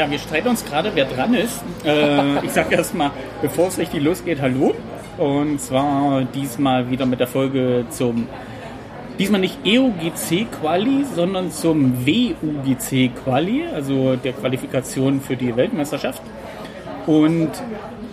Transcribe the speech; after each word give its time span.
Ja, 0.00 0.10
wir 0.10 0.18
streiten 0.18 0.48
uns 0.48 0.64
gerade, 0.64 0.92
wer 0.94 1.04
dran 1.04 1.34
ist. 1.34 1.62
Äh, 1.84 2.42
ich 2.42 2.52
sage 2.52 2.74
erstmal, 2.74 3.10
bevor 3.42 3.68
es 3.68 3.76
richtig 3.76 4.02
losgeht, 4.02 4.40
hallo. 4.40 4.74
Und 5.18 5.60
zwar 5.60 6.24
diesmal 6.24 6.90
wieder 6.90 7.04
mit 7.04 7.20
der 7.20 7.26
Folge 7.26 7.84
zum, 7.90 8.26
diesmal 9.18 9.42
nicht 9.42 9.58
EUGC-Quali, 9.62 11.04
sondern 11.14 11.50
zum 11.50 12.06
WUGC-Quali, 12.06 13.66
also 13.74 14.16
der 14.16 14.32
Qualifikation 14.32 15.20
für 15.20 15.36
die 15.36 15.54
Weltmeisterschaft. 15.54 16.22
Und 17.06 17.50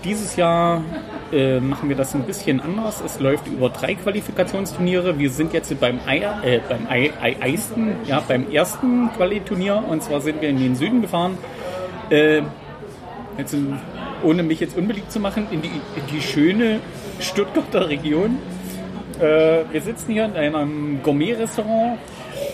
dieses 0.03 0.35
Jahr 0.35 0.83
äh, 1.31 1.61
machen 1.61 1.87
wir 1.87 1.95
das 1.95 2.13
ein 2.15 2.23
bisschen 2.23 2.59
anders. 2.59 3.01
Es 3.05 3.21
läuft 3.21 3.47
über 3.47 3.69
drei 3.69 3.95
Qualifikationsturniere. 3.95 5.17
Wir 5.17 5.29
sind 5.29 5.53
jetzt 5.53 5.79
beim, 5.79 6.01
I, 6.05 6.17
äh, 6.43 6.59
beim 6.67 6.85
I, 6.91 7.13
I, 7.23 7.37
Eisten, 7.39 7.95
ja, 8.05 8.21
beim 8.27 8.51
ersten 8.51 9.09
Quali-Turnier 9.15 9.81
und 9.87 10.03
zwar 10.03 10.19
sind 10.19 10.41
wir 10.41 10.49
in 10.49 10.59
den 10.59 10.75
Süden 10.75 11.01
gefahren. 11.01 11.37
Äh, 12.09 12.41
jetzt, 13.37 13.55
ohne 14.23 14.43
mich 14.43 14.59
jetzt 14.59 14.77
unbeliebt 14.77 15.11
zu 15.11 15.19
machen, 15.19 15.47
in 15.51 15.61
die, 15.61 15.67
in 15.67 16.07
die 16.11 16.21
schöne 16.21 16.79
Stuttgarter 17.19 17.89
Region. 17.89 18.37
Äh, 19.19 19.63
wir 19.71 19.81
sitzen 19.81 20.13
hier 20.13 20.25
in 20.25 20.35
einem 20.35 21.01
Gourmet-Restaurant, 21.03 21.99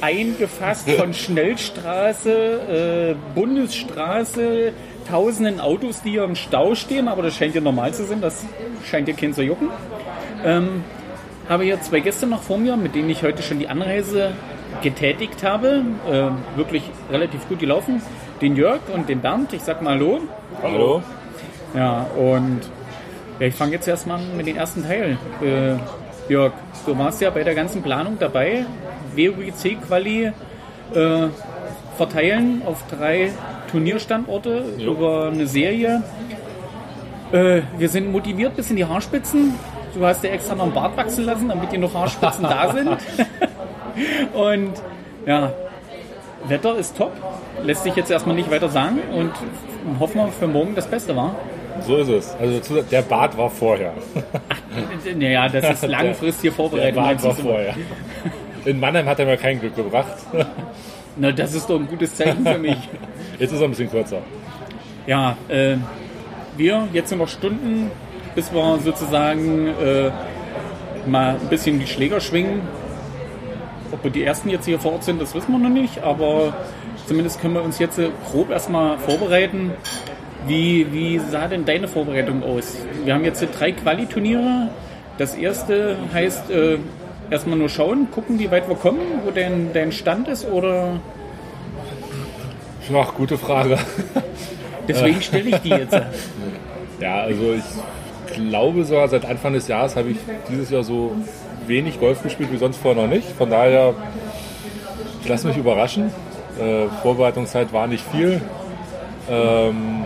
eingefasst 0.02 0.90
von 0.90 1.14
Schnellstraße, 1.14 2.32
äh, 2.32 3.36
Bundesstraße, 3.36 4.74
tausenden 5.10 5.60
Autos, 5.60 6.02
die 6.02 6.12
hier 6.12 6.24
im 6.24 6.36
Stau 6.36 6.76
stehen, 6.76 7.08
aber 7.08 7.24
das 7.24 7.36
scheint 7.36 7.56
ja 7.56 7.62
normal 7.62 7.94
zu 7.94 8.06
sein, 8.06 8.22
das 8.22 8.46
scheint 8.86 9.08
ja 9.08 9.14
keinen 9.14 9.34
zu 9.34 9.44
jucken. 9.44 9.70
Ähm, 10.46 10.84
habe 11.50 11.66
hier 11.66 11.82
zwei 11.82 12.00
Gäste 12.00 12.26
noch 12.26 12.42
vor 12.42 12.58
mir, 12.58 12.78
mit 12.78 12.96
denen 12.96 13.10
ich 13.10 13.24
heute 13.24 13.44
schon 13.44 13.60
die 13.60 13.68
Anreise 13.68 14.32
getätigt 14.82 15.44
habe. 15.44 15.84
Äh, 16.10 16.58
wirklich 16.58 16.84
relativ 17.12 17.48
gut 17.50 17.60
gelaufen. 17.60 18.02
Den 18.42 18.56
Jörg 18.56 18.82
und 18.94 19.08
den 19.10 19.22
Bernd. 19.22 19.54
Ich 19.54 19.62
sag 19.62 19.82
mal 19.82 19.94
Hallo. 19.94 20.22
Hallo. 20.62 21.02
Ja, 21.74 22.06
und 22.18 22.62
ja, 23.40 23.48
ich 23.48 23.56
fange 23.56 23.74
jetzt 23.74 23.88
erstmal 23.88 24.20
mit 24.20 24.46
den 24.48 24.58
ersten 24.58 24.84
Teil. 24.84 25.18
Äh, 25.42 25.76
Jörg, 26.32 26.54
du 26.86 26.98
warst 26.98 27.22
ja 27.22 27.30
bei 27.30 27.44
der 27.44 27.56
ganzen 27.56 27.82
Planung 27.82 28.18
dabei. 28.20 28.66
WUGC-Quali 29.16 30.32
äh, 30.94 31.28
verteilen 31.98 32.62
auf 32.66 32.84
drei 32.88 33.32
Turnierstandorte 33.72 34.64
Jo. 34.78 34.92
über 34.94 35.28
eine 35.28 35.48
Serie. 35.48 36.04
Äh, 37.32 37.62
wir 37.78 37.90
sind 37.90 38.12
motiviert 38.12 38.56
bis 38.56 38.70
in 38.70 38.76
die 38.76 38.86
Haarspitzen. 38.86 39.54
Du 39.94 40.06
hast 40.06 40.24
dir 40.24 40.32
extra 40.32 40.56
noch 40.56 40.66
einen 40.66 40.74
Bart 40.74 40.96
wachsen 40.98 41.26
lassen, 41.26 41.50
damit 41.50 41.72
die 41.72 41.78
noch 41.78 41.94
Haarspitzen 41.94 42.44
da 42.44 42.72
sind. 42.72 42.90
Und 44.34 44.74
ja, 45.26 45.52
Wetter 46.48 46.76
ist 46.78 46.98
top. 46.98 47.12
Lässt 47.64 47.84
sich 47.84 47.96
jetzt 47.96 48.12
erstmal 48.12 48.36
nicht 48.36 48.52
weiter 48.52 48.70
sagen 48.70 49.00
und 49.14 49.32
hoffen 50.00 50.18
wir 50.18 50.28
für 50.28 50.48
morgen 50.48 50.76
das 50.76 50.88
Beste 50.88 51.16
war. 51.16 51.36
So 51.82 51.98
ist 51.98 52.10
es. 52.10 52.36
Also 52.40 52.82
der 52.82 53.02
Bart 53.02 53.38
war 53.38 53.50
vorher. 53.50 53.94
Naja, 55.18 55.50
das 55.50 55.82
ist 55.82 55.88
langfristige 55.88 56.50
Der 56.50 56.52
Vorbereitung. 56.54 57.04
Bart 57.04 57.24
war 57.24 57.36
vorher. 57.36 57.76
In 58.66 58.80
Mannheim 58.80 59.06
hat 59.06 59.20
er 59.20 59.26
mir 59.26 59.38
kein 59.38 59.60
Glück 59.60 59.76
gebracht. 59.76 60.14
Na, 61.18 61.32
das 61.32 61.54
ist 61.54 61.70
doch 61.70 61.80
ein 61.80 61.88
gutes 61.88 62.16
Zeichen 62.16 62.46
für 62.46 62.58
mich. 62.58 62.78
Jetzt 63.40 63.52
ist 63.52 63.60
er 63.60 63.66
ein 63.66 63.72
bisschen 63.72 63.90
kürzer. 63.90 64.22
Ja, 65.06 65.38
äh, 65.50 65.76
wir 66.56 66.88
jetzt 66.94 67.12
nur 67.12 67.22
noch 67.22 67.28
Stunden, 67.28 67.92
bis 68.36 68.54
wir 68.54 68.80
sozusagen 68.80 69.68
äh, 69.68 70.12
mal 71.08 71.36
ein 71.42 71.50
bisschen 71.50 71.80
die 71.80 71.88
Schläger 71.88 72.22
schwingen. 72.22 72.62
Ob 73.92 74.04
wir 74.04 74.12
die 74.12 74.24
ersten 74.24 74.50
jetzt 74.50 74.66
hier 74.66 74.80
vor 74.80 74.94
Ort 74.94 75.04
sind, 75.04 75.22
das 75.22 75.36
wissen 75.36 75.52
wir 75.52 75.60
noch 75.60 75.70
nicht, 75.70 76.02
aber 76.04 76.54
zumindest 77.08 77.42
können 77.42 77.54
wir 77.54 77.64
uns 77.64 77.80
jetzt 77.80 78.00
äh, 78.00 78.10
grob 78.32 78.50
erstmal 78.50 78.98
vorbereiten. 78.98 79.72
Wie, 80.48 80.92
wie 80.92 81.20
sah 81.20 81.48
denn 81.48 81.66
deine 81.66 81.88
Vorbereitung 81.88 82.44
aus? 82.44 82.76
Wir 83.06 83.14
haben 83.14 83.24
jetzt 83.24 83.40
hier 83.40 83.48
drei 83.48 83.72
Quali-Turniere. 83.72 84.70
Das 85.18 85.36
erste 85.36 85.96
heißt 86.14 86.50
äh, 86.50 86.78
erstmal 87.30 87.58
nur 87.58 87.70
schauen, 87.70 88.10
gucken, 88.12 88.40
wie 88.40 88.52
weit 88.52 88.68
wir 88.68 88.76
kommen, 88.76 89.00
wo 89.24 89.32
dein, 89.32 89.72
dein 89.74 89.92
Stand 89.92 90.28
ist 90.28 90.46
oder 90.50 91.00
Ach, 92.94 93.14
gute 93.14 93.38
Frage. 93.38 93.78
deswegen 94.88 95.22
stelle 95.22 95.50
ich 95.50 95.58
die 95.58 95.70
jetzt. 95.70 96.00
Ja, 97.00 97.22
also 97.22 97.54
ich 97.54 98.34
glaube 98.34 98.86
sogar 98.86 99.10
seit 99.10 99.26
Anfang 99.26 99.52
des 99.52 99.68
Jahres 99.68 99.98
habe 99.98 100.12
ich 100.12 100.18
dieses 100.50 100.70
Jahr 100.70 100.84
so 100.84 101.12
wenig 101.68 102.00
Golf 102.00 102.24
gespielt 102.24 102.50
wie 102.52 102.58
sonst 102.58 102.78
vorher 102.78 103.02
noch 103.04 103.10
nicht. 103.10 103.28
Von 103.38 103.50
daher, 103.50 103.94
ich 105.22 105.28
lasse 105.28 105.48
mich 105.48 105.58
überraschen. 105.58 106.12
Äh, 106.60 106.88
Vorbereitungszeit 107.02 107.74
war 107.74 107.88
nicht 107.88 108.06
viel. 108.12 108.42
Ähm, 109.30 110.04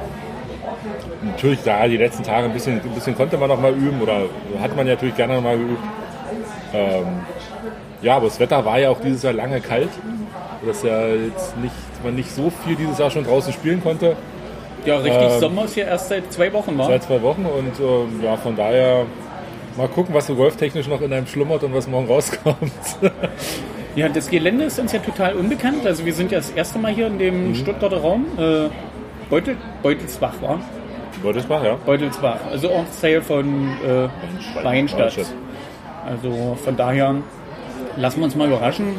natürlich, 1.24 1.60
da 1.64 1.88
die 1.88 1.98
letzten 1.98 2.24
Tage 2.24 2.46
ein 2.46 2.54
bisschen, 2.54 2.82
ein 2.82 2.90
bisschen 2.94 3.16
konnte 3.16 3.38
man 3.38 3.50
noch 3.50 3.60
mal 3.60 3.74
üben 3.74 4.02
oder 4.02 4.24
hat 4.60 4.76
man 4.76 4.88
ja 4.88 4.94
natürlich 4.94 5.16
gerne 5.16 5.36
noch 5.36 5.42
mal 5.42 5.58
geübt. 5.58 5.84
Ähm, 6.74 7.06
ja, 8.02 8.18
aber 8.18 8.28
das 8.28 8.40
Wetter 8.40 8.64
war 8.66 8.80
ja 8.80 8.90
auch 8.90 9.02
dieses 9.02 9.24
Jahr 9.24 9.34
lange 9.34 9.60
kalt, 9.60 9.90
dass 10.66 10.84
ja 10.84 11.08
jetzt 11.08 11.58
nicht, 11.58 11.74
man 12.04 12.16
nicht 12.16 12.32
so 12.32 12.52
viel 12.64 12.76
dieses 12.76 12.98
Jahr 12.98 13.10
schon 13.10 13.24
draußen 13.24 13.52
spielen 13.54 13.82
konnte. 13.82 14.16
Ja, 14.86 14.98
richtig. 14.98 15.22
Ähm, 15.22 15.40
Sommer 15.40 15.66
ist 15.66 15.76
ja 15.76 15.86
erst 15.86 16.10
seit 16.10 16.32
zwei 16.32 16.54
Wochen, 16.54 16.78
war. 16.78 16.88
Seit 16.88 17.04
zwei 17.04 17.22
Wochen 17.22 17.46
und 17.46 17.80
ähm, 17.80 18.24
ja, 18.24 18.38
von 18.38 18.56
daher 18.56 19.06
mal 19.76 19.88
gucken, 19.88 20.14
was 20.14 20.28
so 20.28 20.36
golftechnisch 20.36 20.88
noch 20.88 21.02
in 21.02 21.12
einem 21.12 21.28
schlummert 21.28 21.64
und 21.64 21.74
was 21.74 21.88
morgen 21.88 22.08
rauskommt. 22.08 22.72
Ja, 23.98 24.08
das 24.10 24.30
Gelände 24.30 24.66
ist 24.66 24.78
uns 24.80 24.92
ja 24.92 25.00
total 25.00 25.34
unbekannt. 25.34 25.84
Also 25.88 26.06
wir 26.06 26.14
sind 26.14 26.32
ja 26.32 26.38
das 26.38 26.52
erste 26.52 26.78
Mal 26.78 26.94
hier 26.94 27.08
in 27.08 27.16
Mhm. 27.16 27.20
dem 27.20 27.56
Stuttgarter 27.56 27.98
Raum. 27.98 28.28
Äh, 28.38 28.70
Beutel, 29.28 29.58
Beutelsbach 29.82 30.40
war. 30.40 30.60
Beutelsbach, 31.24 31.64
ja. 31.64 31.78
Beutelsbach. 31.84 32.38
Also 32.52 32.70
Ortsteil 32.70 33.24
von 33.24 33.46
äh, 33.84 34.08
Weinstadt. 34.64 35.18
Weinstadt. 35.18 35.34
Also 36.06 36.56
von 36.64 36.78
daher 36.78 37.16
lassen 37.96 38.20
wir 38.20 38.26
uns 38.26 38.36
mal 38.36 38.48
überraschen, 38.48 38.98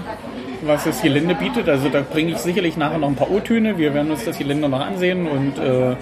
was 0.62 0.82
das 0.82 1.00
Gelände 1.00 1.37
bietet. 1.37 1.69
Also 1.69 1.88
da 1.91 2.00
bringe 2.00 2.32
ich 2.32 2.38
sicherlich 2.38 2.76
nachher 2.76 2.98
noch 2.98 3.08
ein 3.08 3.14
paar 3.14 3.31
O-Töne. 3.31 3.78
Wir 3.78 3.94
werden 3.94 4.10
uns 4.10 4.25
das 4.25 4.37
Gelände 4.37 4.69
noch 4.69 4.84
ansehen 4.84 5.28
und 5.28 5.58
äh, 5.58 5.94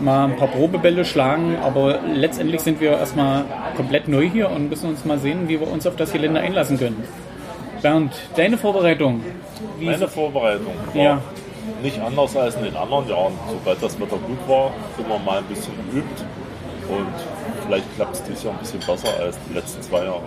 mal 0.00 0.26
ein 0.26 0.36
paar 0.36 0.48
Probebälle 0.48 1.06
schlagen. 1.06 1.56
Aber 1.62 2.00
letztendlich 2.14 2.60
sind 2.60 2.82
wir 2.82 2.90
erstmal 2.98 3.46
komplett 3.76 4.08
neu 4.08 4.28
hier 4.28 4.50
und 4.50 4.68
müssen 4.68 4.90
uns 4.90 5.06
mal 5.06 5.18
sehen, 5.18 5.48
wie 5.48 5.58
wir 5.58 5.68
uns 5.72 5.86
auf 5.86 5.96
das 5.96 6.12
Gelände 6.12 6.38
einlassen 6.40 6.78
können. 6.78 7.02
Bernd, 7.86 8.12
deine 8.34 8.58
Vorbereitung. 8.58 9.22
Wie 9.78 9.84
Meine 9.86 10.08
Vorbereitung 10.08 10.72
war 10.92 11.02
Ja. 11.02 11.20
nicht 11.84 12.00
anders 12.00 12.36
als 12.36 12.56
in 12.56 12.64
den 12.64 12.76
anderen 12.76 13.08
Jahren. 13.08 13.32
Sobald 13.48 13.80
das 13.80 14.00
Wetter 14.00 14.16
gut 14.16 14.48
war, 14.48 14.72
immer 14.98 15.18
mal 15.20 15.38
ein 15.38 15.44
bisschen 15.44 15.72
geübt. 15.90 16.24
Und 16.88 17.06
vielleicht 17.64 17.94
klappt 17.94 18.16
es 18.16 18.22
dieses 18.24 18.42
Jahr 18.42 18.54
ein 18.54 18.58
bisschen 18.58 18.80
besser 18.80 19.08
als 19.20 19.38
die 19.48 19.54
letzten 19.54 19.82
zwei 19.82 19.98
Jahre. 20.04 20.22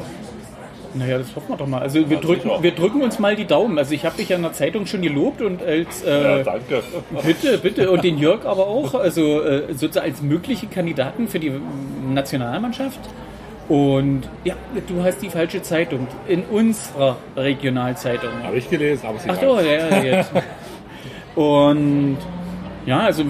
Naja, 0.93 1.17
das 1.17 1.35
hoffen 1.35 1.49
wir 1.49 1.57
doch 1.57 1.67
mal. 1.67 1.81
Also 1.81 2.09
wir, 2.09 2.15
Ja, 2.15 2.21
drücken, 2.23 2.43
sicher. 2.49 2.63
wir 2.63 2.71
drücken 2.71 3.01
uns 3.01 3.19
mal 3.19 3.35
die 3.35 3.45
Daumen. 3.45 3.77
Also 3.77 3.93
ich 3.93 4.05
habe 4.05 4.15
dich 4.15 4.29
ja 4.29 4.37
in 4.37 4.41
der 4.43 4.53
Zeitung 4.53 4.85
schon 4.85 5.01
gelobt 5.01 5.41
und 5.41 5.61
als 5.61 6.01
Ja, 6.05 6.37
äh, 6.37 6.43
danke. 6.43 6.81
bitte, 7.25 7.57
bitte 7.57 7.91
und 7.91 8.05
den 8.05 8.17
Jörg 8.17 8.45
aber 8.45 8.67
auch, 8.67 8.93
also 8.95 9.41
äh, 9.43 9.73
sozusagen 9.73 10.07
als 10.09 10.21
mögliche 10.21 10.67
Kandidaten 10.67 11.27
für 11.27 11.39
die 11.39 11.51
Nationalmannschaft. 12.09 12.99
Und 13.69 14.23
ja, 14.43 14.55
du 14.87 15.03
hast 15.03 15.21
die 15.21 15.29
falsche 15.29 15.61
Zeitung 15.61 16.07
in 16.27 16.43
unserer 16.45 17.17
Regionalzeitung. 17.37 18.31
Habe 18.43 18.57
ich 18.57 18.67
gelesen, 18.67 19.05
aber 19.05 19.17
es 19.17 19.25
ist 19.25 19.31
Ach 19.31 19.39
so, 19.39 19.59
ja, 19.59 19.89
ja, 19.89 20.03
jetzt. 20.03 20.31
Und 21.35 22.17
ja, 22.87 23.01
also 23.01 23.23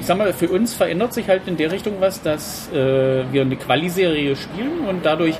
ich 0.00 0.06
sag 0.06 0.18
mal, 0.18 0.32
für 0.32 0.48
uns 0.48 0.74
verändert 0.74 1.14
sich 1.14 1.28
halt 1.28 1.42
in 1.46 1.56
der 1.56 1.70
Richtung 1.70 1.94
was, 2.00 2.20
dass 2.22 2.68
äh, 2.72 3.22
wir 3.32 3.42
eine 3.42 3.56
Quali-Serie 3.56 4.34
spielen 4.36 4.86
und 4.88 5.06
dadurch 5.06 5.36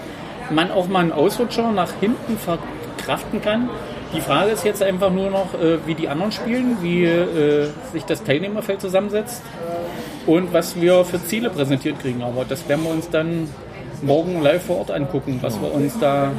man 0.51 0.71
auch 0.71 0.89
mal 0.89 1.01
einen 1.01 1.13
Ausrutscher 1.13 1.71
nach 1.73 1.93
hinten 2.01 2.39
verkraften 2.39 3.43
kann. 3.43 3.69
Die 4.15 4.21
Frage 4.21 4.53
ist 4.53 4.65
jetzt 4.65 4.83
einfach 4.83 5.11
nur 5.11 5.31
noch, 5.31 5.55
äh, 5.55 5.79
wie 5.87 5.95
die 5.95 6.09
anderen 6.09 6.33
spielen, 6.33 6.79
wie 6.81 7.05
äh, 7.05 7.69
sich 7.93 8.05
das 8.05 8.23
Teilnehmerfeld 8.25 8.81
zusammensetzt 8.81 9.43
und 10.27 10.53
was 10.53 10.81
wir 10.81 11.05
für 11.05 11.23
Ziele 11.23 11.51
präsentiert 11.51 12.01
kriegen. 12.01 12.23
Aber 12.23 12.45
das 12.45 12.69
werden 12.69 12.85
wir 12.85 12.91
uns 12.91 13.11
dann 13.11 13.49
morgen 14.03 14.43
live 14.43 14.63
vor 14.65 14.79
Ort 14.79 14.91
angucken, 14.91 15.39
was 15.41 15.61
wir 15.61 15.73
uns 15.73 15.99
da 15.99 16.31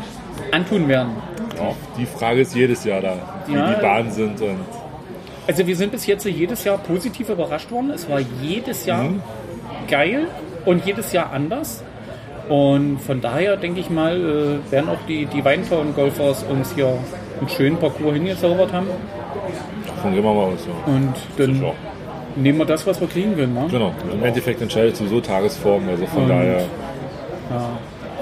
antun 0.51 0.87
werden. 0.87 1.11
Ja, 1.57 1.71
die 1.97 2.05
Frage 2.05 2.41
ist 2.41 2.55
jedes 2.55 2.83
Jahr 2.83 3.01
da, 3.01 3.13
wie 3.47 3.53
Ja. 3.53 3.73
die 3.73 3.81
Bahnen 3.81 4.11
sind. 4.11 4.41
Und 4.41 4.57
Also 5.47 5.65
wir 5.65 5.75
sind 5.75 5.91
bis 5.91 6.05
jetzt 6.05 6.25
jedes 6.25 6.63
Jahr 6.63 6.77
positiv 6.77 7.29
überrascht 7.29 7.71
worden. 7.71 7.89
Es 7.89 8.07
war 8.09 8.19
jedes 8.41 8.85
Jahr 8.85 9.03
Mhm. 9.03 9.21
geil 9.89 10.27
und 10.65 10.85
jedes 10.85 11.11
Jahr 11.11 11.31
anders. 11.33 11.83
Und 12.47 12.99
von 12.99 13.19
daher 13.21 13.57
denke 13.57 13.79
ich 13.79 13.89
mal, 13.89 14.15
äh, 14.69 14.71
werden 14.71 14.89
auch 14.89 14.97
die, 15.07 15.25
die 15.25 15.43
Weintown-Golfers 15.43 16.43
uns 16.49 16.73
hier 16.73 16.87
einen 17.39 17.49
schönen 17.49 17.77
Parcours 17.77 18.13
hingezaubert 18.13 18.71
haben. 18.73 18.87
davon 19.95 20.13
gehen 20.13 20.23
wir 20.23 20.33
mal 20.33 20.43
aus. 20.45 20.59
Ja. 20.65 20.93
Und 20.93 21.13
dann 21.37 21.63
nehmen 22.37 22.57
wir 22.59 22.65
das, 22.65 22.87
was 22.87 23.01
wir 23.01 23.07
kriegen 23.07 23.35
können. 23.35 23.53
Ne? 23.53 23.65
Genau, 23.69 23.91
im 24.13 24.23
Endeffekt 24.23 24.61
entscheidet 24.61 24.95
sowieso 24.95 25.19
Tagesform, 25.19 25.89
also 25.89 26.05
von 26.05 26.23
Und- 26.23 26.29
daher. 26.29 26.63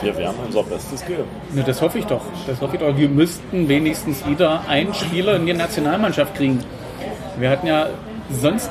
Wir 0.01 0.15
werden 0.18 0.35
unser 0.45 0.63
Bestes 0.63 1.06
geben. 1.06 1.24
Ne, 1.53 1.63
das 1.65 1.81
hoffe 1.81 2.00
ich 2.00 2.06
doch. 2.06 2.21
Das 2.45 2.62
hoffe 2.62 2.75
ich 2.75 2.81
doch. 2.81 2.95
Wir 2.95 3.09
müssten 3.09 3.68
wenigstens 3.68 4.25
wieder 4.27 4.62
einen 4.68 4.94
Spieler 4.94 5.35
in 5.35 5.45
die 5.45 5.53
Nationalmannschaft 5.53 6.35
kriegen. 6.35 6.59
Wir 7.39 7.50
hatten 7.50 7.68
ja 7.68 7.88
sonst 8.29 8.69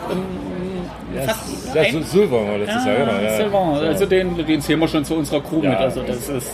fast 1.27 1.75
Ja, 1.75 1.83
ein- 1.83 1.95
Sil- 1.95 2.05
Silber 2.05 2.47
war 2.47 2.59
letztes 2.59 2.85
Jahr, 2.85 2.97
genau. 2.97 3.13
Ja. 3.23 3.37
Silvan, 3.37 3.75
also 3.75 4.07
den, 4.07 4.37
den 4.47 4.61
zählen 4.61 4.79
wir 4.81 4.89
schon 4.89 5.05
zu 5.05 5.15
unserer 5.17 5.41
Crew 5.41 5.63
Ja. 5.63 5.71
mit. 5.71 5.79
Also 5.79 6.03
das 6.03 6.29
ist 6.29 6.53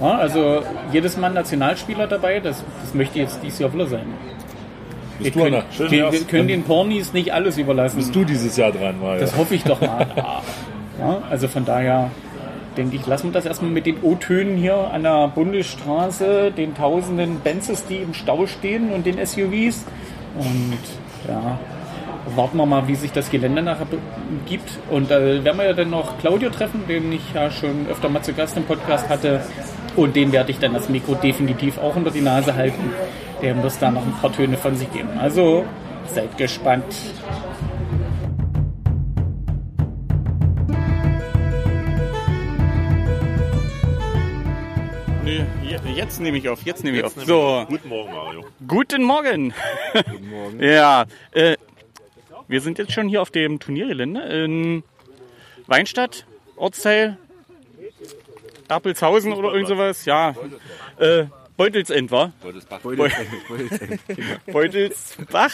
ja, 0.00 0.10
also 0.18 0.62
jedes 0.92 1.16
Mal 1.16 1.30
Nationalspieler 1.30 2.06
dabei, 2.06 2.40
das, 2.40 2.62
das 2.82 2.92
möchte 2.94 3.18
jetzt 3.20 3.38
dieses 3.42 3.58
Jahr 3.60 3.72
wieder 3.72 3.86
sein. 3.86 4.04
Wir 5.18 5.24
Bist 5.30 5.36
du, 5.36 5.42
können? 5.44 5.62
Schön 5.70 5.90
wir, 5.90 6.12
wir 6.12 6.20
können 6.24 6.48
den 6.48 6.62
Pornis 6.64 7.12
nicht 7.12 7.32
alles 7.32 7.56
überlassen. 7.56 7.96
Bist 7.96 8.14
du 8.14 8.24
dieses 8.24 8.56
Jahr 8.56 8.72
dran, 8.72 8.96
Mario? 9.00 9.20
Das 9.20 9.36
hoffe 9.36 9.54
ich 9.54 9.64
doch 9.64 9.80
mal. 9.80 10.06
Ja, 11.00 11.18
also 11.30 11.48
von 11.48 11.64
daher 11.64 12.10
denke 12.76 12.96
ich, 12.96 13.06
lassen 13.06 13.28
wir 13.28 13.32
das 13.32 13.46
erstmal 13.46 13.70
mit 13.70 13.86
den 13.86 14.02
O-Tönen 14.02 14.56
hier 14.56 14.90
an 14.92 15.02
der 15.02 15.28
Bundesstraße, 15.28 16.50
den 16.50 16.74
tausenden 16.74 17.40
Benzes, 17.40 17.86
die 17.86 17.96
im 17.96 18.14
Stau 18.14 18.46
stehen 18.46 18.92
und 18.92 19.06
den 19.06 19.24
SUVs. 19.24 19.84
Und 20.36 20.78
ja, 21.28 21.58
warten 22.34 22.56
wir 22.56 22.66
mal, 22.66 22.88
wie 22.88 22.94
sich 22.94 23.12
das 23.12 23.30
Gelände 23.30 23.62
nachher 23.62 23.86
gibt. 24.46 24.70
Und 24.90 25.10
da 25.10 25.20
werden 25.20 25.56
wir 25.56 25.64
ja 25.64 25.72
dann 25.72 25.90
noch 25.90 26.18
Claudio 26.18 26.50
treffen, 26.50 26.84
den 26.88 27.12
ich 27.12 27.32
ja 27.34 27.50
schon 27.50 27.86
öfter 27.90 28.08
mal 28.08 28.22
zu 28.22 28.32
Gast 28.32 28.56
im 28.56 28.64
Podcast 28.64 29.08
hatte. 29.08 29.40
Und 29.96 30.16
dem 30.16 30.32
werde 30.32 30.50
ich 30.50 30.58
dann 30.58 30.72
das 30.72 30.88
Mikro 30.88 31.14
definitiv 31.14 31.78
auch 31.78 31.96
unter 31.96 32.10
die 32.10 32.22
Nase 32.22 32.54
halten. 32.54 32.90
Der 33.42 33.54
muss 33.54 33.78
da 33.78 33.90
noch 33.90 34.02
ein 34.02 34.14
paar 34.20 34.32
Töne 34.32 34.56
von 34.56 34.74
sich 34.76 34.90
geben. 34.92 35.10
Also 35.18 35.64
seid 36.06 36.36
gespannt. 36.38 36.84
Jetzt 46.02 46.20
nehme 46.20 46.36
ich 46.38 46.48
auf, 46.48 46.62
jetzt 46.64 46.82
nehme 46.84 46.98
ich 46.98 47.04
auf. 47.04 47.14
So, 47.14 47.64
Guten 47.68 47.88
Morgen, 47.88 48.12
Mario. 48.12 48.44
guten 48.66 49.04
Morgen. 49.04 49.54
Guten 49.92 50.30
Morgen. 50.30 50.60
ja, 50.62 51.04
äh, 51.30 51.56
wir 52.48 52.60
sind 52.60 52.78
jetzt 52.78 52.92
schon 52.92 53.08
hier 53.08 53.22
auf 53.22 53.30
dem 53.30 53.60
Turniergelände 53.60 54.20
in 54.20 54.82
Weinstadt, 55.66 56.26
Ortsteil 56.56 57.18
Erpelshausen 58.68 59.32
oder 59.32 59.52
irgend 59.52 59.68
sowas. 59.68 60.04
Ja, 60.04 60.34
äh, 60.98 61.26
Beutelsend 61.56 62.10
war. 62.10 62.32
Beutelsbach. 64.46 65.52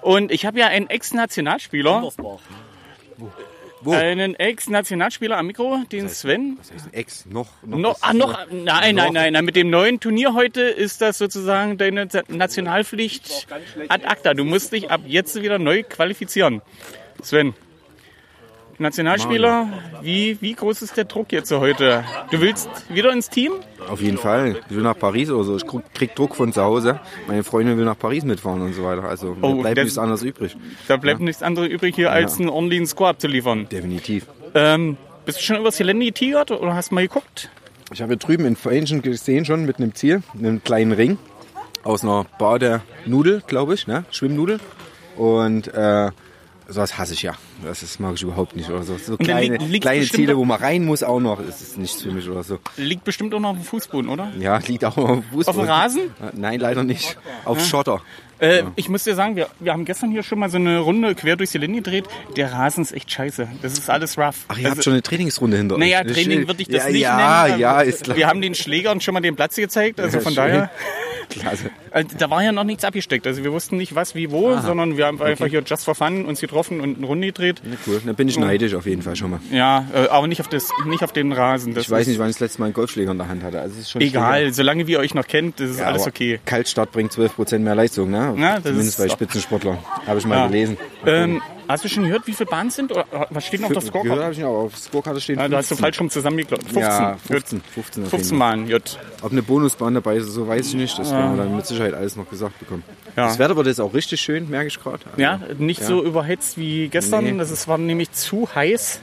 Und 0.00 0.30
ich 0.30 0.46
habe 0.46 0.58
ja 0.60 0.68
einen 0.68 0.88
Ex-Nationalspieler. 0.88 2.10
Wo? 3.80 3.92
Einen 3.92 4.34
Ex-Nationalspieler 4.34 5.36
am 5.38 5.46
Mikro, 5.46 5.78
den 5.92 6.08
Sven. 6.08 6.56
Das 6.58 6.72
heißt 6.72 6.88
Ex, 6.92 7.26
noch. 7.26 7.46
noch, 7.64 7.78
Noch, 7.78 7.94
was- 7.94 8.02
ah, 8.02 8.12
noch, 8.12 8.38
nein, 8.50 8.64
nein, 8.64 8.94
noch- 8.96 9.12
nein, 9.12 9.32
nein. 9.32 9.44
Mit 9.44 9.54
dem 9.56 9.70
neuen 9.70 10.00
Turnier 10.00 10.34
heute 10.34 10.62
ist 10.62 11.00
das 11.00 11.18
sozusagen 11.18 11.78
deine 11.78 12.08
Nationalpflicht 12.28 13.46
ad 13.88 14.04
acta. 14.06 14.34
Du 14.34 14.44
musst 14.44 14.72
dich 14.72 14.90
ab 14.90 15.02
jetzt 15.06 15.40
wieder 15.40 15.58
neu 15.58 15.82
qualifizieren. 15.84 16.62
Sven, 17.22 17.54
Nationalspieler, 18.78 19.68
wie, 20.02 20.38
wie 20.40 20.54
groß 20.54 20.82
ist 20.82 20.96
der 20.96 21.04
Druck 21.04 21.32
jetzt 21.32 21.50
heute? 21.52 22.04
Du 22.30 22.40
willst 22.40 22.68
wieder 22.88 23.12
ins 23.12 23.28
Team? 23.28 23.52
Auf 23.88 24.00
jeden 24.00 24.18
Fall. 24.18 24.56
Ich 24.68 24.76
will 24.76 24.82
nach 24.82 24.98
Paris 24.98 25.30
oder 25.30 25.44
so. 25.44 25.56
Ich 25.56 25.64
krieg- 25.94 26.14
Druck 26.14 26.36
von 26.36 26.52
zu 26.52 26.62
Hause. 26.62 27.00
Meine 27.26 27.42
Freundin 27.44 27.76
will 27.78 27.84
nach 27.84 27.98
Paris 27.98 28.24
mitfahren 28.24 28.62
und 28.62 28.72
so 28.74 28.84
weiter. 28.84 29.04
Also 29.04 29.36
Oh, 29.42 29.54
mir 29.54 29.62
bleibt 29.62 29.78
das- 29.78 29.84
nichts 29.84 29.98
anderes 29.98 30.22
übrig. 30.22 30.56
Da 30.86 30.96
bleibt 30.96 31.20
nichts 31.20 31.42
anderes 31.42 31.68
übrig 31.70 31.94
hier, 31.94 32.10
als 32.12 32.38
einen 32.38 32.48
ordentlichen 32.48 32.86
Score 32.86 33.10
abzuliefern. 33.10 33.68
Definitiv. 33.68 34.26
Ähm, 34.54 34.96
bist 35.24 35.38
du 35.38 35.42
schon 35.42 35.56
übers 35.56 35.76
Gelände 35.78 36.06
getigert 36.06 36.50
oder 36.50 36.74
hast 36.74 36.92
mal 36.92 37.02
geguckt? 37.02 37.50
Ich 37.92 38.00
habe 38.02 38.10
hier 38.12 38.18
drüben 38.18 38.44
in 38.44 38.56
Fähnchen 38.56 39.02
gesehen 39.02 39.44
schon 39.44 39.64
mit 39.64 39.78
einem 39.78 39.94
Ziel, 39.94 40.22
einem 40.38 40.62
kleinen 40.62 40.92
Ring 40.92 41.18
aus 41.84 42.02
einer 42.02 42.26
Badernudel, 42.38 43.42
glaube 43.46 43.74
ich, 43.74 43.86
ne? 43.86 44.04
Schwimmnudel. 44.10 44.58
Und 45.16 45.68
äh, 45.74 46.10
sowas 46.68 46.96
hasse 46.98 47.14
ich 47.14 47.22
ja. 47.22 47.32
Das 47.64 47.82
ist, 47.82 47.98
mag 47.98 48.14
ich 48.14 48.22
überhaupt 48.22 48.54
nicht 48.54 48.68
oder 48.70 48.82
so. 48.82 48.96
So 48.98 49.16
kleine, 49.16 49.56
liegt- 49.56 49.70
liegt 49.70 49.82
kleine 49.84 50.04
Ziele, 50.06 50.36
wo 50.36 50.44
man 50.44 50.58
rein 50.60 50.84
muss 50.84 51.02
auch 51.02 51.18
noch. 51.20 51.40
Das 51.44 51.60
ist 51.62 51.78
nichts 51.78 52.02
für 52.02 52.10
mich 52.12 52.28
oder 52.28 52.42
so. 52.42 52.58
Liegt 52.76 53.04
bestimmt 53.04 53.34
auch 53.34 53.40
noch 53.40 53.50
auf 53.50 53.56
dem 53.56 53.64
Fußboden, 53.64 54.08
oder? 54.10 54.30
Ja, 54.38 54.58
liegt 54.58 54.84
auch 54.84 54.96
auf 54.96 55.08
dem 55.10 55.22
Fußball. 55.24 55.54
Auf 55.54 55.60
dem 55.60 55.68
Rasen? 55.68 56.00
Nein, 56.34 56.60
leider 56.60 56.84
nicht. 56.84 57.16
Auf 57.44 57.64
Schotter. 57.64 58.02
Äh, 58.40 58.62
Ich 58.76 58.88
muss 58.88 59.02
dir 59.02 59.16
sagen, 59.16 59.34
wir, 59.34 59.48
wir 59.58 59.72
haben 59.72 59.84
gestern 59.84 60.12
hier 60.12 60.22
schon 60.22 60.38
mal 60.38 60.48
so 60.48 60.58
eine 60.58 60.78
Runde 60.78 61.14
quer 61.16 61.34
durchs 61.34 61.52
Gelände 61.54 61.78
gedreht. 61.82 62.04
Der 62.36 62.52
Rasen 62.52 62.82
ist 62.84 62.92
echt 62.92 63.10
scheiße. 63.10 63.48
Das 63.62 63.72
ist 63.72 63.90
alles 63.90 64.16
rough. 64.16 64.44
Ach, 64.46 64.56
ihr 64.56 64.66
Also- 64.66 64.76
habt 64.76 64.84
schon 64.84 64.92
eine 64.92 65.02
Trainingsrunde 65.02 65.56
hinter 65.56 65.74
euch. 65.74 65.80
Naja, 65.80 66.04
Training 66.04 66.46
würde 66.46 66.62
ich 66.62 66.68
das 66.68 66.84
ja, 66.84 66.90
nicht 66.90 67.00
ja, 67.00 67.46
nennen. 67.48 67.58
Ja, 67.60 67.80
ist 67.80 68.04
klar. 68.04 68.16
Wir 68.16 68.28
haben 68.28 68.40
den 68.40 68.54
Schlägern 68.54 69.00
schon 69.00 69.14
mal 69.14 69.20
den 69.20 69.34
Platz 69.34 69.56
gezeigt, 69.56 69.98
also 69.98 70.18
Ja, 70.18 70.22
von 70.22 70.32
schön. 70.34 70.36
daher. 70.44 70.70
Klasse. 71.28 71.70
Also, 71.90 72.08
da 72.18 72.30
war 72.30 72.42
ja 72.42 72.52
noch 72.52 72.64
nichts 72.64 72.84
abgesteckt. 72.84 73.26
Also 73.26 73.44
wir 73.44 73.52
wussten 73.52 73.76
nicht 73.76 73.94
was, 73.94 74.14
wie, 74.14 74.30
wo, 74.30 74.56
sondern 74.58 74.96
wir 74.96 75.06
haben 75.06 75.20
einfach 75.20 75.46
hier 75.46 75.62
just 75.64 75.84
for 75.84 75.94
fun 75.94 76.24
uns 76.24 76.40
getroffen 76.40 76.80
und 76.80 76.98
eine 76.98 77.06
Runde 77.06 77.26
gedreht. 77.28 77.60
Ja, 77.64 77.76
cool. 77.86 78.00
Dann 78.04 78.14
bin 78.14 78.28
ich 78.28 78.38
neidisch 78.38 78.74
auf 78.74 78.86
jeden 78.86 79.02
Fall 79.02 79.16
schon 79.16 79.30
mal. 79.30 79.40
Ja, 79.50 79.86
äh, 79.94 80.08
aber 80.08 80.26
nicht 80.26 80.40
auf, 80.40 80.48
das, 80.48 80.68
nicht 80.86 81.02
auf 81.02 81.12
den 81.12 81.32
Rasen. 81.32 81.74
Das 81.74 81.84
Ich 81.84 81.90
weiß 81.90 82.06
nicht, 82.06 82.18
wann 82.18 82.28
ich 82.28 82.36
das 82.36 82.40
letzte 82.40 82.60
Mal 82.60 82.66
einen 82.66 82.74
Golfschläger 82.74 83.10
in 83.12 83.18
der 83.18 83.28
Hand 83.28 83.42
hatte. 83.42 83.60
Also 83.60 83.78
ist 83.78 83.90
schon 83.90 84.00
Egal, 84.00 84.52
solange 84.52 84.86
wir 84.86 84.98
euch 85.00 85.14
noch 85.14 85.26
kennt, 85.26 85.60
ist 85.60 85.78
Ja, 85.78 85.86
alles 85.86 86.06
okay. 86.06 86.40
Kaltstart 86.44 86.92
bringt 86.92 87.12
12% 87.12 87.58
mehr 87.58 87.74
Leistung, 87.74 88.10
ne? 88.10 88.34
Ja, 88.38 88.62
Zumindest 88.62 88.98
bei 88.98 89.08
Spitzensportlern. 89.08 89.78
Habe 90.06 90.18
ich 90.18 90.26
mal 90.26 90.36
Ja. 90.36 90.46
gelesen. 90.46 90.76
Ähm, 91.06 91.40
hast 91.68 91.84
du 91.84 91.88
schon 91.88 92.04
gehört, 92.04 92.26
wie 92.26 92.32
viele 92.32 92.48
Bahnen 92.50 92.70
sind? 92.70 92.90
Oder 92.90 93.02
äh, 93.12 93.26
was 93.30 93.46
steht 93.46 93.60
noch 93.60 93.68
auf 93.68 93.74
der 93.74 93.82
Scorecard? 93.82 94.20
habe 94.22 94.32
ich 94.32 94.42
aber 94.42 94.50
auf 94.50 94.76
Scorekarte 94.76 95.20
steht 95.20 95.38
Ja, 95.38 95.48
da 95.48 95.58
hast 95.58 95.70
du 95.70 95.76
15. 95.76 95.84
falsch 95.84 96.00
rum 96.00 96.10
zusammengeklappt. 96.10 96.62
15. 96.64 96.80
Ja, 96.82 97.12
Gut. 97.12 97.20
15. 97.28 97.60
15 97.60 97.60
auf 97.60 97.94
jeden 97.94 98.10
15 98.10 98.28
Fall. 98.28 98.38
Bahnen, 98.38 98.68
gut. 98.68 98.98
Ob 99.22 99.32
eine 99.32 99.42
Bonusbahn 99.42 99.94
dabei 99.94 100.16
ist, 100.16 100.26
so 100.30 100.48
weiß 100.48 100.68
ich 100.68 100.74
nicht. 100.74 100.98
Das 100.98 101.10
werden 101.12 101.36
wir 101.36 101.44
dann 101.44 101.56
mit 101.56 101.66
Sicherheit 101.66 101.94
alles 101.94 102.16
noch 102.16 102.28
gesagt 102.28 102.58
bekommen. 102.58 102.82
Ja. 103.16 103.26
Das 103.26 103.38
Wetter 103.38 103.56
wird 103.56 103.66
jetzt 103.66 103.80
auch 103.80 103.94
richtig 103.94 104.20
schön, 104.20 104.48
merke 104.48 104.68
ich 104.68 104.80
gerade. 104.80 105.00
Also, 105.06 105.20
Ja, 105.20 105.40
nicht 105.58 105.82
so 105.82 106.02
überhitzt 106.04 106.58
wie 106.58 106.88
gestern. 106.88 107.24
Nee. 107.24 107.36
Das 107.38 107.50
ist, 107.50 107.68
war 107.68 107.78
nämlich 107.78 108.12
zu 108.12 108.48
heiß. 108.54 109.00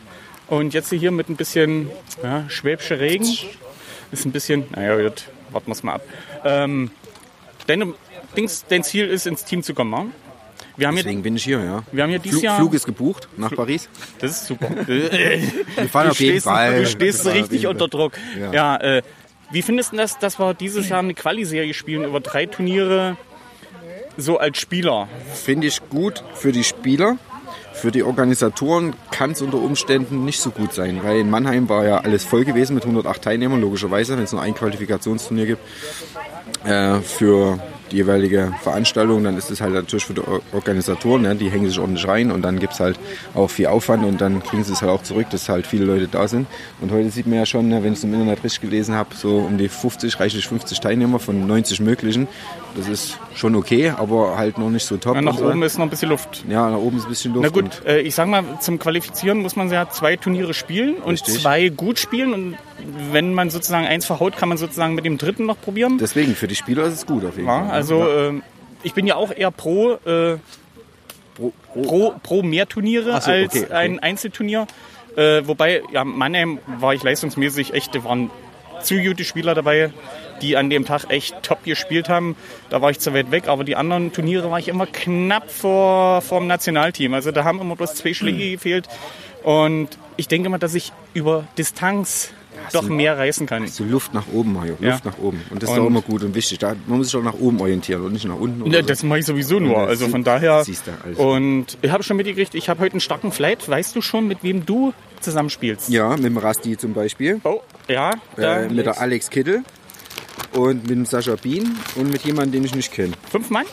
Und 0.47 0.73
jetzt 0.73 0.89
hier 0.89 1.11
mit 1.11 1.27
ein 1.29 1.35
bisschen 1.35 1.89
ja, 2.21 2.47
schwäbischer 2.49 2.99
Regen. 2.99 3.25
Ist 4.11 4.25
ein 4.25 4.31
bisschen, 4.31 4.65
naja, 4.71 4.95
gut, 5.01 5.25
warten 5.51 5.67
wir 5.67 5.71
es 5.73 5.83
mal 5.83 5.93
ab. 5.95 6.01
Ähm, 6.43 6.91
deine, 7.67 7.93
Dings, 8.37 8.65
dein 8.69 8.83
Ziel 8.83 9.07
ist, 9.07 9.25
ins 9.25 9.43
Team 9.45 9.63
zu 9.63 9.73
kommen? 9.73 10.11
Wir 10.77 10.87
haben, 10.87 10.95
hier, 10.95 11.03
Deswegen 11.03 11.23
bin 11.23 11.35
ich 11.35 11.43
hier, 11.43 11.63
ja. 11.63 11.83
wir 11.91 12.03
haben 12.03 12.09
hier 12.09 12.19
dieses 12.19 12.39
Flug, 12.39 12.43
Jahr. 12.43 12.57
Flug 12.57 12.73
ist 12.73 12.85
gebucht 12.85 13.29
nach 13.37 13.51
Paris. 13.55 13.87
Das 14.19 14.31
ist 14.31 14.47
super. 14.47 14.69
Wir 14.87 15.89
fahren 15.89 16.05
du 16.07 16.11
auf 16.11 16.19
jeden 16.19 16.33
stehst, 16.33 16.45
Fall. 16.45 16.81
du 16.81 16.87
stehst 16.87 17.25
richtig 17.25 17.67
unter. 17.67 17.87
Druck. 17.87 18.13
Ja. 18.39 18.51
Ja, 18.51 18.77
äh, 18.77 19.01
wie 19.51 19.61
findest 19.61 19.93
du 19.93 19.97
das, 19.97 20.17
dass 20.17 20.39
wir 20.39 20.53
dieses 20.53 20.89
Jahr 20.89 20.99
eine 20.99 21.13
Quali-Serie 21.13 21.73
spielen 21.73 22.03
über 22.03 22.19
drei 22.19 22.45
Turniere 22.45 23.15
so 24.17 24.37
als 24.37 24.57
Spieler? 24.57 25.07
Finde 25.33 25.67
ich 25.67 25.81
gut 25.89 26.23
für 26.33 26.51
die 26.51 26.63
Spieler. 26.63 27.17
Für 27.73 27.91
die 27.91 28.03
Organisatoren 28.03 28.95
kann 29.11 29.31
es 29.31 29.41
unter 29.41 29.57
Umständen 29.57 30.23
nicht 30.25 30.39
so 30.39 30.49
gut 30.49 30.73
sein, 30.73 31.01
weil 31.03 31.19
in 31.19 31.29
Mannheim 31.29 31.67
war 31.67 31.85
ja 31.85 31.97
alles 31.97 32.23
voll 32.23 32.45
gewesen 32.45 32.73
mit 32.73 32.83
108 32.83 33.21
Teilnehmern, 33.21 33.59
logischerweise, 33.59 34.15
wenn 34.15 34.23
es 34.23 34.31
nur 34.31 34.41
ein 34.41 34.55
Qualifikationsturnier 34.55 35.45
gibt. 35.45 35.61
Äh, 36.65 37.01
für 37.01 37.59
die 37.91 37.97
jeweilige 37.97 38.51
Veranstaltung, 38.61 39.23
dann 39.23 39.37
ist 39.37 39.51
es 39.51 39.61
halt 39.61 39.73
natürlich 39.73 40.05
für 40.05 40.13
die 40.13 40.21
Or- 40.21 40.41
Organisatoren, 40.53 41.21
ne? 41.21 41.35
die 41.35 41.49
hängen 41.49 41.67
sich 41.67 41.79
ordentlich 41.79 42.07
rein 42.07 42.31
und 42.31 42.41
dann 42.41 42.59
gibt 42.59 42.73
es 42.73 42.79
halt 42.79 42.99
auch 43.33 43.49
viel 43.49 43.67
Aufwand 43.67 44.03
und 44.05 44.19
dann 44.21 44.41
kriegen 44.43 44.63
sie 44.63 44.73
es 44.73 44.81
halt 44.81 44.91
auch 44.91 45.03
zurück, 45.03 45.27
dass 45.29 45.49
halt 45.49 45.67
viele 45.67 45.85
Leute 45.85 46.07
da 46.07 46.27
sind. 46.27 46.47
Und 46.81 46.91
heute 46.91 47.09
sieht 47.09 47.27
man 47.27 47.37
ja 47.37 47.45
schon, 47.45 47.67
ne, 47.67 47.83
wenn 47.83 47.93
ich 47.93 47.99
es 47.99 48.03
im 48.03 48.13
Internet 48.13 48.43
richtig 48.43 48.61
gelesen 48.61 48.95
habe, 48.95 49.15
so 49.15 49.37
um 49.37 49.57
die 49.57 49.69
50, 49.69 50.19
reichlich 50.19 50.47
50 50.47 50.79
Teilnehmer 50.79 51.19
von 51.19 51.45
90 51.45 51.79
möglichen. 51.79 52.27
Das 52.75 52.87
ist 52.87 53.17
schon 53.35 53.55
okay, 53.55 53.89
aber 53.89 54.37
halt 54.37 54.57
noch 54.57 54.69
nicht 54.69 54.85
so 54.85 54.97
top. 54.97 55.15
Ja, 55.15 55.21
nach 55.21 55.33
und 55.33 55.39
so. 55.39 55.47
oben 55.47 55.63
ist 55.63 55.77
noch 55.77 55.85
ein 55.85 55.89
bisschen 55.89 56.09
Luft. 56.09 56.43
Ja, 56.49 56.69
nach 56.69 56.77
oben 56.77 56.97
ist 56.97 57.05
ein 57.05 57.09
bisschen 57.09 57.33
Luft. 57.33 57.43
Na 57.43 57.61
gut, 57.61 57.81
äh, 57.85 58.01
ich 58.01 58.13
sag 58.15 58.27
mal, 58.27 58.43
zum 58.59 58.79
Qualifizieren 58.79 59.39
muss 59.39 59.55
man 59.55 59.71
ja 59.71 59.89
zwei 59.89 60.17
Turniere 60.17 60.53
spielen 60.53 60.95
und 60.95 61.13
Richtig. 61.13 61.41
zwei 61.41 61.69
gut 61.69 61.99
spielen. 61.99 62.33
Und 62.33 62.57
wenn 63.11 63.33
man 63.33 63.49
sozusagen 63.49 63.85
eins 63.85 64.05
verhaut, 64.05 64.37
kann 64.37 64.49
man 64.49 64.57
sozusagen 64.57 64.95
mit 64.95 65.05
dem 65.05 65.17
dritten 65.17 65.45
noch 65.45 65.59
probieren. 65.61 65.97
deswegen, 65.97 66.35
für 66.35 66.47
die 66.47 66.55
Spieler 66.55 66.83
ist 66.83 66.93
es 66.93 67.05
gut 67.05 67.23
auf 67.25 67.35
jeden 67.37 67.47
Ja, 67.47 67.61
Fall. 67.65 67.71
also 67.71 68.07
ähm, 68.09 68.43
ich 68.83 68.93
bin 68.93 69.07
ja 69.07 69.15
auch 69.15 69.31
eher 69.31 69.51
pro, 69.51 69.93
äh, 70.05 70.37
Pro, 71.35 71.51
pro, 71.73 71.81
pro, 71.81 72.13
pro 72.23 72.43
mehr 72.43 72.67
Turniere 72.67 73.05
so, 73.21 73.29
als 73.31 73.53
okay, 73.53 73.63
okay. 73.65 73.73
ein 73.73 73.99
Einzelturnier. 73.99 74.67
Äh, 75.17 75.41
wobei, 75.45 75.81
ja, 75.91 76.03
Mannheim 76.05 76.59
war 76.79 76.93
ich 76.93 77.03
leistungsmäßig 77.03 77.73
echt, 77.73 77.93
da 77.95 78.03
waren 78.05 78.29
zu 78.81 78.95
gute 79.01 79.23
Spieler 79.23 79.53
dabei, 79.55 79.91
die 80.41 80.57
an 80.57 80.69
dem 80.69 80.85
Tag 80.85 81.05
echt 81.09 81.41
top 81.43 81.63
gespielt 81.63 82.09
haben. 82.09 82.35
Da 82.69 82.81
war 82.81 82.89
ich 82.91 82.99
zu 82.99 83.13
weit 83.13 83.31
weg, 83.31 83.47
aber 83.47 83.63
die 83.63 83.75
anderen 83.75 84.11
Turniere 84.13 84.49
war 84.51 84.59
ich 84.59 84.67
immer 84.67 84.85
knapp 84.85 85.49
vor, 85.51 86.21
vor 86.21 86.39
dem 86.39 86.47
Nationalteam. 86.47 87.13
Also 87.13 87.31
da 87.31 87.43
haben 87.43 87.59
immer 87.61 87.75
bloß 87.75 87.95
zwei 87.95 88.13
Schläge 88.13 88.43
Hm. 88.43 88.51
gefehlt. 88.53 88.87
Und 89.43 89.89
ich 90.17 90.27
denke 90.27 90.49
mal, 90.49 90.57
dass 90.57 90.73
ich 90.75 90.91
über 91.13 91.45
Distanz 91.57 92.31
doch 92.73 92.83
so- 92.83 92.89
mehr 92.93 93.17
reißen 93.17 93.45
kann. 93.47 93.67
so 93.67 93.83
Luft 93.83 94.13
nach 94.13 94.23
oben, 94.33 94.53
Mario. 94.53 94.75
Ja. 94.79 94.91
Luft 94.91 95.05
nach 95.05 95.17
oben. 95.19 95.41
Und 95.51 95.61
das 95.61 95.69
ist 95.69 95.75
Und- 95.77 95.83
auch 95.83 95.87
immer 95.87 96.01
gut 96.01 96.23
und 96.23 96.33
wichtig. 96.33 96.57
Da, 96.57 96.73
man 96.87 96.97
muss 96.97 97.07
sich 97.11 97.15
auch 97.19 97.23
nach 97.23 97.33
oben 97.39 97.59
orientieren 97.61 98.01
und 98.03 98.13
nicht 98.13 98.25
nach 98.25 98.35
unten. 98.39 98.67
Ne, 98.69 98.77
so. 98.81 98.87
das 98.87 99.03
mache 99.03 99.19
ich 99.19 99.25
sowieso 99.25 99.59
nur. 99.59 99.73
Ja, 99.73 99.85
Also 99.85 100.07
von 100.07 100.23
daher. 100.23 100.63
siehst 100.63 100.87
du, 100.87 100.91
alles. 101.03 101.17
Und 101.19 101.77
ich 101.81 101.91
habe 101.91 102.01
schon 102.03 102.17
mitgekriegt, 102.17 102.55
ich 102.55 102.69
habe 102.69 102.79
heute 102.79 102.93
einen 102.93 103.01
starken 103.01 103.31
Flight. 103.31 103.67
Weißt 103.69 103.95
du 103.95 104.01
schon, 104.01 104.27
mit 104.27 104.41
wem 104.41 104.65
du 104.65 104.93
zusammenspielst? 105.19 105.89
ja, 105.89 106.09
mit 106.15 106.23
dem 106.25 106.37
Rasti 106.37 106.77
zum 106.77 106.93
Beispiel. 106.93 107.39
Oh, 107.43 107.61
ja. 107.87 108.11
Äh, 108.37 108.67
mit 108.69 108.85
der 108.85 108.99
Alex 108.99 109.29
Kittel. 109.29 109.63
Und 110.53 110.83
mit 110.83 110.91
dem 110.91 111.05
Sascha 111.05 111.35
Bien 111.35 111.77
und 111.95 112.09
mit 112.11 112.23
jemandem, 112.23 112.53
den 112.53 112.63
ich 112.65 112.75
nicht 112.75 112.91
kenne. 112.91 113.13
Fünf 113.29 113.49
Mann? 113.49 113.65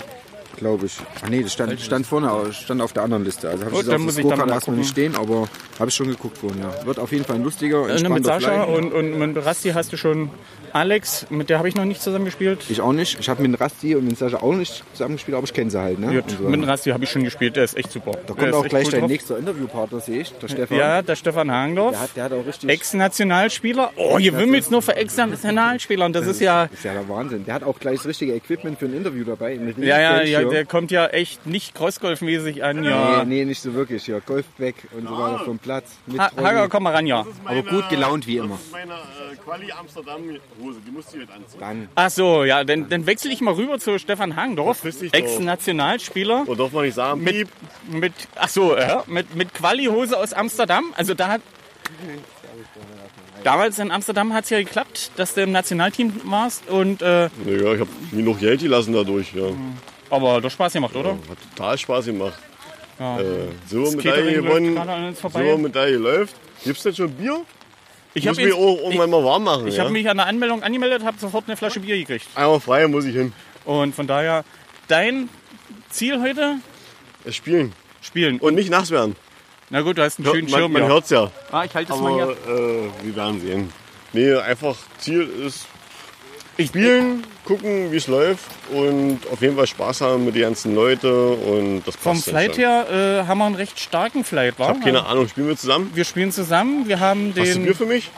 glaube 0.56 0.86
ich. 0.86 0.96
Ach 1.24 1.28
nee, 1.28 1.42
das 1.42 1.52
stand, 1.52 1.80
stand 1.80 2.06
vorne, 2.06 2.52
stand 2.52 2.80
auf 2.82 2.92
der 2.92 3.02
anderen 3.02 3.24
Liste. 3.24 3.48
Also 3.48 3.64
habe 3.64 3.74
ich 3.74 3.84
Gut, 3.84 3.92
das 4.06 4.14
Scorecard 4.14 4.46
mal 4.46 4.54
erstmal 4.54 4.76
nicht 4.76 4.90
stehen, 4.90 5.16
aber 5.16 5.48
habe 5.78 5.88
ich 5.88 5.94
schon 5.94 6.06
geguckt 6.08 6.38
vorhin, 6.38 6.60
ja. 6.60 6.86
Wird 6.86 6.98
auf 7.00 7.10
jeden 7.10 7.24
Fall 7.24 7.36
ein 7.36 7.42
lustiger, 7.42 7.78
Äh, 7.80 7.94
mit 7.94 8.04
entspannter 8.04 8.40
Sascha 8.40 8.64
Fly. 8.64 8.76
und, 8.76 8.92
und 8.92 9.18
mit 9.18 9.44
Rasti 9.44 9.70
hast 9.70 9.92
du 9.92 9.96
schon 9.96 10.30
Alex, 10.72 11.26
mit 11.30 11.50
der 11.50 11.58
habe 11.58 11.68
ich 11.68 11.74
noch 11.74 11.84
nicht 11.84 12.00
zusammengespielt. 12.00 12.64
Ich 12.68 12.80
auch 12.80 12.92
nicht. 12.92 13.18
Ich 13.20 13.28
habe 13.28 13.42
mit 13.46 13.60
Rasti 13.60 13.94
und 13.94 14.06
mit 14.06 14.16
Sascha 14.18 14.38
auch 14.38 14.54
nicht 14.54 14.82
zusammengespielt, 14.92 15.36
aber 15.36 15.44
ich 15.44 15.52
kenne 15.52 15.70
sie 15.70 15.78
halt. 15.78 15.98
Ne? 15.98 16.22
Gut, 16.22 16.30
so. 16.30 16.48
mit 16.48 16.66
Rasti 16.66 16.90
habe 16.90 17.04
ich 17.04 17.10
schon 17.10 17.24
gespielt, 17.24 17.56
der 17.56 17.64
ist 17.64 17.76
echt 17.76 17.92
super. 17.92 18.12
Da 18.26 18.34
kommt 18.34 18.52
auch 18.54 18.66
gleich 18.66 18.86
cool 18.86 18.92
dein 18.92 19.00
drauf. 19.00 19.10
nächster 19.10 19.38
Interviewpartner, 19.38 20.00
sehe 20.00 20.20
ich, 20.20 20.32
der 20.32 20.48
Stefan. 20.48 20.78
Ja, 20.78 21.02
der 21.02 21.16
Stefan 21.16 21.50
Hangdorf. 21.50 21.92
Der 21.92 22.00
hat, 22.00 22.16
der 22.16 22.24
hat 22.24 22.32
auch 22.32 22.46
richtig... 22.46 22.70
Ex-Nationalspieler. 22.70 23.90
Oh, 23.96 24.18
hier 24.18 24.36
wimmelt's 24.36 24.70
nur 24.70 24.82
für 24.82 24.96
Ex-Nationalspieler 24.96 26.06
und 26.06 26.14
das 26.14 26.26
ist 26.26 26.40
ja... 26.40 26.66
Das 26.66 26.78
ist 26.78 26.84
ja 26.84 26.94
der 26.94 27.08
Wahnsinn. 27.08 27.44
Der 27.44 27.54
hat 27.54 27.64
auch 27.64 27.78
gleich 27.78 27.96
das 27.96 28.06
richtige 28.06 28.34
Equipment 28.34 28.78
für 28.78 28.86
ein 28.86 28.94
Interview 28.94 29.24
dabei. 29.24 29.58
Ja, 29.78 30.00
ja, 30.00 30.22
ja, 30.22 30.44
der 30.44 30.64
kommt 30.64 30.90
ja 30.90 31.06
echt 31.06 31.46
nicht 31.46 31.76
Crossgolf-mäßig 31.76 32.62
an, 32.62 32.82
ja. 32.84 33.24
Nee, 33.24 33.36
nee, 33.36 33.44
nicht 33.44 33.60
so 33.60 33.74
wirklich. 33.74 34.06
Ja, 34.06 34.20
Golfback 34.20 34.76
und 34.96 35.06
so 35.08 35.18
weiter 35.18 35.44
vom 35.44 35.58
Platz. 35.58 35.90
Mit 36.06 36.20
Ha. 36.20 36.30
Hager, 36.36 36.68
komm 36.68 36.84
mal 36.84 36.94
ran, 36.94 37.06
ja. 37.06 37.26
Aber 37.44 37.62
gut 37.62 37.88
gelaunt 37.88 38.26
wie 38.26 38.38
immer. 38.38 38.50
Das 38.50 38.60
ist 38.62 38.72
meine 38.72 38.92
äh, 38.94 39.36
Quali 39.44 39.72
Amsterdam 39.72 40.22
Hose, 40.62 40.80
die 40.86 40.90
musst 40.90 41.12
du 41.12 41.18
jetzt 41.18 41.32
anziehen. 41.32 41.60
Dann 41.60 41.88
Ach 41.94 42.10
so, 42.10 42.44
ja, 42.44 42.64
dann, 42.64 42.88
dann 42.88 43.06
wechsle 43.06 43.32
ich 43.32 43.40
mal 43.40 43.54
rüber 43.54 43.78
zu 43.78 43.98
Stefan 43.98 44.34
doch. 44.56 44.76
Ex-Nationalspieler. 45.12 46.44
Und 46.46 46.58
darf 46.58 46.72
man 46.72 46.84
nicht 46.84 46.94
sagen, 46.94 47.22
Mit, 47.22 47.48
mit, 47.90 48.12
ach 48.36 48.48
so, 48.48 48.76
ja, 48.76 49.04
mit, 49.06 49.34
mit 49.34 49.52
Quali-Hose 49.54 50.18
aus 50.18 50.32
Amsterdam. 50.32 50.92
Also 50.96 51.14
da 51.14 51.28
hat. 51.28 51.42
Damals 53.44 53.78
in 53.78 53.90
Amsterdam 53.90 54.32
hat 54.32 54.44
es 54.44 54.50
ja 54.50 54.58
geklappt, 54.58 55.10
dass 55.16 55.34
du 55.34 55.42
im 55.42 55.50
Nationalteam 55.52 56.12
warst. 56.24 56.68
Und, 56.68 57.02
äh, 57.02 57.28
Naja, 57.44 57.74
ich 57.74 57.80
habe 57.80 57.90
mir 58.12 58.22
noch 58.22 58.38
Geld 58.38 58.60
gelassen 58.60 58.92
dadurch. 58.92 59.32
Ja. 59.34 59.50
aber 60.10 60.40
doch 60.40 60.50
Spaß 60.50 60.74
gemacht, 60.74 60.94
oder? 60.94 61.10
Hat 61.28 61.38
total 61.56 61.76
Spaß 61.78 62.04
gemacht. 62.06 62.38
Ja. 63.00 63.18
Äh, 63.18 63.24
Silbermedaille 63.66 64.42
gewonnen. 64.42 64.80
Silbermedaille 65.16 65.96
läuft. 65.96 66.36
Gibt's 66.64 66.84
denn 66.84 66.94
schon 66.94 67.10
Bier? 67.10 67.44
Ich 68.14 68.24
Ich 68.24 68.28
habe 68.28 68.36
muss 68.40 68.44
mich 68.44 68.54
auch 68.54 68.82
irgendwann 68.82 69.10
mal 69.10 69.24
warm 69.24 69.44
machen. 69.44 69.66
ich 69.68 69.76
ja? 69.76 69.84
hab 69.84 69.90
mich 69.90 70.08
an 70.08 70.18
der 70.18 70.26
Anmeldung 70.26 70.62
angemeldet, 70.62 71.04
habe 71.04 71.18
sofort 71.18 71.44
eine 71.46 71.56
Flasche 71.56 71.80
Bier 71.80 71.96
gekriegt. 71.96 72.26
Einmal 72.34 72.60
frei 72.60 72.86
muss 72.88 73.04
ich 73.04 73.14
hin. 73.14 73.32
Und 73.64 73.94
von 73.94 74.06
daher, 74.06 74.44
dein 74.88 75.28
Ziel 75.90 76.20
heute? 76.20 76.56
Es 77.24 77.36
spielen. 77.36 77.72
Spielen. 78.02 78.38
Und 78.40 78.54
nicht 78.54 78.70
nass 78.70 78.90
werden. 78.90 79.16
Na 79.70 79.80
gut, 79.80 79.96
du 79.96 80.02
hast 80.02 80.18
einen 80.18 80.26
Hör- 80.26 80.34
schönen 80.34 80.50
man 80.50 80.60
Schirm. 80.60 80.72
man 80.72 80.82
ja. 80.82 80.88
hört's 80.88 81.10
ja. 81.10 81.30
Ah, 81.50 81.64
ich 81.64 81.74
halte 81.74 81.92
es 81.92 81.98
mal 82.00 82.12
Aber 82.22 82.34
hier. 82.46 82.54
äh, 82.54 82.90
wir 83.04 83.16
werden 83.16 83.40
sehen. 83.40 83.72
Nee, 84.12 84.34
einfach 84.34 84.76
Ziel 84.98 85.22
ist 85.46 85.66
spielen, 86.60 87.24
gucken, 87.44 87.90
wie 87.92 87.96
es 87.96 88.06
läuft 88.06 88.44
und 88.72 89.20
auf 89.30 89.40
jeden 89.40 89.56
Fall 89.56 89.66
Spaß 89.66 90.02
haben 90.02 90.24
mit 90.24 90.34
den 90.34 90.42
ganzen 90.42 90.74
Leuten 90.74 91.34
und 91.34 91.82
das 91.84 91.96
Vom 91.96 92.12
passt 92.12 92.28
dann 92.28 92.34
Flight 92.34 92.58
her 92.58 93.22
äh, 93.22 93.26
haben 93.26 93.38
wir 93.38 93.46
einen 93.46 93.54
recht 93.54 93.78
starken 93.80 94.24
Flight, 94.24 94.58
wa? 94.58 94.64
Ich 94.64 94.68
habe 94.70 94.80
keine 94.80 95.06
Ahnung, 95.06 95.28
spielen 95.28 95.48
wir 95.48 95.56
zusammen? 95.56 95.90
Wir 95.94 96.04
spielen 96.04 96.32
zusammen. 96.32 96.86
Wir 96.88 97.00
haben 97.00 97.28
Hast 97.28 97.38
du 97.38 97.54
den. 97.54 97.64
Bier 97.64 97.74
für 97.74 97.86
mich? 97.86 98.10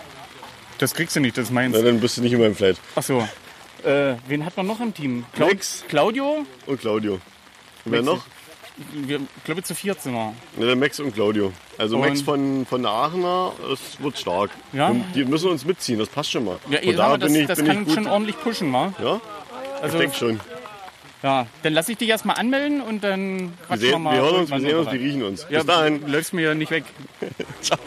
Das 0.78 0.94
kriegst 0.94 1.14
du 1.14 1.20
nicht, 1.20 1.38
das 1.38 1.44
ist 1.46 1.50
meins. 1.52 1.74
Na, 1.76 1.82
dann 1.82 2.00
bist 2.00 2.16
du 2.16 2.22
nicht 2.22 2.32
in 2.32 2.40
meinem 2.40 2.56
Flight. 2.56 2.76
Ach 2.96 3.02
so. 3.02 3.26
Äh, 3.84 4.16
wen 4.26 4.44
hat 4.44 4.56
man 4.56 4.66
noch 4.66 4.80
im 4.80 4.92
Team? 4.92 5.24
Max. 5.38 5.84
Claudio? 5.88 6.44
Und 6.66 6.80
Claudio. 6.80 7.14
Und 7.84 7.92
wer 7.92 8.02
noch? 8.02 8.24
Wir, 8.92 9.20
ich 9.36 9.44
glaube, 9.44 9.62
zu 9.62 9.72
viert 9.74 10.02
sind 10.02 10.14
wir. 10.14 10.34
Der 10.58 10.74
Max 10.74 10.98
und 10.98 11.14
Claudio. 11.14 11.52
Also 11.78 11.96
Und- 11.96 12.08
Max 12.08 12.22
von, 12.22 12.66
von 12.66 12.82
der 12.82 12.90
Aachener, 12.90 13.52
es 13.72 14.02
wird 14.02 14.18
stark. 14.18 14.50
Ja? 14.72 14.88
Und 14.88 15.04
die 15.14 15.24
müssen 15.24 15.48
uns 15.50 15.64
mitziehen, 15.64 15.98
das 16.00 16.08
passt 16.08 16.32
schon 16.32 16.44
mal. 16.44 16.58
Ja, 16.68 16.80
Von 16.80 16.96
mal, 16.96 17.18
das, 17.18 17.32
bin 17.32 17.40
ich, 17.42 17.46
das 17.46 17.58
bin 17.58 17.66
kann 17.68 17.74
ich 17.76 17.80
uns 17.82 17.88
gut. 17.94 17.94
schon 18.04 18.06
ordentlich 18.12 18.38
pushen, 18.40 18.72
wa? 18.72 18.92
Ja, 19.00 19.20
Also, 19.80 19.94
ich 19.96 20.00
denke 20.02 20.16
schon. 20.16 20.40
ja, 21.22 21.46
dann 21.62 21.72
lass 21.72 21.88
ich 21.88 21.98
dich 21.98 22.08
erstmal 22.08 22.36
anmelden 22.36 22.80
und 22.80 23.04
dann 23.04 23.52
Wir, 23.68 23.78
sehen, 23.78 23.90
wir 23.92 23.98
mal. 24.00 24.14
wir 24.16 24.22
hören 24.22 24.34
uns, 24.40 24.50
wir 24.50 24.60
sehen 24.60 24.76
uns, 24.76 24.90
wir 24.92 25.00
riechen 25.00 25.22
uns. 25.22 25.46
Ja, 25.50 25.58
Bis 25.58 25.66
dahin. 25.66 26.00
du 26.04 26.10
läufst 26.10 26.32
mir 26.32 26.42
ja 26.42 26.54
nicht 26.54 26.70
weg. 26.72 26.84
Ciao. 27.60 27.78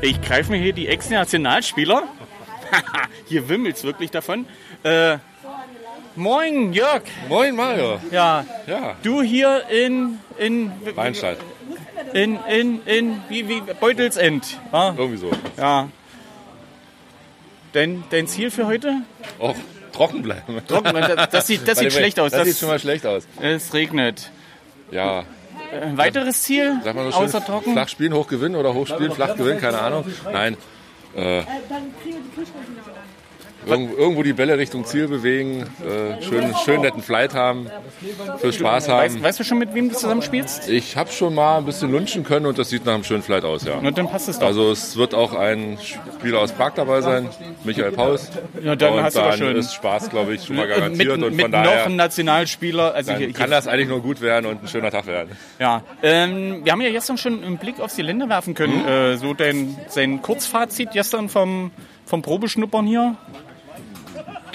Ich 0.00 0.20
greife 0.22 0.52
mir 0.52 0.58
hier 0.58 0.72
die 0.72 0.86
Ex-Nationalspieler. 0.88 2.04
hier 3.26 3.48
wimmelt's 3.48 3.84
wirklich 3.84 4.10
davon. 4.10 4.46
Äh, 4.82 5.18
moin, 6.16 6.72
Jörg. 6.72 7.02
Moin 7.28 7.54
Mario. 7.56 8.00
Ja, 8.10 8.44
Ja, 8.66 8.96
du 9.02 9.22
hier 9.22 9.62
in 9.70 10.18
in 10.38 10.72
Weinstadt. 10.94 11.38
in 12.12 12.38
in 12.48 12.80
in 12.86 13.22
wie 13.28 13.48
wie 13.48 13.60
Beutelsend. 13.80 14.58
Ja, 14.72 14.94
Irgendwie 14.96 15.18
so. 15.18 15.30
ja. 15.56 15.88
Dein, 17.72 18.02
dein 18.10 18.26
Ziel 18.26 18.50
für 18.50 18.66
heute? 18.66 19.02
Auch 19.38 19.54
trocken 19.92 20.22
bleiben. 20.22 20.60
Trocken, 20.66 20.94
das, 20.94 21.28
das 21.30 21.46
sieht, 21.46 21.68
das 21.68 21.78
sieht 21.78 21.92
schlecht 21.92 22.18
aus. 22.18 22.30
Das, 22.30 22.40
Das, 22.40 22.48
sieht 22.48 22.58
schon 22.58 22.68
mal 22.70 22.78
schlecht 22.78 23.04
aus. 23.04 23.28
es 23.42 23.74
regnet. 23.74 24.30
Ja, 24.90 25.24
Ein 25.82 25.98
weiteres 25.98 26.42
Ziel? 26.42 26.80
sag 26.82 26.94
mal 26.94 27.04
so 27.04 27.12
schön, 27.12 27.24
außer 27.26 27.44
trocken? 27.44 27.72
flach 27.74 27.88
spielen, 27.88 28.14
hoch 28.14 28.26
gewinnen 28.26 28.56
oder 28.56 28.72
hoch 28.72 28.86
spielen, 28.86 29.12
flach 29.12 29.36
gewinnen, 29.36 29.60
keine 29.60 29.78
Ahnung. 29.80 30.06
Nein, 30.32 30.56
äh, 31.14 31.38
irgendwo, 31.38 32.42
irgendwo 33.68 34.22
die 34.22 34.32
Bälle 34.32 34.58
Richtung 34.58 34.84
Ziel 34.84 35.08
bewegen, 35.08 35.62
äh, 35.62 36.22
schön, 36.22 36.54
schön 36.64 36.80
netten 36.80 37.02
Flight 37.02 37.34
haben, 37.34 37.66
für 38.38 38.52
Spaß 38.52 38.88
Weißt, 38.88 39.14
haben. 39.16 39.22
weißt 39.22 39.40
du 39.40 39.44
schon, 39.44 39.58
mit 39.58 39.74
wem 39.74 39.88
du 39.88 39.94
zusammen 39.94 40.22
spielst? 40.22 40.68
Ich 40.68 40.96
habe 40.96 41.10
schon 41.10 41.34
mal 41.34 41.58
ein 41.58 41.64
bisschen 41.64 41.90
lunchen 41.90 42.24
können 42.24 42.46
und 42.46 42.58
das 42.58 42.70
sieht 42.70 42.84
nach 42.84 42.94
einem 42.94 43.04
schönen 43.04 43.22
Flight 43.22 43.44
aus, 43.44 43.64
ja. 43.64 43.78
Na, 43.82 43.90
dann 43.90 44.08
passt 44.08 44.28
es 44.28 44.38
doch. 44.38 44.46
Also 44.46 44.70
es 44.70 44.96
wird 44.96 45.14
auch 45.14 45.34
ein 45.34 45.78
Spieler 46.18 46.40
aus 46.40 46.52
Prag 46.52 46.72
dabei 46.74 47.00
sein, 47.00 47.28
Michael 47.64 47.92
Paus. 47.92 48.30
Ja, 48.62 48.76
dann 48.76 48.94
und 48.94 49.02
hast 49.02 49.16
du 49.16 49.20
dann 49.20 49.38
schön. 49.38 49.56
ist 49.56 49.74
Spaß, 49.74 50.10
glaube 50.10 50.34
ich, 50.34 50.44
schon 50.44 50.56
mal 50.56 50.66
mit 50.66 50.76
garantiert. 50.76 51.22
und 51.22 51.34
mit 51.34 51.40
von 51.40 51.50
noch 51.50 51.62
daher 51.62 51.84
einem 51.84 51.96
Nationalspieler. 51.96 52.94
Also 52.94 53.12
dann 53.12 53.20
hier, 53.20 53.32
kann 53.32 53.46
hier, 53.46 53.56
das 53.56 53.66
eigentlich 53.66 53.88
nur 53.88 54.02
gut 54.02 54.20
werden 54.20 54.46
und 54.46 54.62
ein 54.62 54.68
schöner 54.68 54.90
Tag 54.90 55.06
werden. 55.06 55.30
ja. 55.58 55.82
Ähm, 56.02 56.64
wir 56.64 56.72
haben 56.72 56.80
ja 56.80 56.90
gestern 56.90 57.18
schon 57.18 57.42
einen 57.42 57.58
Blick 57.58 57.80
aufs 57.80 57.96
Gelände 57.96 58.28
werfen 58.28 58.54
können. 58.54 58.82
Mhm. 58.82 58.88
Äh, 58.88 59.16
so 59.16 59.34
dein, 59.34 59.76
sein 59.88 60.22
Kurzfazit 60.22 60.90
gestern 60.92 61.28
vom, 61.28 61.70
vom 62.04 62.22
Probeschnuppern 62.22 62.86
hier. 62.86 63.16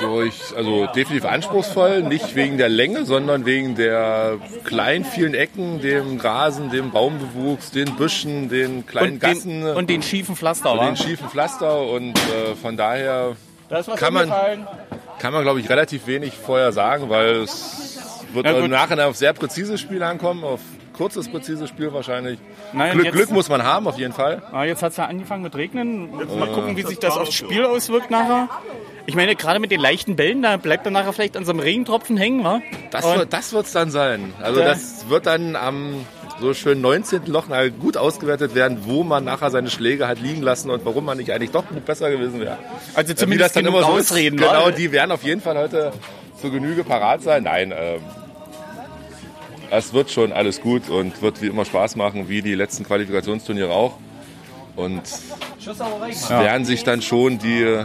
Durch, 0.03 0.33
also 0.55 0.86
definitiv 0.88 1.25
anspruchsvoll, 1.29 2.03
nicht 2.03 2.36
wegen 2.36 2.57
der 2.57 2.69
Länge, 2.69 3.05
sondern 3.05 3.45
wegen 3.45 3.75
der 3.75 4.38
kleinen, 4.63 5.05
vielen 5.05 5.33
Ecken, 5.33 5.79
dem 5.81 6.19
Rasen, 6.19 6.69
dem 6.69 6.91
Baumbewuchs, 6.91 7.72
den 7.72 7.95
Büschen, 7.95 8.50
den 8.50 8.86
kleinen 8.86 9.13
Und 9.13 9.19
Gassen. 9.22 9.62
den, 9.63 9.75
und 9.75 9.89
den 9.89 10.01
schiefen 10.03 10.36
Pflaster, 10.36 10.74
und 10.74 10.81
den 10.81 10.98
schiefen 10.98 11.29
Pflaster 11.29 11.81
und 11.88 12.17
äh, 12.17 12.55
von 12.62 12.75
daher 12.77 13.36
kann 13.98 14.13
man- 14.13 14.29
kann 15.19 15.31
man, 15.33 15.43
glaube 15.43 15.60
ich, 15.62 15.69
relativ 15.69 16.05
wenig 16.07 16.33
vorher 16.33 16.72
sagen, 16.72 17.10
weil 17.10 17.38
es 17.43 18.24
wird 18.33 18.45
Ja, 18.45 18.57
im 18.60 18.69
Nachhinein 18.72 19.07
auf 19.07 19.15
sehr 19.15 19.31
präzises 19.33 19.79
Spiel 19.79 20.03
ankommen, 20.03 20.43
auf 20.43 20.60
kurzes, 20.93 21.27
präzises 21.29 21.69
Spiel 21.69 21.91
wahrscheinlich. 21.93 22.39
Nein, 22.71 22.93
Glück, 22.93 23.05
jetzt- 23.05 23.15
Glück 23.15 23.31
muss 23.31 23.50
man 23.50 23.63
haben, 23.63 23.88
auf 23.88 23.97
jeden 23.97 24.13
Fall. 24.13 24.41
Ah, 24.51 24.63
jetzt 24.63 24.81
hat 24.83 24.91
es 24.91 24.97
ja 24.97 25.05
angefangen 25.05 25.43
mit 25.43 25.55
Regnen. 25.55 26.09
Jetzt 26.19 26.35
mal 26.35 26.47
gucken, 26.51 26.77
wie 26.77 26.83
sich 26.83 27.00
das 27.00 27.17
aufs 27.17 27.33
Spiel 27.33 27.65
auswirkt 27.65 28.12
nachher. 28.12 28.50
Ich 29.05 29.15
meine, 29.15 29.35
gerade 29.35 29.59
mit 29.59 29.71
den 29.71 29.81
leichten 29.81 30.15
Bällen, 30.15 30.41
da 30.41 30.55
bleibt 30.57 30.85
er 30.85 30.91
nachher 30.91 31.12
vielleicht 31.12 31.35
an 31.35 31.43
so 31.43 31.51
einem 31.51 31.59
Regentropfen 31.59 32.15
hängen, 32.15 32.43
wa? 32.43 32.62
Das 32.91 33.03
wird 33.05 33.33
das 33.33 33.51
wird's 33.51 33.73
dann 33.73 33.91
sein. 33.91 34.33
Also 34.41 34.62
Ja. 34.62 34.67
das 34.67 35.09
wird 35.09 35.25
dann 35.25 35.55
am 35.57 36.05
so 36.39 36.53
schön 36.53 36.79
19. 36.81 37.25
Loch 37.27 37.50
halt 37.50 37.79
gut 37.79 37.95
ausgewertet 37.97 38.55
werden, 38.55 38.79
wo 38.85 39.03
man 39.03 39.23
nachher 39.23 39.51
seine 39.51 39.69
Schläge 39.69 40.07
hat 40.07 40.19
liegen 40.19 40.41
lassen 40.41 40.69
und 40.69 40.85
warum 40.85 41.05
man 41.05 41.17
nicht 41.17 41.31
eigentlich 41.31 41.51
doch 41.51 41.63
besser 41.63 42.09
gewesen 42.09 42.39
wäre. 42.39 42.57
Also 42.95 43.12
Wie 43.12 43.15
zumindest 43.15 43.55
das 43.55 43.63
dann 43.63 43.65
immer 43.71 43.83
so 43.83 43.97
ist, 43.97 44.12
ausreden, 44.12 44.38
genau, 44.38 44.65
wa? 44.67 44.71
die 44.71 44.91
werden 44.91 45.12
auf 45.12 45.23
jeden 45.23 45.41
Fall 45.41 45.57
heute 45.57 45.91
zur 46.41 46.51
Genüge 46.51 46.83
parat 46.83 47.21
sein. 47.21 47.43
Nein, 47.43 47.73
ähm, 47.77 48.01
es 49.74 49.92
wird 49.92 50.12
schon 50.12 50.32
alles 50.32 50.62
gut 50.62 50.89
und 50.89 51.22
wird 51.22 51.42
wie 51.42 51.48
immer 51.48 51.65
Spaß 51.65 51.96
machen, 51.96 52.30
wie 52.30 52.42
die 52.42 52.53
letzten 52.53 52.84
Qualifikationsturniere 52.86 53.72
auch. 53.72 53.98
Und 54.75 55.01
es 55.03 56.30
werden 56.30 56.65
sich 56.65 56.84
dann 56.84 57.01
schon 57.01 57.39
die 57.39 57.84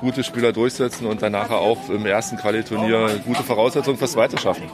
gute 0.00 0.22
Spieler 0.22 0.52
durchsetzen 0.52 1.06
und 1.06 1.22
dann 1.22 1.32
nachher 1.32 1.58
auch 1.58 1.88
im 1.88 2.04
ersten 2.04 2.36
Qualiturnier 2.36 3.20
gute 3.24 3.42
Voraussetzungen 3.42 3.96
fürs 3.96 4.12
Zweite 4.12 4.38
schaffen. 4.38 4.64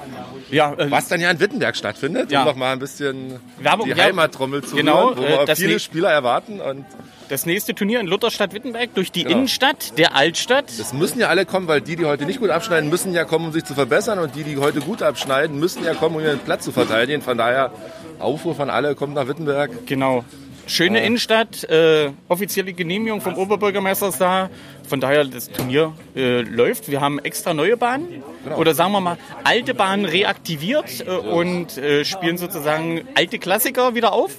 Ja, 0.50 0.72
äh, 0.74 0.90
Was 0.90 1.08
dann 1.08 1.20
ja 1.20 1.30
in 1.30 1.40
Wittenberg 1.40 1.76
stattfindet, 1.76 2.30
Ja. 2.30 2.40
um 2.40 2.46
noch 2.48 2.56
mal 2.56 2.72
ein 2.72 2.78
bisschen 2.78 3.38
Werbung, 3.58 3.86
die. 3.86 3.94
Heimattrommel 3.94 4.62
zu 4.64 4.76
Genau, 4.76 5.08
rühren, 5.08 5.18
wo 5.18 5.22
äh, 5.24 5.28
wir 5.40 5.44
das 5.46 5.58
viele 5.58 5.78
Spieler 5.80 6.10
erwarten. 6.10 6.60
Und 6.60 6.84
das 7.28 7.46
nächste 7.46 7.74
Turnier 7.74 8.00
in 8.00 8.06
Lutherstadt-Wittenberg 8.08 8.94
durch 8.94 9.12
die 9.12 9.22
Genau. 9.22 9.36
Innenstadt 9.36 9.96
der 9.98 10.16
Altstadt. 10.16 10.68
es 10.70 10.92
müssen 10.92 11.20
ja 11.20 11.28
alle 11.28 11.46
kommen, 11.46 11.68
weil 11.68 11.80
die, 11.80 11.94
die 11.96 12.04
heute 12.04 12.24
nicht 12.26 12.40
gut 12.40 12.50
abschneiden, 12.50 12.90
müssen 12.90 13.12
ja 13.14 13.24
kommen, 13.24 13.46
um 13.46 13.52
sich 13.52 13.64
zu 13.64 13.74
verbessern. 13.74 14.18
Und 14.18 14.34
die, 14.34 14.42
die 14.42 14.56
heute 14.58 14.80
gut 14.80 15.02
abschneiden, 15.02 15.58
müssen 15.60 15.84
ja 15.84 15.94
kommen, 15.94 16.16
um 16.16 16.22
ihren 16.22 16.40
Platz 16.40 16.64
zu 16.64 16.72
verteidigen. 16.72 17.22
Von 17.22 17.38
daher, 17.38 17.72
Aufruf 18.18 18.58
an 18.60 18.68
alle, 18.70 18.94
kommt 18.96 19.14
nach 19.14 19.28
Wittenberg. 19.28 19.70
Genau. 19.86 20.24
Schöne 20.70 21.04
Innenstadt, 21.04 21.64
äh, 21.64 22.12
offizielle 22.28 22.72
Genehmigung 22.72 23.20
vom 23.20 23.36
Oberbürgermeister 23.36 24.06
ist 24.06 24.20
da. 24.20 24.50
Von 24.88 25.00
daher, 25.00 25.24
das 25.24 25.50
Turnier 25.50 25.94
äh, 26.14 26.42
läuft. 26.42 26.88
Wir 26.88 27.00
haben 27.00 27.18
extra 27.18 27.54
neue 27.54 27.76
Bahnen 27.76 28.22
oder 28.56 28.72
sagen 28.72 28.92
wir 28.92 29.00
mal 29.00 29.18
alte 29.42 29.74
Bahnen 29.74 30.04
reaktiviert 30.04 31.04
äh, 31.04 31.10
und 31.10 31.76
äh, 31.76 32.04
spielen 32.04 32.38
sozusagen 32.38 33.00
alte 33.16 33.40
Klassiker 33.40 33.96
wieder 33.96 34.12
auf. 34.12 34.36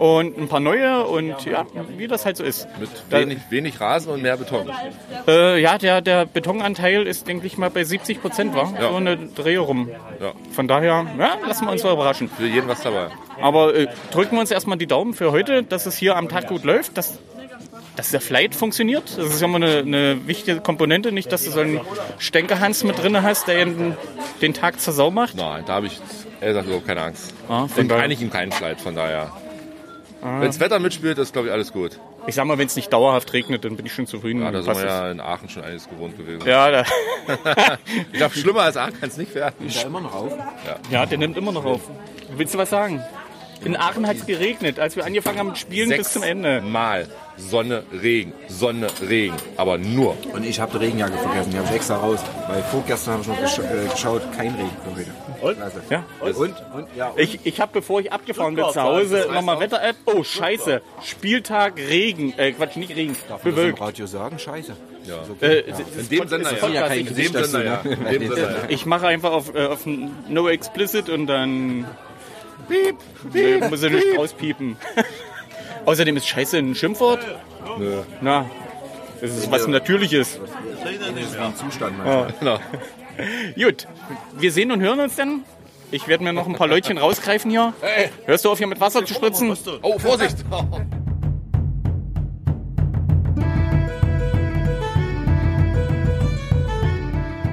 Und 0.00 0.38
ein 0.38 0.48
paar 0.48 0.60
neue 0.60 1.04
und 1.04 1.44
ja, 1.44 1.66
wie 1.98 2.08
das 2.08 2.24
halt 2.24 2.38
so 2.38 2.42
ist. 2.42 2.66
Mit 2.80 2.88
wenig, 3.10 3.38
wenig 3.50 3.80
Rasen 3.82 4.10
und 4.10 4.22
mehr 4.22 4.38
Beton. 4.38 4.70
Äh, 5.28 5.60
ja, 5.60 5.76
der, 5.76 6.00
der 6.00 6.24
Betonanteil 6.24 7.06
ist, 7.06 7.28
denke 7.28 7.46
ich 7.46 7.58
mal, 7.58 7.68
bei 7.68 7.84
70 7.84 8.22
Prozent 8.22 8.54
war. 8.54 8.72
Ja. 8.80 8.88
So 8.88 8.96
eine 8.96 9.18
Dreh 9.18 9.56
rum. 9.58 9.90
Ja. 10.18 10.32
Von 10.52 10.68
daher, 10.68 11.04
ja, 11.18 11.36
lassen 11.46 11.66
wir 11.66 11.72
uns 11.72 11.84
mal 11.84 11.92
überraschen. 11.92 12.30
Für 12.30 12.46
jeden 12.46 12.66
was 12.66 12.80
dabei. 12.80 13.08
Aber 13.42 13.74
äh, 13.74 13.88
drücken 14.10 14.36
wir 14.36 14.40
uns 14.40 14.50
erstmal 14.50 14.78
die 14.78 14.86
Daumen 14.86 15.12
für 15.12 15.32
heute, 15.32 15.64
dass 15.64 15.84
es 15.84 15.98
hier 15.98 16.16
am 16.16 16.30
Tag 16.30 16.46
gut 16.46 16.64
läuft, 16.64 16.96
dass, 16.96 17.18
dass 17.96 18.10
der 18.10 18.22
Flight 18.22 18.54
funktioniert. 18.54 19.18
Das 19.18 19.26
ist 19.26 19.40
ja 19.42 19.48
immer 19.48 19.56
eine, 19.56 19.80
eine 19.80 20.26
wichtige 20.26 20.60
Komponente. 20.62 21.12
Nicht, 21.12 21.30
dass 21.30 21.44
du 21.44 21.50
so 21.50 21.60
einen 21.60 21.78
Stänkerhans 22.18 22.84
mit 22.84 22.96
drin 23.02 23.22
hast, 23.22 23.48
der 23.48 23.66
den, 23.66 23.96
den 24.40 24.54
Tag 24.54 24.80
zur 24.80 24.94
Sau 24.94 25.10
macht. 25.10 25.34
Nein, 25.36 25.64
da 25.66 25.74
habe 25.74 25.88
ich 25.88 26.00
ehrlich 26.40 26.48
gesagt 26.54 26.66
überhaupt 26.68 26.86
keine 26.86 27.02
Angst. 27.02 27.34
Ja, 27.50 27.66
von 27.66 27.70
Dann 27.76 27.88
daher- 27.88 28.02
kann 28.04 28.10
ich 28.12 28.22
ihm 28.22 28.30
keinen 28.30 28.52
Flight, 28.52 28.80
von 28.80 28.94
daher. 28.94 29.30
Wenn 30.22 30.42
das 30.46 30.60
Wetter 30.60 30.78
mitspielt, 30.78 31.18
ist 31.18 31.32
glaube 31.32 31.48
ich 31.48 31.52
alles 31.52 31.72
gut. 31.72 31.98
Ich 32.26 32.34
sag 32.34 32.44
mal, 32.44 32.58
wenn 32.58 32.66
es 32.66 32.76
nicht 32.76 32.92
dauerhaft 32.92 33.32
regnet, 33.32 33.64
dann 33.64 33.76
bin 33.76 33.86
ich 33.86 33.94
schon 33.94 34.06
zufrieden. 34.06 34.42
Ja, 34.42 34.50
da 34.50 34.62
sind 34.62 34.76
wir 34.76 34.84
ja 34.84 35.10
in 35.10 35.20
Aachen 35.20 35.48
schon 35.48 35.64
einiges 35.64 35.88
gewohnt 35.88 36.16
gewesen. 36.18 36.46
ja, 36.46 36.70
da, 36.70 36.84
Ich 38.12 38.18
glaube, 38.18 38.34
schlimmer 38.34 38.62
als 38.62 38.76
Aachen 38.76 39.00
kann 39.00 39.08
es 39.08 39.16
nicht 39.16 39.34
werden. 39.34 39.66
Ist 39.66 39.82
da 39.82 39.86
immer 39.86 40.00
noch 40.00 40.14
auf? 40.14 40.32
ja, 40.90 41.06
der 41.06 41.18
nimmt 41.18 41.36
immer 41.36 41.52
noch 41.52 41.64
auf. 41.64 41.80
Willst 42.36 42.54
du 42.54 42.58
was 42.58 42.70
sagen? 42.70 43.02
In 43.64 43.76
Aachen 43.76 44.06
hat 44.06 44.16
es 44.16 44.24
geregnet, 44.26 44.78
als 44.78 44.96
wir 44.96 45.04
angefangen 45.04 45.38
haben 45.38 45.48
mit 45.48 45.58
Spielen 45.58 45.90
bis 45.90 46.12
zum 46.12 46.22
Ende. 46.22 46.62
Mal 46.62 47.06
Sonne, 47.36 47.84
Regen, 47.92 48.32
Sonne, 48.48 48.86
Regen. 49.06 49.36
Aber 49.56 49.76
nur. 49.78 50.16
Und 50.32 50.44
ich 50.44 50.60
habe 50.60 50.78
die 50.78 50.84
Regenjacke 50.84 51.16
vergessen. 51.18 51.50
Die 51.52 51.58
habe 51.58 51.68
ich 51.68 51.74
extra 51.74 51.96
raus. 51.96 52.20
Weil 52.48 52.62
vorgestern 52.62 53.14
habe 53.14 53.22
ich 53.22 53.28
noch 53.28 53.38
gesch 53.40 53.58
äh, 53.58 53.88
geschaut, 53.90 54.22
kein 54.36 54.54
Regen 54.54 54.70
für 54.84 54.96
heute. 54.96 55.10
Und? 55.40 55.56
Ja. 55.88 56.04
Und? 56.20 56.36
Und? 56.36 56.56
Ja. 56.96 57.12
Ich, 57.16 57.40
ich 57.44 57.60
habe, 57.60 57.72
bevor 57.72 58.00
ich 58.00 58.12
abgefahren 58.12 58.54
bin 58.54 58.64
zu 58.72 58.82
Hause, 58.82 59.28
nochmal 59.32 59.60
Wetter-App. 59.60 59.96
Oh, 60.06 60.22
scheiße. 60.22 60.82
Spieltag 61.02 61.76
Regen. 61.76 62.34
Äh, 62.38 62.52
Quatsch, 62.52 62.76
nicht 62.76 62.94
Regen. 62.94 63.16
Darf 63.28 63.28
man 63.28 63.36
das 63.38 63.44
im 63.46 63.54
Bewölkt. 63.54 63.80
Radio 63.80 64.06
sagen? 64.06 64.38
Scheiße. 64.38 64.76
Ja. 65.04 65.16
Äh, 65.46 65.64
das 65.68 65.80
In 65.80 66.00
ist 66.00 66.12
dem 66.12 66.28
Sender 66.28 66.52
ist 66.52 66.60
ja. 66.60 66.66
Podcast. 66.66 66.88
kein 66.88 67.06
Gesicht, 67.06 67.34
dem 67.34 67.44
Sender, 67.44 67.64
ja. 67.64 67.80
In 67.80 68.20
dem 68.20 68.34
Sender, 68.34 68.50
ja. 68.50 68.56
Ich 68.68 68.86
mache 68.86 69.06
einfach 69.06 69.32
auf, 69.32 69.54
äh, 69.54 69.66
auf 69.66 69.86
No 69.86 70.48
Explicit 70.48 71.08
und 71.08 71.26
dann. 71.26 71.86
Piep, 72.68 72.96
piep. 73.32 73.70
Muss 73.70 73.82
ich 73.82 73.92
nicht 73.92 74.18
rauspiepen. 74.18 74.76
Außerdem 75.86 76.16
ist 76.16 76.28
Scheiße 76.28 76.58
ein 76.58 76.74
Schimpfwort. 76.74 77.20
Nö. 77.78 78.02
Na, 78.20 78.48
das 79.20 79.36
ist 79.36 79.50
was 79.50 79.66
Natürliches. 79.66 80.36
Im 80.36 81.56
Zustand 81.56 81.98
manchmal. 81.98 82.34
Genau. 82.38 82.60
Gut, 83.54 83.86
wir 84.38 84.52
sehen 84.52 84.72
und 84.72 84.80
hören 84.80 85.00
uns 85.00 85.16
dann. 85.16 85.44
Ich 85.90 86.06
werde 86.06 86.22
mir 86.22 86.32
noch 86.32 86.46
ein 86.46 86.54
paar 86.54 86.68
Leutchen 86.68 86.98
rausgreifen 86.98 87.50
hier. 87.50 87.72
Hörst 88.26 88.44
du 88.44 88.50
auf, 88.50 88.58
hier 88.58 88.66
mit 88.66 88.80
Wasser 88.80 89.04
zu 89.04 89.14
spritzen? 89.14 89.56
Oh, 89.82 89.98
Vorsicht! 89.98 90.36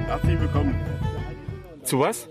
Herzlich 0.06 0.40
willkommen 0.40 0.74
Zu 1.82 2.00
was? 2.00 2.28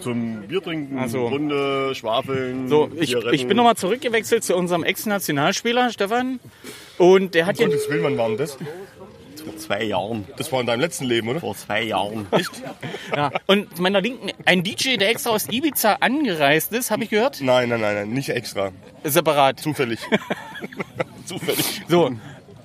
zum 0.00 0.42
Biertrinken, 0.46 0.98
Ach 0.98 1.08
so. 1.08 1.26
Runde, 1.26 1.94
Schwafeln. 1.94 2.68
So, 2.68 2.90
ich, 2.98 3.14
ich 3.14 3.46
bin 3.46 3.56
nochmal 3.56 3.76
zurückgewechselt 3.76 4.44
zu 4.44 4.56
unserem 4.56 4.82
Ex-Nationalspieler, 4.82 5.90
Stefan. 5.90 6.40
Und 6.98 7.34
der 7.34 7.46
hat 7.46 7.58
ja. 7.58 7.66
Gottes 7.66 7.88
Willen, 7.90 8.02
wann 8.02 8.18
war 8.18 8.28
denn 8.28 8.38
das? 8.38 8.56
Vor 9.44 9.56
zwei 9.56 9.84
Jahren. 9.84 10.26
Das 10.36 10.50
war 10.52 10.60
in 10.60 10.66
deinem 10.66 10.80
letzten 10.80 11.04
Leben, 11.04 11.28
oder? 11.28 11.40
Vor 11.40 11.54
zwei 11.56 11.82
Jahren. 11.82 12.26
Echt? 12.32 12.50
Ja, 13.16 13.30
und 13.46 13.76
zu 13.76 13.82
meiner 13.82 14.00
Linken, 14.00 14.30
ein 14.44 14.62
DJ, 14.62 14.96
der 14.96 15.10
extra 15.10 15.30
aus 15.30 15.48
Ibiza 15.48 15.94
angereist 16.00 16.72
ist, 16.72 16.90
habe 16.90 17.04
ich 17.04 17.10
gehört. 17.10 17.40
Nein, 17.40 17.68
nein, 17.68 17.80
nein, 17.80 17.94
nein, 17.94 18.10
nicht 18.10 18.28
extra. 18.30 18.70
Separat. 19.04 19.60
Zufällig. 19.60 20.00
Zufällig. 21.26 21.82
So, 21.88 22.10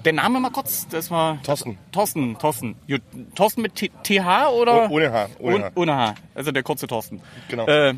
der 0.04 0.14
Name 0.14 0.40
mal 0.40 0.50
kurz, 0.52 0.88
das 0.88 1.10
war 1.12 1.42
Thorsten. 1.44 1.78
Thorsten, 1.92 2.38
Thorsten. 2.38 2.76
Thorsten 3.36 3.62
mit 3.62 3.76
T- 3.76 3.92
TH 4.04 4.50
oder? 4.52 4.90
Oh, 4.90 4.96
ohne 4.96 5.12
H, 5.12 5.28
ohne 5.40 5.56
Ohne, 5.56 5.64
H. 5.66 5.72
ohne 5.76 5.96
H. 5.96 6.16
Also 6.36 6.52
der 6.52 6.64
kurze 6.64 6.88
Thorsten. 6.88 7.22
Genau. 7.50 7.66
Äh, 7.68 7.94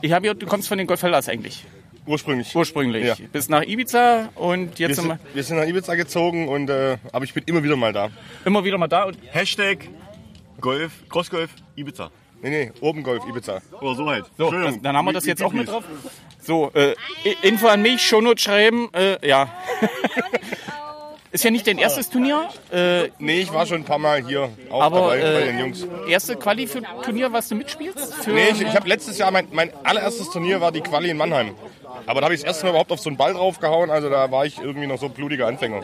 ich 0.00 0.12
habe 0.12 0.22
gehört, 0.22 0.42
du 0.42 0.46
kommst 0.46 0.68
von 0.68 0.78
den 0.78 0.86
Goldfellas 0.86 1.28
eigentlich. 1.28 1.64
Ursprünglich. 2.06 2.54
Ursprünglich. 2.54 3.04
Ja. 3.06 3.14
Bis 3.32 3.48
nach 3.48 3.62
Ibiza 3.62 4.30
und 4.34 4.78
Wir 4.78 4.88
jetzt 4.88 4.96
sind, 5.00 5.08
sind 5.08 5.20
wir 5.34 5.42
sind 5.44 5.56
nach 5.58 5.66
Ibiza 5.66 5.94
gezogen, 5.94 6.48
und, 6.48 6.68
äh, 6.68 6.98
aber 7.12 7.24
ich 7.24 7.32
bin 7.32 7.44
immer 7.46 7.62
wieder 7.62 7.76
mal 7.76 7.92
da. 7.92 8.08
wir 8.08 8.46
immer 8.46 8.64
wieder 8.64 8.78
mal 8.78 8.88
da. 8.88 9.04
Und 9.04 9.18
Hashtag 9.30 9.88
Golf, 10.60 10.92
Crossgolf, 11.08 11.50
Ibiza. 11.76 12.10
Nee, 12.42 12.50
nee, 12.50 12.72
oben 12.80 13.02
Golf, 13.04 13.22
Ibiza. 13.28 13.60
Oder 13.80 13.94
so 13.94 14.10
halt. 14.10 14.24
so, 14.36 14.50
das, 14.50 14.80
dann 14.82 14.96
haben 14.96 15.04
wir 15.04 15.12
das 15.12 15.26
jetzt 15.26 15.42
auch 15.42 15.52
mit 15.52 15.68
drauf. 15.68 15.84
So, 16.40 16.72
äh, 16.74 16.94
Info 17.42 17.68
an 17.68 17.82
mich, 17.82 18.02
Shownote 18.02 18.42
schreiben. 18.42 18.88
Äh, 18.92 19.24
ja. 19.26 19.48
Ist 21.32 21.44
ja 21.44 21.50
nicht 21.50 21.66
dein 21.66 21.78
erstes 21.78 22.10
Turnier, 22.10 22.50
äh, 22.70 23.08
Nee, 23.18 23.40
ich 23.40 23.52
war 23.52 23.64
schon 23.64 23.78
ein 23.78 23.84
paar 23.84 23.98
Mal 23.98 24.22
hier 24.26 24.50
auch 24.68 24.82
aber 24.82 25.00
dabei 25.00 25.20
bei 25.20 25.42
äh, 25.42 25.46
den 25.46 25.58
Jungs. 25.60 25.86
erste 26.06 26.36
Quali 26.36 26.66
für 26.66 26.82
Turnier, 27.02 27.32
was 27.32 27.48
du 27.48 27.54
mitspielst? 27.54 28.16
Für 28.16 28.32
Nee, 28.32 28.50
ich, 28.50 28.60
ich 28.60 28.74
habe 28.76 28.86
letztes 28.86 29.16
Jahr, 29.16 29.30
mein, 29.30 29.48
mein 29.50 29.70
allererstes 29.82 30.28
Turnier 30.28 30.60
war 30.60 30.72
die 30.72 30.82
Quali 30.82 31.08
in 31.08 31.16
Mannheim. 31.16 31.54
Aber 32.06 32.20
da 32.20 32.24
habe 32.26 32.34
ich 32.34 32.40
das 32.40 32.48
erste 32.48 32.64
Mal 32.64 32.70
überhaupt 32.70 32.92
auf 32.92 33.00
so 33.00 33.08
einen 33.10 33.16
Ball 33.16 33.34
draufgehauen, 33.34 33.90
also 33.90 34.08
da 34.08 34.30
war 34.30 34.46
ich 34.46 34.58
irgendwie 34.58 34.86
noch 34.86 34.98
so 34.98 35.06
ein 35.06 35.12
blutiger 35.12 35.46
Anfänger. 35.46 35.82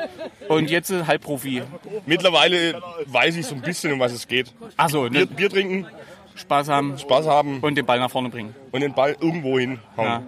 und 0.49 0.71
jetzt 0.71 0.91
äh, 0.91 1.05
Halbprofi. 1.07 1.63
Mittlerweile 2.07 2.81
weiß 3.07 3.37
ich 3.37 3.47
so 3.47 3.55
ein 3.55 3.61
bisschen, 3.63 3.93
um 3.93 4.01
was 4.01 4.13
es 4.13 4.27
geht. 4.29 4.53
Achso, 4.77 5.09
Bier, 5.09 5.21
ne, 5.21 5.27
Bier 5.27 5.51
trinken, 5.51 5.87
Spaß 6.35 6.69
haben 6.69 6.99
Spaß 6.99 7.27
haben 7.27 7.61
und 7.61 7.75
den 7.77 7.87
Ball 7.87 7.99
nach 7.99 8.11
vorne 8.11 8.29
bringen. 8.29 8.55
und 8.73 8.81
den 8.81 8.95
Ball 8.95 9.17
irgendwo 9.21 9.59
hinhauen. 9.59 9.79
Ja. 9.97 10.23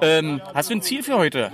Ähm, 0.00 0.40
hast 0.54 0.70
du 0.70 0.74
ein 0.74 0.82
Ziel 0.82 1.02
für 1.02 1.16
heute? 1.16 1.50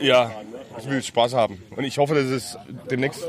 Ja, 0.00 0.30
ich 0.78 0.88
will 0.88 1.02
Spaß 1.02 1.34
haben. 1.34 1.62
Und 1.76 1.84
ich 1.84 1.98
hoffe, 1.98 2.14
dass 2.14 2.24
es 2.24 2.58
demnächst 2.90 3.22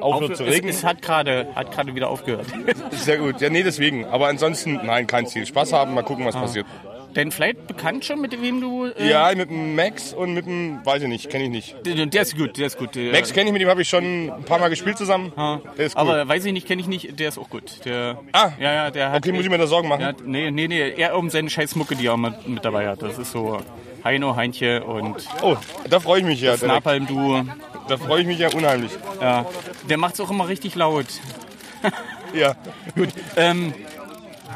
aufhört 0.00 0.36
zu 0.36 0.44
es, 0.44 0.54
regnen. 0.54 0.70
es 0.70 0.82
hat 0.84 1.02
gerade 1.02 1.48
hat 1.54 1.70
gerade 1.72 1.94
wieder 1.94 2.08
aufgehört. 2.08 2.46
Sehr 2.92 3.18
gut. 3.18 3.40
Ja, 3.40 3.50
nee, 3.50 3.62
deswegen. 3.62 4.06
Aber 4.06 4.28
ansonsten, 4.28 4.80
nein, 4.84 5.06
kein 5.06 5.26
Ziel. 5.26 5.46
Spaß 5.46 5.72
haben, 5.72 5.94
mal 5.94 6.02
gucken, 6.02 6.24
was 6.24 6.34
passiert. 6.34 6.66
Denn 7.16 7.32
vielleicht 7.32 7.66
bekannt 7.66 8.04
schon, 8.04 8.20
mit 8.20 8.40
wem 8.40 8.60
du. 8.60 8.86
Äh, 8.86 9.08
Ja, 9.08 9.32
mit 9.34 9.50
dem 9.50 9.74
Max 9.74 10.12
und 10.12 10.32
mit 10.34 10.46
dem, 10.46 10.78
weiß 10.84 11.02
ich 11.02 11.08
nicht, 11.08 11.28
kenne 11.30 11.44
ich 11.44 11.50
nicht. 11.50 11.76
Der, 11.84 12.22
ist 12.22 12.36
gut, 12.36 12.56
der 12.56 12.66
ist 12.68 12.78
gut. 12.78 12.94
Der, 12.94 13.12
Max 13.12 13.32
kenne 13.32 13.46
ich, 13.48 13.52
mit 13.52 13.60
dem 13.62 13.68
habe 13.68 13.82
ich 13.82 13.88
schon 13.88 14.28
ein 14.30 14.44
paar 14.44 14.58
Mal 14.60 14.68
gespielt 14.70 14.96
zusammen. 14.98 15.32
Der 15.76 15.86
ist 15.86 15.96
cool. 15.96 16.02
Aber 16.02 16.28
weiß 16.28 16.44
ich 16.44 16.52
nicht, 16.52 16.66
kenne 16.68 16.80
ich 16.80 16.86
nicht, 16.88 17.18
der 17.18 17.28
ist 17.28 17.38
auch 17.38 17.50
gut. 17.50 17.84
Der, 17.84 18.18
Ah, 18.32 18.50
ja, 18.60 18.72
ja, 18.72 18.90
der 18.90 19.10
hat. 19.10 19.18
okay, 19.18 19.32
muss 19.32 19.42
ich 19.44 19.50
mir 19.50 19.58
da 19.58 19.66
Sorgen 19.66 19.88
machen? 19.88 20.04
hat, 20.04 20.20
nee, 20.24 20.50
nee, 20.50 20.68
nee, 20.68 20.90
er 20.96 21.16
um 21.16 21.30
seine 21.30 21.50
scheiß 21.50 21.74
Mucke, 21.76 21.96
die 21.96 22.06
er 22.06 22.16
mit, 22.16 22.46
mit 22.48 22.64
dabei 22.64 22.86
hat. 22.88 23.02
Das 23.02 23.18
ist 23.18 23.32
so 23.32 23.58
Heino, 24.04 24.36
Heintje 24.36 24.84
und 24.84 25.16
Oh, 25.42 25.56
da 25.88 25.98
freue 26.00 26.20
ich 26.20 26.26
mich 26.26 26.40
ja. 26.40 26.54
direkt. 26.56 26.66
Napalm-Duo. 26.72 27.42
Da 27.88 27.96
freue 27.96 28.20
ich 28.20 28.26
mich 28.28 28.38
ja 28.38 28.48
unheimlich. 28.54 28.92
Ja, 29.20 29.46
der 29.88 29.96
macht's 29.98 30.20
auch 30.20 30.30
immer 30.30 30.46
richtig 30.48 30.76
laut. 30.76 31.06
Ja. 32.34 32.54
Gut, 32.94 33.08
ähm, 33.36 33.74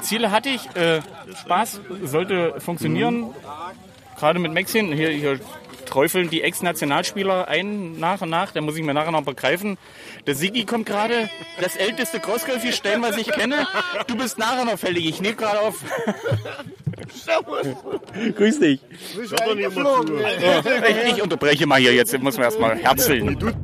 Ziele 0.05 0.31
hatte 0.31 0.51
ich. 0.51 0.65
Äh, 0.77 1.01
Spaß 1.43 1.81
sollte 2.03 2.61
funktionieren. 2.61 3.35
Gerade 4.19 4.39
mit 4.39 4.55
Maxin. 4.55 4.93
Hier, 4.93 5.11
hier 5.11 5.41
träufeln 5.85 6.31
die 6.31 6.43
Ex-Nationalspieler 6.43 7.49
ein 7.49 7.99
nach 7.99 8.21
und 8.21 8.31
nach. 8.31 8.53
Da 8.53 8.61
muss 8.61 8.77
ich 8.77 8.83
mir 8.83 8.95
nachher 8.95 9.11
noch 9.11 9.25
begreifen. 9.25 9.79
Der 10.27 10.35
Sigi 10.35 10.65
kommt 10.65 10.87
gerade. 10.87 11.29
Das 11.61 11.77
älteste 11.77 12.21
Crossgolf-Stellen, 12.21 13.03
was 13.03 13.17
ich 13.17 13.29
kenne. 13.29 13.67
Du 14.07 14.17
bist 14.17 14.39
nachher 14.39 14.65
noch 14.65 14.79
fällig. 14.79 15.07
Ich 15.07 15.21
nehme 15.21 15.37
gerade 15.37 15.61
auf. 15.61 15.77
Grüß 18.37 18.61
dich. 18.61 18.81
Zu. 19.15 19.23
Ich, 19.23 21.15
ich 21.15 21.23
unterbreche 21.23 21.67
mal 21.67 21.81
hier 21.81 21.95
jetzt. 21.95 22.19
Muss 22.21 22.37
man 22.37 22.45
erstmal 22.45 22.77
herzeln. 22.77 23.55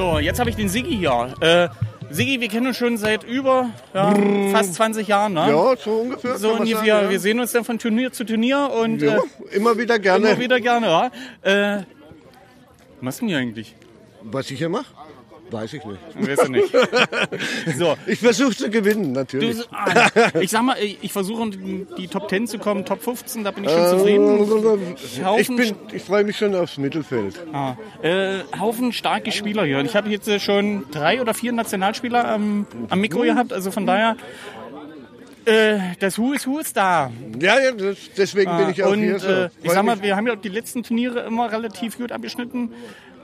So, 0.00 0.18
jetzt 0.18 0.40
habe 0.40 0.48
ich 0.48 0.56
den 0.56 0.70
Sigi 0.70 0.96
hier. 0.96 1.34
Äh, 1.42 1.68
Sigi, 2.08 2.40
wir 2.40 2.48
kennen 2.48 2.68
uns 2.68 2.78
schon 2.78 2.96
seit 2.96 3.22
über 3.22 3.68
ja, 3.92 4.14
fast 4.50 4.72
20 4.72 5.06
Jahren, 5.06 5.34
ne? 5.34 5.40
Ja, 5.50 5.76
so 5.76 5.90
ungefähr. 5.90 6.38
So 6.38 6.52
ungefähr. 6.52 7.00
sagen, 7.00 7.10
Wir 7.10 7.20
sehen 7.20 7.38
uns 7.38 7.52
dann 7.52 7.64
von 7.64 7.78
Turnier 7.78 8.10
zu 8.10 8.24
Turnier 8.24 8.70
und 8.82 9.02
ja. 9.02 9.16
äh, 9.16 9.16
ja, 9.16 9.22
immer 9.50 9.76
wieder 9.76 9.98
gerne. 9.98 10.30
immer 10.30 10.40
wieder 10.40 10.58
gerne, 10.58 10.86
ja. 10.86 11.10
Äh, 11.42 11.82
was 11.82 13.02
machst 13.02 13.20
du 13.20 13.26
denn 13.26 13.28
hier 13.28 13.38
eigentlich? 13.40 13.74
Was 14.22 14.50
ich 14.50 14.56
hier 14.56 14.70
mache? 14.70 14.86
Weiß 15.50 15.72
ich 15.74 15.84
nicht. 15.84 16.00
Weißt 16.14 16.46
du 16.46 16.50
nicht. 16.52 16.72
So, 17.78 17.96
Ich 18.06 18.18
versuche 18.18 18.54
zu 18.56 18.70
gewinnen, 18.70 19.12
du, 19.14 19.20
natürlich. 19.20 19.58
ah, 19.72 20.08
ich 20.40 20.50
sag 20.50 20.62
mal, 20.62 20.76
ich 20.80 20.98
ich 21.02 21.12
versuche 21.12 21.42
in 21.44 21.86
die 21.96 22.08
Top 22.08 22.28
10 22.28 22.46
zu 22.46 22.58
kommen, 22.58 22.84
Top 22.84 23.02
15, 23.02 23.44
da 23.44 23.50
bin 23.50 23.64
ich 23.64 23.70
schon 23.70 23.88
zufrieden. 23.88 24.94
Ich, 24.96 25.24
Haufen- 25.24 25.56
bin, 25.56 25.74
ich 25.92 26.02
freue 26.02 26.24
mich 26.24 26.36
schon 26.36 26.54
aufs 26.54 26.78
Mittelfeld. 26.78 27.34
Ah, 27.52 27.76
äh, 28.02 28.40
Haufen 28.58 28.92
starke 28.92 29.32
Spieler 29.32 29.64
hier. 29.64 29.80
Ich 29.80 29.94
habe 29.96 30.08
jetzt 30.08 30.28
äh, 30.28 30.38
schon 30.40 30.84
drei 30.90 31.20
oder 31.20 31.34
vier 31.34 31.52
Nationalspieler 31.52 32.26
am, 32.28 32.66
am 32.88 33.00
Mikro 33.00 33.20
gehabt. 33.22 33.52
Also 33.52 33.70
von 33.70 33.86
daher, 33.86 34.16
äh, 35.46 35.78
das 35.98 36.18
Who 36.18 36.32
is 36.32 36.46
Who 36.46 36.58
ist 36.58 36.76
da. 36.76 37.10
Ja, 37.40 37.58
ja 37.58 37.72
deswegen 38.16 38.56
bin 38.56 38.70
ich 38.70 38.82
auch 38.82 38.92
Und 38.92 38.98
hier. 39.00 39.18
So. 39.18 39.28
äh, 39.28 39.48
ich 39.62 39.70
sag 39.72 39.84
mal, 39.84 40.00
wir 40.02 40.16
haben 40.16 40.26
ja 40.26 40.36
die 40.36 40.48
letzten 40.48 40.82
Turniere 40.82 41.20
immer 41.20 41.50
relativ 41.50 41.96
gut 41.98 42.12
abgeschnitten. 42.12 42.72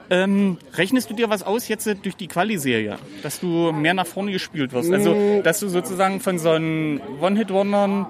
Ähm, 0.09 0.59
rechnest 0.75 1.11
du 1.11 1.15
dir 1.15 1.31
was 1.31 1.43
aus 1.43 1.69
jetzt 1.69 1.87
äh, 1.87 1.95
durch 1.95 2.17
die 2.17 2.29
Quali-Serie? 2.29 2.99
Dass 3.23 3.41
du 3.41 3.73
mehr 3.73 3.95
nach 3.95 4.07
vorne 4.07 4.33
gespielt 4.33 4.73
wirst? 4.73 4.91
Mm. 4.91 4.95
Also, 4.95 5.43
dass 5.43 5.61
du 5.61 5.69
sozusagen 5.69 6.21
von 6.21 6.39
so 6.39 6.51
einem 6.51 7.01
One-Hit-Wondern 7.21 8.07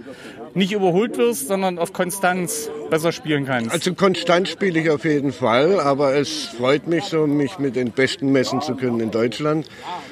nicht 0.56 0.72
überholt 0.72 1.18
wirst, 1.18 1.48
sondern 1.48 1.78
auf 1.78 1.92
Konstanz 1.92 2.70
besser 2.90 3.12
spielen 3.12 3.44
kannst? 3.44 3.70
Also 3.70 3.94
konstant 3.94 4.48
spiele 4.48 4.80
ich 4.80 4.90
auf 4.90 5.04
jeden 5.04 5.32
Fall, 5.32 5.80
aber 5.80 6.14
es 6.14 6.44
freut 6.44 6.86
mich 6.86 7.04
so, 7.04 7.26
mich 7.26 7.58
mit 7.58 7.76
den 7.76 7.90
Besten 7.92 8.32
messen 8.32 8.62
zu 8.62 8.74
können 8.74 9.00
in 9.00 9.10
Deutschland. 9.10 9.68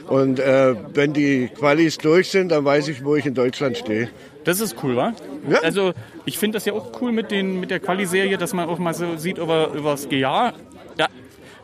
Und 0.06 0.38
äh, 0.38 0.74
wenn 0.92 1.14
die 1.14 1.48
Qualis 1.48 1.96
durch 1.98 2.30
sind, 2.30 2.50
dann 2.50 2.64
weiß 2.64 2.88
ich, 2.88 3.04
wo 3.04 3.16
ich 3.16 3.24
in 3.24 3.34
Deutschland 3.34 3.78
stehe. 3.78 4.10
Das 4.44 4.60
ist 4.60 4.76
cool, 4.82 4.96
wa? 4.96 5.14
Ja. 5.48 5.60
Also 5.60 5.94
ich 6.26 6.38
finde 6.38 6.56
das 6.56 6.66
ja 6.66 6.74
auch 6.74 7.00
cool 7.00 7.12
mit, 7.12 7.30
den, 7.30 7.60
mit 7.60 7.70
der 7.70 7.80
Quali-Serie, 7.80 8.36
dass 8.36 8.52
man 8.52 8.68
auch 8.68 8.78
mal 8.78 8.92
so 8.92 9.16
sieht 9.16 9.38
über, 9.38 9.72
über 9.72 9.92
das 9.92 10.06
Jahr. 10.10 10.52
Ja, 10.98 11.08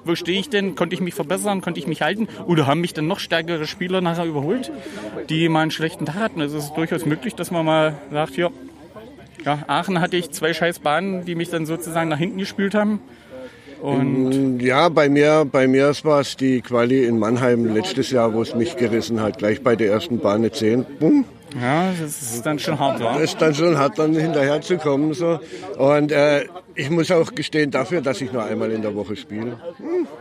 wo 0.04 0.14
stehe 0.14 0.38
ich 0.38 0.48
denn? 0.48 0.74
Konnte 0.74 0.94
ich 0.94 1.00
mich 1.00 1.14
verbessern? 1.14 1.60
Konnte 1.60 1.80
ich 1.80 1.86
mich 1.86 2.02
halten? 2.02 2.28
Oder 2.46 2.66
haben 2.66 2.80
mich 2.80 2.94
dann 2.94 3.06
noch 3.06 3.18
stärkere 3.18 3.66
Spieler 3.66 4.00
nachher 4.00 4.24
überholt, 4.24 4.70
die 5.28 5.48
mal 5.48 5.62
einen 5.62 5.70
schlechten 5.70 6.06
Tag 6.06 6.16
hatten? 6.16 6.40
Also 6.40 6.58
es 6.58 6.64
ist 6.64 6.74
durchaus 6.74 7.06
möglich, 7.06 7.34
dass 7.34 7.50
man 7.50 7.64
mal 7.64 7.98
sagt, 8.10 8.34
hier, 8.34 8.50
ja, 9.44 9.64
Aachen 9.66 10.00
hatte 10.00 10.16
ich 10.16 10.30
zwei 10.30 10.52
scheiß 10.52 10.80
Bahnen, 10.80 11.24
die 11.24 11.34
mich 11.34 11.50
dann 11.50 11.66
sozusagen 11.66 12.08
nach 12.08 12.18
hinten 12.18 12.38
gespielt 12.38 12.74
haben. 12.74 13.00
Und 13.80 14.60
Ja, 14.60 14.90
bei 14.90 15.08
mir, 15.08 15.46
bei 15.50 15.66
mir 15.66 15.92
war 16.02 16.20
es 16.20 16.36
die 16.36 16.60
Quali 16.60 17.04
in 17.06 17.18
Mannheim 17.18 17.72
letztes 17.74 18.10
Jahr, 18.10 18.34
wo 18.34 18.42
es 18.42 18.54
mich 18.54 18.76
gerissen 18.76 19.20
hat. 19.22 19.38
Gleich 19.38 19.62
bei 19.62 19.74
der 19.74 19.90
ersten 19.90 20.18
Bahn 20.18 20.40
eine 20.40 20.52
10. 20.52 20.84
Bumm. 20.98 21.24
Ja, 21.60 21.92
das 22.00 22.22
ist 22.22 22.46
dann 22.46 22.58
schon 22.58 22.78
hart, 22.78 23.00
wa? 23.00 23.14
Das 23.14 23.22
ist 23.22 23.40
dann 23.40 23.54
schon 23.54 23.76
hart, 23.76 23.98
dann 23.98 24.14
hinterher 24.14 24.60
zu 24.60 24.76
kommen. 24.78 25.14
So. 25.14 25.40
Und 25.76 26.12
äh, 26.12 26.46
ich 26.74 26.90
muss 26.90 27.10
auch 27.10 27.34
gestehen, 27.34 27.70
dafür, 27.70 28.00
dass 28.00 28.20
ich 28.20 28.32
nur 28.32 28.44
einmal 28.44 28.70
in 28.70 28.82
der 28.82 28.94
Woche 28.94 29.16
spiele. 29.16 29.58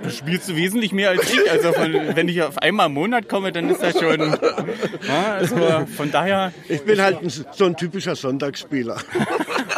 Du 0.01 0.09
spielst 0.09 0.49
du 0.49 0.55
wesentlich 0.55 0.91
mehr 0.91 1.11
als 1.11 1.31
ich. 1.31 1.51
Also 1.51 1.71
von, 1.73 1.93
wenn 2.15 2.27
ich 2.27 2.41
auf 2.41 2.57
einmal 2.57 2.87
im 2.87 2.93
Monat 2.93 3.29
komme, 3.29 3.51
dann 3.51 3.69
ist 3.69 3.81
das 3.81 3.99
schon. 3.99 4.19
Ja, 4.19 5.35
also 5.37 5.55
von 5.95 6.11
daher. 6.11 6.51
Ich 6.67 6.81
bin 6.81 7.01
halt 7.01 7.21
ein, 7.21 7.29
so 7.29 7.65
ein 7.65 7.75
typischer 7.75 8.15
Sonntagsspieler. 8.15 8.97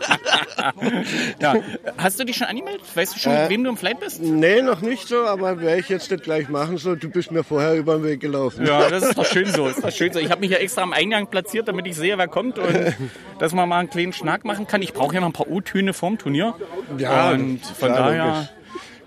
Ja. 1.40 1.54
Hast 1.98 2.18
du 2.18 2.24
dich 2.24 2.36
schon 2.36 2.46
angemeldet? 2.46 2.82
Weißt 2.94 3.14
du 3.14 3.20
schon, 3.20 3.32
mit 3.32 3.50
wem 3.50 3.64
du 3.64 3.70
im 3.70 3.76
Flight 3.76 4.00
bist? 4.00 4.20
Nee, 4.22 4.62
noch 4.62 4.80
nicht 4.80 5.06
so, 5.06 5.26
aber 5.26 5.60
werde 5.60 5.80
ich 5.80 5.88
jetzt 5.88 6.10
nicht 6.10 6.24
gleich 6.24 6.48
machen. 6.48 6.78
So, 6.78 6.94
du 6.94 7.08
bist 7.10 7.30
mir 7.30 7.44
vorher 7.44 7.74
über 7.74 7.96
den 7.96 8.04
Weg 8.04 8.20
gelaufen. 8.20 8.66
Ja, 8.66 8.88
das 8.88 9.04
ist 9.04 9.18
doch 9.18 9.26
schön 9.26 9.46
so. 9.46 9.66
Ist 9.66 9.84
doch 9.84 9.92
schön 9.92 10.12
so. 10.12 10.18
Ich 10.18 10.30
habe 10.30 10.40
mich 10.40 10.50
ja 10.50 10.58
extra 10.58 10.82
am 10.82 10.92
Eingang 10.92 11.28
platziert, 11.28 11.68
damit 11.68 11.86
ich 11.86 11.96
sehe, 11.96 12.18
wer 12.18 12.28
kommt 12.28 12.58
und 12.58 12.96
dass 13.38 13.52
man 13.52 13.68
mal 13.68 13.78
einen 13.80 13.90
kleinen 13.90 14.12
Schnack 14.12 14.44
machen 14.44 14.66
kann. 14.66 14.82
Ich 14.82 14.92
brauche 14.92 15.14
ja 15.14 15.20
noch 15.20 15.28
ein 15.28 15.32
paar 15.32 15.48
O-Töne 15.48 15.92
vorm 15.92 16.18
Turnier. 16.18 16.54
Ja, 16.98 17.30
und 17.30 17.64
von 17.64 17.92
klar, 17.92 18.08
daher. 18.08 18.26
logisch. 18.26 18.48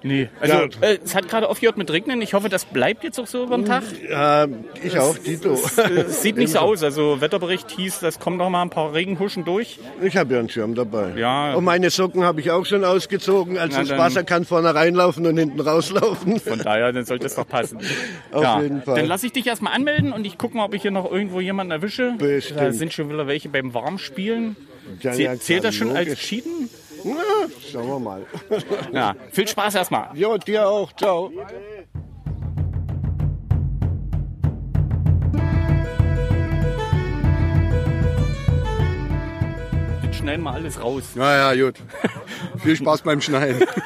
Nee, 0.01 0.29
also 0.39 0.53
Ja. 0.55 0.63
äh, 0.81 0.97
es 1.03 1.13
hat 1.13 1.27
gerade 1.27 1.49
aufgehört 1.49 1.77
mit 1.77 1.91
Regnen. 1.91 2.21
Ich 2.21 2.33
hoffe, 2.33 2.47
das 2.47 2.63
bleibt 2.65 3.03
jetzt 3.03 3.19
auch 3.19 3.27
so 3.27 3.43
über 3.43 3.57
den 3.57 3.65
Tag. 3.65 3.83
Äh, 4.07 4.47
ich 4.81 4.97
auch, 4.97 5.17
Dito. 5.17 5.53
Es 5.53 6.21
sieht 6.21 6.37
nicht 6.37 6.53
so 6.53 6.59
aus. 6.59 6.83
Also 6.83 7.19
Wetterbericht 7.19 7.69
hieß, 7.71 7.99
das 7.99 8.19
kommen 8.19 8.37
noch 8.37 8.49
mal 8.49 8.61
ein 8.61 8.69
paar 8.69 8.93
Regenhuschen 8.93 9.43
durch. 9.43 9.77
Ich 10.01 10.15
habe 10.15 10.33
ja 10.33 10.39
einen 10.39 10.49
Schirm 10.49 10.73
dabei. 10.75 11.13
Ja. 11.17 11.53
Und 11.53 11.65
meine 11.65 11.89
Socken 11.89 12.23
habe 12.23 12.39
ich 12.39 12.49
auch 12.51 12.65
schon 12.65 12.85
ausgezogen. 12.85 13.57
Also 13.57 13.77
Na, 13.77 13.83
das 13.83 13.97
Wasser 13.97 14.23
kann 14.23 14.45
vorne 14.45 14.73
reinlaufen 14.73 15.25
und 15.25 15.37
hinten 15.37 15.59
rauslaufen. 15.59 16.39
Von 16.39 16.59
daher, 16.59 16.93
dann 16.93 17.03
sollte 17.05 17.25
es 17.25 17.35
doch 17.35 17.47
passen. 17.47 17.79
Auf 18.31 18.61
jeden 18.61 18.81
Fall. 18.81 18.95
Dann 18.95 19.05
lasse 19.05 19.25
ich 19.25 19.33
dich 19.33 19.47
erstmal 19.47 19.73
anmelden 19.73 20.13
und 20.13 20.25
ich 20.25 20.37
gucke 20.37 20.55
mal, 20.55 20.63
ob 20.65 20.73
ich 20.73 20.81
hier 20.81 20.91
noch 20.91 21.11
irgendwo 21.11 21.41
jemanden 21.41 21.71
erwische. 21.71 22.13
Bestimmt. 22.17 22.59
Da 22.59 22.71
sind 22.71 22.93
schon 22.93 23.09
wieder 23.09 23.27
welche 23.27 23.49
beim 23.49 23.73
Warmspielen. 23.73 24.55
Ja, 25.01 25.13
ja, 25.13 25.35
Zählt 25.37 25.63
das 25.65 25.75
schon 25.75 25.89
als 25.95 26.07
logisch. 26.07 26.21
Cheaten? 26.23 26.69
Na, 26.71 26.78
schauen 27.71 27.87
wir 27.87 27.99
mal. 27.99 28.25
Ja. 28.93 29.15
Viel 29.31 29.47
Spaß 29.47 29.75
erstmal. 29.75 30.09
Jo, 30.15 30.37
dir 30.37 30.67
auch. 30.67 30.91
Ciao. 30.93 31.31
Jetzt 40.03 40.17
schneiden 40.17 40.43
wir 40.43 40.51
alles 40.51 40.81
raus. 40.81 41.03
Ja, 41.15 41.53
ja, 41.53 41.65
gut. 41.65 41.75
Viel 42.57 42.75
Spaß 42.75 43.01
beim 43.01 43.21
Schneiden. 43.21 43.65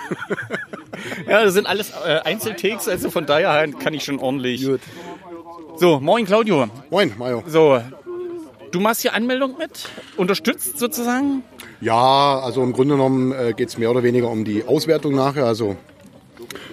Ja, 1.27 1.43
das 1.43 1.53
sind 1.53 1.67
alles 1.67 1.91
äh, 2.05 2.19
Einzeltakes, 2.23 2.87
also 2.87 3.09
von 3.09 3.25
daher 3.25 3.67
kann 3.71 3.93
ich 3.93 4.03
schon 4.03 4.19
ordentlich. 4.19 4.63
Gut. 4.65 4.81
So, 5.77 5.99
moin 5.99 6.25
Claudio. 6.25 6.67
Moin, 6.89 7.13
Mario. 7.17 7.43
So, 7.47 7.81
du 8.73 8.79
machst 8.79 9.01
hier 9.01 9.13
Anmeldung 9.13 9.57
mit? 9.57 9.89
Unterstützt 10.17 10.77
sozusagen? 10.77 11.43
Ja, 11.79 12.39
also 12.39 12.63
im 12.63 12.73
Grunde 12.73 12.95
genommen 12.95 13.31
äh, 13.31 13.53
geht 13.53 13.69
es 13.69 13.77
mehr 13.77 13.91
oder 13.91 14.03
weniger 14.03 14.29
um 14.29 14.43
die 14.43 14.65
Auswertung 14.65 15.15
nachher. 15.15 15.45
Also 15.45 15.77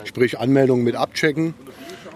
sprich 0.05 0.39
Anmeldung 0.41 0.83
mit 0.83 0.97
abchecken, 0.97 1.55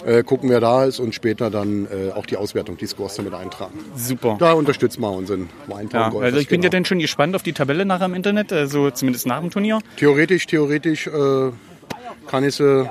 äh, 0.04 0.22
gucken, 0.22 0.50
wer 0.50 0.60
da 0.60 0.84
ist 0.84 0.98
und 0.98 1.14
später 1.14 1.50
dann 1.50 1.86
äh, 1.86 2.12
auch 2.12 2.26
die 2.26 2.36
Auswertung, 2.36 2.76
die 2.76 2.86
Scores 2.86 3.14
damit 3.14 3.34
eintragen. 3.34 3.78
Super. 3.94 4.36
Da 4.38 4.52
unterstützen 4.52 5.02
wir 5.02 5.10
unseren 5.10 5.48
Weintown 5.66 6.12
Ja, 6.12 6.20
also 6.20 6.38
ich 6.38 6.48
bin 6.48 6.62
ja 6.62 6.68
genau. 6.68 6.78
dann 6.78 6.84
schon 6.86 6.98
gespannt 6.98 7.36
auf 7.36 7.42
die 7.42 7.52
Tabelle 7.52 7.84
nachher 7.84 8.06
im 8.06 8.14
Internet, 8.14 8.52
also 8.52 8.90
zumindest 8.90 9.26
nach 9.26 9.40
dem 9.40 9.50
Turnier. 9.50 9.80
Theoretisch, 9.96 10.46
theoretisch 10.46 11.06
äh, 11.06 11.50
kann 12.26 12.44
ich 12.44 12.54
sie 12.56 12.88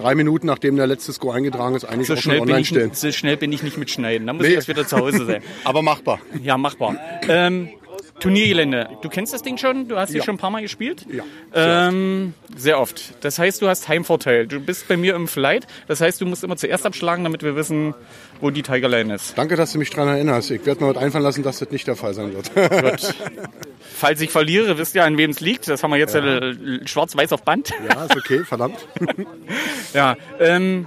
drei 0.00 0.14
Minuten, 0.14 0.46
nachdem 0.46 0.76
der 0.76 0.86
letzte 0.86 1.12
Score 1.12 1.34
eingetragen 1.36 1.74
ist, 1.76 1.84
eigentlich 1.84 2.06
So 2.08 2.14
auch 2.14 2.16
schon 2.18 2.32
schnell, 2.32 2.40
bin 2.40 2.42
online 2.48 2.60
ich, 2.62 2.68
stellen. 2.68 2.90
so 2.94 3.12
schnell 3.12 3.36
bin 3.36 3.52
ich 3.52 3.62
nicht 3.62 3.76
mit 3.78 3.90
Schneiden. 3.90 4.26
Da 4.26 4.32
muss 4.32 4.42
Nee. 4.42 4.48
ich 4.50 4.54
erst 4.56 4.68
wieder 4.68 4.86
zu 4.86 4.96
Hause 4.96 5.24
sein. 5.26 5.42
Aber 5.64 5.82
machbar. 5.82 6.20
Ja, 6.42 6.56
machbar. 6.58 6.96
Ähm, 7.28 7.68
Turniergelände. 8.20 8.88
Du 9.02 9.08
kennst 9.08 9.32
das 9.32 9.42
Ding 9.42 9.56
schon? 9.58 9.88
Du 9.88 9.96
hast 9.96 10.10
hier 10.10 10.18
Ja. 10.18 10.24
schon 10.24 10.36
ein 10.36 10.38
paar 10.38 10.50
Mal 10.50 10.62
gespielt? 10.62 11.06
Ja, 11.10 11.24
Ähm, 11.88 12.34
sehr 12.56 12.78
oft. 12.80 13.14
Das 13.24 13.38
heißt, 13.38 13.60
du 13.62 13.68
hast 13.68 13.88
Heimvorteil. 13.88 14.46
Du 14.46 14.60
bist 14.60 14.86
bei 14.88 14.96
mir 14.96 15.14
im 15.16 15.26
Flight. 15.26 15.66
Das 15.88 16.00
heißt, 16.00 16.20
du 16.20 16.26
musst 16.26 16.44
immer 16.44 16.56
zuerst 16.56 16.86
abschlagen, 16.86 17.24
damit 17.24 17.42
wir 17.42 17.56
wissen, 17.56 17.94
wo 18.40 18.50
die 18.50 18.62
Tigerline 18.62 19.14
ist. 19.14 19.36
Danke, 19.36 19.56
dass 19.56 19.72
du 19.72 19.78
mich 19.78 19.90
daran 19.90 20.08
erinnerst. 20.08 20.50
Ich 20.50 20.64
werde 20.66 20.82
mir 20.82 20.88
heute 20.88 21.00
einfallen 21.00 21.24
lassen, 21.24 21.42
dass 21.42 21.58
das 21.58 21.70
nicht 21.70 21.86
der 21.86 21.96
Fall 21.96 22.14
sein 22.14 22.32
wird. 22.34 22.54
Gut. 22.54 23.14
Falls 23.96 24.20
ich 24.20 24.30
verliere, 24.30 24.78
wisst 24.78 24.94
ihr, 24.94 25.04
an 25.04 25.18
wem 25.18 25.30
es 25.30 25.40
liegt. 25.40 25.68
Das 25.68 25.82
haben 25.82 25.90
wir 25.90 25.98
jetzt 25.98 26.14
äh, 26.14 26.54
schwarz-weiß 26.86 27.32
auf 27.32 27.42
Band. 27.42 27.70
ja, 27.88 28.04
ist 28.04 28.16
okay, 28.16 28.44
verdammt. 28.44 28.76
Ja, 29.92 30.16
ähm, 30.38 30.86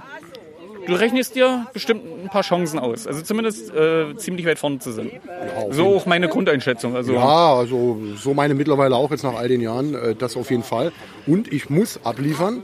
du 0.86 0.94
rechnest 0.94 1.34
dir 1.34 1.66
bestimmt 1.72 2.02
ein 2.24 2.28
paar 2.28 2.42
Chancen 2.42 2.78
aus. 2.78 3.06
Also 3.06 3.22
zumindest 3.22 3.74
äh, 3.74 4.16
ziemlich 4.16 4.46
weit 4.46 4.58
vorne 4.58 4.78
zu 4.78 4.92
sein. 4.92 5.10
auf 5.56 5.74
so 5.74 5.96
auch 5.96 6.06
meine 6.06 6.28
Grundeinschätzung. 6.28 6.94
Also 6.96 7.14
Ja, 7.14 7.54
also 7.54 7.98
so 8.16 8.34
meine 8.34 8.54
mittlerweile 8.54 8.96
auch 8.96 9.10
jetzt 9.10 9.24
nach 9.24 9.34
all 9.34 9.48
den 9.48 9.60
Jahren, 9.60 9.94
äh, 9.94 10.14
das 10.14 10.36
auf 10.36 10.50
jeden 10.50 10.62
Fall. 10.62 10.92
Und 11.26 11.52
ich 11.52 11.70
muss 11.70 12.00
abliefern, 12.04 12.62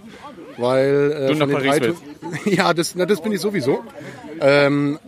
weil 0.56 1.12
äh, 1.12 1.32
Du 1.32 1.34
nach 1.34 1.50
Paris 1.50 1.78
drei 1.78 1.92
Ja, 2.50 2.74
das, 2.74 2.94
na, 2.94 3.06
das 3.06 3.20
bin 3.20 3.32
ich 3.32 3.40
sowieso. 3.40 3.80
Ähm, 4.40 4.98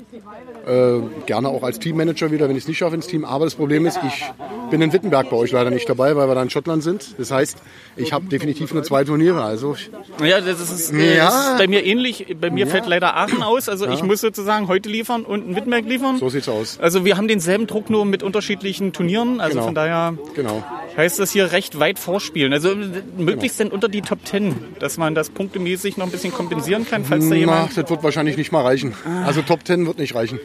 äh, 0.66 1.01
gerne 1.27 1.48
auch 1.48 1.62
als 1.62 1.79
Teammanager 1.79 2.31
wieder, 2.31 2.48
wenn 2.48 2.57
ich 2.57 2.64
es 2.64 2.68
nicht 2.68 2.79
schaffe 2.79 2.94
ins 2.94 3.07
Team. 3.07 3.25
Aber 3.25 3.44
das 3.44 3.55
Problem 3.55 3.87
ist, 3.87 3.98
ich 4.07 4.25
bin 4.72 4.80
in 4.82 4.92
Wittenberg 4.92 5.28
bei 5.30 5.37
euch 5.37 5.52
leider 5.52 5.70
nicht 5.70 5.87
dabei, 5.88 6.16
weil 6.16 6.26
wir 6.28 6.35
da 6.35 6.42
in 6.42 6.48
Schottland 6.50 6.82
sind. 6.82 7.14
Das 7.18 7.30
heißt, 7.30 7.58
ich 7.96 8.12
habe 8.12 8.24
definitiv 8.24 8.72
nur 8.72 8.82
zwei 8.82 9.04
Turniere. 9.04 9.42
Also 9.44 9.76
Ja, 10.24 10.40
das 10.40 10.61
ist, 10.72 10.92
äh, 10.92 11.18
Ja. 11.18 11.26
das 11.26 11.46
ist 11.50 11.58
bei 11.58 11.68
mir 11.68 11.85
ähnlich. 11.85 12.35
Bei 12.40 12.50
mir 12.50 12.66
fällt 12.66 12.87
leider 12.87 13.14
Aachen 13.16 13.42
aus. 13.42 13.68
Also 13.68 13.87
ich 13.88 14.02
muss 14.02 14.20
sozusagen 14.22 14.66
heute 14.68 14.88
liefern 14.88 15.24
und 15.24 15.46
in 15.46 15.54
Wittenberg 15.56 15.85
liefern. 15.85 16.16
so 16.18 16.28
sieht's 16.30 16.48
aus. 16.48 16.78
Also 16.80 17.04
wir 17.04 17.16
haben 17.18 17.28
denselben 17.28 17.66
Druck 17.66 17.90
nur 17.90 18.04
mit 18.06 18.22
unterschiedlichen 18.22 18.92
Turnieren. 18.94 19.40
Also 19.40 19.54
Genau. 19.54 19.64
von 19.66 19.74
daher 19.74 20.14
Genau. 20.35 20.64
heißt 20.96 21.18
das 21.20 21.30
hier 21.32 21.52
recht 21.52 21.78
weit 21.78 21.98
vorspielen. 21.98 22.52
Also 22.54 22.74
möglichst 23.18 23.61
dann 23.61 23.68
unter 23.68 23.88
die 23.88 24.00
Top 24.00 24.24
Ten, 24.24 24.56
dass 24.78 24.96
man 24.96 25.14
das 25.14 25.28
punktemäßig 25.30 25.98
noch 25.98 26.06
ein 26.06 26.11
bisschen 26.12 26.32
kompensieren 26.32 26.87
kann, 26.88 27.04
falls 27.04 27.24
da 27.24 27.30
Na, 27.30 27.37
jemand... 27.37 27.76
das 27.76 27.90
wird 27.90 28.02
wahrscheinlich 28.02 28.38
nicht 28.38 28.50
mal 28.52 28.62
reichen. 28.62 28.94
Also 29.26 29.42
Top 29.42 29.66
10 29.66 29.87
wird 29.87 29.98
nicht 29.98 30.14
reichen. 30.14 30.40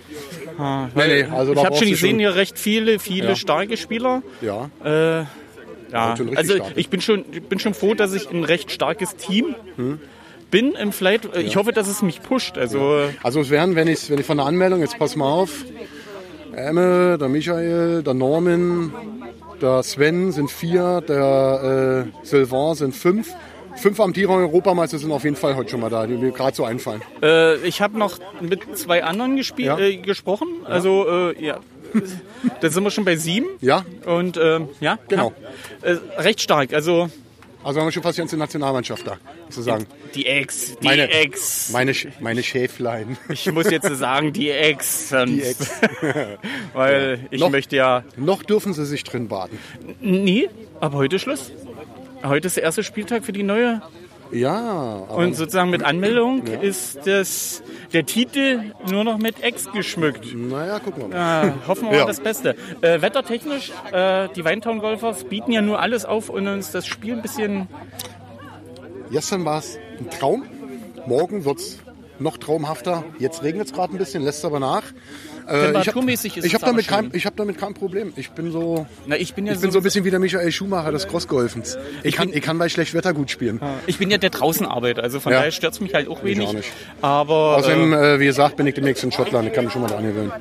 Nee, 0.58 1.08
nee, 1.08 1.24
also 1.24 1.54
ich 1.54 1.64
habe 1.64 1.76
schon 1.76 1.90
gesehen 1.90 2.20
hier 2.20 2.36
recht 2.36 2.58
viele, 2.60 3.00
viele 3.00 3.30
Ja. 3.30 3.36
starke 3.36 3.78
Spieler. 3.78 4.22
Ja, 4.42 4.70
Ja, 5.92 6.16
schon 6.18 6.30
richtig 6.30 6.38
also 6.38 6.56
stark. 6.58 6.72
ich 6.76 6.90
bin 6.90 7.02
schon, 7.02 7.24
ich 7.32 7.44
bin 7.44 7.60
schon 7.60 7.74
froh, 7.74 7.94
dass 7.94 8.14
ich 8.14 8.30
ein 8.30 8.44
recht 8.44 8.72
starkes 8.72 9.16
Team 9.16 9.56
Hm. 9.78 10.00
bin 10.52 10.74
im 10.74 10.92
Flight. 10.92 11.30
Ich 11.38 11.56
hoffe, 11.56 11.72
dass 11.72 11.88
es 11.88 12.02
mich 12.02 12.22
pusht. 12.22 12.58
Also 12.58 13.10
Also 13.24 13.40
es 13.42 13.50
wären, 13.50 13.76
wenn 13.76 13.88
ich, 13.88 14.10
wenn 14.10 14.20
ich 14.20 14.26
von 14.26 14.38
der 14.38 14.46
Anmeldung, 14.48 14.82
jetzt 14.82 14.98
pass 15.00 15.16
mal 15.16 15.32
auf, 15.32 15.64
Emme, 16.56 17.18
der 17.20 17.30
Michael, 17.30 18.02
der 18.04 18.14
Norman, 18.16 18.92
der 19.62 19.84
Sven 19.84 20.32
sind 20.32 20.50
vier, 20.50 21.02
der 21.08 22.08
äh, 22.24 22.26
Sylvain 22.26 22.76
sind 22.76 22.96
fünf. 22.96 23.34
Fünf 23.78 24.00
amtierende 24.00 24.42
Europameister 24.44 24.98
sind 24.98 25.12
auf 25.12 25.24
jeden 25.24 25.36
Fall 25.36 25.56
heute 25.56 25.70
schon 25.72 25.80
mal 25.82 25.90
da, 25.90 26.06
die 26.08 26.16
mir 26.16 26.32
gerade 26.32 26.56
so 26.56 26.64
einfallen. 26.66 27.02
äh, 27.22 27.56
ich 27.68 27.82
habe 27.82 27.98
noch 27.98 28.20
mit 28.42 28.78
zwei 28.78 29.04
anderen 29.04 29.40
Ja. 29.58 29.78
äh, 29.78 29.98
gesprochen. 29.98 30.48
Also 30.66 31.08
äh, 31.32 31.44
ja, 31.46 31.60
da 32.62 32.70
sind 32.70 32.84
wir 32.84 32.92
schon 32.92 33.06
bei 33.06 33.16
sieben. 33.16 33.48
Ja, 33.62 33.86
Und 34.06 34.38
ähm, 34.38 34.70
ja, 34.80 34.98
Genau. 35.08 35.34
Ja, 35.84 35.90
äh, 35.94 35.98
recht 36.22 36.42
stark. 36.42 36.74
Also 36.74 37.10
also 37.64 37.80
haben 37.82 37.88
wir 37.88 37.92
schon 37.92 38.04
fast 38.04 38.18
die 38.18 38.22
ganze 38.22 38.38
Nationalmannschaft 38.38 39.06
da, 39.06 39.18
sozusagen. 39.50 39.88
die 40.16 40.26
Ex, 40.26 40.78
die 40.78 40.86
Meine- 40.86 41.10
Ex. 41.12 41.70
Meine, 41.74 41.92
Sch- 41.92 42.08
meine 42.22 42.42
Schäflein. 42.42 43.18
Ich 43.30 43.52
muss 43.52 43.70
jetzt 43.70 43.90
sagen, 43.98 44.32
die 44.32 44.52
Ex. 44.52 45.14
Die 45.28 45.42
Ex. 45.42 45.72
Weil 46.74 47.20
ich 47.30 47.42
Noch- 47.42 47.50
möchte 47.50 47.76
ja. 47.76 48.04
Noch 48.16 48.44
dürfen 48.44 48.74
sie 48.74 48.86
sich 48.86 49.04
drin 49.04 49.28
baden. 49.28 49.58
Nee, 50.00 50.50
aber 50.80 50.98
heute 50.98 51.20
Schluss. 51.20 51.52
Heute 52.28 52.48
ist 52.48 52.58
der 52.58 52.64
erste 52.64 52.84
Spieltag 52.84 53.24
für 53.24 53.32
die 53.32 53.44
neue 53.44 53.82
Ja, 54.32 54.96
Und 55.10 55.36
sozusagen 55.36 55.70
mit 55.70 55.84
Anmeldung 55.84 56.46
ist 56.48 57.00
das, 57.06 57.64
der 57.94 58.06
Titel 58.06 58.74
nur 58.90 59.04
noch 59.04 59.18
mit 59.18 59.42
Ex 59.42 59.72
geschmückt. 59.72 60.36
naja, 60.36 60.80
gucken 60.80 61.04
wir 61.04 61.08
mal. 61.18 61.48
Äh, 61.48 61.52
hoffen 61.68 61.90
wir 61.90 61.98
Ja. 61.98 62.04
mal 62.04 62.08
das 62.08 62.20
Beste. 62.20 62.56
Äh, 62.82 63.02
wettertechnisch, 63.02 63.72
äh, 63.92 64.28
die 64.36 64.44
Weintown 64.44 64.80
Golfers 64.80 65.24
bieten 65.24 65.52
ja 65.52 65.62
nur 65.62 65.80
alles 65.80 66.04
auf 66.06 66.30
und 66.30 66.48
uns 66.48 66.72
das 66.72 66.86
Spiel 66.86 67.14
ein 67.14 67.22
bisschen. 67.22 67.68
Gestern 69.12 69.46
war 69.46 69.60
es 69.60 69.78
ein 70.00 70.10
Traum. 70.10 70.44
Morgen 71.06 71.46
wird 71.46 71.60
es 71.60 71.80
noch 72.20 72.38
traumhafter. 72.38 73.04
Jetzt 73.20 73.44
regnet 73.44 73.68
es 73.68 73.74
gerade 73.74 73.94
ein 73.96 73.98
bisschen, 73.98 74.24
lässt 74.24 74.44
aber 74.44 74.60
nach. 74.60 74.84
Äh, 75.48 75.66
Temperaturmäßig 75.72 76.38
ich 76.38 76.54
habe 76.54 76.56
es 76.66 76.70
damit, 76.70 76.88
kein, 76.88 77.06
schön. 77.06 77.12
ich 77.16 77.26
hab 77.26 77.36
damit 77.38 77.58
kein 77.58 77.74
Problem. 77.74 78.12
Ich 78.18 78.32
bin 78.32 78.52
so, 78.52 78.86
Na, 79.06 79.16
ich 79.16 79.34
bin 79.34 79.46
ja 79.48 79.54
ich 79.54 79.60
bin 79.60 79.72
so 79.72 79.80
ein 79.80 79.84
bisschen 79.84 80.04
wie 80.04 80.12
der 80.12 80.20
Michael 80.20 80.52
Schumacher 80.52 80.92
des 80.92 81.08
Crossgolfens. 81.08 81.78
Ich, 82.04 82.16
kann, 82.16 82.30
ich 82.34 82.42
kann 82.42 82.58
bei 82.58 82.68
Schlechtwetter 82.70 83.14
gut 83.14 83.32
spielen. 83.32 83.62
Ich 83.86 83.98
bin 83.98 84.12
ja 84.12 84.18
der 84.18 84.30
Draußenarbeiter, 84.30 85.02
also 85.04 85.20
von 85.20 85.32
Ja. 85.32 85.40
daher 85.40 85.52
stört 85.52 85.74
es 85.74 85.80
mich 85.80 85.94
halt 85.94 86.10
auch 86.10 86.24
wenig. 86.24 86.48
auch. 86.48 86.56
Aber 87.02 87.58
Außerdem, 87.58 87.94
äh, 87.94 88.20
wie 88.20 88.26
gesagt, 88.26 88.58
bin 88.58 88.68
ich 88.68 88.76
demnächst 88.76 89.04
in 89.04 89.12
Schottland. 89.12 89.48
Ich 89.48 89.54
kann 89.54 89.64
mich 89.66 89.74
schon 89.74 89.82
mal 89.84 89.88
dran 89.90 90.04
gewöhnen. 90.04 90.32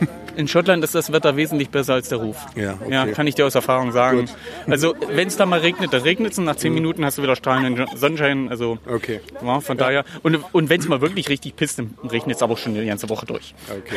in 0.36 0.48
Schottland 0.48 0.82
ist 0.84 0.94
das 0.94 1.12
Wetter 1.12 1.36
wesentlich 1.36 1.70
besser 1.70 1.94
als 1.94 2.08
der 2.08 2.18
Ruf. 2.18 2.36
Ja, 2.54 2.74
okay. 2.80 2.92
Ja, 2.92 3.06
kann 3.06 3.26
ich 3.26 3.34
dir 3.34 3.46
aus 3.46 3.54
Erfahrung 3.54 3.92
sagen. 3.92 4.28
Also 4.66 4.94
wenn 5.08 5.28
es 5.28 5.36
da 5.36 5.46
mal 5.46 5.60
regnet, 5.60 5.92
dann 5.92 6.02
regnet 6.02 6.32
es 6.32 6.38
und 6.38 6.44
nach 6.44 6.56
zehn 6.56 6.74
Minuten 6.74 7.04
hast 7.04 7.18
du 7.18 7.22
wieder 7.22 7.36
strahlenden 7.36 7.86
Sonnenschein. 7.96 8.48
Also 8.48 8.78
Okay. 8.86 9.20
ja, 9.44 9.60
von 9.60 9.76
daher. 9.76 10.04
Und, 10.22 10.36
und 10.52 10.68
wenn 10.70 10.80
es 10.80 10.88
mal 10.88 11.00
wirklich 11.00 11.28
richtig 11.28 11.56
pisst, 11.56 11.78
dann 11.78 11.94
regnet 12.10 12.36
es 12.36 12.42
aber 12.42 12.56
schon 12.56 12.74
die 12.74 12.84
ganze 12.86 13.08
Woche 13.08 13.26
durch. 13.26 13.54
Okay. 13.70 13.96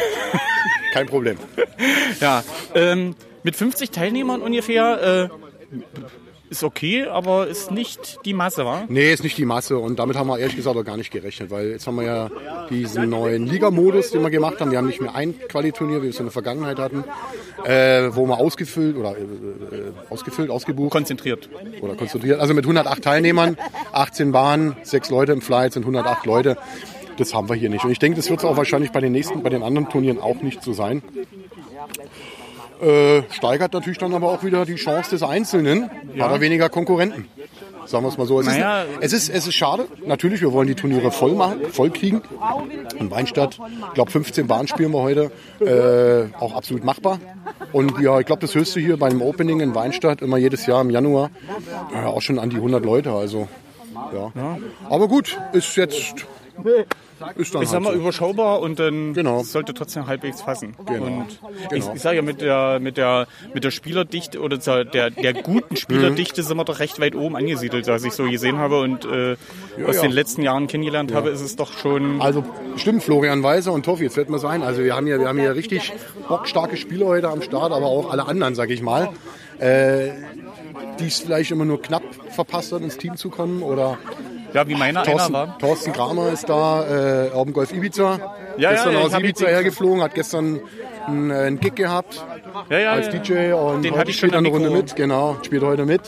Kein 0.93 1.07
Problem. 1.07 1.37
Ja, 2.21 2.43
ähm, 2.73 3.15
mit 3.43 3.55
50 3.57 3.91
Teilnehmern 3.91 4.41
ungefähr 4.41 5.29
äh, 5.29 5.75
ist 6.49 6.63
okay, 6.63 7.05
aber 7.05 7.47
ist 7.47 7.71
nicht 7.71 8.19
die 8.25 8.33
Masse, 8.33 8.65
wa? 8.65 8.83
Nee, 8.87 9.11
ist 9.11 9.23
nicht 9.23 9.37
die 9.37 9.45
Masse 9.45 9.77
und 9.77 9.99
damit 9.99 10.15
haben 10.15 10.27
wir 10.27 10.37
ehrlich 10.37 10.55
gesagt 10.55 10.77
auch 10.77 10.83
gar 10.83 10.97
nicht 10.97 11.11
gerechnet, 11.11 11.49
weil 11.49 11.71
jetzt 11.71 11.87
haben 11.87 11.95
wir 11.95 12.03
ja 12.03 12.31
diesen 12.69 13.09
neuen 13.09 13.47
Ligamodus, 13.47 14.11
den 14.11 14.21
wir 14.21 14.29
gemacht 14.29 14.59
haben. 14.59 14.71
Wir 14.71 14.77
haben 14.77 14.87
nicht 14.87 15.01
mehr 15.01 15.15
ein 15.15 15.37
Qualiturnier, 15.47 15.99
wie 15.99 16.03
wir 16.03 16.09
es 16.11 16.19
in 16.19 16.25
der 16.25 16.31
Vergangenheit 16.31 16.77
hatten, 16.77 17.03
äh, 17.63 18.09
wo 18.15 18.27
wir 18.27 18.37
ausgefüllt 18.37 18.95
oder 18.95 19.15
äh, 19.17 19.21
äh, 19.21 19.91
ausgefüllt, 20.09 20.49
ausgebucht 20.49 20.91
Konzentriert. 20.91 21.49
oder 21.81 21.95
konzentriert. 21.95 22.39
Also 22.39 22.53
mit 22.53 22.65
108 22.65 23.03
Teilnehmern, 23.03 23.57
18 23.91 24.31
Bahnen, 24.31 24.77
6 24.83 25.09
Leute 25.09 25.31
im 25.31 25.41
Flight 25.41 25.73
sind 25.73 25.83
108 25.83 26.25
Leute. 26.25 26.57
Das 27.17 27.33
haben 27.33 27.49
wir 27.49 27.55
hier 27.55 27.69
nicht. 27.69 27.85
Und 27.85 27.91
ich 27.91 27.99
denke, 27.99 28.17
das 28.17 28.29
wird 28.29 28.39
es 28.39 28.45
auch 28.45 28.57
wahrscheinlich 28.57 28.91
bei 28.91 28.99
den 28.99 29.13
nächsten, 29.13 29.41
bei 29.41 29.49
den 29.49 29.63
anderen 29.63 29.89
Turnieren 29.89 30.19
auch 30.19 30.41
nicht 30.41 30.61
so 30.61 30.73
sein. 30.73 31.01
Äh, 32.81 33.23
steigert 33.31 33.73
natürlich 33.73 33.97
dann 33.97 34.13
aber 34.13 34.29
auch 34.29 34.43
wieder 34.43 34.65
die 34.65 34.75
Chance 34.75 35.11
des 35.11 35.23
Einzelnen, 35.23 35.89
hat 36.19 36.31
er 36.31 36.41
weniger 36.41 36.69
Konkurrenten. 36.69 37.27
Sagen 37.85 38.03
wir 38.03 38.09
es 38.09 38.17
mal 38.17 38.25
so. 38.25 38.39
Es, 38.39 38.47
Naja. 38.47 38.81
ist, 38.81 39.13
es, 39.13 39.13
ist, 39.13 39.29
es 39.29 39.47
ist 39.47 39.53
schade. 39.53 39.87
Natürlich, 40.05 40.41
wir 40.41 40.51
wollen 40.51 40.67
die 40.67 40.75
Turniere 40.75 41.11
voll 41.11 41.33
machen, 41.33 41.61
voll 41.71 41.91
kriegen. 41.91 42.21
In 42.99 43.11
Weinstadt, 43.11 43.59
ich 43.89 43.93
glaube 43.93 44.09
15 44.11 44.47
Bahnen 44.47 44.67
spielen 44.67 44.91
wir 44.91 45.01
heute. 45.01 45.31
Äh, 45.59 46.35
auch 46.39 46.55
absolut 46.55 46.83
machbar. 46.83 47.19
Und 47.71 47.99
ja, 47.99 48.19
ich 48.19 48.25
glaube, 48.25 48.41
das 48.41 48.55
höchste 48.55 48.79
hier 48.79 48.97
bei 48.97 49.09
dem 49.09 49.21
Opening 49.21 49.59
in 49.59 49.75
Weinstadt, 49.75 50.21
immer 50.21 50.37
jedes 50.37 50.65
Jahr 50.65 50.81
im 50.81 50.89
Januar, 50.89 51.29
ja, 51.93 52.07
auch 52.07 52.21
schon 52.21 52.39
an 52.39 52.49
die 52.49 52.55
100 52.57 52.83
Leute. 52.83 53.11
Also, 53.11 53.47
ja. 54.13 54.57
Aber 54.89 55.07
gut, 55.07 55.37
ist 55.53 55.75
jetzt. 55.75 56.25
Ist 57.35 57.55
dann 57.55 57.61
Ich 57.61 57.69
sag 57.69 57.75
halt 57.75 57.83
mal 57.83 57.93
so. 57.93 57.99
überschaubar 57.99 58.59
und 58.61 58.77
dann 58.79 59.13
Genau. 59.13 59.43
sollte 59.43 59.73
trotzdem 59.73 60.07
halbwegs 60.07 60.43
passen. 60.43 60.75
Genau. 60.85 61.05
Und 61.05 61.39
Genau. 61.69 61.89
ich, 61.89 61.95
ich 61.95 62.01
sage 62.01 62.17
ja, 62.17 62.21
mit 62.21 62.41
der, 62.41 62.79
mit 62.79 62.97
der, 62.97 63.27
mit 63.53 63.63
der 63.63 63.71
Spielerdichte 63.71 64.41
oder 64.41 64.57
der, 64.57 65.09
der, 65.11 65.33
guten 65.33 65.75
Spielerdichte 65.77 66.43
sind 66.43 66.57
wir 66.57 66.65
doch 66.65 66.79
recht 66.79 66.99
weit 66.99 67.15
oben 67.15 67.35
angesiedelt, 67.35 67.87
was 67.87 68.03
ich 68.03 68.13
so 68.13 68.23
gesehen 68.29 68.57
habe 68.57 68.81
und 68.81 69.05
äh, 69.05 69.37
aus 69.85 69.95
ja. 69.95 70.01
den 70.01 70.11
letzten 70.11 70.41
Jahren 70.41 70.67
kennengelernt 70.67 71.13
habe, 71.13 71.29
ist 71.29 71.41
es 71.41 71.55
doch 71.55 71.73
schon. 71.73 72.21
Also 72.21 72.43
stimmt, 72.75 73.03
Florian 73.03 73.43
Weiser 73.43 73.71
und 73.71 73.83
Toffi, 73.85 74.03
jetzt 74.03 74.15
fällt 74.15 74.29
mir 74.29 74.39
so 74.39 74.47
ein. 74.47 74.61
Also 74.63 74.83
wir 74.83 74.95
haben 74.95 75.05
hier, 75.05 75.19
wir 75.19 75.27
haben 75.27 75.39
hier 75.39 75.55
richtig 75.55 75.93
bockstarke 76.27 76.75
Spieler 76.77 77.07
heute 77.07 77.29
am 77.29 77.41
Start, 77.41 77.71
aber 77.71 77.85
auch 77.85 78.11
alle 78.11 78.25
anderen, 78.27 78.55
sag 78.55 78.69
ich 78.69 78.81
mal. 78.81 79.09
Äh, 79.59 80.09
die 80.99 81.07
es 81.07 81.19
vielleicht 81.19 81.51
immer 81.51 81.65
nur 81.65 81.81
knapp 81.81 82.03
verpasst 82.29 82.71
hat, 82.71 82.81
ins 82.81 82.97
Team 82.97 83.15
zu 83.17 83.29
kommen. 83.29 83.63
Oder 83.63 83.97
Ja, 84.55 84.65
wie 84.69 84.75
meiner 84.75 85.01
einer 85.01 85.11
Thorsten, 85.11 85.33
war. 85.33 85.57
Thorsten 85.57 85.91
Kramer 85.91 86.29
ist 86.29 86.47
da, 86.47 87.25
äh, 87.25 87.31
Auben 87.31 87.51
Golf 87.51 87.73
Ibiza. 87.73 88.19
Ja, 88.57 88.71
gestern 88.71 88.93
ja, 88.93 88.99
aus 89.01 89.13
Ibiza 89.13 89.47
hergeflogen, 89.47 90.01
hat 90.01 90.15
gestern 90.15 90.61
einen, 91.05 91.29
äh, 91.29 91.33
einen 91.33 91.59
Gig 91.59 91.75
gehabt 91.75 92.25
Ja, 92.69 92.79
ja, 92.79 92.91
als. 92.93 93.09
DJ 93.09 93.51
und 93.51 93.83
Den 93.83 93.91
heute 93.91 93.99
hatte 93.99 94.11
ich 94.11 94.17
schon 94.17 94.29
spielt 94.29 94.33
er 94.33 94.37
eine 94.37 94.47
Runde 94.47 94.69
mit. 94.69 94.95
Genau, 94.95 95.35
spielt 95.43 95.61
heute 95.61 95.85
mit. 95.85 96.03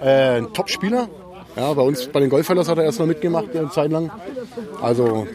Äh, 0.00 0.38
ein 0.38 0.52
Top-Spieler. 0.54 1.08
Ja, 1.56 1.74
bei 1.74 1.82
uns, 1.82 2.06
bei 2.06 2.20
den 2.20 2.30
Golffellas 2.30 2.70
hat 2.70 2.78
er 2.78 2.84
erst 2.84 3.00
noch 3.00 3.06
mitgemacht, 3.06 3.54
eine 3.54 3.68
Zeit 3.68 3.90
lang. 3.90 4.10
Also, 4.80 5.26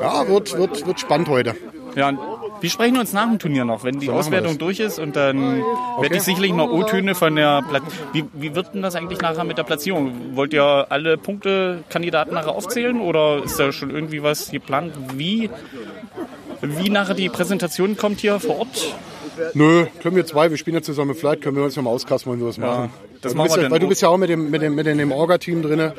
ja, 0.00 0.26
wird, 0.26 0.58
wird, 0.58 0.84
wird 0.84 0.98
spannend 0.98 1.28
heute. 1.28 1.54
Ja, 1.94 2.12
wir 2.60 2.70
sprechen 2.70 2.96
uns 2.98 3.12
nach 3.12 3.28
dem 3.28 3.38
Turnier 3.38 3.64
noch, 3.64 3.84
wenn 3.84 3.98
die 3.98 4.06
wir 4.06 4.14
Auswertung 4.14 4.58
durch 4.58 4.80
ist 4.80 4.98
und 4.98 5.16
dann 5.16 5.62
werde 6.00 6.16
ich 6.16 6.22
sicherlich 6.22 6.52
mal 6.52 6.68
O-Töne 6.68 7.14
von 7.14 7.34
der 7.36 7.62
Pla 7.62 7.80
wie, 8.12 8.24
wie 8.32 8.54
wird 8.54 8.74
denn 8.74 8.82
das 8.82 8.94
eigentlich 8.94 9.20
nachher 9.20 9.44
mit 9.44 9.58
der 9.58 9.64
Platzierung? 9.64 10.36
Wollt 10.36 10.52
ihr 10.52 10.86
alle 10.88 11.16
Punktekandidaten 11.18 12.34
nachher 12.34 12.52
aufzählen 12.52 13.00
oder 13.00 13.42
ist 13.44 13.58
da 13.58 13.72
schon 13.72 13.90
irgendwie 13.90 14.22
was 14.22 14.50
geplant, 14.50 14.92
wie, 15.14 15.50
wie 16.62 16.90
nachher 16.90 17.14
die 17.14 17.28
Präsentation 17.28 17.96
kommt 17.96 18.20
hier 18.20 18.40
vor 18.40 18.60
Ort? 18.60 18.94
Nö, 19.54 19.86
können 20.02 20.16
wir 20.16 20.26
zwei, 20.26 20.50
wir 20.50 20.56
spielen 20.56 20.76
ja 20.76 20.82
zusammen 20.82 21.08
mit 21.10 21.18
Flight, 21.18 21.40
können 21.42 21.56
wir 21.56 21.64
uns 21.64 21.76
ja 21.76 21.82
mal 21.82 21.90
auskasten, 21.90 22.32
wenn 22.32 22.40
wir 22.40 22.46
was 22.48 22.58
machen. 22.58 22.90
das 23.22 23.32
weil 23.36 23.36
machen 23.36 23.48
du 23.48 23.48
bist 23.48 23.56
wir 23.56 23.62
ja, 23.62 23.62
dann 23.62 23.72
weil 23.72 23.78
du 23.80 23.86
auch. 23.86 23.88
bist 23.88 24.02
ja 24.02 24.08
auch 24.08 24.16
mit 24.18 24.28
dem, 24.30 24.50
mit 24.50 24.62
dem, 24.62 24.74
mit 24.74 24.86
dem 24.86 25.12
Orga-Team 25.12 25.62
drin, 25.62 25.92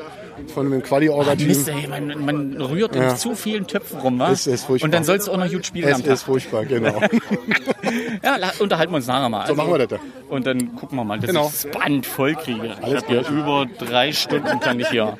von 0.54 0.70
dem 0.70 0.82
Quali-Orga-Team. 0.82 1.48
Mist, 1.48 1.68
ey, 1.68 1.86
man, 1.88 2.24
man 2.24 2.60
rührt 2.60 2.94
in 2.96 3.02
Ja. 3.02 3.14
zu 3.16 3.34
vielen 3.34 3.66
Töpfen 3.66 3.98
rum, 4.00 4.18
wa? 4.18 4.30
Es 4.30 4.46
ist 4.46 4.64
furchtbar. 4.64 4.86
Und 4.86 4.94
dann 4.94 5.04
sollst 5.04 5.28
du 5.28 5.32
auch 5.32 5.36
noch 5.36 5.50
gut 5.50 5.66
spielen 5.66 5.88
Es 5.88 5.94
am 5.96 6.02
Tag. 6.04 6.12
ist 6.14 6.22
furchtbar, 6.22 6.64
genau. 6.64 7.00
Ja, 8.22 8.36
unterhalten 8.58 8.92
wir 8.92 8.96
uns 8.96 9.06
nachher 9.06 9.28
mal. 9.28 9.40
Also, 9.42 9.54
So 9.54 9.56
machen 9.62 9.72
wir 9.78 9.86
das. 9.86 9.98
Und 10.28 10.46
dann 10.46 10.74
gucken 10.76 10.96
wir 10.98 11.04
mal, 11.04 11.18
dass 11.18 11.28
Genau. 11.28 11.46
ich 11.46 11.62
das 11.62 11.66
Band 11.70 12.04
voll 12.06 12.34
kriege. 12.34 12.74
Ich 12.86 12.94
habe 12.96 13.14
ja 13.14 13.22
über 13.30 13.66
drei 13.78 14.12
Stunden 14.12 14.60
kann 14.60 14.78
ich 14.80 14.88
hier. 14.88 15.16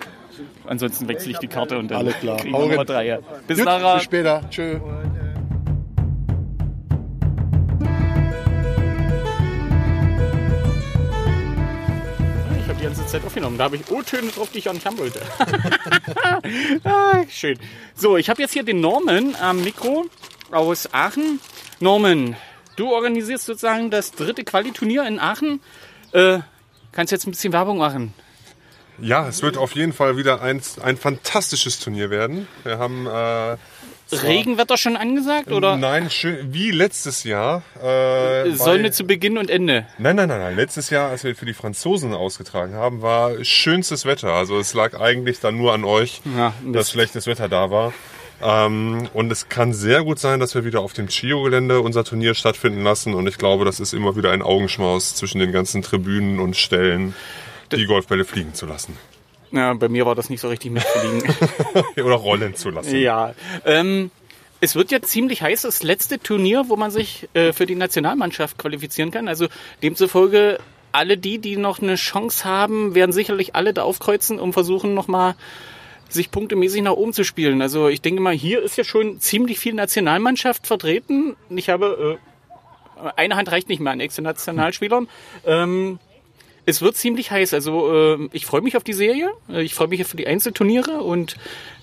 Ansonsten 0.66 1.08
wechsle 1.08 1.32
ich 1.32 1.38
die 1.38 1.46
Karte 1.48 1.78
und 1.78 1.90
dann 1.90 1.98
Alles 1.98 2.14
klar. 2.18 2.36
kriegen 2.36 2.52
wir 2.54 2.78
rein. 2.78 2.86
drei. 2.86 3.18
Bis 3.46 3.56
Gut, 3.58 3.66
nachher. 3.66 3.94
bis 3.94 4.02
später. 4.04 4.42
Tschö. 4.50 4.78
Ganze 12.88 13.06
Zeit 13.06 13.22
aufgenommen. 13.26 13.58
Da 13.58 13.64
habe 13.64 13.76
ich 13.76 13.90
O-Töne 13.90 14.30
drauf, 14.30 14.48
die 14.50 14.58
ich 14.58 14.68
auch 14.70 14.72
nicht 14.72 14.86
haben 14.86 14.96
wollte. 14.96 15.20
ah, 16.84 17.22
schön. 17.28 17.58
So, 17.94 18.16
ich 18.16 18.30
habe 18.30 18.40
jetzt 18.40 18.52
hier 18.52 18.62
den 18.62 18.80
Norman 18.80 19.36
am 19.38 19.62
Mikro 19.62 20.06
aus 20.50 20.88
Aachen. 20.94 21.38
Norman, 21.80 22.34
du 22.76 22.90
organisierst 22.90 23.44
sozusagen 23.44 23.90
das 23.90 24.12
dritte 24.12 24.42
Qualiturnier 24.42 25.06
in 25.06 25.18
Aachen. 25.18 25.60
Äh, 26.12 26.38
kannst 26.90 27.12
jetzt 27.12 27.26
ein 27.26 27.32
bisschen 27.32 27.52
Werbung 27.52 27.76
machen. 27.76 28.14
Ja, 28.98 29.28
es 29.28 29.42
wird 29.42 29.58
auf 29.58 29.72
jeden 29.72 29.92
Fall 29.92 30.16
wieder 30.16 30.40
ein, 30.40 30.62
ein 30.82 30.96
fantastisches 30.96 31.80
Turnier 31.80 32.08
werden. 32.08 32.48
Wir 32.64 32.78
haben 32.78 33.06
äh, 33.06 33.58
Regenwetter 34.12 34.76
schon 34.76 34.96
angesagt 34.96 35.50
oder 35.52 35.76
nein, 35.76 36.10
schön, 36.10 36.52
wie 36.52 36.70
letztes 36.70 37.24
Jahr. 37.24 37.62
Äh, 37.82 38.50
Säune 38.52 38.84
bei- 38.84 38.88
zu 38.90 39.04
Beginn 39.04 39.38
und 39.38 39.50
Ende? 39.50 39.86
Nein, 39.98 40.16
nein, 40.16 40.28
nein, 40.28 40.40
nein. 40.40 40.56
Letztes 40.56 40.90
Jahr, 40.90 41.10
als 41.10 41.24
wir 41.24 41.34
für 41.36 41.46
die 41.46 41.54
Franzosen 41.54 42.14
ausgetragen 42.14 42.74
haben, 42.74 43.02
war 43.02 43.44
schönstes 43.44 44.04
Wetter. 44.06 44.32
Also 44.32 44.58
es 44.58 44.72
lag 44.74 44.98
eigentlich 44.98 45.40
dann 45.40 45.56
nur 45.56 45.72
an 45.74 45.84
euch, 45.84 46.20
Ja, 46.36 46.52
dass 46.72 46.90
schlechtes 46.90 47.26
Wetter 47.26 47.48
da 47.48 47.70
war. 47.70 47.92
Ähm, 48.40 49.08
und 49.14 49.32
es 49.32 49.48
kann 49.48 49.72
sehr 49.72 50.04
gut 50.04 50.18
sein, 50.20 50.38
dass 50.38 50.54
wir 50.54 50.64
wieder 50.64 50.80
auf 50.80 50.92
dem 50.92 51.08
Chio-Gelände 51.08 51.80
unser 51.80 52.04
Turnier 52.04 52.34
stattfinden 52.34 52.84
lassen. 52.84 53.14
Und 53.14 53.26
ich 53.26 53.36
glaube, 53.36 53.64
das 53.64 53.80
ist 53.80 53.92
immer 53.92 54.14
wieder 54.16 54.30
ein 54.30 54.42
Augenschmaus 54.42 55.16
zwischen 55.16 55.40
den 55.40 55.50
ganzen 55.50 55.82
Tribünen 55.82 56.38
und 56.38 56.56
Stellen, 56.56 57.14
die 57.72 57.84
Golfbälle 57.84 58.24
fliegen 58.24 58.54
zu 58.54 58.66
lassen. 58.66 58.96
Ja, 59.50 59.72
bei 59.74 59.88
mir 59.88 60.06
war 60.06 60.14
das 60.14 60.30
nicht 60.30 60.40
so 60.40 60.48
richtig 60.48 60.70
mitfliegen. 60.72 61.22
Oder 62.04 62.16
rollen 62.16 62.54
zu 62.54 62.70
lassen. 62.70 62.96
ja. 62.96 63.34
Ähm, 63.64 64.10
es 64.60 64.74
wird 64.74 64.90
ja 64.90 65.00
ziemlich 65.00 65.42
heiß, 65.42 65.62
das 65.62 65.82
letzte 65.82 66.18
Turnier, 66.18 66.64
wo 66.68 66.76
man 66.76 66.90
sich 66.90 67.28
äh, 67.34 67.52
für 67.52 67.66
die 67.66 67.76
Nationalmannschaft 67.76 68.58
qualifizieren 68.58 69.10
kann. 69.10 69.28
Also 69.28 69.46
demzufolge 69.82 70.58
alle 70.90 71.16
die, 71.16 71.38
die 71.38 71.56
noch 71.56 71.80
eine 71.80 71.94
Chance 71.94 72.44
haben, 72.44 72.94
werden 72.94 73.12
sicherlich 73.12 73.54
alle 73.54 73.72
da 73.72 73.82
aufkreuzen 73.82 74.40
und 74.40 74.52
versuchen 74.52 74.94
nochmal 74.94 75.34
sich 76.08 76.30
punktemäßig 76.30 76.82
nach 76.82 76.92
oben 76.92 77.12
zu 77.12 77.24
spielen. 77.24 77.60
Also 77.62 77.88
ich 77.88 78.00
denke 78.00 78.20
mal, 78.22 78.34
hier 78.34 78.62
ist 78.62 78.76
ja 78.76 78.84
schon 78.84 79.20
ziemlich 79.20 79.58
viel 79.58 79.74
Nationalmannschaft 79.74 80.66
vertreten. 80.66 81.36
Ich 81.50 81.68
habe 81.68 82.18
äh, 82.18 83.10
eine 83.16 83.36
Hand 83.36 83.52
reicht 83.52 83.68
nicht 83.68 83.80
mehr 83.80 83.92
an 83.92 84.00
Ex-Nationalspielern. 84.00 85.08
Ähm, 85.46 85.98
es 86.68 86.82
wird 86.82 86.96
ziemlich 86.96 87.30
heiß. 87.30 87.54
Also 87.54 87.90
äh, 87.94 88.28
ich 88.32 88.44
freue 88.44 88.60
mich 88.60 88.76
auf 88.76 88.84
die 88.84 88.92
Serie. 88.92 89.30
Äh, 89.50 89.62
Ich 89.62 89.72
freue 89.74 89.88
mich 89.88 90.04
für 90.06 90.18
die 90.18 90.26
Einzelturniere 90.26 91.00
und 91.00 91.36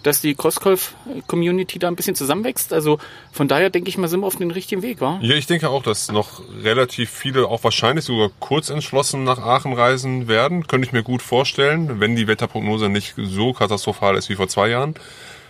dass 0.04 0.22
die 0.22 0.36
Crossgolf-Community 0.36 1.80
da 1.80 1.88
ein 1.88 1.96
bisschen 1.96 2.14
zusammenwächst. 2.14 2.72
Also 2.72 3.00
von 3.32 3.48
daher 3.48 3.72
denke 3.72 3.90
ich 3.90 3.98
mal, 3.98 4.08
sind 4.08 4.20
wir 4.20 4.28
auf 4.28 4.36
dem 4.36 4.52
richtigen 4.52 4.84
Weg, 4.84 5.02
wa? 5.02 5.20
Ja, 5.24 5.34
ich 5.34 5.48
denke 5.48 5.70
auch, 5.70 5.82
dass 5.82 6.12
noch 6.12 6.42
relativ 6.62 7.10
viele, 7.10 7.48
auch 7.48 7.64
wahrscheinlich 7.64 8.06
sogar 8.06 8.30
kurz 8.40 8.70
entschlossen 8.70 9.24
nach 9.24 9.40
Aachen 9.40 9.74
reisen 9.74 10.28
werden. 10.28 10.68
Könnte 10.68 10.86
ich 10.86 10.94
mir 10.94 11.02
gut 11.02 11.24
vorstellen, 11.24 12.00
wenn 12.00 12.16
die 12.16 12.28
Wetterprognose 12.28 12.88
nicht 12.88 13.16
so 13.18 13.54
katastrophal 13.54 14.16
ist 14.16 14.30
wie 14.30 14.36
vor 14.36 14.48
zwei 14.48 14.70
Jahren. 14.70 14.94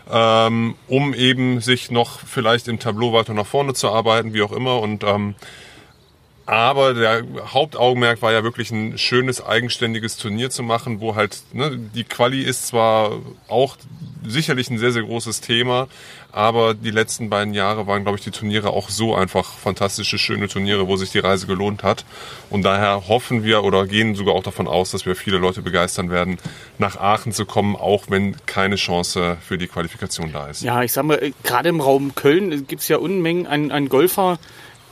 Ähm, 0.09 0.75
um 0.87 1.13
eben 1.13 1.59
sich 1.59 1.91
noch 1.91 2.19
vielleicht 2.19 2.69
im 2.69 2.79
Tableau 2.79 3.11
weiter 3.11 3.33
nach 3.33 3.47
vorne 3.47 3.73
zu 3.73 3.89
arbeiten, 3.89 4.33
wie 4.33 4.43
auch 4.43 4.53
immer. 4.53 4.79
Und 4.79 5.03
ähm, 5.03 5.35
aber 6.45 6.93
der 6.93 7.23
Hauptaugenmerk 7.53 8.21
war 8.21 8.31
ja 8.31 8.43
wirklich 8.43 8.71
ein 8.71 8.97
schönes, 8.97 9.43
eigenständiges 9.43 10.17
Turnier 10.17 10.49
zu 10.49 10.61
machen, 10.61 10.99
wo 11.01 11.15
halt, 11.15 11.41
ne, 11.53 11.77
die 11.95 12.03
Quali 12.03 12.43
ist 12.43 12.67
zwar 12.67 13.19
auch 13.47 13.77
sicherlich 14.27 14.69
ein 14.69 14.77
sehr, 14.77 14.91
sehr 14.91 15.03
großes 15.03 15.41
Thema, 15.41 15.87
aber 16.31 16.73
die 16.73 16.91
letzten 16.91 17.29
beiden 17.29 17.53
Jahre 17.53 17.87
waren, 17.87 18.03
glaube 18.03 18.17
ich, 18.17 18.23
die 18.23 18.31
Turniere 18.31 18.71
auch 18.71 18.89
so 18.89 19.15
einfach 19.15 19.53
fantastische, 19.53 20.17
schöne 20.17 20.47
Turniere, 20.47 20.87
wo 20.87 20.97
sich 20.97 21.11
die 21.11 21.19
Reise 21.19 21.47
gelohnt 21.47 21.81
hat. 21.81 22.03
Und 22.49 22.63
daher 22.63 23.07
hoffen 23.07 23.43
wir 23.43 23.63
oder 23.63 23.87
gehen 23.87 24.15
sogar 24.15 24.35
auch 24.35 24.43
davon 24.43 24.67
aus, 24.67 24.91
dass 24.91 25.05
wir 25.05 25.15
viele 25.15 25.37
Leute 25.37 25.61
begeistern 25.61 26.09
werden, 26.09 26.37
nach 26.77 26.97
Aachen 26.97 27.31
zu 27.31 27.45
kommen, 27.45 27.75
auch 27.75 28.05
wenn 28.09 28.35
keine 28.45 28.75
Chance 28.75 29.37
für 29.41 29.57
die 29.57 29.67
Qualifikation 29.67 30.33
da 30.33 30.47
ist. 30.47 30.61
Ja, 30.61 30.83
ich 30.83 30.91
sag 30.91 31.05
mal, 31.05 31.23
äh, 31.23 31.31
gerade 31.43 31.69
im 31.69 31.79
Raum 31.79 32.15
Köln 32.15 32.67
gibt 32.67 32.81
es 32.81 32.89
ja 32.89 32.97
Unmengen 32.97 33.47
an, 33.47 33.71
an 33.71 33.87
Golfer, 33.87 34.37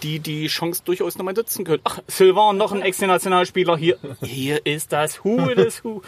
die 0.03 0.19
die 0.19 0.47
Chance 0.47 0.81
durchaus 0.85 1.17
nochmal 1.17 1.33
nutzen 1.33 1.65
können. 1.65 1.81
Ach, 1.85 1.99
Silvan, 2.07 2.57
noch 2.57 2.71
ein 2.73 2.81
Ex-Nationalspieler 2.81 3.77
hier. 3.77 3.97
Hier 4.21 4.65
ist 4.65 4.91
das 4.91 5.23
Hu 5.23 5.37
des 5.55 5.83
Hu. 5.83 6.01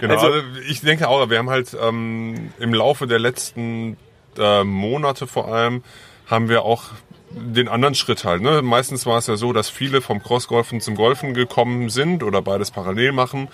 Genau, 0.00 0.14
Also- 0.14 0.26
also, 0.26 0.38
ich 0.68 0.80
denke 0.80 1.08
auch, 1.08 1.30
wir 1.30 1.38
haben 1.38 1.50
halt 1.50 1.76
ähm, 1.80 2.52
im 2.58 2.74
Laufe 2.74 3.06
der 3.06 3.18
letzten 3.18 3.96
äh, 4.38 4.64
Monate 4.64 5.26
vor 5.26 5.48
allem, 5.52 5.82
haben 6.26 6.48
wir 6.48 6.62
auch 6.62 6.84
den 7.30 7.68
anderen 7.68 7.94
Schritt 7.94 8.24
halt. 8.24 8.40
Ne? 8.40 8.62
Meistens 8.62 9.04
war 9.04 9.18
es 9.18 9.26
ja 9.26 9.36
so, 9.36 9.52
dass 9.52 9.68
viele 9.68 10.00
vom 10.00 10.22
Crossgolfen 10.22 10.80
zum 10.80 10.94
Golfen 10.94 11.34
gekommen 11.34 11.90
sind 11.90 12.22
oder 12.22 12.40
beides 12.40 12.70
parallel 12.70 13.12
machen. 13.12 13.48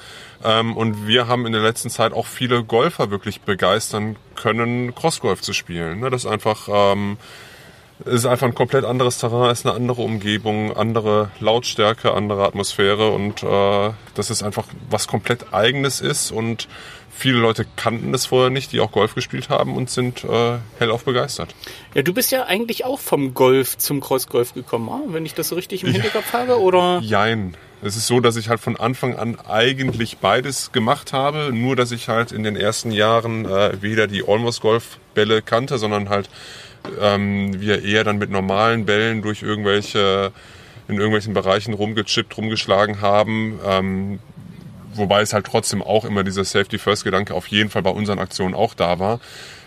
Ähm, 0.45 0.77
und 0.77 1.07
wir 1.09 1.27
haben 1.27 1.45
in 1.47 1.53
der 1.53 1.63
letzten 1.63 1.91
Zeit 1.91 2.13
auch 2.13 2.27
viele 2.27 2.63
Golfer 2.65 3.11
wirklich 3.11 3.41
begeistern 3.41 4.17
können, 4.37 4.95
Crossgolf 4.95 5.41
zu 5.43 5.53
spielen. 5.53 6.01
Ne? 6.01 6.11
Das 6.11 6.25
ist 6.25 6.31
einfach... 6.31 6.69
Ähm, 6.71 7.17
es 8.01 8.15
ist 8.15 8.27
einfach 8.27 8.47
ein 8.47 8.55
komplett 8.55 8.85
anderes 8.85 9.19
Terrain, 9.19 9.51
es 9.51 9.61
ist 9.61 9.67
eine 9.67 9.75
andere 9.75 10.03
Umgebung, 10.03 10.77
andere 10.77 11.31
Lautstärke, 11.41 12.13
andere 12.13 12.45
Atmosphäre 12.45 13.11
und 13.11 13.43
äh, 13.43 13.91
das 14.15 14.31
ist 14.31 14.43
einfach 14.43 14.67
was 14.91 15.07
komplett 15.07 15.53
eigenes 15.55 16.01
ist 16.01 16.33
und 16.33 16.69
viele 17.11 17.39
Leute 17.39 17.67
kannten 17.77 18.13
das 18.13 18.27
vorher 18.27 18.51
nicht, 18.51 18.73
die 18.73 18.81
auch 18.81 18.91
Golf 18.91 19.15
gespielt 19.15 19.49
haben 19.49 19.77
und 19.77 19.91
sind 19.91 20.25
äh, 20.25 20.59
hellauf 20.79 21.05
begeistert. 21.05 21.55
Ja, 21.95 22.03
du 22.03 22.13
bist 22.13 22.33
ja 22.33 22.45
eigentlich 22.45 22.85
auch 22.85 22.99
vom 22.99 23.35
Golf 23.35 23.79
zum 23.79 24.01
Crossgolf 24.01 24.55
gekommen, 24.55 24.89
ah? 24.89 25.01
wenn 25.07 25.25
ich 25.25 25.35
das 25.35 25.49
so 25.49 25.55
richtig 25.55 25.85
im 25.85 25.93
Hinterkopf 25.93 26.33
habe, 26.33 26.61
oder? 26.61 26.99
Jein. 27.03 27.57
Es 27.83 27.97
ist 27.97 28.07
so, 28.07 28.21
dass 28.21 28.37
ich 28.37 28.49
halt 28.49 28.61
von 28.61 28.77
Anfang 28.77 29.17
an 29.17 29.39
eigentlich 29.47 30.17
beides 30.17 30.73
gemacht 30.73 31.13
habe, 31.13 31.51
nur 31.53 31.77
dass 31.77 31.93
ich 31.93 32.09
halt 32.09 32.33
in 32.33 32.43
den 32.43 32.57
ersten 32.57 32.91
Jahren 32.91 33.45
äh, 33.45 33.83
weder 33.83 34.07
die 34.07 34.27
Almost 34.27 34.63
Golf 34.63 34.99
Bälle 35.13 35.43
kannte, 35.43 35.77
sondern 35.77 36.09
halt 36.09 36.31
ähm, 37.01 37.61
wir 37.61 37.83
eher 37.85 38.05
dann 38.05 38.19
mit 38.19 38.31
normalen 38.31 38.85
Bällen 38.85 39.23
durch 39.23 39.43
irgendwelche 39.43 40.33
in 40.89 40.97
irgendwelchen 40.97 41.35
Bereichen 41.35 41.75
rumgechippt, 41.75 42.37
rumgeschlagen 42.37 43.01
haben. 43.01 43.59
Ähm, 43.65 44.19
wobei 44.95 45.23
es 45.23 45.33
halt 45.33 45.47
trotzdem 45.47 45.83
auch 45.83 46.05
immer 46.05 46.25
dieser 46.25 46.45
Safety 46.45 46.79
First 46.79 47.05
Gedanke 47.05 47.35
auf 47.35 47.47
jeden 47.49 47.71
Fall 47.71 47.83
bei 47.83 47.91
unseren 47.91 48.19
Aktionen 48.19 48.55
auch 48.55 48.75
da 48.75 48.99
war. 48.99 49.21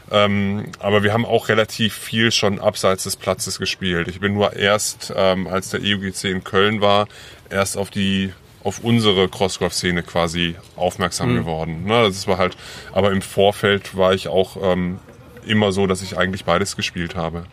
Ähm, 0.09 0.67
aber 0.79 1.03
wir 1.03 1.11
haben 1.11 1.25
auch 1.25 1.49
relativ 1.49 1.93
viel 1.93 2.31
schon 2.31 2.59
abseits 2.59 3.03
des 3.03 3.17
Platzes 3.17 3.59
gespielt. 3.59 4.07
Ich 4.07 4.19
bin 4.19 4.33
nur 4.33 4.53
erst, 4.53 5.11
ähm, 5.15 5.47
als 5.47 5.69
der 5.69 5.81
EUGC 5.81 6.25
in 6.25 6.43
Köln 6.43 6.81
war, 6.81 7.07
erst 7.49 7.77
auf 7.77 7.89
die 7.89 8.31
auf 8.63 8.79
unsere 8.83 9.29
Crossgolf-Szene 9.29 10.03
quasi 10.03 10.55
aufmerksam 10.75 11.35
geworden. 11.35 11.85
Ne, 11.85 12.03
das 12.03 12.27
war 12.27 12.37
halt, 12.37 12.57
aber 12.91 13.11
im 13.11 13.21
Vorfeld 13.21 13.95
war 13.95 14.13
ich 14.13 14.27
auch 14.27 14.57
ähm, 14.61 14.99
immer 15.47 15.71
so, 15.71 15.87
dass 15.87 16.01
ich 16.01 16.17
eigentlich 16.17 16.45
beides 16.45 16.75
gespielt 16.75 17.15
habe. 17.15 17.45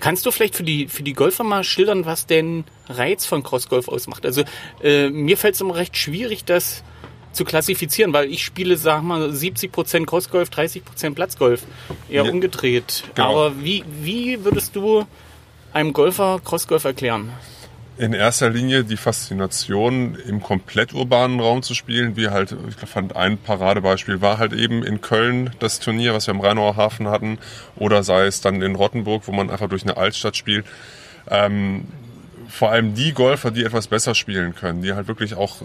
Kannst 0.00 0.26
du 0.26 0.30
vielleicht 0.30 0.54
für 0.54 0.62
die, 0.62 0.88
für 0.88 1.02
die 1.02 1.12
Golfer 1.14 1.44
mal 1.44 1.64
schildern, 1.64 2.04
was 2.06 2.26
den 2.26 2.64
Reiz 2.88 3.26
von 3.26 3.42
Crossgolf 3.42 3.88
ausmacht? 3.88 4.26
Also 4.26 4.44
äh, 4.82 5.08
mir 5.10 5.36
fällt 5.36 5.54
es 5.54 5.60
immer 5.60 5.76
recht 5.76 5.96
schwierig, 5.96 6.44
das 6.44 6.82
zu 7.32 7.44
klassifizieren, 7.44 8.12
weil 8.12 8.28
ich 8.30 8.44
spiele, 8.44 8.76
sag 8.76 9.02
mal, 9.02 9.30
70% 9.30 10.04
Crossgolf, 10.06 10.48
30% 10.50 11.14
Platzgolf. 11.14 11.62
Eher 12.08 12.24
Ja. 12.24 12.30
umgedreht. 12.30 13.04
Genau. 13.14 13.30
Aber 13.46 13.62
wie, 13.62 13.84
wie 14.02 14.44
würdest 14.44 14.74
du 14.74 15.06
einem 15.72 15.92
Golfer 15.92 16.40
Crossgolf 16.44 16.84
erklären? 16.84 17.30
In 18.00 18.14
erster 18.14 18.48
Linie 18.48 18.82
die 18.82 18.96
Faszination, 18.96 20.14
im 20.14 20.42
komplett 20.42 20.94
urbanen 20.94 21.38
Raum 21.38 21.62
zu 21.62 21.74
spielen, 21.74 22.16
wie 22.16 22.28
halt, 22.28 22.56
ich 22.66 22.88
fand 22.88 23.14
ein 23.14 23.36
Paradebeispiel 23.36 24.22
war 24.22 24.38
halt 24.38 24.54
eben 24.54 24.82
in 24.82 25.02
Köln 25.02 25.50
das 25.58 25.80
Turnier, 25.80 26.14
was 26.14 26.26
wir 26.26 26.32
im 26.32 26.40
Rheinauer 26.40 26.76
Hafen 26.76 27.08
hatten, 27.08 27.38
oder 27.76 28.02
sei 28.02 28.24
es 28.24 28.40
dann 28.40 28.62
in 28.62 28.74
Rottenburg, 28.74 29.28
wo 29.28 29.32
man 29.32 29.50
einfach 29.50 29.68
durch 29.68 29.82
eine 29.82 29.98
Altstadt 29.98 30.34
spielt. 30.34 30.64
Ähm, 31.28 31.88
vor 32.48 32.70
allem 32.70 32.94
die 32.94 33.12
Golfer, 33.12 33.50
die 33.50 33.64
etwas 33.64 33.86
besser 33.86 34.14
spielen 34.14 34.54
können, 34.54 34.80
die 34.80 34.94
halt 34.94 35.06
wirklich 35.06 35.34
auch 35.34 35.56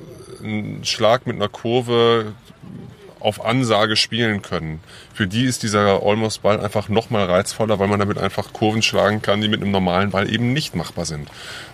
einen 0.43 0.83
Schlag 0.83 1.25
mit 1.27 1.37
einer 1.37 1.49
Kurve 1.49 2.33
auf 3.25 3.43
Ansage 3.43 3.95
spielen 3.95 4.41
können. 4.41 4.79
Für 5.13 5.27
die 5.27 5.45
ist 5.45 5.63
dieser 5.63 6.03
Almost 6.03 6.43
Ball 6.43 6.59
einfach 6.59 6.89
nochmal 6.89 7.25
reizvoller, 7.25 7.79
weil 7.79 7.87
man 7.87 7.99
damit 7.99 8.17
einfach 8.17 8.53
Kurven 8.53 8.81
schlagen 8.81 9.21
kann, 9.21 9.41
die 9.41 9.47
mit 9.47 9.61
einem 9.61 9.71
normalen 9.71 10.11
Ball 10.11 10.31
eben 10.31 10.53
nicht 10.53 10.75
machbar 10.75 11.05
sind. 11.05 11.29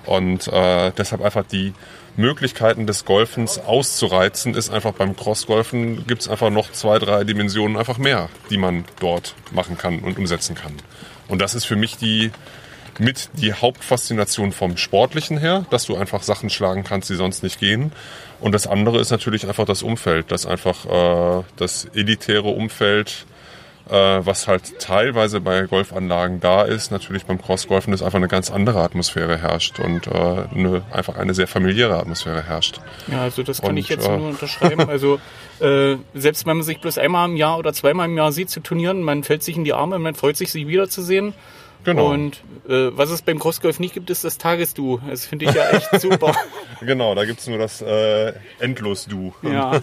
Und 0.05 0.47
äh, 0.47 0.91
deshalb 0.97 1.21
einfach 1.21 1.43
die 1.45 1.73
Möglichkeiten 2.15 2.87
des 2.87 3.05
Golfens 3.05 3.59
auszureizen, 3.59 4.55
ist 4.55 4.69
einfach 4.69 4.93
beim 4.93 5.15
Crossgolfen 5.15 6.07
gibt 6.07 6.21
es 6.21 6.27
einfach 6.27 6.49
noch 6.49 6.71
zwei, 6.71 6.99
drei 6.99 7.23
Dimensionen 7.23 7.77
einfach 7.77 7.97
mehr, 7.97 8.29
die 8.49 8.57
man 8.57 8.85
dort 8.99 9.35
machen 9.51 9.77
kann 9.77 9.99
und 9.99 10.17
umsetzen 10.17 10.55
kann. 10.55 10.73
Und 11.27 11.41
das 11.41 11.53
ist 11.53 11.65
für 11.65 11.75
mich 11.75 11.97
die 11.97 12.31
mit 12.99 13.29
die 13.33 13.53
Hauptfaszination 13.53 14.51
vom 14.51 14.77
Sportlichen 14.77 15.37
her, 15.37 15.65
dass 15.69 15.85
du 15.85 15.95
einfach 15.95 16.23
Sachen 16.23 16.49
schlagen 16.49 16.83
kannst, 16.83 17.09
die 17.09 17.15
sonst 17.15 17.41
nicht 17.41 17.59
gehen. 17.59 17.91
Und 18.41 18.53
das 18.53 18.67
andere 18.67 18.99
ist 18.99 19.11
natürlich 19.11 19.47
einfach 19.47 19.65
das 19.65 19.83
Umfeld, 19.83 20.31
das 20.31 20.45
einfach 20.45 20.85
äh, 20.85 21.43
das 21.57 21.85
elitäre 21.93 22.49
Umfeld, 22.49 23.25
äh, 23.87 23.93
was 23.93 24.47
halt 24.47 24.79
teilweise 24.79 25.39
bei 25.41 25.61
Golfanlagen 25.67 26.39
da 26.39 26.63
ist. 26.63 26.91
Natürlich 26.91 27.25
beim 27.25 27.39
Crossgolfen 27.39 27.93
ist 27.93 28.01
einfach 28.01 28.17
eine 28.17 28.27
ganz 28.27 28.49
andere 28.49 28.81
Atmosphäre 28.81 29.37
herrscht 29.37 29.79
und 29.79 30.07
äh, 30.07 30.11
eine, 30.11 30.81
einfach 30.91 31.17
eine 31.17 31.35
sehr 31.35 31.47
familiäre 31.47 31.97
Atmosphäre 31.97 32.43
herrscht. 32.43 32.81
Ja, 33.07 33.21
also 33.21 33.43
das 33.43 33.61
kann 33.61 33.71
Und, 33.71 33.77
ich 33.77 33.89
jetzt 33.89 34.07
äh, 34.07 34.17
nur 34.17 34.29
unterschreiben. 34.29 34.89
Also 34.89 35.19
äh, 35.59 35.97
selbst 36.15 36.47
wenn 36.47 36.57
man 36.57 36.63
sich 36.63 36.81
bloß 36.81 36.97
einmal 36.97 37.29
im 37.29 37.35
Jahr 37.35 37.59
oder 37.59 37.73
zweimal 37.73 38.07
im 38.07 38.17
Jahr 38.17 38.31
sieht 38.31 38.49
zu 38.49 38.59
Turnieren, 38.59 39.03
man 39.03 39.23
fällt 39.23 39.43
sich 39.43 39.55
in 39.55 39.63
die 39.63 39.73
Arme, 39.73 39.99
man 39.99 40.15
freut 40.15 40.35
sich, 40.35 40.51
sie 40.51 40.67
wiederzusehen. 40.67 41.33
Genau. 41.83 42.11
Und 42.11 42.43
äh, 42.67 42.89
was 42.91 43.09
es 43.09 43.21
beim 43.21 43.39
Crossgolf 43.39 43.79
nicht 43.79 43.93
gibt, 43.93 44.09
ist 44.09 44.23
das 44.23 44.37
Tagesdu. 44.37 44.99
Das 45.09 45.25
finde 45.25 45.45
ich 45.45 45.53
ja 45.53 45.69
echt 45.69 45.89
super. 46.01 46.35
Genau, 46.81 47.15
da 47.15 47.25
gibt's 47.25 47.47
nur 47.47 47.57
das 47.57 47.81
äh, 47.81 48.33
Endlos-Du. 48.59 49.33
ja. 49.43 49.81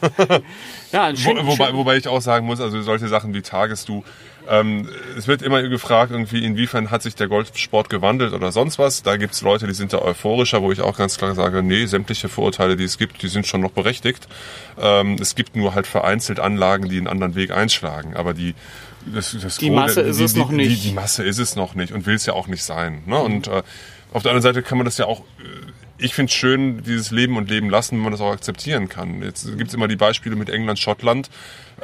ja, 0.92 1.10
Wo, 1.10 1.16
schön, 1.16 1.46
wobei, 1.46 1.66
schön. 1.66 1.76
wobei 1.76 1.96
ich 1.96 2.08
auch 2.08 2.20
sagen 2.20 2.46
muss, 2.46 2.60
also 2.60 2.80
solche 2.82 3.08
Sachen 3.08 3.34
wie 3.34 3.42
Tagesdu, 3.42 4.04
ähm, 4.48 4.88
es 5.16 5.28
wird 5.28 5.42
immer 5.42 5.62
gefragt, 5.62 6.10
irgendwie, 6.10 6.42
inwiefern 6.44 6.90
hat 6.90 7.02
sich 7.02 7.14
der 7.14 7.28
Golfsport 7.28 7.90
gewandelt 7.90 8.32
oder 8.32 8.50
sonst 8.50 8.78
was. 8.78 9.02
Da 9.02 9.16
gibt's 9.16 9.42
Leute, 9.42 9.66
die 9.66 9.74
sind 9.74 9.92
da 9.92 9.98
euphorischer, 9.98 10.62
wo 10.62 10.72
ich 10.72 10.80
auch 10.80 10.96
ganz 10.96 11.18
klar 11.18 11.34
sage, 11.34 11.62
nee, 11.62 11.84
sämtliche 11.84 12.28
Vorurteile, 12.28 12.76
die 12.76 12.84
es 12.84 12.96
gibt, 12.96 13.22
die 13.22 13.28
sind 13.28 13.46
schon 13.46 13.60
noch 13.60 13.72
berechtigt. 13.72 14.26
Ähm, 14.80 15.16
es 15.20 15.34
gibt 15.34 15.54
nur 15.54 15.74
halt 15.74 15.86
vereinzelt 15.86 16.40
Anlagen, 16.40 16.88
die 16.88 16.96
einen 16.96 17.08
anderen 17.08 17.34
Weg 17.34 17.50
einschlagen. 17.50 18.16
Aber 18.16 18.32
die 18.32 18.54
das, 19.14 19.36
das 19.40 19.58
Die 19.58 19.68
Gro- 19.68 19.76
Masse 19.76 20.00
ist 20.00 20.18
die, 20.20 20.24
es 20.24 20.32
die, 20.34 20.38
noch 20.40 20.50
nicht. 20.50 20.84
Die, 20.84 20.88
die 20.88 20.94
Masse 20.94 21.22
ist 21.24 21.38
es 21.38 21.56
noch 21.56 21.74
nicht 21.74 21.92
und 21.92 22.06
will 22.06 22.14
es 22.14 22.26
ja 22.26 22.32
auch 22.34 22.46
nicht 22.46 22.62
sein. 22.62 23.02
Ne? 23.06 23.18
Und 23.18 23.46
äh, 23.48 23.62
auf 24.12 24.22
der 24.22 24.32
anderen 24.32 24.42
Seite 24.42 24.62
kann 24.62 24.78
man 24.78 24.84
das 24.84 24.98
ja 24.98 25.06
auch 25.06 25.20
äh, 25.20 25.72
ich 26.00 26.14
finde 26.14 26.30
es 26.30 26.36
schön, 26.36 26.82
dieses 26.84 27.10
Leben 27.10 27.36
und 27.36 27.50
Leben 27.50 27.68
lassen, 27.70 27.96
wenn 27.96 28.04
man 28.04 28.12
das 28.12 28.20
auch 28.20 28.30
akzeptieren 28.30 28.88
kann. 28.88 29.20
Jetzt 29.20 29.44
gibt 29.58 29.66
es 29.68 29.74
immer 29.74 29.88
die 29.88 29.96
Beispiele 29.96 30.36
mit 30.36 30.48
England, 30.48 30.78
Schottland, 30.78 31.28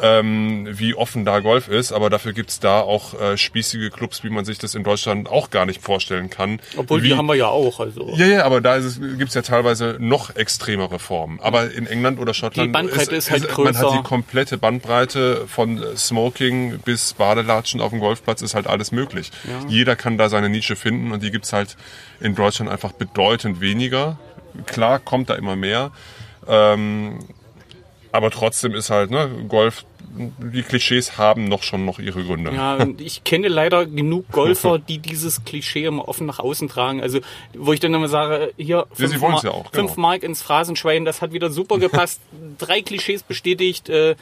ähm, 0.02 0.66
wie 0.70 0.94
offen 0.94 1.24
da 1.24 1.40
Golf 1.40 1.68
ist, 1.68 1.92
aber 1.92 2.10
dafür 2.10 2.32
gibt 2.32 2.50
es 2.50 2.60
da 2.60 2.80
auch 2.80 3.18
äh, 3.20 3.36
spießige 3.36 3.90
Clubs, 3.90 4.24
wie 4.24 4.30
man 4.30 4.44
sich 4.44 4.58
das 4.58 4.74
in 4.74 4.82
Deutschland 4.82 5.28
auch 5.28 5.50
gar 5.50 5.66
nicht 5.66 5.82
vorstellen 5.82 6.30
kann. 6.30 6.60
Obwohl, 6.76 7.02
wie, 7.02 7.08
die 7.08 7.16
haben 7.16 7.26
wir 7.26 7.34
ja 7.34 7.48
auch. 7.48 7.80
Also. 7.80 8.14
ja, 8.16 8.26
ja, 8.26 8.44
aber 8.44 8.60
da 8.60 8.78
gibt 8.78 9.28
es 9.28 9.34
ja 9.34 9.42
teilweise 9.42 9.96
noch 10.00 10.34
extremere 10.36 10.98
Formen. 10.98 11.40
Aber 11.40 11.72
in 11.72 11.86
England 11.86 12.18
oder 12.18 12.34
Schottland 12.34 12.68
Die 12.68 12.72
Bandbreite 12.72 13.14
ist 13.14 13.30
halt 13.30 13.42
man 13.56 13.76
hat 13.76 13.84
größer. 13.84 13.96
die 13.98 14.02
komplette 14.02 14.58
Bandbreite 14.58 15.46
von 15.46 15.82
Smoking 15.96 16.78
bis 16.84 17.14
Badelatschen 17.14 17.80
auf 17.80 17.90
dem 17.90 18.00
Golfplatz 18.00 18.42
ist 18.42 18.54
halt 18.54 18.66
alles 18.66 18.92
möglich. 18.92 19.30
Jeder 19.68 19.96
kann 19.96 20.18
da 20.18 20.28
seine 20.28 20.48
Nische 20.48 20.76
finden 20.76 21.12
und 21.12 21.22
die 21.22 21.30
gibt's 21.30 21.52
halt 21.52 21.76
in 22.20 22.34
Deutschland 22.34 22.70
einfach 22.70 22.92
bedeutend 22.92 23.60
weniger. 23.60 24.18
Klar 24.66 24.98
kommt 24.98 25.30
da 25.30 25.34
immer 25.34 25.56
mehr. 25.56 25.90
Ähm, 26.46 27.20
aber 28.14 28.30
trotzdem 28.30 28.74
ist 28.74 28.90
halt, 28.90 29.10
ne, 29.10 29.28
Golf, 29.48 29.84
die 30.38 30.62
Klischees 30.62 31.18
haben 31.18 31.48
noch 31.48 31.64
schon 31.64 31.84
noch 31.84 31.98
ihre 31.98 32.22
Gründe. 32.22 32.52
Ja, 32.54 32.74
und 32.82 33.00
ich 33.00 33.24
kenne 33.24 33.48
leider 33.48 33.84
genug 33.86 34.30
Golfer, 34.30 34.78
die 34.88 34.98
dieses 34.98 35.44
Klischee 35.44 35.84
immer 35.84 36.06
offen 36.08 36.24
nach 36.26 36.38
außen 36.38 36.68
tragen. 36.68 37.00
Also, 37.02 37.18
wo 37.56 37.72
ich 37.72 37.80
dann 37.80 37.92
immer 37.92 38.06
sage, 38.08 38.52
hier, 38.56 38.86
sie 38.94 39.08
fünf, 39.08 39.20
Mar- 39.20 39.42
ja 39.44 39.50
auch, 39.50 39.72
genau. 39.72 39.86
fünf 39.88 39.96
Mark 39.96 40.22
ins 40.22 40.42
Phrasenschwein, 40.42 41.04
das 41.04 41.20
hat 41.22 41.32
wieder 41.32 41.50
super 41.50 41.78
gepasst. 41.86 42.20
Drei 42.58 42.80
Klischees 42.82 43.24
bestätigt. 43.24 43.88
Äh, 43.88 44.14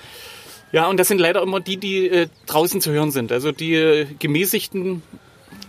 ja, 0.72 0.86
und 0.88 0.96
das 0.98 1.08
sind 1.08 1.18
leider 1.18 1.42
immer 1.42 1.60
die, 1.60 1.76
die 1.76 2.06
äh, 2.08 2.28
draußen 2.46 2.80
zu 2.80 2.90
hören 2.92 3.10
sind. 3.10 3.30
Also 3.30 3.52
die 3.52 3.74
äh, 3.74 4.06
gemäßigten, 4.18 5.02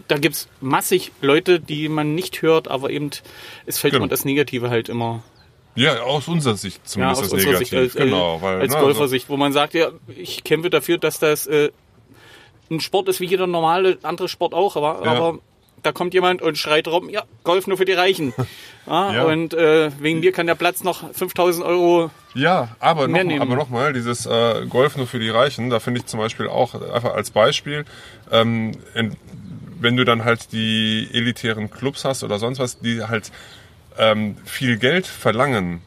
da 0.08 0.18
gibt's 0.18 0.48
massig 0.62 1.12
Leute, 1.20 1.60
die 1.60 1.90
man 1.90 2.16
nicht 2.16 2.42
hört, 2.42 2.70
aber 2.70 2.90
eben, 2.90 3.10
es 3.66 3.80
fällt 3.80 3.92
Genau. 3.94 4.06
immer 4.06 4.10
das 4.10 4.24
Negative 4.24 4.70
halt 4.70 4.88
immer 4.88 5.22
Ja, 5.76 6.02
aus 6.04 6.28
unserer 6.28 6.56
Sicht 6.56 6.78
ja, 6.78 6.84
zumindest 6.86 7.22
aus 7.22 7.30
das 7.30 7.34
unserer 7.34 7.52
Negativ. 7.54 7.70
Sicht 7.70 7.98
als, 7.98 8.06
genau, 8.06 8.38
äh, 8.38 8.42
weil, 8.42 8.62
als 8.62 8.74
ne, 8.74 8.80
Golfersicht, 8.80 9.30
wo 9.30 9.38
man 9.38 9.54
sagt, 9.54 9.74
ja, 9.74 9.88
ich 10.16 10.44
kämpfe 10.44 10.70
dafür, 10.70 10.98
dass 10.98 11.20
das 11.20 11.48
äh, 11.48 11.72
ein 12.70 12.80
Sport 12.80 13.08
ist 13.10 13.20
wie 13.20 13.26
jeder 13.26 13.48
normale 13.48 13.98
andere 14.04 14.28
Sport 14.30 14.54
auch, 14.54 14.76
aber, 14.76 15.02
Ja. 15.04 15.12
aber 15.12 15.40
da 15.82 15.92
kommt 15.92 16.14
jemand 16.14 16.42
und 16.42 16.58
schreit 16.58 16.88
rum, 16.88 17.10
ja, 17.10 17.24
Golf 17.44 17.68
nur 17.68 17.78
für 17.78 17.86
die 17.86 17.94
Reichen. 17.94 18.34
Ja, 18.86 19.14
Ja. 19.14 19.24
Und 19.24 19.54
äh, 19.54 19.92
wegen 20.02 20.20
mir 20.20 20.34
kann 20.34 20.46
der 20.46 20.56
Platz 20.56 20.84
noch 20.84 21.10
5000 21.14 21.66
Euro 21.66 22.12
Ja, 22.34 22.76
aber 22.80 23.08
Mehr 23.08 23.24
noch, 23.24 23.30
nehmen. 23.30 23.42
aber 23.42 23.56
nochmal, 23.56 23.94
dieses 23.94 24.26
äh, 24.26 24.66
Golf 24.68 24.98
nur 24.98 25.08
für 25.08 25.20
die 25.20 25.30
Reichen, 25.30 25.70
da 25.70 25.80
finde 25.80 26.02
ich 26.02 26.06
zum 26.06 26.20
Beispiel 26.20 26.50
auch 26.50 26.74
einfach 26.76 27.14
als 27.14 27.32
Beispiel, 27.32 27.86
ähm, 28.30 28.74
in, 28.94 29.16
wenn 29.80 29.96
du 29.96 30.04
dann 30.04 30.26
halt 30.26 30.52
die 30.52 31.08
elitären 31.14 31.70
Clubs 31.72 32.04
hast 32.04 32.26
oder 32.26 32.40
sonst 32.40 32.60
was, 32.60 32.80
die 32.82 33.02
halt 33.04 33.32
ähm, 33.98 34.38
viel 34.46 34.78
Geld 34.78 35.08
verlangen, 35.08 35.82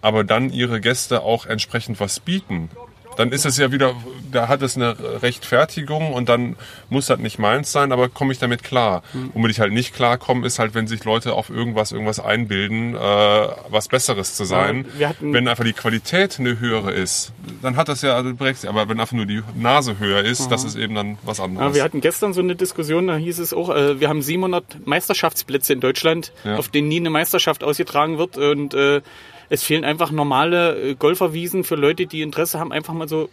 aber 0.00 0.24
dann 0.24 0.50
ihre 0.50 0.80
Gäste 0.80 1.22
auch 1.22 1.46
entsprechend 1.46 2.00
was 2.00 2.20
bieten, 2.20 2.70
dann 3.16 3.32
ist 3.32 3.44
es 3.46 3.56
ja 3.58 3.72
wieder, 3.72 3.94
da 4.30 4.48
hat 4.48 4.62
es 4.62 4.76
eine 4.76 4.94
Rechtfertigung 5.22 6.12
und 6.12 6.28
dann 6.28 6.56
muss 6.90 7.06
das 7.06 7.18
nicht 7.18 7.38
meins 7.38 7.72
sein, 7.72 7.92
aber 7.92 8.08
komme 8.08 8.32
ich 8.32 8.38
damit 8.38 8.62
klar. 8.62 9.02
Hm. 9.12 9.30
Womit 9.34 9.50
ich 9.50 9.60
halt 9.60 9.72
nicht 9.72 9.94
klarkomme, 9.94 10.46
ist 10.46 10.58
halt, 10.58 10.74
wenn 10.74 10.86
sich 10.86 11.04
Leute 11.04 11.32
auf 11.34 11.50
irgendwas, 11.50 11.92
irgendwas 11.92 12.20
einbilden, 12.20 12.94
äh, 12.94 12.98
was 12.98 13.88
Besseres 13.88 14.34
zu 14.34 14.44
sein. 14.44 14.86
hatten- 15.02 15.32
wenn 15.32 15.48
einfach 15.48 15.64
die 15.64 15.72
Qualität 15.72 16.38
eine 16.38 16.58
höhere 16.60 16.92
ist, 16.92 17.32
dann 17.62 17.76
hat 17.76 17.88
das 17.88 18.02
ja, 18.02 18.14
also 18.14 18.34
Brexit, 18.34 18.68
aber 18.68 18.88
wenn 18.88 19.00
einfach 19.00 19.16
nur 19.16 19.26
die 19.26 19.42
Nase 19.54 19.98
höher 19.98 20.22
ist, 20.22 20.50
das 20.50 20.64
ist 20.64 20.76
eben 20.76 20.94
dann 20.94 21.18
was 21.22 21.38
Ja, 21.38 21.44
anderes. 21.44 21.74
wir 21.74 21.82
hatten 21.82 22.00
gestern 22.00 22.32
so 22.32 22.40
eine 22.40 22.54
Diskussion, 22.56 23.06
da 23.06 23.16
hieß 23.16 23.38
es 23.38 23.52
auch, 23.54 23.70
äh, 23.70 24.00
wir 24.00 24.08
haben 24.08 24.22
700 24.22 24.86
Meisterschaftsplätze 24.86 25.72
in 25.72 25.80
Deutschland, 25.80 26.32
Ja. 26.44 26.56
auf 26.56 26.68
denen 26.68 26.88
nie 26.88 26.98
eine 27.00 27.10
Meisterschaft 27.10 27.62
ausgetragen 27.64 28.18
wird 28.18 28.36
und 28.38 28.74
äh, 28.74 29.00
es 29.48 29.62
fehlen 29.62 29.84
einfach 29.84 30.10
normale 30.10 30.90
äh, 30.90 30.94
Golferwiesen 30.94 31.64
für 31.64 31.76
Leute, 31.76 32.06
die 32.06 32.22
Interesse 32.22 32.58
haben, 32.58 32.72
einfach 32.72 32.94
mal 32.94 33.08
so 33.08 33.28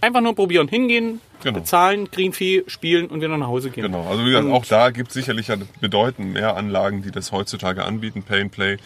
einfach 0.00 0.20
nur 0.20 0.34
probieren, 0.36 0.68
hingehen, 0.68 1.20
Genau. 1.42 1.58
bezahlen, 1.60 2.08
Green 2.10 2.32
Fee, 2.32 2.62
spielen 2.68 3.06
und 3.06 3.20
wieder 3.20 3.36
nach 3.36 3.46
Hause 3.48 3.70
gehen. 3.70 3.82
Genau, 3.84 4.08
also 4.08 4.22
wie 4.24 4.30
gesagt, 4.30 4.46
Und- 4.46 4.52
auch 4.52 4.64
da 4.64 4.90
gibt 4.90 5.08
es 5.08 5.14
sicherlich 5.14 5.48
ja 5.48 5.56
bedeutend 5.80 6.32
mehr 6.32 6.56
Anlagen, 6.56 7.02
die 7.02 7.10
das 7.10 7.32
heutzutage 7.32 7.84
anbieten, 7.84 8.22
Pay 8.22 8.42
and 8.42 8.52
Play. 8.52 8.76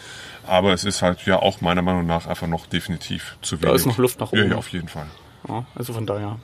Aber 0.47 0.73
es 0.73 0.83
ist 0.85 1.01
halt 1.01 1.25
ja 1.25 1.37
auch 1.39 1.61
meiner 1.61 1.81
Meinung 1.83 2.05
nach 2.07 2.25
einfach 2.27 2.47
noch 2.47 2.65
definitiv 2.67 3.37
zu 3.41 3.61
wenig. 3.61 3.75
ist 3.75 3.85
noch 3.85 3.97
Luft 3.97 4.19
nach 4.19 4.31
oben. 4.31 4.49
ja, 4.51 4.55
auf 4.57 4.69
jeden 4.69 4.87
Fall. 4.87 5.05
Ja, 5.47 5.65
also 5.75 5.93
von 5.93 6.05
daher. 6.05 6.39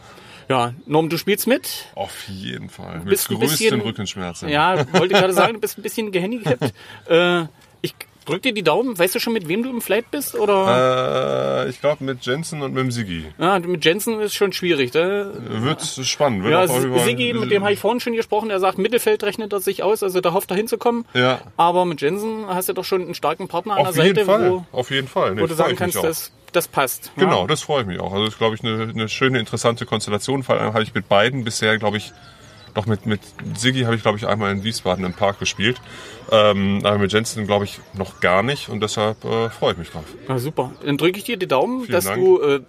Ja, 0.50 0.74
Norm, 0.88 1.10
du 1.10 1.18
spielst 1.18 1.46
mit? 1.48 1.86
Auf 1.96 2.28
jeden 2.28 2.70
Fall. 2.70 3.00
Mit 3.00 3.08
größten 3.28 3.40
bisschen- 3.40 3.82
Rückenschmerzen. 3.82 4.50
Ja, 4.50 4.84
wollte 4.94 5.14
gerade 5.14 5.34
sagen, 5.34 5.54
du 5.54 5.60
bist 5.60 5.78
ein 5.78 5.84
bisschen 5.84 6.12
gehandicapt. 6.12 6.74
äh, 7.08 7.44
ich 7.82 7.94
drück 8.30 8.42
dir 8.42 8.54
die 8.54 8.64
Daumen. 8.64 8.98
Weißt 8.98 9.16
du 9.16 9.20
schon, 9.20 9.34
mit 9.34 9.48
wem 9.48 9.64
du 9.64 9.70
im 9.70 9.82
Flight 9.82 10.10
bist? 10.12 10.36
Oder? 10.36 11.66
Äh, 11.66 11.70
ich 11.70 11.82
glaube 11.82 12.04
mit 12.04 12.26
Jensen 12.26 12.62
und 12.62 12.74
mit 12.74 12.84
dem 12.84 12.92
Siggi. 12.92 13.26
Ja, 13.38 13.60
mit 13.60 13.84
Jensen 13.84 14.20
ist 14.22 14.36
schon 14.36 14.54
schwierig. 14.54 14.92
Da, 14.92 15.28
Wird 15.36 15.82
spannend. 15.82 16.44
Wird 16.44 16.54
ja, 16.54 17.00
Siggi, 17.00 17.34
mit 17.34 17.52
dem 17.52 17.64
habe 17.64 17.74
ich 17.74 17.80
vorhin 17.80 18.00
schon 18.00 18.14
gesprochen, 18.14 18.50
der 18.50 18.60
sagt, 18.60 18.78
Mittelfeld 18.78 19.24
rechnet 19.24 19.52
er 19.54 19.60
sich 19.60 19.84
aus, 19.84 20.04
also 20.04 20.22
da 20.22 20.34
hofft 20.34 20.52
er 20.52 20.58
hinzukommen. 20.58 21.06
Ja. 21.14 21.40
Aber 21.58 21.86
mit 21.86 22.02
Jensen 22.02 22.46
hast 22.48 22.70
du 22.70 22.74
doch 22.74 22.86
schon 22.86 23.02
einen 23.02 23.16
starken 23.16 23.48
Partner 23.48 23.76
an 23.78 23.88
Auf 23.88 23.96
der 23.96 24.06
jeden 24.06 24.16
Seite, 24.16 24.26
Fall. 24.28 24.52
wo, 24.52 24.66
Auf 24.78 24.92
jeden 24.92 25.08
Fall. 25.08 25.36
Nee, 25.36 25.42
wo 25.42 25.48
du 25.48 25.54
sagen 25.56 25.74
ich 25.74 25.78
kannst, 25.80 26.02
das, 26.04 26.32
das 26.52 26.68
passt. 26.68 27.12
Genau, 27.16 27.42
Ja. 27.42 27.48
das 27.48 27.62
freut 27.62 27.88
mich 27.88 28.00
auch. 28.00 28.12
Also 28.14 28.26
das 28.26 28.34
ist, 28.36 28.38
glaube 28.40 28.56
ich, 28.56 28.64
eine, 28.64 28.84
eine 28.84 29.10
schöne, 29.10 29.40
interessante 29.40 29.86
Konstellation. 29.86 30.44
Vor 30.44 30.56
allem 30.60 30.74
habe 30.74 30.84
ich 30.84 30.94
mit 30.94 31.10
beiden 31.10 31.44
bisher, 31.44 31.78
glaube 31.78 31.98
ich, 31.98 32.12
doch 32.74 32.86
mit, 32.86 33.06
mit 33.06 33.22
Siggi 33.56 33.82
habe 33.82 33.96
ich, 33.96 34.02
glaube 34.02 34.18
ich, 34.18 34.28
einmal 34.28 34.52
in 34.52 34.64
Wiesbaden 34.64 35.06
im 35.06 35.14
Park 35.14 35.40
gespielt. 35.40 35.82
Ähm, 36.32 36.82
aber 36.84 36.98
mit 36.98 37.12
Jensen, 37.12 37.46
glaube 37.46 37.66
ich, 37.66 37.80
noch 37.94 38.20
gar 38.20 38.44
nicht. 38.44 38.70
Und 38.70 38.82
deshalb 38.82 39.24
äh, 39.26 39.50
freue 39.50 39.74
ich 39.74 39.78
mich 39.78 39.90
drauf. 39.90 40.06
Ja, 40.28 40.38
super. 40.40 40.72
Dann 40.86 40.98
drücke 40.98 41.18
ich 41.18 41.24
dir 41.24 41.38
die 41.38 41.48
Daumen, 41.48 41.82
Vielen 41.82 41.92
dass 41.92 42.06
Dank. 42.06 42.24
du 42.24 42.42
äh, 42.42 42.60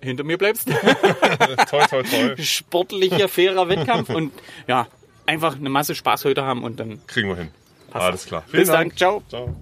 hinter 0.00 0.24
mir 0.24 0.38
bleibst. 0.38 0.68
toll, 1.70 1.82
toll, 1.88 2.02
toll. 2.04 2.36
Sportlicher, 2.38 3.28
fairer 3.28 3.68
Wettkampf 3.68 4.10
und 4.10 4.32
ja, 4.66 4.86
einfach 5.26 5.56
eine 5.56 5.70
Masse 5.70 5.94
Spaß 5.94 6.24
heute 6.24 6.44
haben 6.44 6.62
und 6.64 6.80
dann 6.80 7.00
Kriegen 7.06 7.28
wir 7.28 7.36
hin. 7.36 7.48
passt 7.90 8.04
Alles 8.06 8.26
klar. 8.26 8.44
Bis 8.50 8.68
dann. 8.68 8.94
Ciao. 8.96 9.22
Ciao. 9.28 9.54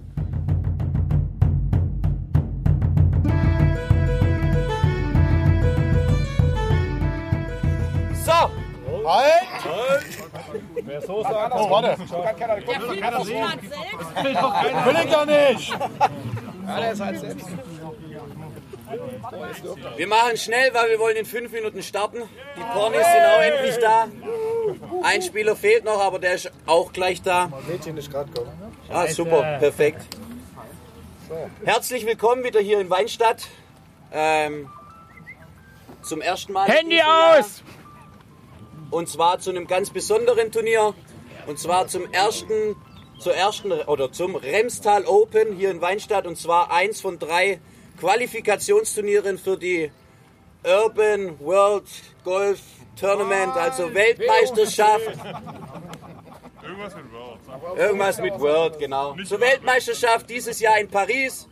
So, 8.25 8.51
Will 14.85 14.97
ich 15.01 15.11
gar 15.11 15.25
nicht. 15.25 15.73
wir 19.95 20.07
machen 20.07 20.35
schnell, 20.35 20.73
weil 20.73 20.89
wir 20.89 20.99
wollen 20.99 21.15
in 21.15 21.25
fünf 21.25 21.53
Minuten 21.53 21.81
starten. 21.83 22.17
Die 22.57 22.61
Pornis 22.61 23.05
sind 23.05 23.25
auch 23.25 23.39
endlich 23.39 23.77
da. 23.79 24.07
Ein 25.03 25.21
Spieler 25.21 25.55
fehlt 25.55 25.85
noch, 25.85 26.01
aber 26.01 26.19
der 26.19 26.33
ist 26.33 26.51
auch 26.65 26.91
gleich 26.91 27.21
da. 27.21 27.49
Mädchen 27.65 27.95
ist 27.95 28.11
gerade 28.11 28.29
gekommen. 28.29 28.51
Ah, 28.89 29.07
super, 29.07 29.57
perfekt. 29.59 30.05
Herzlich 31.63 32.05
willkommen 32.05 32.43
wieder 32.43 32.59
hier 32.59 32.81
in 32.81 32.89
Weinstadt. 32.89 33.47
Ähm, 34.11 34.69
zum 36.01 36.19
ersten 36.21 36.51
Mal. 36.51 36.67
Handy 36.67 37.01
aus! 37.01 37.63
Und 38.91 39.09
zwar 39.09 39.39
zu 39.39 39.49
einem 39.49 39.67
ganz 39.67 39.89
besonderen 39.89 40.51
Turnier. 40.51 40.93
Und 41.45 41.59
zwar 41.59 41.87
zum 41.87 42.11
ersten, 42.11 42.75
zur 43.19 43.35
ersten 43.35 43.71
oder 43.71 44.11
zum 44.11 44.35
Remstal 44.35 45.05
Open 45.05 45.55
hier 45.55 45.71
in 45.71 45.81
Weinstadt. 45.81 46.25
Und 46.25 46.37
zwar 46.37 46.71
eins 46.71 47.01
von 47.01 47.19
drei 47.19 47.59
Qualifikationsturnieren 47.99 49.37
für 49.37 49.57
die 49.57 49.91
Urban 50.63 51.39
World 51.39 51.85
Golf 52.23 52.59
Tournament, 52.99 53.55
also 53.55 53.93
Weltmeisterschaft. 53.93 55.17
Irgendwas 56.63 56.95
mit 56.95 57.11
World. 57.11 57.79
Irgendwas 57.79 58.19
mit 58.19 58.39
World, 58.39 58.79
genau. 58.79 59.15
Zur 59.23 59.39
Weltmeisterschaft 59.39 60.29
dieses 60.29 60.59
Jahr 60.59 60.79
in 60.79 60.89
Paris. 60.89 61.47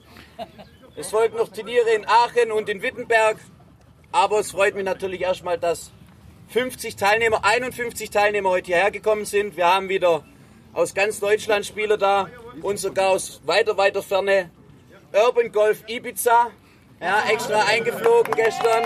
Es 0.96 1.10
folgen 1.10 1.38
noch 1.38 1.50
Turniere 1.50 1.92
in 1.92 2.06
Aachen 2.06 2.52
und 2.52 2.68
in 2.68 2.82
Wittenberg. 2.82 3.38
Aber 4.12 4.40
es 4.40 4.52
freut 4.52 4.76
mich 4.76 4.86
natürlich 4.86 5.22
erstmal, 5.22 5.58
dass 5.58 5.92
50 6.48 6.96
Teilnehmer, 6.96 7.44
51 7.44 8.10
Teilnehmer 8.10 8.50
heute 8.50 8.68
hierher 8.68 8.92
gekommen 8.92 9.26
sind. 9.26 9.58
Wir 9.58 9.68
haben 9.68 9.90
wieder 9.90 10.24
aus 10.74 10.94
ganz 10.94 11.20
Deutschland 11.20 11.66
Spieler 11.66 11.98
da 11.98 12.30
und 12.62 12.78
sogar 12.78 13.10
aus 13.10 13.42
weiter, 13.46 13.78
weiter 13.78 14.02
Ferne. 14.02 14.50
Urban 15.14 15.52
Golf 15.52 15.84
Ibiza, 15.88 16.52
ja, 17.00 17.24
extra 17.30 17.64
eingeflogen 17.66 18.34
gestern. 18.36 18.86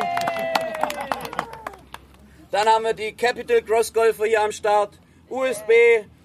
Dann 2.51 2.67
haben 2.67 2.83
wir 2.83 2.93
die 2.93 3.13
Capital 3.13 3.61
Cross 3.61 3.93
Golfer 3.93 4.25
hier 4.25 4.41
am 4.41 4.51
Start. 4.51 4.99
USB, 5.29 5.71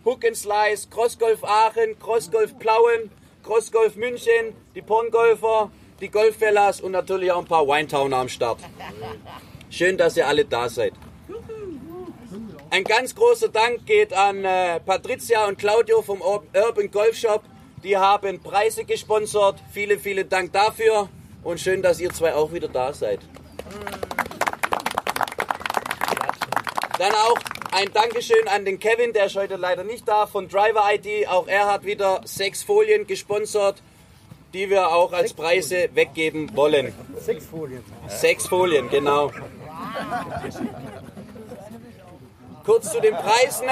Hook 0.05 0.25
and 0.25 0.37
Slice, 0.37 0.89
Crossgolf 0.89 1.45
Aachen, 1.45 1.99
Crossgolf 1.99 2.59
Plauen, 2.59 3.11
Crossgolf 3.43 3.97
München, 3.97 4.55
die 4.75 4.81
Porngolfer, 4.83 5.71
die 6.01 6.09
Golffellas 6.09 6.81
und 6.81 6.93
natürlich 6.93 7.31
auch 7.31 7.41
ein 7.41 7.47
paar 7.47 7.67
Winetowner 7.67 8.17
am 8.17 8.29
Start. 8.29 8.59
Schön, 9.69 9.99
dass 9.99 10.17
ihr 10.17 10.27
alle 10.27 10.45
da 10.45 10.69
seid. 10.69 10.95
Ein 12.75 12.83
ganz 12.83 13.15
großer 13.15 13.51
Dank 13.51 13.87
geht 13.87 14.13
an 14.13 14.45
äh, 14.45 14.81
Patricia 14.81 15.47
und 15.47 15.59
Claudio 15.61 16.03
vom 16.03 16.21
Ur- 16.21 16.43
Urban 16.53 16.91
Golf 16.91 17.17
Shop. 17.17 17.45
Die 17.85 17.97
haben 17.97 18.41
Preise 18.43 18.85
gesponsert. 18.85 19.63
Vielen, 19.73 20.01
vielen 20.01 20.29
Dank 20.29 20.53
dafür. 20.53 21.09
Und 21.45 21.61
schön, 21.61 21.83
dass 21.83 22.01
ihr 22.01 22.11
zwei 22.13 22.35
auch 22.35 22.53
wieder 22.53 22.67
da 22.67 22.93
seid. 22.93 23.21
Dann 26.99 27.13
auch 27.13 27.39
ein 27.71 27.93
Dankeschön 27.93 28.49
an 28.49 28.65
den 28.65 28.81
Kevin, 28.81 29.13
der 29.13 29.27
ist 29.27 29.37
heute 29.37 29.55
leider 29.55 29.85
nicht 29.85 30.09
da, 30.09 30.27
von 30.27 30.49
Driver 30.49 30.83
ID. 30.93 31.29
Auch 31.29 31.47
er 31.47 31.67
hat 31.71 31.85
wieder 31.85 32.23
sechs 32.25 32.65
Folien 32.65 33.07
gesponsert, 33.07 33.83
die 34.53 34.69
wir 34.69 34.89
auch 34.89 35.13
als 35.13 35.33
Preise 35.33 35.91
weggeben 35.95 36.51
wollen. 36.57 36.93
Sechs 37.21 37.47
Folien. 37.47 37.85
Sechs 38.09 38.49
Folien, 38.49 38.91
genau. 38.91 39.31
Kurz 42.65 42.91
zu 42.91 43.01
den 43.01 43.15
Preisen. 43.15 43.69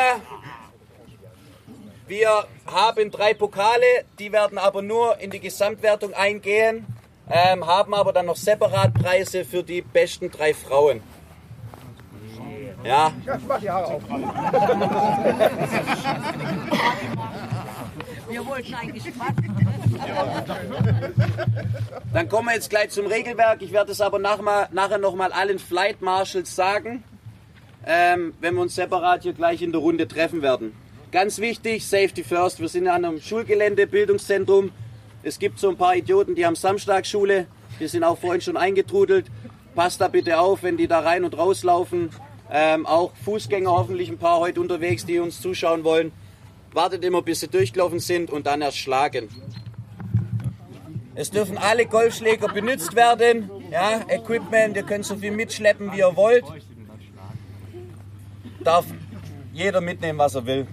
Wir 2.06 2.46
haben 2.66 3.10
drei 3.10 3.32
Pokale, 3.34 4.04
die 4.18 4.32
werden 4.32 4.58
aber 4.58 4.82
nur 4.82 5.18
in 5.18 5.30
die 5.30 5.40
Gesamtwertung 5.40 6.12
eingehen. 6.14 6.86
ähm, 7.30 7.66
haben 7.66 7.94
aber 7.94 8.12
dann 8.12 8.26
noch 8.26 8.36
Separatpreise 8.36 9.44
für 9.44 9.62
die 9.62 9.80
besten 9.80 10.30
drei 10.30 10.52
Frauen. 10.52 11.02
Ja. 12.84 13.12
Wir 18.28 18.46
wollten 18.46 18.74
eigentlich. 18.74 19.04
Dann 22.12 22.28
kommen 22.28 22.48
wir 22.48 22.54
jetzt 22.54 22.70
gleich 22.70 22.90
zum 22.90 23.06
Regelwerk. 23.06 23.62
Ich 23.62 23.72
werde 23.72 23.92
es 23.92 24.00
aber 24.00 24.18
nach 24.18 24.40
mal, 24.40 24.68
nachher 24.72 24.98
nochmal 24.98 25.32
allen 25.32 25.58
Flight 25.60 26.02
Marshals 26.02 26.54
sagen, 26.56 27.04
ähm, 27.86 28.34
wenn 28.40 28.54
wir 28.54 28.62
uns 28.62 28.74
separat 28.74 29.22
hier 29.22 29.32
gleich 29.32 29.62
in 29.62 29.72
der 29.72 29.80
Runde 29.80 30.06
treffen 30.06 30.42
werden. 30.42 30.72
Ganz 31.10 31.38
wichtig, 31.38 31.86
Safety 31.86 32.24
First. 32.24 32.60
Wir 32.60 32.68
sind 32.68 32.88
an 32.88 33.04
einem 33.04 33.20
Schulgelände, 33.20 33.86
Bildungszentrum. 33.86 34.70
Es 35.22 35.38
gibt 35.38 35.58
so 35.58 35.68
ein 35.68 35.76
paar 35.76 35.94
Idioten, 35.94 36.34
die 36.34 36.46
haben 36.46 36.56
Samstagsschule. 36.56 37.46
Die 37.80 37.86
sind 37.86 38.04
auch 38.04 38.18
vorhin 38.18 38.40
schon 38.40 38.56
eingetrudelt. 38.56 39.26
Passt 39.74 40.00
da 40.00 40.08
bitte 40.08 40.38
auf, 40.38 40.62
wenn 40.62 40.76
die 40.76 40.86
da 40.86 41.00
rein 41.00 41.24
und 41.24 41.36
rauslaufen. 41.36 42.10
Ähm, 42.50 42.86
auch 42.86 43.12
Fußgänger 43.24 43.70
hoffentlich 43.70 44.08
ein 44.08 44.18
paar 44.18 44.38
heute 44.38 44.60
unterwegs, 44.60 45.06
die 45.06 45.18
uns 45.18 45.40
zuschauen 45.40 45.84
wollen. 45.84 46.12
Wartet 46.72 47.04
immer, 47.04 47.22
bis 47.22 47.40
sie 47.40 47.48
durchgelaufen 47.48 47.98
sind 47.98 48.30
und 48.30 48.46
dann 48.46 48.62
erst 48.62 48.78
schlagen. 48.78 49.28
Es 51.14 51.30
dürfen 51.30 51.58
alle 51.58 51.84
Golfschläger 51.84 52.48
benutzt 52.48 52.96
werden. 52.96 53.50
Ja, 53.70 54.00
Equipment, 54.08 54.76
ihr 54.76 54.82
könnt 54.82 55.04
so 55.04 55.16
viel 55.16 55.30
mitschleppen, 55.30 55.92
wie 55.92 55.98
ihr 55.98 56.16
wollt. 56.16 56.44
Darf 58.64 58.86
jeder 59.52 59.80
mitnehmen, 59.80 60.18
was 60.18 60.34
er 60.34 60.46
will. 60.46 60.66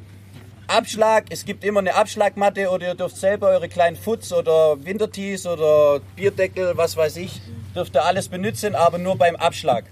Abschlag, 0.67 1.25
es 1.31 1.45
gibt 1.45 1.63
immer 1.63 1.79
eine 1.79 1.95
Abschlagmatte 1.95 2.69
oder 2.69 2.89
ihr 2.89 2.95
dürft 2.95 3.17
selber 3.17 3.47
eure 3.47 3.67
kleinen 3.67 3.95
Futs 3.95 4.31
oder 4.31 4.83
Wintertees 4.85 5.47
oder 5.47 5.99
Bierdeckel, 6.15 6.77
was 6.77 6.95
weiß 6.95 7.17
ich, 7.17 7.41
dürft 7.75 7.95
ihr 7.95 8.05
alles 8.05 8.29
benutzen, 8.29 8.75
aber 8.75 8.99
nur 8.99 9.17
beim 9.17 9.35
Abschlag. 9.35 9.85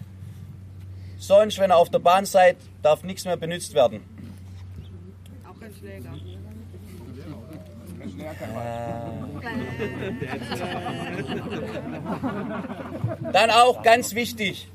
Sonst, 1.18 1.58
wenn 1.58 1.72
ihr 1.72 1.76
auf 1.76 1.90
der 1.90 1.98
Bahn 2.00 2.26
seid, 2.26 2.58
darf 2.84 3.02
nichts 3.04 3.26
mehr 3.26 3.38
benutzt 3.38 3.74
werden. 3.74 4.02
Auch 5.50 5.60
kein 5.60 5.74
Schläger. 5.74 6.12
Dann 13.34 13.50
auch 13.50 13.82
ganz 13.82 14.14
wichtig, 14.14 14.70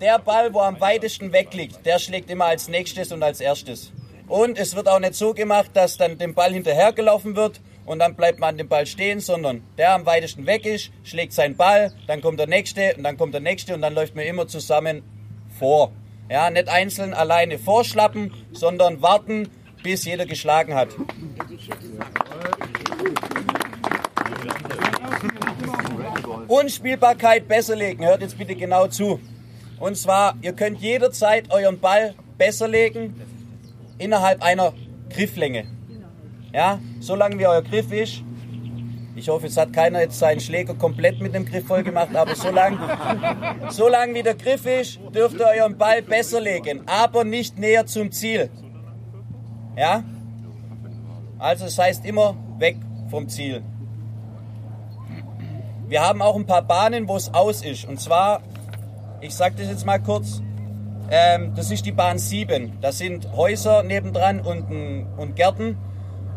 der 0.00 0.18
Ball, 0.18 0.52
wo 0.54 0.60
am 0.60 0.80
weitesten 0.80 1.32
weg 1.32 1.54
liegt, 1.54 1.84
der 1.84 1.98
schlägt 1.98 2.30
immer 2.30 2.46
als 2.46 2.68
nächstes 2.68 3.12
und 3.12 3.22
als 3.22 3.40
erstes. 3.40 3.92
Und 4.28 4.58
es 4.58 4.76
wird 4.76 4.88
auch 4.88 5.00
nicht 5.00 5.14
so 5.14 5.34
gemacht, 5.34 5.70
dass 5.74 5.96
dann 5.96 6.18
dem 6.18 6.34
Ball 6.34 6.52
hinterhergelaufen 6.52 7.34
wird 7.34 7.60
und 7.86 7.98
dann 7.98 8.14
bleibt 8.14 8.38
man 8.38 8.50
an 8.50 8.58
dem 8.58 8.68
Ball 8.68 8.86
stehen, 8.86 9.20
sondern 9.20 9.62
der 9.78 9.94
am 9.94 10.04
weitesten 10.04 10.46
weg 10.46 10.66
ist, 10.66 10.90
schlägt 11.02 11.32
seinen 11.32 11.56
Ball, 11.56 11.92
dann 12.06 12.20
kommt 12.20 12.38
der 12.38 12.46
nächste 12.46 12.94
und 12.96 13.02
dann 13.02 13.16
kommt 13.16 13.32
der 13.32 13.40
nächste 13.40 13.74
und 13.74 13.80
dann 13.80 13.94
läuft 13.94 14.14
man 14.14 14.24
immer 14.24 14.46
zusammen 14.46 15.02
vor. 15.58 15.92
Ja, 16.30 16.50
nicht 16.50 16.68
einzeln 16.68 17.14
alleine 17.14 17.58
vorschlappen, 17.58 18.34
sondern 18.52 19.00
warten, 19.00 19.48
bis 19.82 20.04
jeder 20.04 20.26
geschlagen 20.26 20.74
hat. 20.74 20.88
Unspielbarkeit 26.48 27.48
besser 27.48 27.76
legen. 27.76 28.04
Hört 28.04 28.20
jetzt 28.20 28.36
bitte 28.36 28.54
genau 28.54 28.88
zu. 28.88 29.20
Und 29.80 29.96
zwar, 29.96 30.34
ihr 30.42 30.52
könnt 30.52 30.80
jederzeit 30.80 31.50
euren 31.50 31.78
Ball 31.78 32.14
besser 32.36 32.68
legen 32.68 33.14
innerhalb 33.98 34.42
einer 34.42 34.72
Grifflänge. 35.10 35.64
Ja, 36.52 36.80
solange 37.00 37.38
wie 37.38 37.46
euer 37.46 37.62
Griff 37.62 37.92
ist. 37.92 38.22
Ich 39.14 39.28
hoffe, 39.28 39.48
es 39.48 39.56
hat 39.56 39.72
keiner 39.72 40.00
jetzt 40.00 40.18
seinen 40.18 40.40
Schläger 40.40 40.74
komplett 40.74 41.20
mit 41.20 41.34
dem 41.34 41.44
Griff 41.44 41.66
voll 41.66 41.82
gemacht, 41.82 42.14
aber 42.14 42.36
solange, 42.36 42.78
solange 43.68 44.14
wie 44.14 44.22
der 44.22 44.34
Griff 44.34 44.64
ist, 44.64 45.00
dürft 45.12 45.40
ihr 45.40 45.46
euren 45.46 45.76
Ball 45.76 46.02
besser 46.02 46.40
legen, 46.40 46.82
aber 46.86 47.24
nicht 47.24 47.58
näher 47.58 47.84
zum 47.84 48.12
Ziel. 48.12 48.48
Ja? 49.76 50.04
Also 51.38 51.64
das 51.64 51.78
heißt 51.78 52.04
immer 52.04 52.36
weg 52.58 52.76
vom 53.10 53.28
Ziel. 53.28 53.62
Wir 55.88 56.02
haben 56.02 56.20
auch 56.20 56.36
ein 56.36 56.46
paar 56.46 56.62
Bahnen, 56.62 57.08
wo 57.08 57.16
es 57.16 57.32
aus 57.32 57.64
ist. 57.64 57.86
Und 57.86 57.98
zwar, 57.98 58.42
ich 59.20 59.34
sage 59.34 59.56
das 59.58 59.68
jetzt 59.68 59.86
mal 59.86 59.98
kurz, 59.98 60.42
ähm, 61.10 61.54
das 61.54 61.70
ist 61.70 61.86
die 61.86 61.92
Bahn 61.92 62.18
7. 62.18 62.78
Da 62.80 62.92
sind 62.92 63.32
Häuser 63.34 63.82
nebendran 63.82 64.40
und, 64.40 64.70
ein, 64.70 65.06
und 65.16 65.36
Gärten 65.36 65.76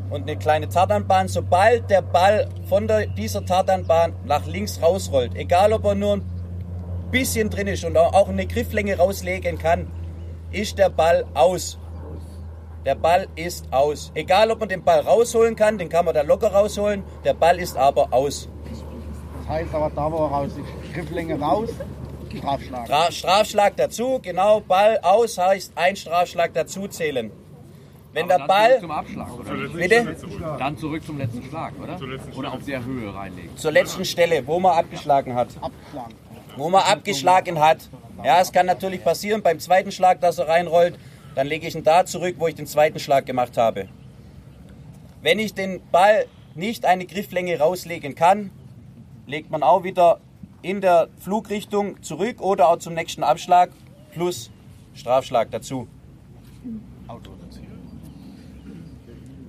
und 0.09 0.23
eine 0.23 0.37
kleine 0.37 0.69
Tartanbahn. 0.69 1.27
Sobald 1.27 1.89
der 1.89 2.01
Ball 2.01 2.47
von 2.67 2.87
der, 2.87 3.07
dieser 3.07 3.45
Tartanbahn 3.45 4.13
nach 4.25 4.45
links 4.45 4.81
rausrollt, 4.81 5.35
egal 5.35 5.73
ob 5.73 5.85
er 5.85 5.95
nur 5.95 6.13
ein 6.13 6.23
bisschen 7.11 7.49
drin 7.49 7.67
ist 7.67 7.83
und 7.83 7.97
auch 7.97 8.29
eine 8.29 8.45
Grifflänge 8.45 8.97
rauslegen 8.97 9.57
kann, 9.57 9.87
ist 10.51 10.77
der 10.77 10.89
Ball 10.89 11.25
aus. 11.33 11.77
Der 12.85 12.95
Ball 12.95 13.27
ist 13.35 13.71
aus. 13.71 14.11
Egal, 14.15 14.49
ob 14.49 14.59
man 14.59 14.69
den 14.69 14.83
Ball 14.83 15.01
rausholen 15.01 15.55
kann, 15.55 15.77
den 15.77 15.87
kann 15.87 16.05
man 16.05 16.15
da 16.15 16.23
locker 16.23 16.51
rausholen. 16.51 17.03
Der 17.23 17.33
Ball 17.33 17.59
ist 17.59 17.77
aber 17.77 18.11
aus. 18.11 18.49
Das 19.41 19.49
heißt 19.49 19.75
aber, 19.75 19.91
da 19.95 20.11
wo 20.11 20.17
er 20.17 20.31
raus 20.31 20.51
ist, 20.57 20.93
Grifflänge 20.93 21.39
raus, 21.39 21.69
Strafschlag. 22.37 22.85
Stra 22.85 23.11
Strafschlag 23.11 23.75
dazu, 23.77 24.19
genau, 24.21 24.61
Ball 24.61 24.99
aus 25.01 25.37
heißt 25.37 25.73
ein 25.75 25.95
Strafschlag 25.95 26.53
dazu 26.53 26.87
zählen. 26.87 27.31
Wenn 28.13 28.27
der 28.27 28.39
dann 28.39 28.47
Ball. 28.47 28.67
Zurück 28.67 28.81
zum 28.81 28.91
Abschlag, 28.91 29.39
oder? 29.39 29.69
Bitte? 29.69 30.15
Dann 30.59 30.77
zurück 30.77 31.05
zum 31.05 31.17
letzten 31.17 31.43
Schlag, 31.43 31.73
oder? 31.81 31.99
Oder 32.35 32.53
auf 32.53 32.65
der 32.65 32.83
Höhe 32.83 33.13
reinlegen. 33.13 33.55
Zur 33.55 33.71
letzten 33.71 34.03
Stelle, 34.03 34.45
wo 34.45 34.59
man 34.59 34.77
abgeschlagen 34.77 35.33
hat. 35.35 35.49
Wo 36.57 36.69
man 36.69 36.83
abgeschlagen 36.83 37.59
hat. 37.59 37.89
Ja, 38.23 38.41
es 38.41 38.51
kann 38.51 38.65
natürlich 38.65 39.03
passieren 39.03 39.41
beim 39.41 39.59
zweiten 39.59 39.91
Schlag, 39.91 40.19
dass 40.19 40.39
er 40.39 40.49
reinrollt. 40.49 40.99
Dann 41.35 41.47
lege 41.47 41.67
ich 41.67 41.75
ihn 41.75 41.83
da 41.83 42.05
zurück, 42.05 42.35
wo 42.37 42.47
ich 42.47 42.55
den 42.55 42.67
zweiten 42.67 42.99
Schlag 42.99 43.25
gemacht 43.25 43.57
habe. 43.57 43.87
Wenn 45.21 45.39
ich 45.39 45.53
den 45.53 45.81
Ball 45.91 46.25
nicht 46.55 46.83
eine 46.83 47.05
Grifflänge 47.05 47.57
rauslegen 47.59 48.15
kann, 48.15 48.51
legt 49.25 49.49
man 49.49 49.63
auch 49.63 49.83
wieder 49.83 50.19
in 50.61 50.81
der 50.81 51.09
Flugrichtung 51.19 52.01
zurück 52.03 52.41
oder 52.41 52.69
auch 52.69 52.77
zum 52.77 52.93
nächsten 52.93 53.23
Abschlag 53.23 53.71
plus 54.11 54.51
Strafschlag 54.93 55.49
dazu. 55.51 55.87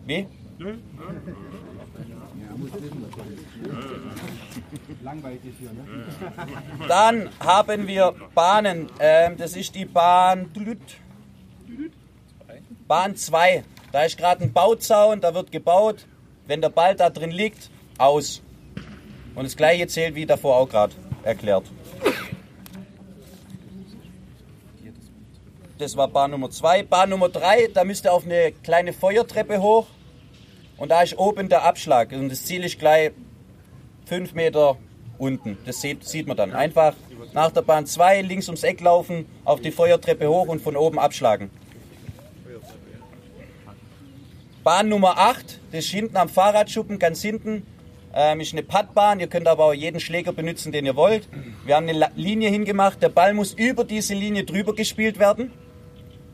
Wie? 0.06 0.26
Langweilig 5.02 5.40
ist 5.44 5.58
hier, 5.58 5.72
ne? 5.72 5.84
Dann 6.88 7.28
haben 7.40 7.86
wir 7.86 8.14
Bahnen. 8.34 8.88
Ähm, 8.98 9.36
das 9.36 9.56
ist 9.56 9.74
die 9.74 9.84
Bahn. 9.84 10.50
Bahn 12.86 13.16
2. 13.16 13.64
Da 13.90 14.04
ist 14.04 14.16
gerade 14.16 14.44
ein 14.44 14.52
Bauzaun, 14.52 15.20
da 15.20 15.34
wird 15.34 15.52
gebaut. 15.52 16.06
Wenn 16.46 16.60
der 16.60 16.70
Ball 16.70 16.96
da 16.96 17.10
drin 17.10 17.30
liegt, 17.30 17.70
aus. 17.98 18.42
Und 19.34 19.44
das 19.44 19.56
gleiche 19.56 19.86
zählt 19.86 20.14
wie 20.14 20.26
davor 20.26 20.56
auch 20.56 20.68
gerade 20.68 20.94
erklärt. 21.22 21.64
Das 25.78 25.96
war 25.96 26.08
Bahn 26.08 26.30
Nummer 26.30 26.50
2. 26.50 26.84
Bahn 26.84 27.10
Nummer 27.10 27.28
3, 27.28 27.70
da 27.74 27.84
müsst 27.84 28.04
ihr 28.04 28.12
auf 28.12 28.24
eine 28.24 28.52
kleine 28.62 28.92
Feuertreppe 28.92 29.60
hoch. 29.60 29.86
Und 30.76 30.90
da 30.90 31.02
ist 31.02 31.18
oben 31.18 31.48
der 31.48 31.64
Abschlag. 31.64 32.12
Und 32.12 32.28
das 32.28 32.44
Ziel 32.44 32.64
ist 32.64 32.78
gleich 32.78 33.12
5 34.06 34.34
Meter 34.34 34.76
unten. 35.18 35.58
Das 35.64 35.80
sieht, 35.80 36.04
sieht 36.04 36.26
man 36.26 36.36
dann. 36.36 36.52
Einfach 36.52 36.94
nach 37.32 37.50
der 37.50 37.62
Bahn 37.62 37.86
2 37.86 38.22
links 38.22 38.48
ums 38.48 38.62
Eck 38.62 38.80
laufen, 38.80 39.26
auf 39.44 39.60
die 39.60 39.70
Feuertreppe 39.70 40.28
hoch 40.28 40.48
und 40.48 40.60
von 40.60 40.76
oben 40.76 40.98
abschlagen. 40.98 41.50
Bahn 44.62 44.88
Nummer 44.88 45.18
8, 45.18 45.60
das 45.72 45.84
ist 45.84 45.90
hinten 45.90 46.16
am 46.16 46.28
Fahrradschuppen, 46.28 47.00
ganz 47.00 47.22
hinten, 47.22 47.66
ähm, 48.14 48.40
ist 48.40 48.52
eine 48.52 48.62
Puttbahn. 48.62 49.20
Ihr 49.20 49.26
könnt 49.26 49.48
aber 49.48 49.66
auch 49.66 49.74
jeden 49.74 50.00
Schläger 50.00 50.32
benutzen, 50.32 50.72
den 50.72 50.86
ihr 50.86 50.96
wollt. 50.96 51.28
Wir 51.64 51.76
haben 51.76 51.88
eine 51.88 52.10
Linie 52.16 52.50
hingemacht. 52.50 53.02
Der 53.02 53.08
Ball 53.08 53.34
muss 53.34 53.54
über 53.54 53.84
diese 53.84 54.14
Linie 54.14 54.44
drüber 54.44 54.74
gespielt 54.74 55.18
werden 55.18 55.50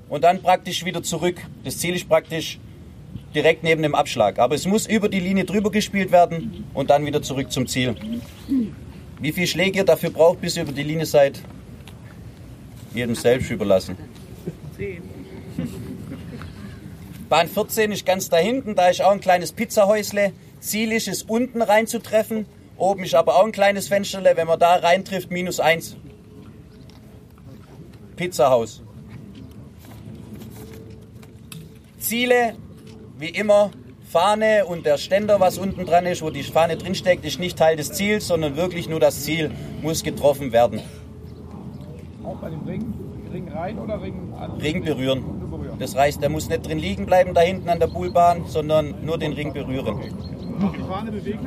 und 0.09 0.25
dann 0.25 0.43
praktisch 0.43 0.85
wieder 0.85 1.03
zurück. 1.03 1.41
Das 1.65 1.79
Ziel 1.79 1.95
ist 1.95 2.09
praktisch 2.09 2.59
direkt 3.35 3.63
neben 3.63 3.83
dem 3.83 3.95
Abschlag. 3.95 4.39
Aber 4.39 4.55
es 4.55 4.67
muss 4.67 4.87
über 4.87 5.09
die 5.09 5.21
Linie 5.21 5.45
drüber 5.45 5.71
gespielt 5.71 6.13
werden 6.13 6.65
und 6.75 6.91
dann 6.91 7.07
wieder 7.07 7.23
zurück 7.23 7.53
zum 7.53 7.67
Ziel. 7.67 7.95
Wie 9.21 9.33
viele 9.33 9.47
Schläge 9.47 9.79
ihr 9.79 9.85
dafür 9.85 10.11
braucht, 10.11 10.41
bis 10.41 10.57
ihr 10.57 10.63
über 10.63 10.73
die 10.73 10.83
Linie 10.83 11.07
seid, 11.07 11.41
jedem 12.95 13.15
selbst 13.15 13.51
überlassen. 13.51 13.97
Bahn 17.29 17.49
14 17.49 17.93
ist 17.93 18.07
ganz 18.07 18.31
da 18.31 18.39
hinten, 18.39 18.75
da 18.75 18.89
ist 18.89 19.03
auch 19.03 19.11
ein 19.11 19.21
kleines 19.21 19.53
Pizzahäusle. 19.53 20.33
Ziel 20.61 20.93
ist 20.93 21.09
es, 21.09 21.23
unten 21.23 21.63
reinzutreffen. 21.63 22.47
Oben 22.77 23.05
ist 23.05 23.15
aber 23.15 23.37
auch 23.37 23.45
ein 23.45 23.53
kleines 23.53 23.89
Fensterle. 23.89 24.37
Wenn 24.37 24.47
man 24.47 24.59
da 24.59 24.77
reintrifft, 24.77 25.31
minus 25.31 25.61
eins. 25.61 25.97
Pizzahaus. 28.17 28.83
Ziele, 31.99 32.55
wie 33.19 33.29
immer, 33.29 33.71
Fahne 34.05 34.65
und 34.65 34.87
der 34.87 34.97
Ständer, 34.97 35.41
was 35.41 35.59
unten 35.59 35.85
dran 35.85 36.07
ist, 36.07 36.23
wo 36.23 36.31
die 36.31 36.43
Fahne 36.43 36.77
drinsteckt, 36.77 37.25
ist 37.25 37.39
nicht 37.39 37.59
Teil 37.59 37.77
des 37.77 37.93
Ziels, 37.93 38.27
sondern 38.27 38.57
wirklich 38.57 38.89
nur 38.89 39.01
das 39.01 39.23
Ziel 39.23 39.51
muss 39.83 40.03
getroffen 40.03 40.53
werden. 40.53 40.81
Auch 42.25 42.37
bei 42.37 42.49
dem 42.49 42.63
Ring? 42.65 42.95
Ring 43.33 43.49
rein 43.49 43.79
oder 43.79 44.01
Ring 44.01 44.33
an? 44.39 44.53
Ring 44.53 44.83
berühren. 44.83 45.77
Das 45.79 45.95
heißt, 45.95 46.23
der 46.23 46.31
muss 46.31 46.49
nicht 46.49 46.67
drin 46.67 46.79
liegen 46.79 47.07
bleiben 47.07 47.35
da 47.35 47.43
hinten 47.43 47.69
an 47.69 47.79
der 47.79 47.87
Bullbahn, 47.89 48.47
sondern 48.47 49.05
nur 49.05 49.19
den 49.19 49.33
Ring 49.33 49.53
berühren. 49.53 50.01
Fahne 50.59 51.11
bewegt 51.13 51.41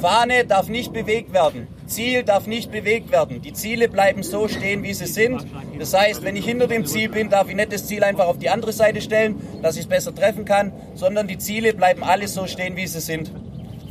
Fahne 0.00 0.44
darf 0.44 0.68
nicht 0.68 0.92
bewegt 0.92 1.32
werden. 1.32 1.68
Ziel 1.86 2.22
darf 2.24 2.46
nicht 2.46 2.72
bewegt 2.72 3.12
werden. 3.12 3.40
Die 3.42 3.52
Ziele 3.52 3.88
bleiben 3.88 4.22
so 4.22 4.48
stehen, 4.48 4.82
wie 4.82 4.94
sie 4.94 5.06
sind. 5.06 5.46
Das 5.78 5.94
heißt, 5.94 6.24
wenn 6.24 6.34
ich 6.34 6.44
hinter 6.44 6.66
dem 6.66 6.84
Ziel 6.86 7.08
bin, 7.08 7.28
darf 7.28 7.48
ich 7.48 7.54
nicht 7.54 7.72
das 7.72 7.86
Ziel 7.86 8.02
einfach 8.02 8.26
auf 8.26 8.38
die 8.38 8.50
andere 8.50 8.72
Seite 8.72 9.00
stellen, 9.00 9.36
dass 9.62 9.76
ich 9.76 9.82
es 9.82 9.88
besser 9.88 10.14
treffen 10.14 10.44
kann, 10.44 10.72
sondern 10.94 11.28
die 11.28 11.38
Ziele 11.38 11.74
bleiben 11.74 12.02
alle 12.02 12.26
so 12.26 12.46
stehen, 12.46 12.76
wie 12.76 12.86
sie 12.86 13.00
sind. 13.00 13.30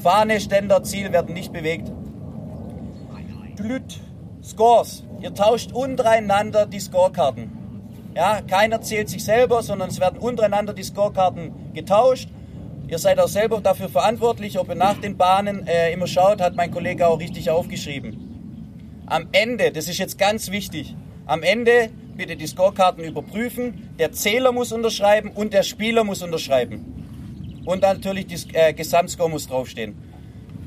Fahne, 0.01 0.39
Ständer, 0.41 0.83
Ziel 0.83 1.11
werden 1.13 1.33
nicht 1.33 1.53
bewegt. 1.53 1.91
Glüt, 3.55 3.99
Scores. 4.43 5.03
Ihr 5.21 5.33
tauscht 5.35 5.71
untereinander 5.71 6.65
die 6.65 6.79
Scorekarten. 6.79 7.51
Ja, 8.15 8.41
keiner 8.41 8.81
zählt 8.81 9.07
sich 9.07 9.23
selber, 9.23 9.61
sondern 9.61 9.89
es 9.89 9.99
werden 9.99 10.19
untereinander 10.19 10.73
die 10.73 10.83
Scorekarten 10.83 11.73
getauscht. 11.73 12.29
Ihr 12.91 12.99
seid 12.99 13.21
auch 13.21 13.29
selber 13.29 13.61
dafür 13.61 13.87
verantwortlich, 13.87 14.59
ob 14.59 14.67
ihr 14.67 14.75
nach 14.75 14.99
den 14.99 15.15
Bahnen 15.15 15.65
äh, 15.65 15.93
immer 15.93 16.07
schaut, 16.07 16.41
hat 16.41 16.57
mein 16.57 16.71
Kollege 16.71 17.07
auch 17.07 17.21
richtig 17.21 17.49
aufgeschrieben. 17.49 19.05
Am 19.05 19.29
Ende, 19.31 19.71
das 19.71 19.87
ist 19.87 19.97
jetzt 19.97 20.17
ganz 20.17 20.51
wichtig, 20.51 20.93
am 21.25 21.41
Ende 21.41 21.89
bitte 22.17 22.35
die 22.35 22.45
Scorekarten 22.45 23.05
überprüfen. 23.05 23.95
Der 23.97 24.11
Zähler 24.11 24.51
muss 24.51 24.73
unterschreiben 24.73 25.31
und 25.31 25.53
der 25.53 25.63
Spieler 25.63 26.03
muss 26.03 26.21
unterschreiben. 26.21 27.63
Und 27.63 27.83
natürlich 27.83 28.27
die 28.27 28.53
äh, 28.53 28.73
Gesamtscore 28.73 29.29
muss 29.29 29.47
draufstehen. 29.47 29.95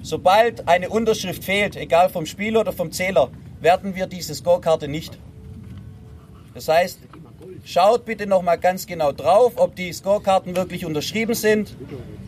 Sobald 0.01 0.67
eine 0.67 0.89
Unterschrift 0.89 1.45
fehlt, 1.45 1.77
egal 1.77 2.09
vom 2.09 2.25
Spieler 2.25 2.61
oder 2.61 2.73
vom 2.73 2.91
Zähler, 2.91 3.29
werten 3.61 3.97
wir 3.97 4.07
diese 4.07 4.35
Scorekarte 4.35 4.89
nicht. 4.89 5.19
Das 6.55 6.69
heißt, 6.69 7.01
schaut 7.65 8.05
bitte 8.05 8.27
nochmal 8.27 8.59
ganz 8.59 8.87
genau 8.87 9.13
drauf, 9.13 9.55
ob 9.57 9.75
die 9.75 9.93
Scorekarten 9.93 10.57
wirklich 10.57 10.85
unterschrieben 10.85 11.35
sind. 11.35 11.77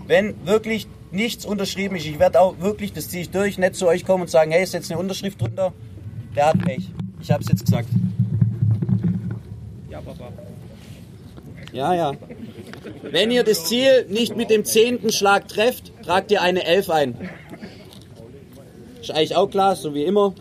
Wenn 0.07 0.47
wirklich 0.47 0.87
nichts 1.11 1.45
unterschrieben 1.45 1.97
ist, 1.97 2.07
ich 2.07 2.19
werde 2.19 2.41
auch 2.41 2.59
wirklich, 2.61 2.93
das 2.93 3.09
ziehe 3.09 3.23
ich 3.23 3.31
durch, 3.31 3.59
nicht 3.59 3.75
zu 3.75 3.87
euch 3.87 4.05
kommen 4.05 4.23
und 4.23 4.31
sagen, 4.31 4.51
hey, 4.51 4.63
ist 4.63 4.75
jetzt 4.75 4.91
eine 4.91 5.01
Unterschrift 5.01 5.41
drunter? 5.41 5.73
Der 6.35 6.47
hat 6.47 6.59
Pech. 6.65 6.89
Ich 7.21 7.31
habe 7.31 7.43
es 7.43 7.49
jetzt 7.49 7.65
gesagt. 7.65 7.89
Ja, 9.91 10.01
Papa. 10.01 10.33
Ja, 11.73 11.95
ja. 11.95 12.13
Wenn 13.03 13.31
ihr 13.31 13.45
das 13.45 13.67
Ziel 13.67 14.07
nicht 14.09 14.37
mit 14.37 14.51
dem 14.51 14.65
zehnten 14.65 15.13
Schlag 15.13 15.49
trefft, 15.49 15.93
tragt 16.05 16.31
ihr 16.31 16.43
eine 16.43 16.65
Elf 16.65 16.91
ein. 16.91 17.17
Ist 19.01 19.11
eigentlich 19.11 19.37
auch 19.37 19.49
klar, 19.49 19.77
so 19.77 19.95
wie 19.95 20.05
immer. 20.05 20.35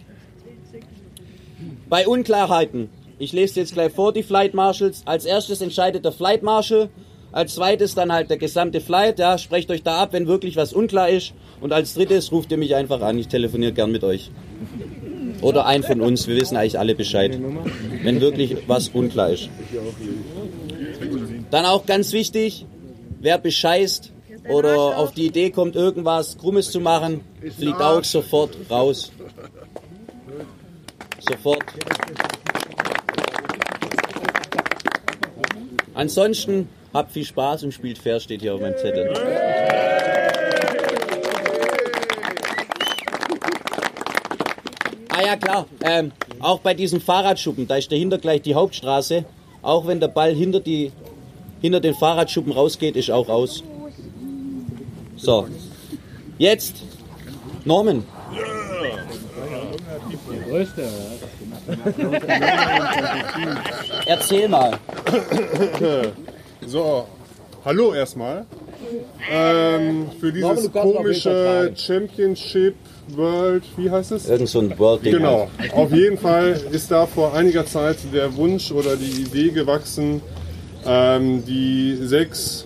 Bei 1.88 2.08
Unklarheiten, 2.08 2.89
ich 3.18 3.32
lese 3.34 3.61
jetzt 3.61 3.74
gleich 3.74 3.93
vor, 3.93 4.11
die 4.11 4.24
Flight 4.24 4.53
Marshals. 4.53 5.03
Als 5.05 5.26
erstes 5.26 5.61
entscheidet 5.61 6.03
der 6.03 6.11
Flight 6.11 6.43
Marshal, 6.43 6.89
als 7.32 7.55
zweites 7.55 7.95
dann 7.95 8.11
halt 8.11 8.30
der 8.30 8.38
gesamte 8.38 8.82
Flight. 8.82 9.20
Ja, 9.20 9.38
sprecht 9.38 9.72
euch 9.72 9.84
da 9.84 10.01
ab, 10.01 10.13
wenn 10.13 10.28
wirklich 10.28 10.55
was 10.57 10.74
unklar 10.74 11.09
ist. 11.09 11.34
Und 11.61 11.72
als 11.72 11.93
drittes 11.93 12.32
ruft 12.32 12.51
ihr 12.51 12.57
mich 12.57 12.76
einfach 12.76 13.01
an, 13.01 13.18
ich 13.18 13.28
telefoniere 13.28 13.72
gern 13.72 13.91
mit 13.91 14.03
euch. 14.03 14.32
Oder 15.41 15.66
ein 15.66 15.84
von 15.84 16.01
uns, 16.01 16.28
wir 16.28 16.36
wissen 16.36 16.57
eigentlich 16.57 16.80
alle 16.80 16.95
Bescheid, 16.95 17.39
wenn 18.03 18.22
wirklich 18.22 18.57
was 18.68 18.89
unklar 18.89 19.30
ist. 19.30 19.49
Dann 21.51 21.66
auch 21.66 21.86
ganz 21.86 22.13
wichtig, 22.13 22.66
wer 23.20 23.38
bescheißt 23.38 24.11
oder 24.49 24.97
auf 24.97 25.13
die 25.13 25.28
Idee 25.28 25.51
kommt, 25.51 25.76
irgendwas 25.76 26.38
Krummes 26.38 26.72
zu 26.72 26.80
machen, 26.80 27.22
fliegt 27.57 27.82
auch 27.82 28.03
sofort 28.03 28.55
raus. 28.70 29.11
Sofort. 31.20 31.63
Ansonsten 35.96 36.68
habt 36.93 37.12
viel 37.14 37.26
Spaß 37.26 37.64
und 37.64 37.74
spielt 37.74 37.98
fair, 37.98 38.20
steht 38.20 38.41
hier 38.41 38.54
auf 38.54 38.62
meinem 38.62 38.78
Zettel. 38.78 39.14
Ah 45.10 45.22
ja 45.26 45.38
klar, 45.38 45.66
ähm, 45.82 46.12
auch 46.41 46.60
bei 46.60 46.74
diesem 46.74 47.00
Fahrradschuppen, 47.00 47.68
da 47.68 47.78
ist 47.78 47.89
dahinter 47.89 48.18
gleich 48.18 48.41
die 48.41 48.54
Hauptstraße. 48.54 49.24
Auch 49.62 49.88
wenn 49.88 50.02
der 50.02 50.10
Ball 50.10 50.34
hinter, 50.34 50.60
die, 50.60 50.91
hinter 51.62 51.80
den 51.80 51.96
Fahrradschuppen 51.96 52.52
rausgeht, 52.52 52.98
ist 52.98 53.10
auch 53.10 53.30
raus. 53.30 53.64
So, 55.16 55.48
jetzt 56.38 56.84
Norman. 57.64 58.04
Erzähl 64.05 64.47
mal. 64.49 64.78
So, 66.68 67.05
hallo 67.63 67.93
erstmal. 67.93 68.43
Ähm, 69.32 70.07
für 70.20 70.34
dieses 70.34 70.72
komische. 70.72 71.72
Championship 71.76 72.74
World, 73.09 73.63
wie 73.78 73.91
heißt 73.91 74.13
es? 74.13 74.28
Irgend 74.28 74.49
so 74.49 74.61
ein 74.61 74.80
World-Ding 74.80 75.13
Genau. 75.18 75.47
halt. 75.59 75.74
Auf 75.74 75.91
jeden 75.91 76.18
Fall 76.18 76.59
ist 76.72 76.89
da 76.89 77.05
vor 77.05 77.36
einiger 77.36 77.63
Zeit 77.68 77.97
der 78.11 78.36
Wunsch 78.36 78.72
oder 78.72 78.95
die 78.95 79.22
Idee 79.22 79.49
gewachsen, 79.51 80.22
ähm, 80.88 81.45
die 81.45 81.95
sechs 82.01 82.66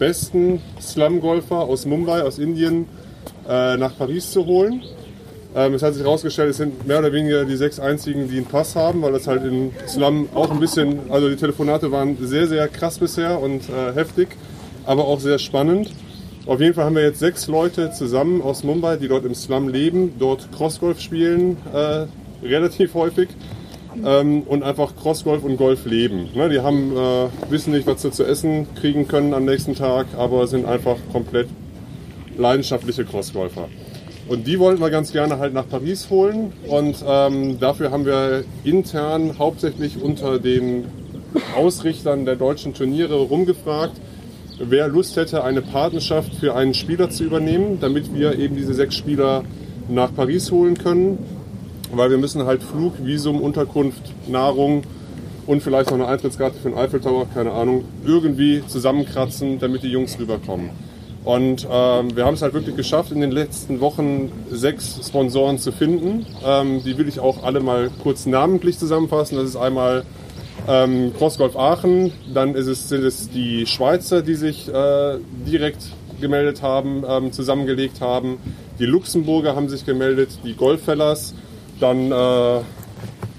besten 0.00 0.60
Slum-Golfer 0.80 1.60
aus 1.60 1.86
Mumbai, 1.86 2.22
aus 2.22 2.40
Indien, 2.40 2.88
äh, 3.48 3.76
nach 3.76 3.96
Paris 3.96 4.32
zu 4.32 4.44
holen. 4.44 4.82
Ähm, 5.54 5.74
es 5.74 5.82
hat 5.82 5.94
sich 5.94 6.04
herausgestellt, 6.04 6.50
es 6.50 6.58
sind 6.58 6.86
mehr 6.86 7.00
oder 7.00 7.12
weniger 7.12 7.44
die 7.44 7.56
sechs 7.56 7.80
einzigen, 7.80 8.28
die 8.28 8.36
einen 8.36 8.46
Pass 8.46 8.76
haben, 8.76 9.02
weil 9.02 9.12
das 9.12 9.26
halt 9.26 9.44
in 9.44 9.72
Slum 9.88 10.28
auch 10.34 10.50
ein 10.50 10.60
bisschen, 10.60 11.10
also 11.10 11.28
die 11.28 11.36
Telefonate 11.36 11.90
waren 11.90 12.16
sehr, 12.20 12.46
sehr 12.46 12.68
krass 12.68 12.98
bisher 12.98 13.40
und 13.40 13.62
äh, 13.68 13.92
heftig, 13.94 14.28
aber 14.86 15.06
auch 15.06 15.18
sehr 15.18 15.38
spannend. 15.38 15.90
Auf 16.46 16.60
jeden 16.60 16.74
Fall 16.74 16.84
haben 16.84 16.94
wir 16.94 17.02
jetzt 17.02 17.18
sechs 17.18 17.48
Leute 17.48 17.90
zusammen 17.90 18.42
aus 18.42 18.62
Mumbai, 18.62 18.96
die 18.96 19.08
dort 19.08 19.24
im 19.24 19.34
Slum 19.34 19.68
leben, 19.68 20.14
dort 20.18 20.50
Crossgolf 20.52 21.00
spielen, 21.00 21.56
äh, 21.72 22.06
relativ 22.46 22.94
häufig. 22.94 23.28
Ähm, 24.04 24.42
und 24.42 24.62
einfach 24.62 24.94
Crossgolf 24.94 25.42
und 25.42 25.56
Golf 25.56 25.84
leben. 25.84 26.28
Ne, 26.34 26.48
die 26.48 26.60
haben, 26.60 26.96
äh, 26.96 27.26
wissen 27.50 27.72
nicht, 27.72 27.88
was 27.88 28.02
sie 28.02 28.12
zu 28.12 28.24
essen 28.24 28.68
kriegen 28.76 29.08
können 29.08 29.34
am 29.34 29.44
nächsten 29.44 29.74
Tag, 29.74 30.06
aber 30.16 30.46
sind 30.46 30.64
einfach 30.64 30.96
komplett 31.12 31.48
leidenschaftliche 32.38 33.04
Crossgolfer. 33.04 33.68
Und 34.30 34.46
die 34.46 34.60
wollten 34.60 34.80
wir 34.80 34.90
ganz 34.90 35.10
gerne 35.10 35.40
halt 35.40 35.54
nach 35.54 35.68
Paris 35.68 36.08
holen. 36.08 36.52
Und 36.68 37.04
ähm, 37.04 37.58
dafür 37.58 37.90
haben 37.90 38.06
wir 38.06 38.44
intern 38.62 39.40
hauptsächlich 39.40 40.00
unter 40.00 40.38
den 40.38 40.84
Ausrichtern 41.56 42.26
der 42.26 42.36
deutschen 42.36 42.72
Turniere 42.72 43.16
rumgefragt, 43.16 43.94
wer 44.60 44.86
Lust 44.86 45.16
hätte, 45.16 45.42
eine 45.42 45.62
Partnerschaft 45.62 46.32
für 46.36 46.54
einen 46.54 46.74
Spieler 46.74 47.10
zu 47.10 47.24
übernehmen, 47.24 47.78
damit 47.80 48.14
wir 48.14 48.38
eben 48.38 48.54
diese 48.54 48.72
sechs 48.72 48.94
Spieler 48.94 49.42
nach 49.88 50.14
Paris 50.14 50.52
holen 50.52 50.78
können. 50.78 51.18
Weil 51.92 52.10
wir 52.10 52.18
müssen 52.18 52.46
halt 52.46 52.62
Flug, 52.62 53.04
Visum, 53.04 53.40
Unterkunft, 53.40 54.14
Nahrung 54.28 54.84
und 55.48 55.60
vielleicht 55.60 55.90
noch 55.90 55.96
eine 55.96 56.06
Eintrittskarte 56.06 56.56
für 56.56 56.68
den 56.68 56.78
Eiffel 56.78 57.00
Tower, 57.00 57.26
keine 57.34 57.50
Ahnung, 57.50 57.84
irgendwie 58.06 58.62
zusammenkratzen, 58.68 59.58
damit 59.58 59.82
die 59.82 59.90
Jungs 59.90 60.20
rüberkommen. 60.20 60.70
Und 61.30 61.64
ähm, 61.70 62.16
wir 62.16 62.24
haben 62.24 62.34
es 62.34 62.42
halt 62.42 62.54
wirklich 62.54 62.74
geschafft, 62.74 63.12
in 63.12 63.20
den 63.20 63.30
letzten 63.30 63.80
Wochen 63.80 64.32
sechs 64.50 64.98
Sponsoren 65.06 65.58
zu 65.58 65.70
finden. 65.70 66.26
Ähm, 66.44 66.82
die 66.82 66.98
will 66.98 67.06
ich 67.06 67.20
auch 67.20 67.44
alle 67.44 67.60
mal 67.60 67.88
kurz 68.02 68.26
namentlich 68.26 68.80
zusammenfassen. 68.80 69.36
Das 69.36 69.44
ist 69.44 69.54
einmal 69.54 70.02
ähm, 70.66 71.12
Crossgolf 71.16 71.56
Aachen, 71.56 72.12
dann 72.34 72.56
ist 72.56 72.66
es, 72.66 72.88
sind 72.88 73.04
es 73.04 73.30
die 73.30 73.64
Schweizer, 73.66 74.22
die 74.22 74.34
sich 74.34 74.66
äh, 74.74 75.18
direkt 75.46 75.92
gemeldet 76.20 76.62
haben, 76.62 77.04
ähm, 77.08 77.30
zusammengelegt 77.30 78.00
haben. 78.00 78.38
Die 78.80 78.86
Luxemburger 78.86 79.54
haben 79.54 79.68
sich 79.68 79.86
gemeldet, 79.86 80.30
die 80.42 80.54
Golfellers. 80.54 81.36
Dann, 81.78 82.10
äh, 82.10 82.60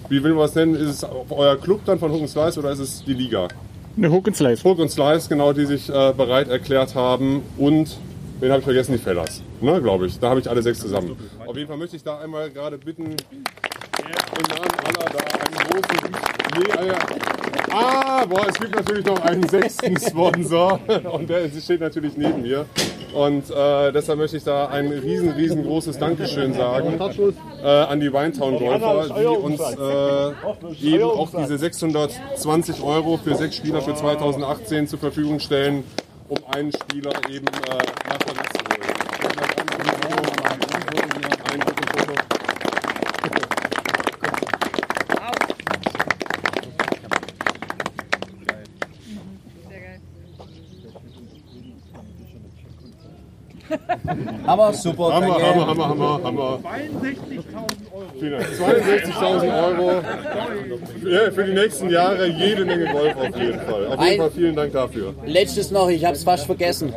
wie 0.07 0.23
will 0.23 0.33
man 0.33 0.45
es 0.45 0.55
nennen, 0.55 0.75
ist 0.75 1.03
es 1.03 1.09
euer 1.29 1.57
Club 1.57 1.81
dann 1.85 1.99
von 1.99 2.25
Slice 2.25 2.57
oder 2.57 2.71
ist 2.71 2.79
es 2.79 3.03
die 3.03 3.15
Liga? 3.15 3.49
Eine 3.97 4.11
Hook 4.11 4.27
and 4.27 4.35
Slice. 4.35 4.63
Hook 4.63 4.79
und 4.79 4.89
Slice, 4.89 5.27
genau, 5.27 5.53
die 5.53 5.65
sich 5.65 5.89
äh, 5.89 6.13
bereit 6.15 6.47
erklärt 6.49 6.95
haben. 6.95 7.43
Und, 7.57 7.97
wen 8.39 8.49
habe 8.51 8.59
ich 8.59 8.65
vergessen? 8.65 8.93
Die 8.93 8.97
Fellers, 8.97 9.43
ne, 9.59 9.81
glaube 9.81 10.07
ich. 10.07 10.19
Da 10.19 10.29
habe 10.29 10.39
ich 10.39 10.49
alle 10.49 10.61
sechs 10.61 10.79
zusammen. 10.79 11.17
Auf 11.45 11.55
jeden 11.55 11.67
Fall 11.67 11.77
möchte 11.77 11.97
ich 11.97 12.03
da 12.03 12.19
einmal 12.19 12.49
gerade 12.49 12.77
bitten, 12.77 13.03
im 13.03 14.47
Namen 14.49 14.71
aller 14.85 15.09
da 15.09 15.19
einen 15.19 15.69
großen... 15.69 16.11
Nee, 16.57 16.71
Alter. 16.71 17.15
Ah, 17.71 18.25
boah, 18.25 18.47
es 18.47 18.59
gibt 18.59 18.75
natürlich 18.75 19.05
noch 19.05 19.19
einen 19.21 19.47
sechsten 19.47 19.97
Sponsor. 19.97 20.79
Und 21.11 21.29
der 21.29 21.49
steht 21.49 21.79
natürlich 21.79 22.17
neben 22.17 22.41
mir. 22.41 22.65
Und 23.14 23.49
äh, 23.49 23.91
deshalb 23.91 24.20
möchte 24.20 24.38
ich 24.38 24.43
da 24.43 24.68
ein 24.68 24.88
riesen, 24.88 25.32
riesengroßes 25.32 25.97
Dankeschön 25.99 26.53
sagen 26.53 26.99
äh, 27.62 27.68
an 27.68 27.99
die 27.99 28.12
Winetown 28.12 28.57
Golfer, 28.57 29.14
die 29.20 29.26
uns 29.26 29.59
äh, 29.59 30.95
eben 30.95 31.03
auch 31.03 31.30
diese 31.38 31.57
620 31.57 32.82
Euro 32.82 33.18
für 33.18 33.36
sechs 33.36 33.57
Spieler 33.57 33.82
für 33.82 33.95
2018 33.95 34.88
zur 34.88 34.99
Verfügung 34.99 35.39
stellen. 35.39 35.84
um 36.32 36.38
einen 36.53 36.72
Spieler 36.72 37.12
eben 37.30 37.47
äh, 37.47 37.78
nach 38.07 38.20
zu 38.20 38.59
holen. 38.70 38.82
Ein 41.51 41.59
gutes 41.59 41.86
Foto. 41.91 42.14
Hammer, 54.47 54.74
super, 54.74 55.14
Hammer, 55.14 55.28
danke. 55.28 55.45
Hammer, 55.45 55.68
Hammer, 55.68 55.89
Hammer, 55.89 56.24
Hammer. 56.24 56.60
62.000 58.20 59.64
Euro 59.64 60.02
ja, 61.06 61.32
für 61.32 61.43
die 61.43 61.54
nächsten 61.54 61.89
Jahre 61.89 62.28
jede 62.28 62.66
Menge 62.66 62.86
Golf 62.91 63.16
auf 63.16 63.36
jeden 63.36 63.60
Fall. 63.60 63.88
Auf 63.88 64.04
jeden 64.04 64.18
Fall 64.18 64.32
vielen 64.32 64.56
Dank 64.56 64.74
dafür. 64.74 65.14
Letztes 65.26 65.72
noch, 65.72 65.89
ich 65.89 66.04
hab's 66.06 66.24
fast 66.24 66.45
vergessen. 66.45 66.93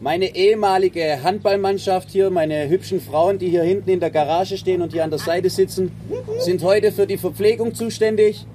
Meine 0.00 0.36
ehemalige 0.36 1.22
Handballmannschaft 1.22 2.10
hier, 2.10 2.30
meine 2.30 2.68
hübschen 2.68 3.00
Frauen, 3.00 3.38
die 3.38 3.48
hier 3.48 3.62
hinten 3.62 3.90
in 3.90 4.00
der 4.00 4.10
Garage 4.10 4.56
stehen 4.56 4.82
und 4.82 4.92
hier 4.92 5.02
an 5.04 5.10
der 5.10 5.18
Seite 5.18 5.50
sitzen, 5.50 5.90
sind 6.38 6.62
heute 6.62 6.92
für 6.92 7.06
die 7.06 7.18
Verpflegung 7.18 7.74
zuständig. 7.74 8.46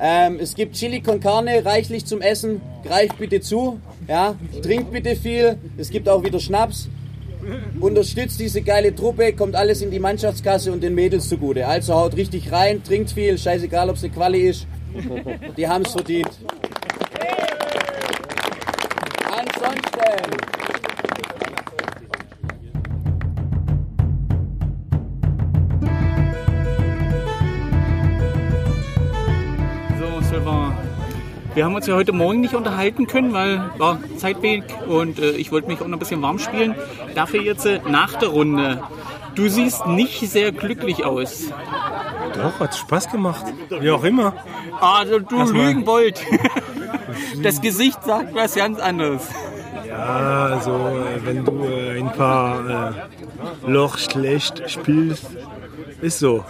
Ähm, 0.00 0.38
es 0.40 0.54
gibt 0.54 0.76
Chili 0.76 1.00
con 1.00 1.20
Carne 1.20 1.64
reichlich 1.64 2.06
zum 2.06 2.20
Essen. 2.20 2.60
Greift 2.84 3.18
bitte 3.18 3.40
zu. 3.40 3.80
Ja, 4.06 4.36
trinkt 4.62 4.92
bitte 4.92 5.16
viel. 5.16 5.58
Es 5.76 5.90
gibt 5.90 6.08
auch 6.08 6.22
wieder 6.24 6.40
Schnaps. 6.40 6.88
Unterstützt 7.80 8.40
diese 8.40 8.62
geile 8.62 8.94
Truppe, 8.94 9.32
kommt 9.32 9.54
alles 9.54 9.80
in 9.80 9.90
die 9.90 9.98
Mannschaftskasse 9.98 10.72
und 10.72 10.82
den 10.82 10.94
Mädels 10.94 11.28
zugute. 11.28 11.66
Also 11.66 11.94
haut 11.94 12.16
richtig 12.16 12.52
rein, 12.52 12.82
trinkt 12.82 13.12
viel, 13.12 13.38
scheißegal 13.38 13.88
ob 13.88 13.96
es 13.96 14.04
eine 14.04 14.12
Quali 14.12 14.40
ist. 14.40 14.66
Die 15.56 15.68
haben 15.68 15.84
es 15.84 15.92
verdient. 15.92 16.28
Wir 31.58 31.64
haben 31.64 31.74
uns 31.74 31.88
ja 31.88 31.96
heute 31.96 32.12
Morgen 32.12 32.40
nicht 32.40 32.54
unterhalten 32.54 33.08
können, 33.08 33.32
weil 33.32 33.72
war 33.78 33.98
Zeitweg 34.16 34.62
und 34.86 35.18
äh, 35.18 35.32
ich 35.32 35.50
wollte 35.50 35.66
mich 35.66 35.80
auch 35.80 35.88
noch 35.88 35.96
ein 35.96 35.98
bisschen 35.98 36.22
warm 36.22 36.38
spielen. 36.38 36.76
Dafür 37.16 37.42
jetzt 37.42 37.66
äh, 37.66 37.80
nach 37.84 38.14
der 38.14 38.28
Runde. 38.28 38.80
Du 39.34 39.48
siehst 39.48 39.84
nicht 39.88 40.20
sehr 40.30 40.52
glücklich 40.52 41.04
aus. 41.04 41.46
Doch, 42.32 42.60
hat 42.60 42.76
Spaß 42.76 43.10
gemacht. 43.10 43.44
Wie 43.70 43.90
auch 43.90 44.04
immer. 44.04 44.34
Also 44.80 45.18
du 45.18 45.36
Lass 45.36 45.52
mal. 45.52 45.66
lügen 45.66 45.84
wollt. 45.84 46.24
Das 47.42 47.60
Gesicht 47.60 48.04
sagt 48.04 48.36
was 48.36 48.54
ganz 48.54 48.78
anderes. 48.78 49.26
Ja, 49.84 50.44
also 50.52 50.70
äh, 50.70 51.26
wenn 51.26 51.44
du 51.44 51.64
äh, 51.64 51.98
ein 51.98 52.12
paar 52.12 52.92
äh, 53.66 53.68
Loch 53.68 53.98
schlecht 53.98 54.70
spielst, 54.70 55.26
ist 56.02 56.20
so. 56.20 56.44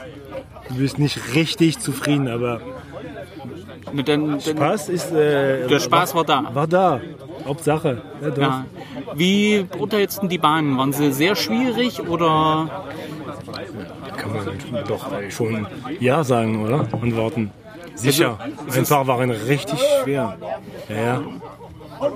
Du 0.69 0.75
bist 0.75 0.99
nicht 0.99 1.35
richtig 1.35 1.79
zufrieden, 1.79 2.29
aber 2.29 2.61
dann, 3.95 4.05
dann, 4.05 4.41
Spaß 4.41 4.89
ist. 4.89 5.12
Äh, 5.12 5.66
Der 5.66 5.80
Spaß 5.80 6.14
war 6.14 6.24
da. 6.24 6.45
War 6.53 6.66
da. 6.66 7.01
Hauptsache. 7.47 8.03
Ja. 8.20 8.41
Ja. 8.41 8.64
Wie 9.14 9.62
beurteilst 9.62 10.22
du 10.22 10.28
die 10.28 10.39
Bahnen? 10.39 10.76
Waren 10.76 10.93
sie 10.93 11.12
sehr 11.12 11.34
schwierig 11.36 12.01
oder? 12.07 12.68
Kann 14.16 14.32
man 14.32 14.84
doch 14.86 15.07
schon 15.30 15.66
Ja 16.01 16.24
sagen, 16.24 16.64
oder? 16.64 16.86
Antworten. 17.01 17.51
Sicher. 17.95 18.39
Also, 18.66 18.78
ein 18.80 18.86
paar 18.86 19.07
waren 19.07 19.30
richtig 19.30 19.80
schwer. 20.03 20.36
Ja, 20.89 20.95
ja. 20.95 21.22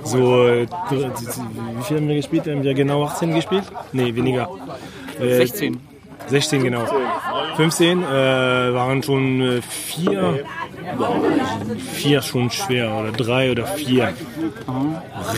So, 0.04 0.46
wie 0.46 1.82
viel 1.82 1.96
haben 1.96 2.08
wir 2.08 2.16
gespielt? 2.16 2.46
Haben 2.46 2.62
wir 2.62 2.74
genau 2.74 3.04
18 3.04 3.34
gespielt? 3.34 3.64
Nee, 3.92 4.14
weniger. 4.14 4.48
Äh, 5.20 5.36
16. 5.36 5.80
16, 6.28 6.62
genau. 6.62 6.84
15 7.56 8.02
äh, 8.02 8.06
waren 8.06 9.02
schon 9.02 9.40
äh, 9.40 9.62
vier. 9.62 10.44
Vier 11.95 12.22
schon 12.22 12.51
schwer 12.51 12.95
oder 12.99 13.12
drei 13.12 13.51
oder 13.51 13.66
vier. 13.66 14.12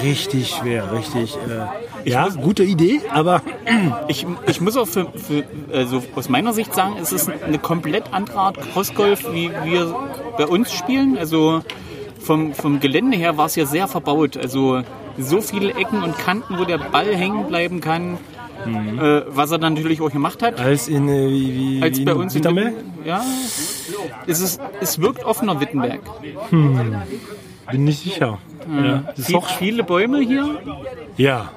Richtig 0.03 0.49
schwer, 0.51 0.93
richtig. 0.93 1.37
Äh, 1.37 2.11
ja, 2.11 2.29
gute 2.29 2.65
Idee, 2.65 3.01
aber 3.11 3.43
Ich, 4.09 4.27
ich 4.47 4.61
muss 4.61 4.77
auch 4.77 4.87
für, 4.87 5.07
für, 5.13 5.45
also 5.73 6.03
aus 6.15 6.29
meiner 6.29 6.53
Sicht 6.53 6.75
sagen, 6.75 6.97
es 7.01 7.13
ist 7.13 7.31
eine 7.31 7.59
komplett 7.59 8.13
andere 8.13 8.39
Art 8.39 8.61
Crossgolf, 8.61 9.33
wie 9.33 9.51
wir 9.65 9.95
bei 10.37 10.47
uns 10.47 10.73
spielen. 10.73 11.17
Also 11.19 11.63
vom, 12.21 12.55
vom 12.55 12.81
Gelände 12.81 13.17
her 13.17 13.37
war 13.37 13.47
es 13.47 13.57
ja 13.57 13.67
sehr 13.67 13.89
verbaut. 13.89 14.37
Also 14.37 14.83
so 15.19 15.41
viele 15.41 15.75
Ecken 15.75 16.03
und 16.03 16.19
Kanten, 16.19 16.59
wo 16.59 16.65
der 16.65 16.79
Ball 16.79 17.15
hängen 17.15 17.47
bleiben 17.47 17.81
kann. 17.81 18.19
Äh, 18.67 19.23
was 19.29 19.51
er 19.51 19.59
dann 19.59 19.75
natürlich 19.75 20.01
auch 20.01 20.11
gemacht 20.11 20.43
hat. 20.43 20.59
als 20.61 20.89
in 20.89 21.09
äh, 21.09 21.29
wie, 21.29 21.55
wie, 21.79 21.83
Als 21.83 22.05
bei 22.05 22.13
in 22.13 22.17
uns 22.19 22.35
in 22.35 22.41
Wittenberg? 22.45 22.75
Witten- 22.77 23.07
Ja, 23.07 23.23
es, 24.27 24.41
ist, 24.41 24.61
es 24.81 25.01
wirkt 25.01 25.25
offener 25.25 25.61
Wittenberg. 25.61 26.01
Hm, 26.51 26.95
bin 27.71 27.85
nicht 27.85 28.03
sicher. 28.03 28.39
Ja. 28.69 28.85
Ja, 28.85 29.05
das 29.17 29.27
Viel, 29.27 29.41
viele 29.59 29.83
Bäume 29.85 30.21
hier. 30.21 30.59
ja, 31.19 31.51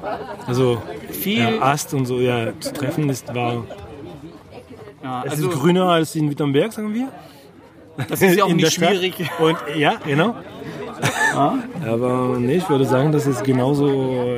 also 0.46 0.82
Viel- 1.10 1.40
ja, 1.40 1.62
Ast 1.62 1.94
und 1.94 2.06
so, 2.06 2.20
ja, 2.20 2.48
zu 2.60 2.74
treffen 2.74 3.10
ist 3.10 3.34
war. 3.34 3.64
Ja, 5.04 5.24
Es 5.26 5.32
also- 5.34 5.50
ist 5.50 5.60
grüner 5.60 5.86
als 5.90 6.16
in 6.16 6.30
Wittenberg, 6.30 6.74
sagen 6.74 6.94
wir. 6.94 7.08
Das 8.10 8.22
ist 8.22 8.36
ja 8.38 8.44
auch 8.44 8.50
In 8.52 8.58
nicht 8.58 8.74
schwierig. 8.74 9.16
Und 9.40 9.58
ja, 9.76 9.96
genau. 10.06 10.36
Aber 11.86 12.36
nee, 12.40 12.58
ich 12.58 12.70
würde 12.70 12.86
sagen, 12.86 13.12
das 13.12 13.26
ist 13.28 13.44
genauso 13.44 14.38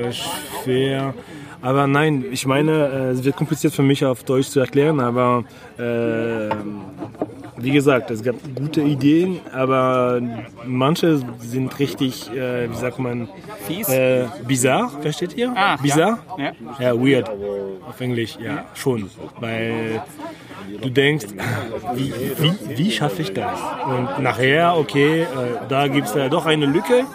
schwer. 0.63 1.13
Aber 1.62 1.88
nein, 1.88 2.26
ich 2.32 2.45
meine, 2.45 2.72
äh, 2.72 3.10
es 3.12 3.24
wird 3.24 3.36
kompliziert 3.36 3.74
für 3.74 3.84
mich 3.84 4.05
auf 4.05 4.24
Deutsch 4.24 4.47
zu 4.47 4.60
erklären, 4.60 4.99
aber 4.99 5.43
äh, 5.78 6.49
wie 7.57 7.72
gesagt, 7.72 8.12
es 8.12 8.24
gab 8.24 8.36
gute 8.55 8.82
Ideen, 8.82 9.41
aber 9.53 10.22
manche 10.66 11.20
sind 11.39 11.78
richtig, 11.80 12.32
äh, 12.32 12.70
wie 12.70 12.76
sagt 12.76 12.99
man, 12.99 13.28
Fies? 13.68 13.89
Äh, 13.89 14.28
bizarr, 14.47 14.89
versteht 15.01 15.36
ihr? 15.36 15.51
Ah, 15.55 15.76
bizarr? 15.76 16.20
ja. 16.38 16.51
Ja, 16.80 16.95
weird. 16.95 17.30
Auf 17.88 17.99
Englisch, 17.99 18.38
ja, 18.41 18.66
schon. 18.74 19.10
Weil 19.39 20.01
du 20.82 20.89
denkst, 20.89 21.28
wie, 21.95 22.14
wie, 22.39 22.78
wie 22.78 22.91
schaffe 22.91 23.22
ich 23.22 23.34
das? 23.34 23.60
Und 23.86 24.24
nachher, 24.24 24.78
okay, 24.78 25.22
äh, 25.24 25.26
da 25.68 25.88
gibt 25.88 26.07
es 26.07 26.14
ja 26.14 26.30
doch 26.30 26.45
eine 26.45 26.66
Lücke. 26.66 27.05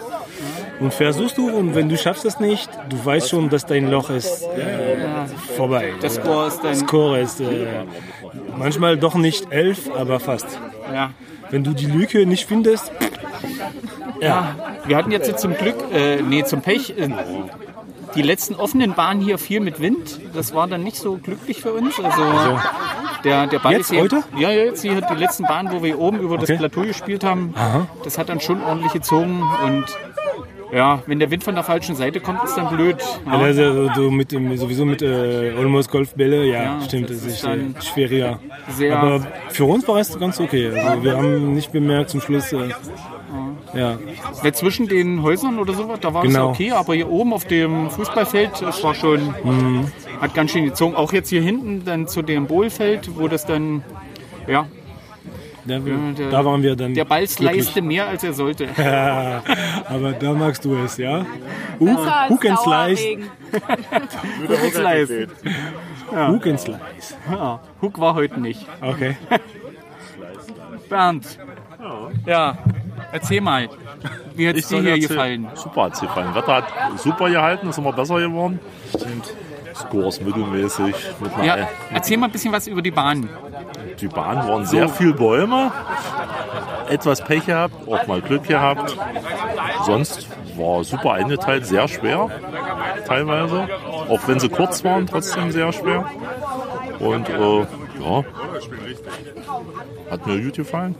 Und 0.79 0.93
versuchst 0.93 1.37
du, 1.37 1.49
und 1.49 1.73
wenn 1.75 1.87
du 1.89 1.97
schaffst 1.97 2.25
es 2.25 2.39
nicht, 2.39 2.69
du 2.89 3.03
weißt 3.03 3.29
schon, 3.29 3.49
dass 3.49 3.65
dein 3.65 3.89
Loch 3.89 4.09
ist 4.09 4.43
äh, 4.43 5.25
vorbei. 5.55 5.93
Der 6.01 6.09
Score 6.09 6.47
ist 6.47 6.63
dann- 6.63 6.75
Score 6.75 7.19
ist 7.19 7.39
äh, 7.39 7.45
manchmal 8.57 8.97
doch 8.97 9.15
nicht 9.15 9.51
elf, 9.51 9.89
aber 9.95 10.19
fast. 10.19 10.47
Ja. 10.93 11.11
Wenn 11.49 11.63
du 11.63 11.71
die 11.71 11.85
Lücke 11.85 12.25
nicht 12.25 12.45
findest, 12.47 12.91
Ja, 14.21 14.55
wir 14.85 14.95
hatten 14.97 15.11
jetzt 15.11 15.37
zum 15.39 15.53
Glück, 15.55 15.75
äh, 15.93 16.21
nee, 16.21 16.43
zum 16.45 16.61
Pech, 16.61 16.91
äh, 16.97 17.09
die 18.15 18.21
letzten 18.21 18.55
offenen 18.55 18.93
Bahnen 18.93 19.19
hier 19.21 19.37
viel 19.37 19.59
mit 19.59 19.79
Wind. 19.81 20.19
Das 20.33 20.53
war 20.55 20.67
dann 20.67 20.83
nicht 20.83 20.95
so 20.97 21.17
glücklich 21.17 21.61
für 21.61 21.73
uns. 21.73 21.99
Also, 21.99 22.23
der, 23.25 23.47
der 23.47 23.59
Ball 23.59 23.73
Jetzt, 23.73 23.81
ist 23.81 23.89
hier, 23.91 24.01
heute? 24.01 24.23
Ja, 24.37 24.49
ja, 24.51 24.63
jetzt 24.65 24.81
hier 24.81 25.01
die 25.01 25.15
letzten 25.15 25.43
Bahnen, 25.43 25.71
wo 25.73 25.83
wir 25.83 25.99
oben 25.99 26.19
über 26.19 26.35
Okay. 26.35 26.45
das 26.47 26.57
Plateau 26.57 26.81
gespielt 26.81 27.23
haben. 27.25 27.53
Aha. 27.57 27.87
Das 28.05 28.17
hat 28.17 28.29
dann 28.29 28.39
schon 28.39 28.63
ordentlich 28.63 28.93
gezogen 28.93 29.43
und 29.65 29.85
ja, 30.75 31.01
wenn 31.07 31.19
der 31.19 31.31
Wind 31.31 31.43
von 31.43 31.55
der 31.55 31.63
falschen 31.63 31.95
Seite 31.95 32.19
kommt, 32.19 32.43
ist 32.43 32.55
dann 32.57 32.75
blöd. 32.75 32.97
Ja. 33.25 33.31
Also, 33.37 33.89
du 33.89 34.11
mit, 34.11 34.31
dem- 34.31 34.55
sowieso 34.57 34.83
mit 34.85 35.01
äh, 35.01 35.53
Almost 35.57 35.89
Golfbälle, 35.89 36.45
ja, 36.45 36.63
Ja, 36.63 36.81
stimmt, 36.81 37.09
das 37.09 37.17
das 37.17 37.25
ist 37.27 37.33
ist 37.35 37.43
dann 37.45 37.75
äh, 37.77 37.81
schwieriger. 37.81 38.39
Aber 38.91 39.25
für 39.49 39.65
uns 39.65 39.87
war 39.87 39.97
es 39.99 40.17
ganz 40.19 40.39
okay. 40.39 40.69
Also, 40.77 41.03
wir 41.03 41.17
haben 41.17 41.53
nicht 41.53 41.71
bemerkt 41.71 42.09
zum 42.09 42.21
Schluss, 42.21 42.51
äh, 42.53 42.69
ja, 43.73 43.97
Weil 44.41 44.53
zwischen 44.53 44.87
den 44.87 45.21
Häusern 45.23 45.59
oder 45.59 45.73
sowas, 45.73 45.99
da 46.01 46.13
war 46.13 46.23
es 46.23 46.31
Genau. 46.31 46.49
okay, 46.49 46.71
aber 46.71 46.93
hier 46.93 47.09
oben 47.09 47.33
auf 47.33 47.45
dem 47.45 47.89
Fußballfeld, 47.89 48.61
das 48.61 48.83
war 48.83 48.93
schon, 48.93 49.33
Mhm. 49.43 49.85
hat 50.21 50.33
ganz 50.33 50.51
schön 50.51 50.65
gezogen. 50.65 50.95
Auch 50.95 51.11
jetzt 51.13 51.29
hier 51.29 51.41
hinten 51.41 51.83
dann 51.85 52.07
zu 52.07 52.21
dem 52.21 52.47
Bohlfeld, 52.47 53.09
wo 53.17 53.27
das 53.27 53.45
dann, 53.45 53.83
ja, 54.47 54.67
da, 55.65 55.79
der- 55.79 56.29
da 56.29 56.45
waren 56.45 56.61
wir 56.63 56.75
dann. 56.75 56.93
der 56.93 57.05
Ball 57.05 57.27
slicete 57.27 57.81
mehr 57.81 58.07
als 58.07 58.23
er 58.23 58.33
sollte. 58.33 58.67
Ja, 58.77 59.41
aber 59.89 60.11
da 60.13 60.33
magst 60.33 60.63
du 60.65 60.75
es, 60.77 60.97
ja? 60.97 61.25
Hook, 61.79 62.45
and 62.45 62.59
Slice. 62.59 63.17
Hook 64.47 64.59
and 64.63 64.73
Slice. 64.73 65.27
Ja. 66.13 66.27
Hook 66.29 66.45
and 66.47 66.59
Slice. 66.59 67.15
Ja, 67.31 67.59
Hook 67.81 67.99
war 67.99 68.13
heute 68.15 68.39
nicht. 68.39 68.65
Okay. 68.81 69.17
Bernd, 70.89 71.39
ja, 72.25 72.57
erzähl 73.11 73.41
mal, 73.41 73.67
wie 74.35 74.47
hat 74.47 74.55
es 74.55 74.67
dir 74.67 74.81
hier 74.81 74.91
erzählen. 74.91 75.07
gefallen? 75.09 75.47
Super 75.55 75.83
hat 75.85 75.93
es 75.93 75.99
gefallen. 76.01 76.35
Wetter 76.35 76.55
hat 76.57 76.99
super 76.99 77.29
gehalten, 77.29 77.69
ist 77.69 77.77
immer 77.79 77.91
besser 77.91 78.19
geworden. 78.19 78.59
Stimmt. 78.89 79.33
Scores 79.73 80.21
mittelmäßig. 80.21 80.95
Mit 81.19 81.33
einer, 81.33 81.45
Ja, 81.45 81.67
erzähl 81.91 82.17
mal 82.17 82.27
ein 82.27 82.31
bisschen 82.31 82.53
was 82.53 82.67
über 82.67 82.81
die 82.81 82.91
Bahn. 82.91 83.27
Die 84.01 84.07
Bahn 84.07 84.47
waren 84.47 84.65
sehr 84.65 84.89
viel 84.89 85.13
Bäume. 85.13 85.71
etwas 86.89 87.23
Pech 87.23 87.45
gehabt, 87.45 87.73
auch 87.87 88.05
mal 88.07 88.21
Glück 88.21 88.43
gehabt. 88.43 88.95
Sonst 89.85 90.27
war 90.57 90.83
super 90.83 91.13
eingeteilt, 91.13 91.65
sehr 91.65 91.87
schwer 91.87 92.29
teilweise. 93.07 93.67
Auch 94.09 94.27
wenn 94.27 94.39
sie 94.39 94.49
kurz 94.49 94.83
waren, 94.83 95.07
trotzdem 95.07 95.51
sehr 95.51 95.71
schwer. 95.73 96.05
Und 96.99 97.29
äh, 97.29 97.59
ja, 97.99 98.23
hat 100.11 100.27
mir 100.27 100.41
gut 100.41 100.55
gefallen. 100.55 100.95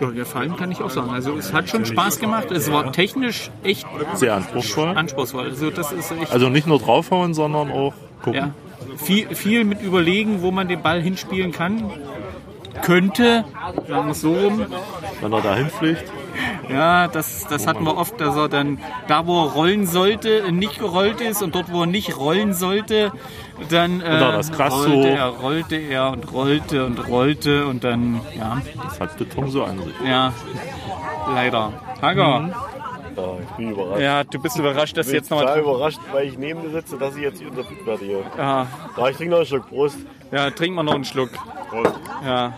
Ja, 0.00 0.10
gefallen 0.10 0.56
kann 0.56 0.70
ich 0.70 0.80
auch 0.80 0.90
sagen. 0.90 1.10
Also 1.10 1.36
es 1.36 1.52
hat 1.52 1.68
schon 1.68 1.84
Spaß 1.84 2.20
gemacht. 2.20 2.52
Es 2.52 2.70
war 2.70 2.92
technisch 2.92 3.50
echt 3.64 3.84
Sehr 4.14 4.34
anspruchsvoll. 4.36 4.88
anspruchsvoll. 4.96 5.46
Also 5.46 5.70
das 5.70 5.90
ist 5.90 6.12
echt 6.12 6.32
Also 6.32 6.48
nicht 6.48 6.68
nur 6.68 6.78
draufhauen, 6.78 7.34
sondern 7.34 7.72
auch 7.72 7.94
gucken. 8.22 8.34
ja, 8.40 8.50
viel, 8.96 9.34
viel 9.34 9.64
mit 9.64 9.82
überlegen, 9.82 10.42
wo 10.42 10.50
man 10.50 10.68
den 10.68 10.82
Ball 10.82 11.00
hinspielen 11.02 11.52
kann. 11.52 11.90
Könnte, 12.82 13.44
sagen 13.88 14.06
wir 14.06 14.12
es 14.12 14.20
so 14.20 14.32
rum. 14.32 14.66
Wenn 15.20 15.32
er 15.32 15.40
dahin 15.40 15.68
fliegt. 15.68 16.04
Ja, 16.68 17.08
das, 17.08 17.46
das 17.48 17.66
hatten 17.66 17.84
wir 17.84 17.96
oft, 17.96 18.20
dass 18.20 18.36
er 18.36 18.48
dann 18.48 18.78
da, 19.08 19.26
wo 19.26 19.42
er 19.44 19.52
rollen 19.52 19.86
sollte, 19.86 20.52
nicht 20.52 20.78
gerollt 20.78 21.20
ist 21.20 21.42
und 21.42 21.54
dort, 21.54 21.72
wo 21.72 21.80
er 21.82 21.86
nicht 21.86 22.16
rollen 22.16 22.52
sollte, 22.54 23.10
dann 23.70 24.00
äh, 24.00 24.42
krass 24.54 24.74
rollte 24.74 25.02
so. 25.02 25.08
er, 25.08 25.26
rollte 25.28 25.76
er 25.76 26.10
und 26.12 26.32
rollte 26.32 26.84
und 26.84 27.08
rollte 27.08 27.66
und 27.66 27.82
dann, 27.84 28.20
ja, 28.38 28.60
Das 28.84 29.00
hat 29.00 29.18
Beton 29.18 29.50
so 29.50 29.64
an 29.64 29.78
sich. 29.82 29.94
ja, 30.06 30.32
leider. 31.34 31.72
Hager. 32.00 32.40
Mhm. 32.40 32.54
Ja, 33.18 33.36
ich 33.42 33.50
bin 33.56 33.70
überrascht. 33.72 34.00
Ja, 34.00 34.24
du 34.24 34.38
bist 34.40 34.58
überrascht, 34.58 34.96
dass 34.96 35.06
ich 35.06 35.12
bin 35.12 35.20
jetzt 35.20 35.30
noch 35.30 35.38
mal 35.38 35.46
total 35.46 35.60
überrascht, 35.60 36.00
weil 36.12 36.26
ich 36.28 36.38
neben 36.38 36.62
dir 36.62 36.70
sitze, 36.70 36.96
dass 36.98 37.16
ich 37.16 37.22
jetzt 37.22 37.40
interviewt 37.42 37.84
werde 37.86 38.04
hier. 38.04 38.22
Ja. 38.36 38.66
Da, 38.96 39.08
ich 39.08 39.16
trinke 39.16 39.30
noch 39.32 39.38
einen 39.38 39.46
Schluck. 39.46 39.68
Prost. 39.68 39.98
Ja, 40.30 40.50
trink 40.50 40.74
mal 40.74 40.82
noch 40.82 40.94
einen 40.94 41.04
Schluck. 41.04 41.30
Prost. 41.70 41.94
Ja. 42.24 42.52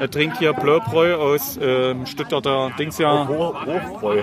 Er 0.00 0.10
trinkt 0.10 0.38
hier 0.38 0.52
Blörbräu 0.52 1.16
aus 1.16 1.58
ähm, 1.60 2.06
Stuttgarter 2.06 2.70
Dings 2.78 2.98
ja. 2.98 3.26
Hoch, 3.26 3.56
Hochbräu. 3.66 4.22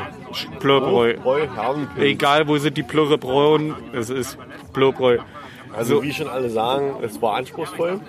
Herrenpilz. 0.64 1.98
Egal, 2.06 2.48
wo 2.48 2.58
sie 2.58 2.72
die 2.72 2.84
Plörre 2.84 3.18
brauen, 3.18 3.76
es 3.94 4.10
ist 4.10 4.38
Blörbräu. 4.74 5.18
Also, 5.76 6.02
wie 6.04 6.14
schon 6.14 6.30
alle 6.30 6.50
sagen, 6.50 6.96
es 7.02 7.22
war 7.22 7.36
anspruchsvoll. 7.36 8.00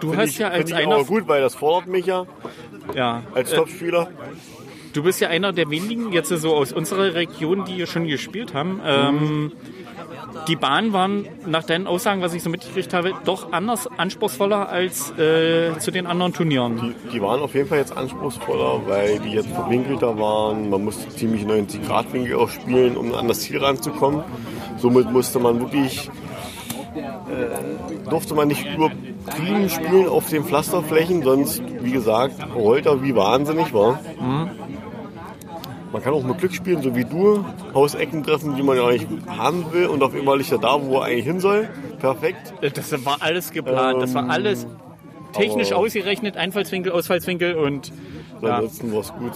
Du 0.00 0.08
Find 0.10 0.22
hast 0.22 0.28
ich, 0.30 0.38
ja 0.38 0.48
als 0.48 0.70
ich 0.70 0.76
einer- 0.76 0.94
aber 0.94 1.04
gut, 1.04 1.28
weil 1.28 1.42
das 1.42 1.54
fordert 1.54 1.86
mich 1.88 2.06
ja 2.06 2.24
Ja. 2.94 3.22
als 3.34 3.52
Äh, 3.52 3.56
Topspieler. 3.56 4.08
Du 4.94 5.02
bist 5.02 5.20
ja 5.20 5.28
einer 5.28 5.52
der 5.52 5.68
wenigen 5.70 6.12
jetzt 6.12 6.28
so 6.28 6.54
aus 6.54 6.72
unserer 6.72 7.14
Region, 7.14 7.64
die 7.64 7.72
hier 7.72 7.86
schon 7.86 8.06
gespielt 8.06 8.54
haben. 8.54 8.80
Ähm, 8.84 9.52
die 10.46 10.54
Bahnen 10.54 10.92
waren 10.92 11.26
nach 11.46 11.64
deinen 11.64 11.88
Aussagen, 11.88 12.22
was 12.22 12.32
ich 12.32 12.42
so 12.44 12.50
mitgekriegt 12.50 12.92
habe, 12.92 13.12
doch 13.24 13.52
anders 13.52 13.88
anspruchsvoller 13.96 14.68
als 14.68 15.10
äh, 15.18 15.76
zu 15.78 15.90
den 15.90 16.06
anderen 16.06 16.32
Turnieren. 16.32 16.94
Die 17.12 17.20
waren 17.20 17.40
auf 17.40 17.54
jeden 17.54 17.68
Fall 17.68 17.78
jetzt 17.78 17.96
anspruchsvoller, 17.96 18.82
weil 18.86 19.18
die 19.18 19.30
jetzt 19.30 19.48
verwinkelter 19.48 20.16
waren. 20.18 20.70
Man 20.70 20.84
musste 20.84 21.08
ziemlich 21.08 21.44
90 21.44 21.84
Grad 21.84 22.12
Winkel 22.12 22.36
auch 22.36 22.50
spielen, 22.50 22.96
um 22.96 23.14
an 23.14 23.26
das 23.26 23.40
Ziel 23.40 23.58
ranzukommen. 23.58 24.22
Somit 24.76 25.10
musste 25.10 25.40
man 25.40 25.58
wirklich, 25.60 26.08
äh, 26.94 28.08
durfte 28.08 28.34
man 28.34 28.46
nicht 28.46 28.64
übertrieben 28.64 29.68
spielen 29.68 30.08
auf 30.08 30.28
den 30.28 30.44
Pflasterflächen, 30.44 31.22
sonst, 31.22 31.62
wie 31.80 31.92
gesagt, 31.92 32.36
rollt 32.54 32.86
er 32.86 33.02
wie 33.02 33.16
wahnsinnig 33.16 33.72
war. 33.74 33.98
Man 35.94 36.02
kann 36.02 36.12
auch 36.12 36.24
mit 36.24 36.38
Glück 36.38 36.52
spielen, 36.52 36.82
so 36.82 36.96
wie 36.96 37.04
du, 37.04 37.44
Hausecken 37.72 38.24
treffen, 38.24 38.56
die 38.56 38.64
man 38.64 38.76
ja 38.76 38.84
eigentlich 38.84 39.06
haben 39.28 39.72
will 39.72 39.86
und 39.86 40.02
auf 40.02 40.12
einmal 40.12 40.36
liegt 40.38 40.50
er 40.50 40.58
da, 40.58 40.76
wo 40.82 40.96
er 40.98 41.04
eigentlich 41.04 41.24
hin 41.24 41.38
soll. 41.38 41.68
Perfekt. 42.00 42.52
Das 42.76 43.04
war 43.06 43.18
alles 43.20 43.52
geplant, 43.52 44.02
das 44.02 44.12
war 44.12 44.28
alles 44.28 44.66
technisch 45.34 45.72
ausgerechnet, 45.72 46.36
Einfallswinkel, 46.36 46.90
Ausfallswinkel 46.90 47.54
und 47.54 47.92
ja, 48.42 48.56
Ansonsten 48.56 48.92
war 48.92 49.00
es 49.02 49.12
gut. 49.14 49.32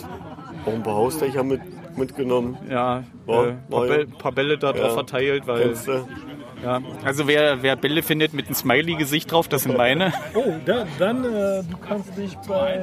Auch 0.66 0.72
ein 0.72 0.82
paar 0.82 0.96
Hausdächer 0.96 1.44
mit, 1.44 1.61
mitgenommen. 1.96 2.59
ja, 2.68 3.04
War- 3.26 3.46
äh, 3.46 3.54
war 3.68 3.78
paar, 3.78 3.86
ja- 3.86 3.92
Bälle, 3.92 4.06
paar 4.18 4.32
Bälle 4.32 4.59
da 4.59 4.72
drauf 4.72 4.82
Ja. 4.82 4.90
verteilt, 4.94 5.46
weil 5.46 5.74
ja, 6.64 6.80
also 7.04 7.28
wer, 7.28 7.62
wer 7.62 7.76
Bälle 7.76 8.02
findet 8.02 8.34
mit 8.34 8.46
einem 8.46 8.56
Smiley-Gesicht 8.56 9.30
drauf, 9.30 9.46
das 9.46 9.62
sind 9.62 9.76
meine. 9.76 10.12
Oh, 10.34 10.54
da, 10.66 10.86
dann 10.98 11.24
äh, 11.24 11.62
du 11.62 11.76
kannst 11.86 12.18
dich 12.18 12.36
bei 12.48 12.82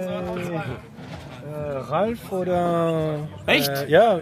äh, 1.45 1.77
Ralf 1.77 2.31
oder 2.31 3.19
Echt? 3.45 3.69
Äh, 3.69 3.89
ja, 3.91 4.19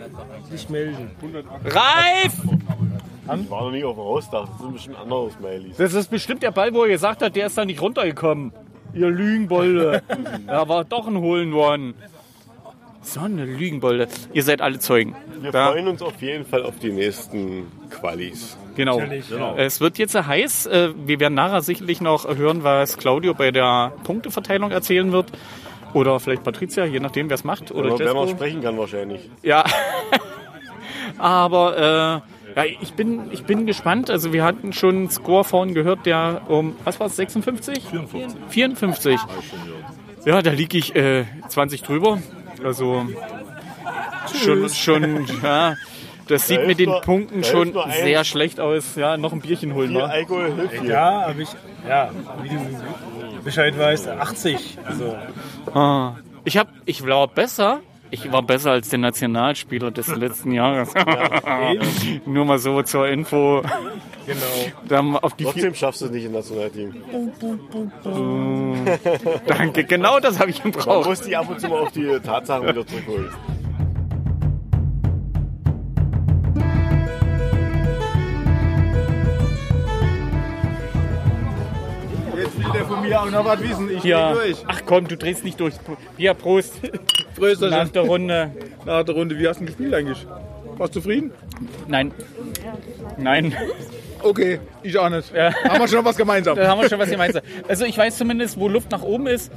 dich 0.51 0.69
melden. 0.69 1.11
Reif! 1.65 2.34
Ich 3.41 3.49
war 3.49 3.61
noch 3.63 3.71
nie 3.71 3.84
auf 3.84 3.95
dem 3.95 4.03
Hausdach. 4.03 4.47
Das 4.49 4.57
sind 4.59 4.74
bestimmt 4.74 4.97
andere 4.99 5.32
Smileys. 5.32 5.78
Das 5.78 5.93
ist 5.93 6.09
bestimmt 6.09 6.43
der 6.43 6.51
Ball, 6.51 6.74
wo 6.74 6.84
er 6.84 6.89
gesagt 6.89 7.21
hat, 7.21 7.36
der 7.36 7.47
ist 7.47 7.57
da 7.57 7.63
nicht 7.65 7.82
runtergekommen. 7.82 8.51
Ihr 8.93 9.09
Lügenbolde. 9.09 10.01
ja, 10.47 10.67
war 10.67 10.84
doch 10.84 11.07
ein 11.07 11.17
Holen 11.17 11.53
One. 11.53 11.93
So 13.01 13.21
eine 13.21 13.45
Lügenbolde. 13.45 14.07
Ihr 14.34 14.43
seid 14.43 14.61
alle 14.61 14.80
Zeugen. 14.80 15.15
Wir 15.41 15.51
Da- 15.51 15.71
freuen 15.71 15.88
uns 15.88 16.01
auf 16.01 16.21
jeden 16.21 16.45
Fall 16.45 16.63
auf 16.63 16.78
die 16.80 16.91
nächsten 16.91 17.67
Qualis. 17.89 18.57
Genau. 18.76 19.01
Genau. 19.30 19.55
Es 19.55 19.80
wird 19.82 19.97
jetzt 19.97 20.13
sehr 20.13 20.26
heiß. 20.28 20.65
Äh, 20.67 20.89
Wir 21.05 21.19
werden 21.19 21.34
nachher 21.36 21.61
sicherlich 21.61 22.01
noch 22.01 22.28
hören, 22.28 22.63
was 22.63 22.97
Claudio 22.97 23.34
bei 23.34 23.51
der 23.51 23.93
Punkteverteilung 24.03 24.71
erzählen 24.71 25.11
wird. 25.11 25.32
Oder 25.94 26.20
vielleicht 26.20 26.44
Patricia, 26.44 26.86
je 26.86 27.00
nachdem, 27.00 27.30
wer 27.30 27.36
es 27.36 27.44
macht. 27.44 27.72
Oder 27.72 27.94
Oder 27.94 28.00
wer 28.06 28.14
Jespo. 28.14 28.28
sprechen 28.28 28.62
kann 28.62 28.78
wahrscheinlich. 28.78 29.30
Ja. 29.41 29.64
Aber 31.18 31.78
äh, 32.56 32.60
ja, 32.60 32.66
ich, 32.82 32.94
bin, 32.94 33.32
ich 33.32 33.44
bin 33.46 33.66
gespannt. 33.66 34.10
Also 34.10 34.34
wir 34.34 34.44
hatten 34.44 34.74
schon 34.74 34.96
einen 34.96 35.10
Score 35.10 35.44
vorhin 35.44 35.74
gehört, 35.74 36.06
der 36.06 36.41
um, 36.48 36.76
was 36.84 37.00
war 37.00 37.08
es, 37.08 37.16
56? 37.16 37.84
54. 37.84 38.39
54. 38.50 39.20
Ja, 40.26 40.41
da 40.41 40.52
liege 40.52 40.78
ich 40.78 40.96
äh, 40.96 41.26
20 41.50 41.84
drüber. 41.84 42.20
Also 42.64 43.06
schon, 44.44 44.70
schon 44.70 45.28
ja, 45.44 45.76
das 46.28 46.48
sieht 46.48 46.60
Da 46.62 46.66
mit 46.66 46.80
den 46.80 46.89
nur- 46.89 47.02
Punkten 47.02 47.44
schon 47.44 47.74
sehr 48.02 48.24
schlecht 48.24 48.60
aus. 48.60 48.96
Ja, 48.96 49.18
noch 49.18 49.34
ein 49.34 49.41
Bierchen 49.41 49.74
holen 49.74 49.94
wir. 49.94 50.06
Alkohol 50.10 50.54
hilft. 50.54 50.84
Ja, 50.86 51.28
aber 51.28 51.39
ich, 51.39 51.50
ja, 51.88 52.10
wie 52.41 52.50
du 52.50 52.56
Bescheid 53.44 53.78
weißt, 53.78 54.08
80. 54.08 54.78
Also, 54.86 55.16
Ah, 55.74 56.16
ich 56.46 56.58
hab, 56.58 56.68
ich 56.86 57.06
war 57.06 57.28
besser. 57.28 57.80
Ich 58.12 58.32
war 58.32 58.44
besser 58.44 58.72
als 58.72 58.89
der 58.89 59.00
Nationalspieler 59.00 59.89
des 59.89 60.08
letzten 60.16 60.52
Jahres. 60.52 60.94
Nur 62.28 62.46
mal 62.46 62.60
so 62.60 62.84
zur 62.84 63.08
Info. 63.08 63.64
Genau. 64.28 64.78
Dann 64.88 65.18
auf 65.18 65.34
die 65.36 65.46
Trotzdem 65.46 65.74
schaffst 65.74 66.02
du 66.02 66.06
es 66.06 66.12
nicht 66.12 66.26
im 66.26 66.34
Nationalteam. 66.34 66.94
Danke, 69.48 69.84
genau 69.86 70.20
das 70.20 70.39
habe 70.39 70.52
ich 70.52 70.64
Man 70.64 70.74
gebraucht. 70.74 71.08
muss 71.10 71.22
die 71.22 71.36
ab 71.36 71.50
und 71.50 71.60
zu 71.60 71.68
mal 71.68 71.80
auf 71.82 71.91
die 71.91 72.08
Tatsachen 72.24 72.68
wieder 72.68 72.86
zurückholen. 72.86 73.30
Will 82.74 82.80
der 82.80 82.88
von 82.88 83.01
mir 83.01 83.21
auch 83.21 83.32
noch 83.32 83.45
was 83.45 83.61
wissen. 83.61 83.89
Ich 83.91 84.03
Ja. 84.03 84.34
durch. 84.34 84.57
Ach 84.67 84.82
komm, 84.86 85.07
du 85.07 85.17
drehst 85.17 85.43
nicht 85.43 85.59
durch. 85.59 85.76
Ja, 86.17 86.34
Prost. 86.34 86.74
Prösterchen. 87.36 87.78
Nach 87.78 87.89
der 87.89 88.03
Runde. 88.03 88.51
Nach 88.86 89.03
der 89.03 89.15
Runde, 89.15 89.38
wie 89.38 89.47
hast 89.47 89.61
du 89.61 89.65
gespielt 89.65 89.93
eigentlich? 89.93 90.26
Warst 90.78 90.95
du 90.95 90.99
zufrieden? 90.99 91.32
Nein. 91.88 92.11
Nein. 93.17 93.53
Okay, 94.21 94.59
ich 94.82 94.97
auch 94.97 95.09
nicht. 95.09 95.34
Ja. 95.36 95.53
Haben 95.65 95.82
wir 95.82 95.88
schon 95.88 96.05
was 96.05 96.15
gemeinsam. 96.15 96.55
Da 96.55 96.67
haben 96.67 96.82
wir 96.82 96.89
schon 96.89 96.99
was 96.99 97.09
gemeinsam. 97.09 97.43
Also 97.67 97.86
ich 97.86 97.97
weiß 97.97 98.17
zumindest, 98.17 98.57
wo 98.57 98.67
Luft 98.69 98.89
nach 98.91 99.03
oben 99.03 99.28
ist. 99.28 99.51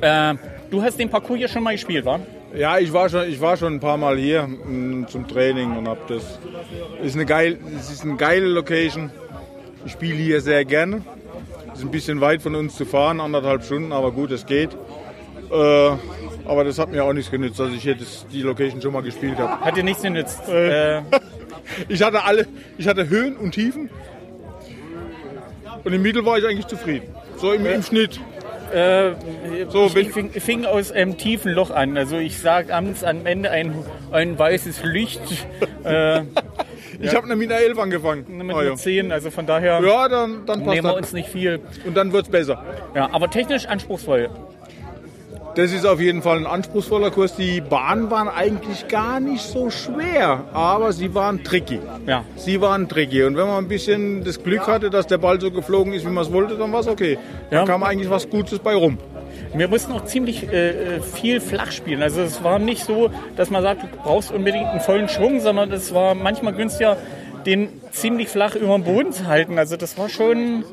Äh, 0.00 0.34
du 0.70 0.82
hast 0.82 0.98
den 0.98 1.10
Parcours 1.10 1.38
hier 1.38 1.48
schon 1.48 1.62
mal 1.62 1.72
gespielt, 1.72 2.04
wa? 2.04 2.18
Ja, 2.56 2.78
ich 2.78 2.92
war 2.92 3.08
schon, 3.08 3.28
ich 3.28 3.40
war 3.40 3.56
schon 3.56 3.74
ein 3.74 3.80
paar 3.80 3.96
Mal 3.96 4.16
hier 4.16 4.46
mm, 4.46 5.06
zum 5.08 5.26
Training 5.28 5.76
und 5.76 5.88
hab 5.88 6.06
das. 6.08 6.38
Ist 7.02 7.14
eine 7.14 7.26
geil, 7.26 7.58
es 7.78 7.90
ist 7.90 8.04
eine 8.04 8.16
geile 8.16 8.46
Location. 8.46 9.10
Ich 9.84 9.92
spiele 9.92 10.16
hier 10.16 10.40
sehr 10.40 10.64
gerne. 10.64 11.02
Ist 11.74 11.82
ein 11.82 11.90
bisschen 11.90 12.20
weit 12.20 12.42
von 12.42 12.54
uns 12.54 12.76
zu 12.76 12.84
fahren, 12.84 13.20
anderthalb 13.20 13.64
Stunden, 13.64 13.92
aber 13.92 14.12
gut, 14.12 14.30
es 14.30 14.46
geht. 14.46 14.70
Äh, 15.50 15.90
aber 16.46 16.64
das 16.64 16.78
hat 16.78 16.90
mir 16.90 17.04
auch 17.04 17.12
nichts 17.12 17.30
genützt, 17.30 17.58
dass 17.58 17.72
ich 17.72 17.82
hier 17.82 17.94
das, 17.94 18.26
die 18.32 18.42
Location 18.42 18.80
schon 18.80 18.92
mal 18.92 19.02
gespielt 19.02 19.38
habe. 19.38 19.64
Hat 19.64 19.76
dir 19.76 19.82
nichts 19.84 20.02
genützt. 20.02 20.48
Äh, 20.48 21.02
Ich 21.88 22.02
hatte 22.02 22.22
alle, 22.24 22.46
ich 22.76 22.86
hatte 22.86 23.08
Höhen 23.08 23.36
und 23.36 23.52
Tiefen. 23.52 23.88
Und 25.82 25.92
im 25.92 26.02
Mittel 26.02 26.24
war 26.24 26.38
ich 26.38 26.46
eigentlich 26.46 26.66
zufrieden. 26.66 27.08
So 27.38 27.52
im, 27.52 27.64
im 27.64 27.82
Schnitt. 27.82 28.20
Äh, 28.72 29.12
So, 29.68 29.90
ich 29.96 30.10
fing, 30.10 30.30
fing 30.30 30.66
aus 30.66 30.92
einem 30.92 31.16
tiefen 31.16 31.52
Loch 31.52 31.70
an. 31.70 31.96
Also 31.96 32.18
ich 32.18 32.38
sage 32.38 32.74
abends 32.74 33.02
am 33.02 33.24
Ende 33.26 33.50
ein, 33.50 33.74
ein 34.12 34.38
weißes 34.38 34.84
Licht 34.84 35.22
Ich 37.00 37.14
habe 37.14 37.24
eine 37.26 37.36
mit 37.36 37.50
einer 37.50 37.60
11 37.60 37.78
angefangen. 37.78 38.24
mit 38.28 38.54
Ah, 38.56 38.62
ja. 38.62 38.68
einer 38.68 38.76
10. 38.76 39.12
Also 39.12 39.30
von 39.30 39.46
daher 39.46 39.80
Ja, 39.82 40.08
dann, 40.08 40.46
dann 40.46 40.60
passt 40.64 40.74
nehmen 40.74 40.84
wir 40.86 40.90
das. 40.92 40.96
uns 40.96 41.12
nicht 41.12 41.28
viel. 41.28 41.60
Und 41.84 41.96
dann 41.96 42.12
wird's 42.12 42.28
besser. 42.28 42.62
Ja, 42.94 43.08
aber 43.12 43.30
technisch 43.30 43.66
anspruchsvoll. 43.66 44.30
Das 45.56 45.70
ist 45.72 45.86
auf 45.86 46.00
jeden 46.00 46.20
Fall 46.22 46.38
ein 46.38 46.46
anspruchsvoller 46.46 47.12
Kurs. 47.12 47.36
Die 47.36 47.60
Bahnen 47.60 48.10
waren 48.10 48.28
eigentlich 48.28 48.88
gar 48.88 49.20
nicht 49.20 49.40
so 49.42 49.70
schwer, 49.70 50.42
aber 50.52 50.92
sie 50.92 51.14
waren 51.14 51.44
tricky. 51.44 51.78
Ja. 52.06 52.24
Sie 52.34 52.60
waren 52.60 52.88
tricky. 52.88 53.22
Und 53.22 53.36
wenn 53.36 53.46
man 53.46 53.58
ein 53.64 53.68
bisschen 53.68 54.24
das 54.24 54.42
Glück 54.42 54.66
hatte, 54.66 54.90
dass 54.90 55.06
der 55.06 55.18
Ball 55.18 55.40
so 55.40 55.52
geflogen 55.52 55.92
ist, 55.92 56.04
wie 56.04 56.10
man 56.10 56.24
es 56.24 56.32
wollte, 56.32 56.56
dann 56.56 56.72
war 56.72 56.80
es 56.80 56.88
okay. 56.88 57.18
Dann 57.50 57.60
Ja. 57.60 57.64
kam 57.66 57.84
eigentlich 57.84 58.10
was 58.10 58.28
Gutes 58.28 58.58
bei 58.58 58.74
rum. 58.74 58.98
Wir 59.56 59.68
mussten 59.68 59.92
auch 59.92 60.04
ziemlich 60.04 60.50
äh, 60.52 60.96
äh, 60.96 61.00
viel 61.00 61.40
flach 61.40 61.70
spielen. 61.70 62.02
Also 62.02 62.22
es 62.22 62.42
war 62.42 62.58
nicht 62.58 62.84
so, 62.84 63.10
dass 63.36 63.50
man 63.50 63.62
sagt, 63.62 63.84
du 63.84 63.86
brauchst 63.86 64.32
unbedingt 64.32 64.66
einen 64.66 64.80
vollen 64.80 65.08
Schwung, 65.08 65.38
sondern 65.38 65.70
es 65.70 65.94
war 65.94 66.16
manchmal 66.16 66.54
günstiger, 66.54 66.96
den 67.46 67.68
ziemlich 67.92 68.28
flach 68.28 68.56
über 68.56 68.76
den 68.76 68.82
Boden 68.82 69.12
zu 69.12 69.26
halten. 69.26 69.58
Also 69.58 69.76
das 69.76 69.96
war 69.96 70.08
schon... 70.08 70.64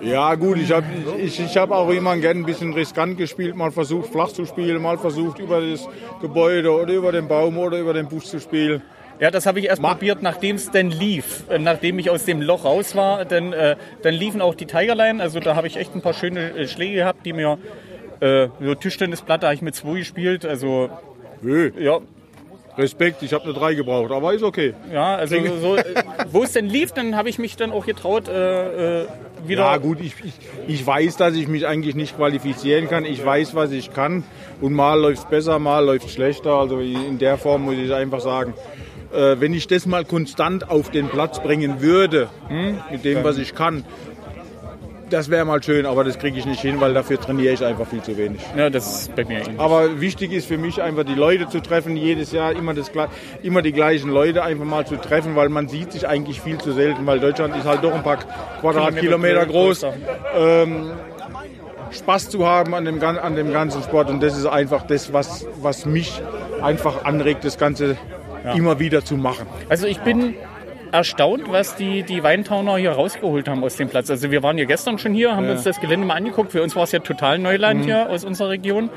Ja 0.00 0.34
gut, 0.34 0.58
ich 0.58 0.72
habe 0.72 0.86
ich, 1.18 1.40
ich 1.40 1.56
hab 1.56 1.70
auch 1.70 1.90
immer 1.90 2.16
gern 2.16 2.38
ein 2.38 2.46
bisschen 2.46 2.72
riskant 2.72 3.18
gespielt, 3.18 3.56
mal 3.56 3.70
versucht 3.70 4.12
flach 4.12 4.28
zu 4.28 4.44
spielen, 4.44 4.80
mal 4.80 4.98
versucht 4.98 5.38
über 5.38 5.60
das 5.60 5.88
Gebäude 6.20 6.70
oder 6.70 6.92
über 6.92 7.12
den 7.12 7.28
Baum 7.28 7.58
oder 7.58 7.78
über 7.78 7.92
den 7.92 8.08
Busch 8.08 8.24
zu 8.24 8.38
spielen. 8.38 8.82
Ja, 9.20 9.30
das 9.30 9.46
habe 9.46 9.58
ich 9.58 9.66
erst 9.66 9.82
probiert, 9.82 10.22
nachdem 10.22 10.56
es 10.56 10.70
denn 10.70 10.90
lief. 10.90 11.44
Äh, 11.50 11.58
Nachdem 11.58 11.98
ich 11.98 12.10
aus 12.10 12.24
dem 12.24 12.40
Loch 12.40 12.64
raus 12.64 12.94
war, 12.94 13.24
dann, 13.24 13.52
äh, 13.52 13.76
dann 14.02 14.14
liefen 14.14 14.40
auch 14.40 14.54
die 14.54 14.66
Tigerline. 14.66 15.22
Also 15.22 15.40
da 15.40 15.54
habe 15.56 15.66
ich 15.66 15.76
echt 15.76 15.94
ein 15.94 16.02
paar 16.02 16.14
schöne 16.14 16.50
äh, 16.50 16.66
Schläge 16.66 16.96
gehabt, 16.96 17.26
die 17.26 17.34
mir... 17.34 17.58
Äh, 18.20 18.48
so 18.60 18.74
Tischtennisplatte 18.74 19.46
habe 19.46 19.54
ich 19.54 19.62
mit 19.62 19.74
zwei 19.74 19.98
gespielt. 19.98 20.44
Also 20.44 20.90
Nö. 21.42 21.70
ja, 21.78 22.00
Respekt, 22.78 23.22
ich 23.22 23.32
habe 23.32 23.44
eine 23.44 23.54
3 23.54 23.74
gebraucht, 23.74 24.10
aber 24.10 24.34
ist 24.34 24.42
okay. 24.42 24.74
Ja, 24.92 25.16
also 25.16 25.36
so, 25.60 25.76
äh, 25.76 25.84
wo 26.30 26.42
es 26.42 26.52
denn 26.52 26.66
lief, 26.66 26.92
dann 26.92 27.16
habe 27.16 27.30
ich 27.30 27.38
mich 27.38 27.56
dann 27.56 27.72
auch 27.72 27.86
getraut, 27.86 28.28
äh, 28.28 29.02
äh, 29.02 29.06
wieder. 29.46 29.62
Ja 29.62 29.76
gut, 29.78 29.98
ich, 30.00 30.14
ich, 30.22 30.34
ich 30.66 30.86
weiß, 30.86 31.16
dass 31.16 31.34
ich 31.34 31.48
mich 31.48 31.66
eigentlich 31.66 31.94
nicht 31.94 32.16
qualifizieren 32.16 32.88
kann. 32.88 33.04
Ich 33.04 33.24
weiß, 33.24 33.54
was 33.54 33.70
ich 33.72 33.92
kann. 33.92 34.24
Und 34.60 34.74
mal 34.74 35.00
läuft 35.00 35.18
es 35.18 35.24
besser, 35.24 35.58
mal 35.58 35.84
läuft 35.84 36.06
es 36.06 36.12
schlechter. 36.12 36.52
Also 36.52 36.80
in 36.80 37.18
der 37.18 37.38
Form 37.38 37.62
muss 37.62 37.76
ich 37.76 37.92
einfach 37.92 38.20
sagen, 38.20 38.52
äh, 39.12 39.36
wenn 39.38 39.54
ich 39.54 39.66
das 39.68 39.86
mal 39.86 40.04
konstant 40.04 40.70
auf 40.70 40.90
den 40.90 41.08
Platz 41.08 41.42
bringen 41.42 41.80
würde, 41.80 42.28
hm, 42.48 42.78
mit 42.90 43.04
dem, 43.04 43.24
was 43.24 43.38
ich 43.38 43.54
kann, 43.54 43.84
das 45.10 45.30
wäre 45.30 45.44
mal 45.44 45.62
schön, 45.62 45.86
aber 45.86 46.04
das 46.04 46.18
kriege 46.18 46.38
ich 46.38 46.46
nicht 46.46 46.60
hin, 46.60 46.80
weil 46.80 46.94
dafür 46.94 47.20
trainiere 47.20 47.54
ich 47.54 47.64
einfach 47.64 47.86
viel 47.86 48.02
zu 48.02 48.16
wenig. 48.16 48.40
Ja, 48.56 48.70
das 48.70 49.02
ist 49.02 49.16
bei 49.16 49.24
mir 49.24 49.40
ähnlich. 49.40 49.58
Aber 49.58 50.00
wichtig 50.00 50.32
ist 50.32 50.46
für 50.46 50.58
mich 50.58 50.82
einfach 50.82 51.04
die 51.04 51.14
Leute 51.14 51.48
zu 51.48 51.60
treffen, 51.60 51.96
jedes 51.96 52.32
Jahr 52.32 52.52
immer, 52.52 52.74
das, 52.74 52.90
immer 53.42 53.62
die 53.62 53.72
gleichen 53.72 54.10
Leute 54.10 54.42
einfach 54.42 54.64
mal 54.64 54.86
zu 54.86 54.96
treffen, 54.96 55.36
weil 55.36 55.48
man 55.48 55.68
sieht 55.68 55.92
sich 55.92 56.08
eigentlich 56.08 56.40
viel 56.40 56.58
zu 56.58 56.72
selten, 56.72 57.06
weil 57.06 57.20
Deutschland 57.20 57.56
ist 57.56 57.64
halt 57.64 57.84
doch 57.84 57.94
ein 57.94 58.02
paar 58.02 58.18
Quadratkilometer 58.60 59.46
groß. 59.46 59.86
Ähm, 60.34 60.90
Spaß 61.90 62.30
zu 62.30 62.46
haben 62.46 62.74
an 62.74 62.84
dem, 62.84 63.02
an 63.02 63.36
dem 63.36 63.52
ganzen 63.52 63.82
Sport 63.82 64.10
und 64.10 64.22
das 64.22 64.36
ist 64.36 64.46
einfach 64.46 64.86
das, 64.86 65.12
was, 65.12 65.46
was 65.60 65.86
mich 65.86 66.20
einfach 66.60 67.04
anregt, 67.04 67.44
das 67.44 67.58
Ganze 67.58 67.96
immer 68.54 68.78
wieder 68.78 69.04
zu 69.04 69.16
machen. 69.16 69.46
Also 69.68 69.86
ich 69.86 70.00
bin 70.00 70.34
erstaunt, 70.96 71.44
was 71.50 71.76
die, 71.76 72.02
die 72.02 72.22
Weintauner 72.22 72.76
hier 72.78 72.92
rausgeholt 72.92 73.48
haben 73.48 73.62
aus 73.62 73.76
dem 73.76 73.88
Platz. 73.88 74.10
Also 74.10 74.30
wir 74.30 74.42
waren 74.42 74.56
ja 74.58 74.64
gestern 74.64 74.98
schon 74.98 75.12
hier, 75.14 75.36
haben 75.36 75.44
Ja. 75.46 75.52
uns 75.52 75.62
das 75.64 75.80
Gelände 75.80 76.06
mal 76.06 76.14
angeguckt. 76.14 76.52
Für 76.52 76.62
uns 76.62 76.74
war 76.74 76.84
es 76.84 76.92
ja 76.92 76.98
total 77.00 77.38
Neuland 77.38 77.80
Mhm. 77.80 77.84
hier 77.84 78.08
aus 78.10 78.24
unserer 78.24 78.50
Region. 78.50 78.90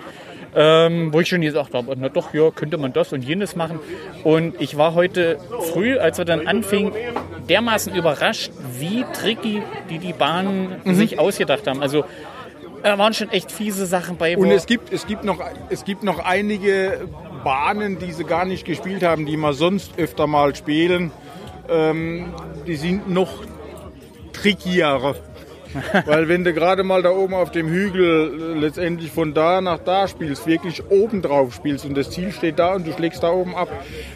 Ähm, 0.55 1.13
wo 1.13 1.19
ich 1.19 1.29
schon 1.29 1.41
gesagt 1.41 1.75
habe, 1.75 1.95
na 1.95 2.09
doch, 2.09 2.33
ja, 2.33 2.49
könnte 2.49 2.79
man 2.79 2.91
das 2.91 3.13
und 3.13 3.21
jenes 3.23 3.55
machen. 3.55 3.79
Und 4.23 4.59
ich 4.59 4.75
war 4.77 4.95
heute 4.95 5.37
früh, 5.71 5.99
als 5.99 6.17
wir 6.17 6.25
dann 6.25 6.47
anfingen, 6.47 6.91
dermaßen 7.47 7.93
überrascht, 7.93 8.49
wie 8.79 9.05
tricky 9.13 9.61
die 9.91 9.99
die 9.99 10.11
Bahnen 10.11 10.77
Mhm. 10.83 10.95
sich 10.95 11.19
ausgedacht 11.19 11.67
haben. 11.67 11.83
Also 11.83 12.03
da 12.81 12.97
waren 12.97 13.13
schon 13.13 13.29
echt 13.29 13.51
fiese 13.51 13.85
Sachen 13.85 14.17
bei. 14.17 14.35
Und 14.37 14.49
es 14.49 14.65
gibt, 14.65 14.91
es, 14.91 15.05
gibt 15.05 15.23
noch, 15.23 15.39
es 15.69 15.85
gibt 15.85 16.01
noch 16.03 16.17
einige 16.17 17.01
Bahnen, 17.43 17.99
die 17.99 18.11
sie 18.11 18.23
gar 18.23 18.45
nicht 18.45 18.65
gespielt 18.65 19.03
haben, 19.03 19.27
die 19.27 19.37
man 19.37 19.53
sonst 19.53 19.99
öfter 19.99 20.25
mal 20.25 20.55
spielen. 20.55 21.11
Ähm, 21.69 22.33
die 22.65 22.75
sind 22.75 23.09
noch 23.09 23.43
trickier. 24.33 25.15
Weil 26.05 26.27
wenn 26.27 26.43
du 26.43 26.51
gerade 26.51 26.83
mal 26.83 27.03
da 27.03 27.11
oben 27.11 27.35
auf 27.35 27.51
dem 27.51 27.67
Hügel 27.67 28.55
äh, 28.55 28.59
letztendlich 28.59 29.11
von 29.11 29.35
da 29.35 29.61
nach 29.61 29.77
da 29.77 30.07
spielst, 30.07 30.47
wirklich 30.47 30.81
oben 30.89 31.21
drauf 31.21 31.53
spielst 31.53 31.85
und 31.85 31.95
das 31.95 32.09
Ziel 32.09 32.31
steht 32.31 32.57
da 32.57 32.73
und 32.73 32.87
du 32.87 32.91
schlägst 32.93 33.21
da 33.21 33.29
oben 33.31 33.55
ab, 33.55 33.69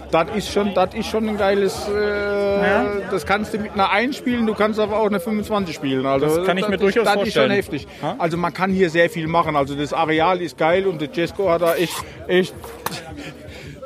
das 0.10 0.30
ist 0.36 0.52
schon, 0.52 0.74
das 0.74 0.96
ist 0.96 1.08
schon 1.08 1.30
ein 1.30 1.38
geiles, 1.38 1.88
äh, 1.90 3.02
das 3.12 3.28
kannst 3.28 3.54
du 3.54 3.60
mit 3.60 3.74
einer 3.74 3.92
1 3.92 4.16
spielen, 4.18 4.48
du 4.48 4.56
kannst 4.56 4.80
aber 4.80 4.98
auch 4.98 5.06
eine 5.06 5.20
25 5.20 5.76
spielen. 5.76 6.08
Also, 6.08 6.38
Das 6.38 6.46
kann 6.46 6.58
ich 6.58 6.68
mir 6.68 6.78
durchaus 6.78 7.06
das 7.06 7.14
vorstellen. 7.14 7.52
ist 7.52 7.68
schon 7.68 7.78
heftig. 7.78 7.88
Also 8.18 8.36
man 8.38 8.52
kann 8.52 8.72
hier 8.72 8.90
sehr 8.90 9.12
viel 9.12 9.28
machen. 9.28 9.56
Also 9.56 9.76
das 9.76 9.94
Areal 9.94 10.42
ist 10.42 10.58
geil 10.58 10.88
und 10.88 11.02
der 11.02 11.10
Jesco 11.14 11.52
hat 11.52 11.62
da 11.62 11.76
echt, 11.76 11.94
echt 12.28 12.56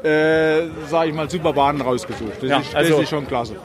äh, 0.04 0.62
sag 0.90 1.08
ich 1.08 1.14
mal, 1.14 1.30
super 1.30 1.54
Bahnen 1.54 1.82
rausgesucht. 1.82 2.42
Das, 2.42 2.50
Ja, 2.50 2.60
ist, 2.60 2.76
also- 2.76 2.94
das 2.94 3.04
ist 3.04 3.10
schon 3.10 3.28
klasse. 3.28 3.56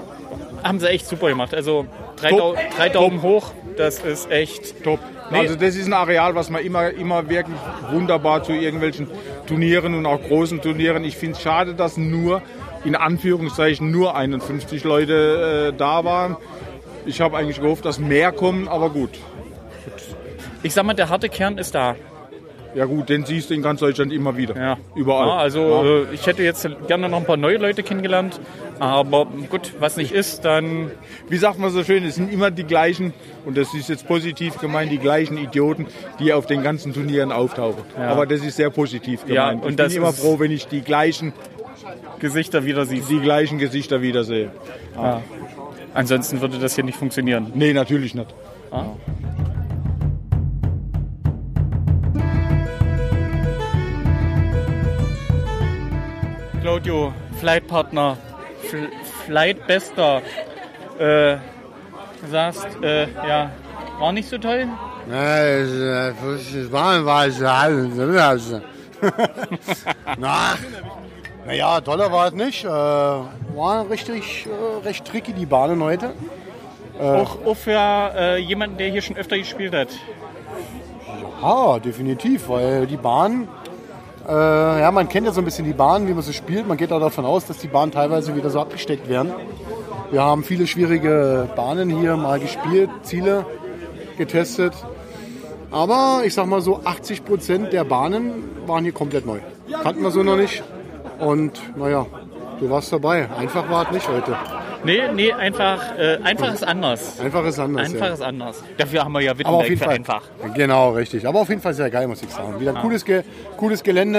haben 0.62 0.78
sie 0.80 0.88
echt 0.88 1.06
super 1.06 1.28
gemacht. 1.28 1.54
Also 1.54 1.86
drei, 2.16 2.30
Top. 2.30 2.38
Dau 2.38 2.56
drei 2.76 2.88
Daumen 2.88 3.22
hoch, 3.22 3.52
das 3.76 3.98
ist 4.00 4.30
echt 4.30 4.82
top. 4.84 5.00
Nee, 5.30 5.38
Also 5.38 5.56
das 5.56 5.76
ist 5.76 5.86
ein 5.86 5.92
Areal, 5.94 6.34
was 6.34 6.50
man 6.50 6.62
immer, 6.62 6.90
immer 6.90 7.28
wirklich 7.28 7.56
wunderbar 7.90 8.42
zu 8.42 8.52
irgendwelchen 8.52 9.08
Turnieren 9.46 9.94
und 9.94 10.04
auch 10.06 10.20
großen 10.22 10.60
Turnieren. 10.60 11.04
Ich 11.04 11.16
finde 11.16 11.36
es 11.36 11.42
schade, 11.42 11.74
dass 11.74 11.96
nur, 11.96 12.42
in 12.84 12.94
Anführungszeichen, 12.96 13.90
nur 13.90 14.14
51 14.14 14.84
Leute 14.84 15.72
äh, 15.72 15.76
da 15.76 16.04
waren. 16.04 16.36
Ich 17.06 17.20
habe 17.20 17.36
eigentlich 17.38 17.60
gehofft, 17.60 17.84
dass 17.84 17.98
mehr 17.98 18.30
kommen, 18.30 18.68
aber 18.68 18.90
gut. 18.90 19.10
ich 20.62 20.72
sag 20.74 20.84
mal, 20.84 20.94
der 20.94 21.08
harte 21.08 21.28
Kern 21.28 21.58
ist 21.58 21.74
da. 21.74 21.96
Ja 22.74 22.86
gut, 22.86 23.08
den 23.10 23.24
siehst 23.26 23.50
du 23.50 23.54
in 23.54 23.60
ganz 23.62 23.80
Deutschland 23.80 24.12
immer 24.12 24.36
wieder. 24.36 24.56
Ja. 24.56 24.78
Überall. 24.94 25.26
Ja, 25.28 25.36
also 25.36 25.60
Ja. 25.60 25.84
äh, 26.10 26.14
ich 26.14 26.26
hätte 26.26 26.42
jetzt 26.42 26.66
gerne 26.88 27.08
noch 27.08 27.18
ein 27.18 27.26
paar 27.26 27.36
neue 27.36 27.58
Leute 27.58 27.82
kennengelernt, 27.82 28.40
aber 28.78 29.26
gut, 29.50 29.74
was 29.78 29.96
nicht 29.98 30.12
ist, 30.12 30.44
dann 30.46 30.90
wie 31.28 31.36
sagt 31.36 31.58
man 31.58 31.70
so 31.70 31.84
schön, 31.84 32.02
es 32.04 32.14
sind 32.14 32.32
immer 32.32 32.50
die 32.50 32.64
gleichen, 32.64 33.12
und 33.44 33.58
das 33.58 33.74
ist 33.74 33.88
jetzt 33.90 34.08
positiv 34.08 34.58
gemeint, 34.58 34.90
die 34.90 34.98
gleichen 34.98 35.36
Idioten, 35.36 35.86
die 36.18 36.32
auf 36.32 36.46
den 36.46 36.62
ganzen 36.62 36.94
Turnieren 36.94 37.30
auftauchen. 37.30 37.82
Ja. 37.98 38.08
Aber 38.08 38.24
das 38.24 38.40
ist 38.42 38.56
sehr 38.56 38.70
positiv 38.70 39.20
Ja, 39.26 39.50
gemeint. 39.50 39.64
und 39.64 39.70
ich 39.72 39.76
das 39.76 39.88
bin 39.92 39.98
immer 40.02 40.12
froh, 40.14 40.38
wenn 40.38 40.50
ich 40.50 40.66
die 40.66 40.80
gleichen 40.80 41.32
Gesichter 42.20 42.64
wieder 42.64 42.86
siehst. 42.86 43.10
Die 43.10 43.20
gleichen 43.20 43.58
Gesichter 43.58 44.00
wiedersehe. 44.00 44.50
Ja. 44.96 45.20
Ansonsten 45.94 46.40
würde 46.40 46.58
das 46.58 46.74
hier 46.74 46.84
nicht 46.84 46.96
funktionieren. 46.96 47.52
Nee, 47.54 47.72
natürlich 47.74 48.14
nicht. 48.14 48.32
Ah. 48.70 48.84
Claudio, 56.72 57.12
Flightpartner, 57.38 58.16
Fl 58.62 58.88
Flightbester. 59.26 60.22
Äh, 60.98 61.36
sagst, 62.30 62.66
äh, 62.82 63.08
ja, 63.28 63.50
war 63.98 64.12
nicht 64.12 64.26
so 64.26 64.38
toll? 64.38 64.66
Nee, 65.06 65.14
es 65.14 66.72
war 66.72 67.04
was 67.04 67.42
alles. 67.42 68.62
Na, 70.18 70.54
naja, 71.44 71.78
toller 71.82 72.10
war 72.10 72.28
es 72.28 72.32
nicht. 72.32 72.64
Äh, 72.64 72.68
war 72.68 73.90
richtig, 73.90 74.46
äh, 74.46 74.86
recht 74.86 75.04
tricky 75.04 75.34
die 75.34 75.44
Bahnen 75.44 75.82
heute. 75.82 76.14
Äh, 76.98 77.02
Auch, 77.02 77.44
auch 77.44 77.56
für 77.56 77.72
äh, 78.16 78.38
jemanden, 78.38 78.78
der 78.78 78.88
hier 78.88 79.02
schon 79.02 79.18
öfter 79.18 79.36
gespielt 79.36 79.74
hat. 79.74 79.88
Ja, 81.42 81.78
definitiv, 81.80 82.48
weil 82.48 82.86
die 82.86 82.96
Bahn, 82.96 83.46
äh, 84.28 84.80
ja, 84.80 84.90
man 84.92 85.08
kennt 85.08 85.26
ja 85.26 85.32
so 85.32 85.40
ein 85.40 85.44
bisschen 85.44 85.64
die 85.64 85.72
Bahn, 85.72 86.08
wie 86.08 86.14
man 86.14 86.22
sie 86.22 86.32
spielt. 86.32 86.66
Man 86.66 86.76
geht 86.76 86.92
auch 86.92 87.00
davon 87.00 87.24
aus, 87.24 87.46
dass 87.46 87.58
die 87.58 87.68
Bahnen 87.68 87.92
teilweise 87.92 88.36
wieder 88.36 88.50
so 88.50 88.60
abgesteckt 88.60 89.08
werden. 89.08 89.32
Wir 90.10 90.22
haben 90.22 90.44
viele 90.44 90.66
schwierige 90.66 91.48
Bahnen 91.56 91.90
hier 91.90 92.16
mal 92.16 92.38
gespielt, 92.38 92.90
Ziele 93.02 93.46
getestet. 94.18 94.74
Aber 95.70 96.22
ich 96.24 96.34
sag 96.34 96.46
mal 96.46 96.60
so, 96.60 96.80
80 96.84 97.24
Prozent 97.24 97.72
der 97.72 97.84
Bahnen 97.84 98.44
waren 98.66 98.84
hier 98.84 98.92
komplett 98.92 99.24
neu. 99.24 99.38
Kannten 99.82 100.02
wir 100.02 100.10
so 100.10 100.22
noch 100.22 100.36
nicht. 100.36 100.62
Und 101.18 101.60
naja, 101.76 102.06
du 102.60 102.68
warst 102.68 102.92
dabei. 102.92 103.28
Einfach 103.38 103.70
war 103.70 103.86
es 103.86 103.92
nicht 103.92 104.08
heute. 104.08 104.36
Nee, 104.84 105.00
nee, 105.14 105.32
einfach, 105.32 105.96
äh, 105.96 106.18
einfach 106.24 106.52
ist 106.52 106.64
anders. 106.66 107.20
Einfach 107.20 107.44
ist 107.44 107.58
anders. 107.58 107.86
Einfach 107.86 108.06
ja. 108.08 108.12
ist 108.14 108.22
anders. 108.22 108.64
Dafür 108.78 109.04
haben 109.04 109.12
wir 109.12 109.20
ja 109.20 109.30
Aber 109.32 109.48
auf 109.48 109.68
Wittenberg 109.68 109.68
jeden 109.68 109.80
Fall. 109.80 109.94
einfach. 109.94 110.22
Genau, 110.54 110.90
richtig. 110.90 111.26
Aber 111.26 111.40
auf 111.40 111.48
jeden 111.48 111.60
Fall 111.60 111.74
sehr 111.74 111.88
geil, 111.90 112.08
muss 112.08 112.22
ich 112.22 112.30
sagen. 112.30 112.58
Wieder 112.58 112.72
ein 112.72 112.76
Ah. 112.78 112.82
cooles, 112.82 113.04
Ge 113.04 113.22
cooles 113.56 113.82
Gelände 113.82 114.18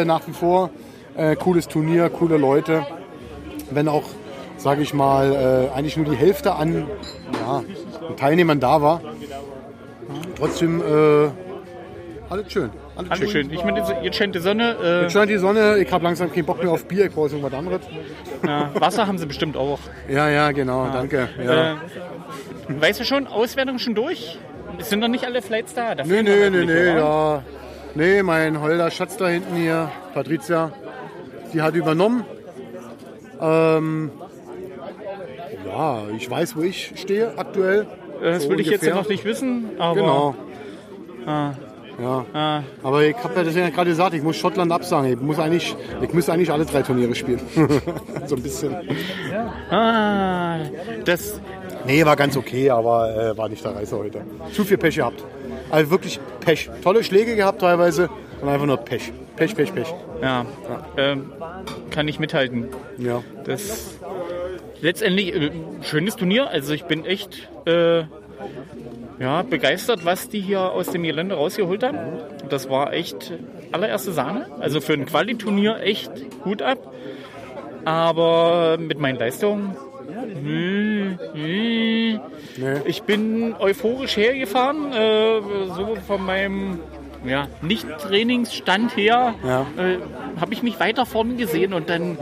äh, 0.00 0.04
nach 0.04 0.26
wie 0.26 0.32
vor. 0.32 0.70
Äh, 1.16 1.36
cooles 1.36 1.68
Turnier, 1.68 2.08
coole 2.10 2.38
Leute. 2.38 2.86
Wenn 3.70 3.88
auch, 3.88 4.04
sage 4.56 4.80
ich 4.82 4.94
mal, 4.94 5.68
äh, 5.74 5.76
eigentlich 5.76 5.96
nur 5.96 6.06
die 6.06 6.16
Hälfte 6.16 6.54
an 6.54 6.86
ja, 7.34 7.62
Teilnehmern 8.16 8.60
da 8.60 8.80
war. 8.80 9.00
Trotzdem 10.38 10.80
äh, 10.80 11.28
alles 12.30 12.50
schön. 12.52 12.70
Alles, 13.08 13.30
schön. 13.30 13.52
Ich 13.52 13.62
meine, 13.64 13.84
jetzt 14.02 14.16
scheint 14.16 14.34
die 14.34 14.40
Sonne. 14.40 14.76
Äh, 14.82 15.02
Jetzt 15.02 15.12
scheint 15.12 15.30
die 15.30 15.36
Sonne. 15.38 15.78
Ich 15.78 15.90
habe 15.92 16.02
langsam 16.04 16.32
keinen 16.32 16.44
Bock 16.46 16.60
mehr 16.62 16.72
auf 16.72 16.84
Bier. 16.86 17.06
Ich 17.06 17.12
brauche 17.14 17.28
irgendwas 17.28 17.52
anderes. 17.54 17.80
ja, 18.44 18.70
Wasser 18.74 19.06
haben 19.06 19.18
sie 19.18 19.26
bestimmt 19.26 19.56
auch. 19.56 19.78
Ja, 20.08 20.28
ja, 20.28 20.50
genau. 20.50 20.88
Danke. 20.92 21.28
Ja. 21.42 21.74
Äh, 21.74 21.76
weißt 22.80 23.00
du 23.00 23.04
schon, 23.04 23.26
Auswertung 23.28 23.78
schon 23.78 23.94
durch? 23.94 24.38
Es 24.78 24.90
sind 24.90 24.98
noch 25.00 25.08
nicht 25.08 25.24
alle 25.24 25.42
Flights 25.42 25.74
da. 25.74 25.94
Da 25.94 26.04
nee, 26.04 26.18
etliche, 26.18 26.50
nee, 26.50 26.62
oder? 26.64 26.98
ja. 26.98 27.42
Nee, 27.94 28.22
mein 28.22 28.60
Holder 28.60 28.90
Schatz 28.90 29.16
da 29.16 29.28
hinten 29.28 29.56
hier, 29.56 29.90
Patricia, 30.12 30.72
die 31.52 31.62
hat 31.62 31.74
übernommen. 31.74 32.24
Ähm, 33.40 34.10
ja, 35.66 36.02
ich 36.16 36.28
weiß, 36.28 36.56
wo 36.56 36.62
ich 36.62 36.92
stehe 36.96 37.32
aktuell. 37.38 37.86
Das 38.20 38.42
So 38.42 38.50
will 38.50 38.60
ich 38.60 38.66
jetzt 38.66 38.82
ungefähr. 38.82 39.00
noch 39.02 39.08
nicht 39.08 39.24
wissen, 39.24 39.70
aber. 39.78 39.94
Genau. 40.00 40.34
Ah. 41.26 41.52
Ja. 41.98 42.24
Ah. 42.32 42.62
Aber 42.82 43.02
ich 43.02 43.16
habe 43.16 43.34
ja 43.34 43.42
deswegen 43.42 43.66
ja 43.66 43.70
gerade 43.70 43.90
gesagt, 43.90 44.14
ich 44.14 44.22
muss 44.22 44.36
Schottland 44.36 44.70
absagen. 44.70 45.12
Ich 45.12 45.20
muss 45.20 45.38
eigentlich, 45.38 45.74
ich 46.00 46.12
müsste 46.12 46.32
eigentlich 46.32 46.50
alle 46.50 46.64
drei 46.64 46.82
Turniere 46.82 47.14
spielen. 47.14 47.40
so 48.26 48.36
ein 48.36 48.42
bisschen. 48.42 48.76
Ah, 49.70 50.58
das. 51.04 51.40
Nee, 51.86 52.04
war 52.04 52.16
ganz 52.16 52.36
okay, 52.36 52.70
aber 52.70 53.32
äh, 53.32 53.36
war 53.36 53.48
nicht 53.48 53.64
der 53.64 53.74
Reißer 53.74 53.98
heute. 53.98 54.22
Zu 54.52 54.64
viel 54.64 54.78
Pech 54.78 54.96
gehabt. 54.96 55.24
Also 55.70 55.90
wirklich 55.90 56.20
Pech. 56.40 56.70
Tolle 56.82 57.02
Schläge 57.02 57.34
gehabt 57.34 57.60
teilweise 57.60 58.08
und 58.40 58.48
einfach 58.48 58.66
nur 58.66 58.76
Pech. 58.76 59.12
Pech, 59.36 59.54
Pech, 59.54 59.74
Pech. 59.74 59.94
Ja, 60.22 60.46
ähm, 60.96 61.32
kann 61.90 62.08
ich 62.08 62.18
mithalten. 62.18 62.68
Ja. 62.98 63.22
Das 63.44 63.98
letztendlich 64.80 65.34
äh, 65.34 65.50
schönes 65.82 66.16
Turnier. 66.16 66.48
Also 66.48 66.72
ich 66.74 66.84
bin 66.84 67.04
echt 67.04 67.48
äh, 67.66 68.04
ja, 69.18 69.42
begeistert, 69.42 70.04
was 70.04 70.28
die 70.28 70.40
hier 70.40 70.60
aus 70.60 70.88
dem 70.90 71.02
Gelände 71.02 71.34
rausgeholt 71.34 71.82
haben. 71.82 71.98
Das 72.48 72.68
war 72.70 72.92
echt 72.92 73.32
allererste 73.72 74.12
Sahne. 74.12 74.46
Also 74.60 74.80
für 74.80 74.92
ein 74.94 75.06
Quali-Turnier 75.06 75.80
echt 75.80 76.10
gut 76.42 76.62
ab. 76.62 76.78
Aber 77.84 78.76
mit 78.78 78.98
meinen 78.98 79.18
Leistungen. 79.18 79.76
hm, 80.42 81.18
hm, 81.34 82.20
Ich 82.86 83.02
bin 83.02 83.54
euphorisch 83.58 84.16
hergefahren, 84.16 84.92
äh, 84.92 85.40
so 85.74 85.96
von 86.06 86.24
meinem 86.24 86.80
ja, 87.24 87.48
Nicht-Trainingsstand 87.62 88.96
her 88.96 89.34
äh, 89.76 89.96
habe 90.40 90.52
ich 90.54 90.62
mich 90.62 90.78
weiter 90.78 91.04
vorn 91.04 91.36
gesehen 91.36 91.72
und 91.72 91.88
dann 91.90 92.16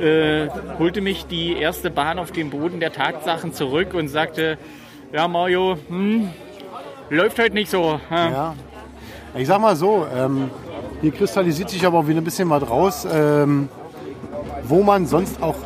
äh, 0.00 0.48
holte 0.78 1.00
mich 1.00 1.24
die 1.26 1.56
erste 1.56 1.90
Bahn 1.90 2.18
auf 2.18 2.32
den 2.32 2.50
Boden 2.50 2.78
der 2.80 2.92
Tatsachen 2.92 3.54
zurück 3.54 3.94
und 3.94 4.08
sagte, 4.08 4.58
ja 5.12 5.28
Mario, 5.28 5.76
hm, 5.88 6.30
läuft 7.10 7.38
heute 7.38 7.54
nicht 7.54 7.70
so. 7.70 8.00
Ja. 8.10 8.30
Ja. 8.30 8.54
Ich 9.34 9.46
sag 9.46 9.60
mal 9.60 9.76
so, 9.76 10.06
ähm, 10.14 10.50
hier 11.00 11.12
kristallisiert 11.12 11.70
sich 11.70 11.86
aber 11.86 11.98
auch 11.98 12.06
wieder 12.06 12.20
ein 12.20 12.24
bisschen 12.24 12.50
was 12.50 12.68
raus, 12.68 13.06
ähm, 13.10 13.68
wo 14.64 14.82
man 14.82 15.06
sonst 15.06 15.42
auch 15.42 15.56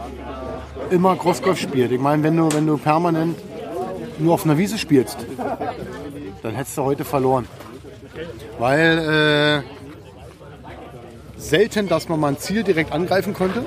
immer 0.91 1.17
Crossgolf 1.17 1.59
spielt. 1.59 1.91
Ich 1.91 2.01
meine, 2.01 2.23
wenn 2.23 2.37
du, 2.37 2.53
wenn 2.53 2.67
du 2.67 2.77
permanent 2.77 3.39
nur 4.19 4.35
auf 4.35 4.45
einer 4.45 4.57
Wiese 4.57 4.79
spielst, 4.79 5.19
dann 6.43 6.55
hättest 6.55 6.79
du 6.79 6.83
heute 6.83 7.05
verloren. 7.05 7.47
Weil 8.59 9.65
äh, 9.65 11.41
selten, 11.41 11.89
dass 11.89 12.09
man 12.09 12.21
mal 12.21 12.29
ein 12.29 12.39
Ziel 12.39 12.63
direkt 12.63 12.93
angreifen 12.93 13.35
konnte. 13.35 13.65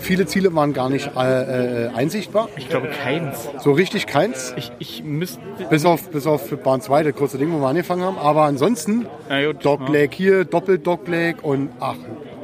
Viele 0.00 0.26
Ziele 0.26 0.54
waren 0.54 0.72
gar 0.72 0.88
nicht 0.90 1.10
äh, 1.16 1.84
äh, 1.86 1.88
einsichtbar. 1.94 2.48
Ich 2.56 2.68
glaube 2.68 2.88
keins. 2.88 3.48
So 3.62 3.72
richtig 3.72 4.06
keins. 4.06 4.52
Ich, 4.56 4.72
ich 4.78 5.04
müsste. 5.04 5.40
Bis 5.68 5.84
auf, 5.84 6.10
bis 6.10 6.26
auf 6.26 6.50
Bahn 6.62 6.80
2, 6.80 7.02
das 7.04 7.14
kurze 7.14 7.38
Ding, 7.38 7.52
wo 7.52 7.58
wir 7.60 7.68
angefangen 7.68 8.02
haben. 8.02 8.18
Aber 8.18 8.42
ansonsten 8.44 9.06
Na 9.28 9.44
gut, 9.46 9.64
Dogleg 9.64 10.14
hier, 10.14 10.44
Doppel-Dogleg 10.44 11.44
und 11.44 11.70
ach, 11.80 11.96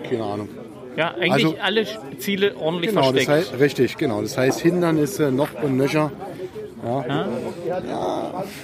keine 0.09 0.25
Ahnung. 0.25 0.49
Ja, 0.97 1.13
eigentlich 1.15 1.47
Also- 1.47 1.57
alle 1.63 1.87
Ziele 2.19 2.57
ordentlich 2.57 2.91
Genau, 2.91 3.13
das 3.13 3.25
versteckt. 3.25 3.53
heißt, 3.53 3.61
richtig, 3.61 3.97
genau. 3.97 4.23
Das 4.23 4.37
heißt, 4.39 4.61
Hindernisse 4.61 5.31
noch 5.33 5.49
und 5.63 5.77
nöcher. 5.77 6.11
Ja. 6.85 7.25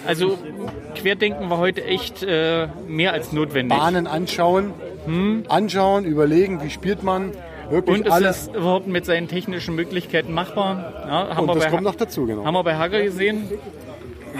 Also 0.06 0.38
Querdenken 0.94 1.50
war 1.50 1.58
heute 1.58 1.82
echt 1.84 2.22
äh, 2.22 2.68
mehr 2.86 3.12
als 3.12 3.32
notwendig. 3.32 3.76
Bahnen 3.76 4.06
anschauen, 4.06 4.72
anschauen, 5.48 6.04
überlegen, 6.04 6.62
wie 6.62 6.70
spielt 6.70 7.02
man. 7.02 7.32
Wirklich 7.70 7.98
Und 8.00 8.06
ist 8.06 8.12
alles. 8.12 8.46
das 8.46 8.56
überhaupt 8.56 8.86
mit 8.86 9.04
seinen 9.06 9.28
technischen 9.28 9.74
Möglichkeiten 9.74 10.32
machbar? 10.32 10.92
Ja, 11.06 11.36
haben 11.36 11.40
Und 11.40 11.46
wir 11.48 11.54
das 11.54 11.64
bei 11.64 11.70
kommt 11.70 11.82
noch 11.84 11.94
dazu, 11.94 12.26
genau. 12.26 12.44
Haben 12.44 12.54
wir 12.54 12.64
bei 12.64 12.76
Hager 12.76 13.02
gesehen. 13.02 13.48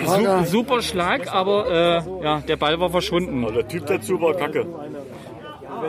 Hager. 0.06 0.44
Su 0.44 0.58
super 0.58 0.82
Schlag, 0.82 1.32
aber 1.32 2.02
äh, 2.20 2.24
ja, 2.24 2.40
der 2.40 2.56
Ball 2.56 2.78
war 2.80 2.90
verschwunden. 2.90 3.46
Der 3.54 3.66
Typ 3.68 3.86
dazu 3.86 4.20
war 4.20 4.34
kacke. 4.34 4.66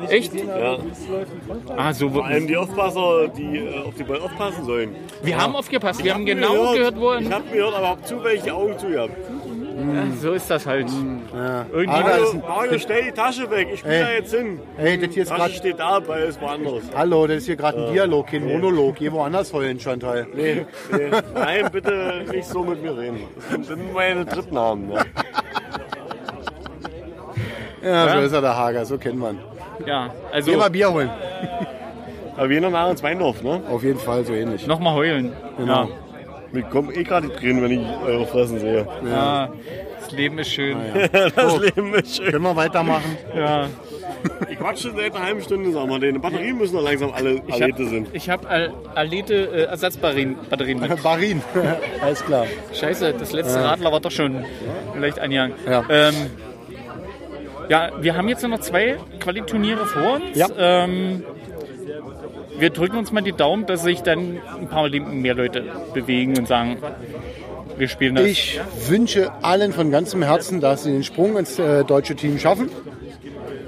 Echt? 0.10 0.34
Ja. 0.34 0.78
Ah, 1.78 1.94
so 1.94 2.10
Vor 2.10 2.26
allem 2.26 2.48
die 2.48 2.58
Aufpasser, 2.58 3.28
die 3.28 3.58
äh, 3.60 3.80
auf 3.86 3.94
die 3.96 4.04
Ball 4.04 4.20
aufpassen 4.22 4.66
sollen. 4.66 4.96
Wir 5.22 5.38
haben 5.38 5.56
aufgepasst. 5.56 6.00
Wir 6.00 6.08
Ich 6.08 6.14
haben 6.14 6.22
hab 6.22 6.28
genau 6.28 6.52
gehört, 6.74 6.96
gehört, 6.96 7.00
wo. 7.00 7.14
Ich 7.14 7.32
habe 7.32 7.44
gehört, 7.52 7.76
aber 7.76 7.90
hab 7.90 8.08
zufällig 8.08 8.42
die 8.44 8.52
Augen 8.52 8.78
zu 8.80 8.88
gehabt. 8.88 9.12
Ja, 9.76 10.04
so 10.22 10.34
ist 10.34 10.50
das 10.50 10.66
halt. 10.68 10.88
Irgendwie 11.72 11.88
Mario, 11.88 12.34
Mario, 12.48 12.78
stell 12.80 13.04
die 13.06 13.12
Tasche 13.12 13.50
weg, 13.50 13.68
ich 13.74 13.80
spiele 13.80 13.96
Ey. 13.96 14.02
da 14.04 14.12
jetzt 14.12 14.34
hin. 14.34 14.60
Ey, 14.78 14.98
das 15.00 15.14
hier 15.14 15.24
ist 15.24 15.30
Tasche 15.30 15.42
grad- 15.42 15.52
steht 15.52 15.80
da, 15.80 16.00
Ball 16.00 16.22
ist 16.24 16.40
woanders. 16.42 16.84
Hallo, 16.96 17.26
das 17.28 17.38
ist 17.38 17.46
hier 17.48 17.56
gerade 17.56 17.78
ein 17.80 17.84
Ja. 17.86 17.92
Dialog, 18.06 18.28
kein 18.28 18.46
Monolog. 18.46 18.96
Geh 18.98 19.12
woanders 19.12 19.52
heulen, 19.52 19.80
Chantal. 19.80 20.28
Nee, 20.36 20.66
nee. 20.92 21.00
Nein, 21.34 21.70
bitte 21.72 22.24
nicht 22.32 22.48
so 22.48 22.64
mit 22.64 22.82
mir 22.84 22.96
reden. 22.98 23.22
Das 23.58 23.68
sind 23.68 23.94
meine 23.94 24.26
Drittnamen. 24.26 24.92
Ja. 24.92 25.02
Ja, 27.84 28.10
so 28.10 28.16
Ja. 28.18 28.22
ist 28.22 28.32
er, 28.34 28.42
der 28.42 28.56
Hager, 28.58 28.86
so 28.86 28.98
kennt 28.98 29.18
man. 29.20 29.40
Ja, 29.86 30.10
also. 30.32 30.52
Geh 30.52 30.58
mal 30.58 30.70
Bier 30.70 30.92
holen. 30.94 31.10
Aber 32.38 32.50
wir 32.50 32.62
noch 32.62 32.72
nach 32.72 32.90
ins 32.90 33.04
Weindorf, 33.04 33.44
ne? 33.44 33.62
Auf 33.70 33.84
jeden 33.84 34.00
Fall, 34.00 34.24
so 34.26 34.34
ähnlich. 34.34 34.66
Nochmal 34.68 34.94
heulen. 34.96 35.34
Genau. 35.58 35.90
Mir 36.54 36.64
kommen 36.64 36.92
eh 36.96 37.04
gerade 37.04 37.28
die 37.28 37.34
Tränen, 37.36 37.64
wenn 37.64 37.72
ich 37.72 37.86
eure 38.06 38.26
Fressen 38.28 38.60
sehe. 38.60 38.88
Ja. 39.06 39.50
Das 40.00 40.12
Leben 40.12 40.38
ist 40.40 40.50
schön. 40.52 40.78
das 41.36 41.52
So. 41.52 41.60
Leben 41.60 41.94
ist 41.96 42.18
schön. 42.18 42.32
Können 42.32 42.44
wir 42.44 42.56
weitermachen? 42.56 43.18
Ja. 43.36 43.68
Ich 44.50 44.58
quatsche 44.60 44.92
seit 44.96 45.16
einer 45.16 45.26
halben 45.26 45.42
Stunde, 45.42 45.72
sag 45.72 45.88
mal. 45.88 46.00
Die 46.00 46.12
Batterien 46.12 46.58
müssen 46.58 46.76
doch 46.76 46.84
langsam 46.84 47.12
alle 47.12 47.42
Ich 47.48 47.54
Alete 47.54 47.74
habe 47.80 47.86
sind. 47.90 48.08
ich 48.14 48.30
hab 48.30 48.50
Al 48.50 48.72
Alete 48.96 49.34
äh, 49.34 49.64
Ersatzbatterien 49.64 50.38
Batterien 50.50 50.80
mit. 50.80 51.04
Barin, 51.04 51.42
alles 52.02 52.24
klar. 52.24 52.46
Scheiße, 52.74 53.14
das 53.20 53.34
letzte. 53.34 53.64
Radler 53.64 53.92
war 53.92 54.00
doch 54.00 54.12
schon 54.12 54.46
leicht 54.98 55.20
angegangen. 55.20 55.56
Ja. 55.66 55.84
Ähm, 55.90 56.14
ja, 57.70 57.90
wir 58.00 58.16
haben 58.16 58.28
jetzt 58.30 58.48
noch 58.48 58.60
zwei 58.60 58.98
Qualiturniere 59.20 59.86
vor 59.88 60.16
uns. 60.16 60.38
Ja. 60.38 60.48
Ähm, 60.58 61.24
wir 62.64 62.70
drücken 62.70 62.96
uns 62.96 63.12
mal 63.12 63.20
die 63.20 63.34
Daumen, 63.34 63.66
dass 63.66 63.84
sich 63.84 64.04
dann 64.04 64.38
ein 64.58 64.70
paar 64.70 64.88
mehr 64.90 65.34
Leute 65.36 65.66
bewegen 65.94 66.38
und 66.38 66.48
sagen, 66.48 66.78
wir 67.78 67.90
spielen 67.90 68.16
das. 68.16 68.24
Ich 68.24 68.58
wünsche 68.88 69.34
allen 69.42 69.74
von 69.74 69.92
ganzem 69.92 70.24
Herzen, 70.24 70.62
dass 70.62 70.84
sie 70.84 70.94
den 70.94 71.04
Sprung 71.04 71.36
ins 71.36 71.60
äh, 71.60 71.84
deutsche 71.84 72.16
Team 72.16 72.40
schaffen. 72.40 72.70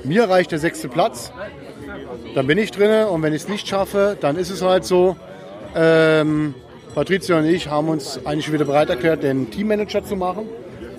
Mir 0.06 0.30
reicht 0.30 0.54
der 0.54 0.60
sechste 0.60 0.88
Platz. 0.88 1.34
Dann 2.36 2.48
bin 2.48 2.58
ich 2.58 2.72
drin 2.72 3.08
und 3.08 3.22
wenn 3.22 3.34
ich 3.34 3.42
es 3.42 3.50
nicht 3.50 3.68
schaffe, 3.68 4.16
dann 4.18 4.38
ist 4.38 4.50
es 4.50 4.62
halt 4.62 4.86
so. 4.86 5.18
Ähm, 5.76 6.56
Patricia 6.94 7.38
und 7.38 7.46
ich 7.48 7.68
haben 7.68 7.90
uns 7.90 8.22
eigentlich 8.26 8.50
wieder 8.54 8.64
bereit 8.64 8.90
erklärt, 8.90 9.24
den 9.24 9.52
Teammanager 9.52 10.06
zu 10.06 10.16
machen. 10.16 10.48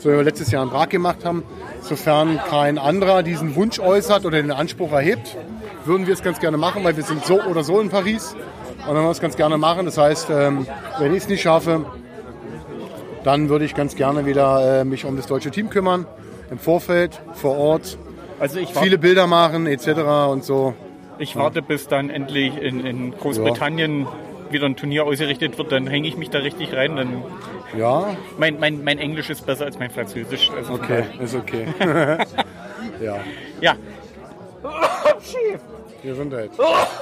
So 0.01 0.11
wie 0.11 0.17
wir 0.17 0.23
letztes 0.23 0.51
Jahr 0.51 0.63
in 0.63 0.69
Prag 0.69 0.91
gemacht 0.91 1.25
haben. 1.25 1.45
Sofern 1.81 2.39
kein 2.51 2.77
anderer 2.77 3.23
diesen 3.23 3.55
Wunsch 3.55 3.81
äußert 3.81 4.27
oder 4.27 4.43
den 4.43 4.53
Anspruch 4.53 4.93
erhebt, 4.93 5.35
würden 5.87 6.07
wir 6.07 6.15
es 6.15 6.23
ganz 6.23 6.41
gerne 6.41 6.57
machen, 6.57 6.85
weil 6.85 6.97
wir 6.97 7.05
sind 7.05 7.25
so 7.25 7.43
oder 7.43 7.65
so 7.65 7.81
in 7.81 7.89
Paris. 7.89 8.35
Und 8.35 8.87
dann 8.87 8.97
wollen 8.97 9.07
wir 9.07 9.11
es 9.11 9.21
ganz 9.21 9.37
gerne 9.37 9.59
machen. 9.59 9.87
Das 9.87 9.99
heißt, 9.99 10.31
ähm, 10.31 10.67
wenn 10.99 11.13
ich 11.13 11.25
es 11.25 11.29
nicht 11.29 11.43
schaffe, 11.43 11.87
dann 13.25 13.49
würde 13.49 13.65
ich 13.65 13.75
ganz 13.75 13.97
gerne 13.97 14.27
wieder 14.27 14.81
äh, 14.81 14.85
mich 14.85 15.05
um 15.05 15.17
das 15.17 15.27
deutsche 15.27 15.51
Team 15.51 15.71
kümmern. 15.71 16.07
Im 16.51 16.59
Vorfeld, 16.59 17.21
vor 17.35 17.57
Ort. 17.57 17.99
Also 18.39 18.61
ich 18.61 18.73
viele 18.73 18.99
Bilder 18.99 19.27
machen 19.27 19.67
etc. 19.67 19.89
und 20.31 20.45
so. 20.45 20.75
Ich 21.19 21.35
warte, 21.35 21.63
bis 21.63 21.89
dann 21.89 22.11
endlich 22.11 22.57
in, 22.57 22.85
in 22.85 23.13
Großbritannien 23.13 24.07
wieder 24.51 24.67
ein 24.67 24.77
Turnier 24.77 25.05
ausgerichtet 25.05 25.59
wird, 25.59 25.73
dann 25.73 25.87
hänge 25.87 26.07
ich 26.07 26.17
mich 26.17 26.31
da 26.31 26.39
richtig 26.39 26.75
rein. 26.75 26.97
Dann 26.97 27.25
Ja, 27.77 28.17
mein, 28.39 28.61
mein, 28.61 28.85
mein 28.85 28.99
Englisch 28.99 29.31
ist 29.31 29.47
besser 29.47 29.65
als 29.65 29.79
mein 29.79 29.91
Französisch. 29.91 30.51
Also 30.55 30.75
okay, 30.75 31.05
ist 31.21 31.35
okay. 31.35 31.67
ja. 33.03 33.19
Ja, 33.61 33.75
Gesundheit. 36.03 36.51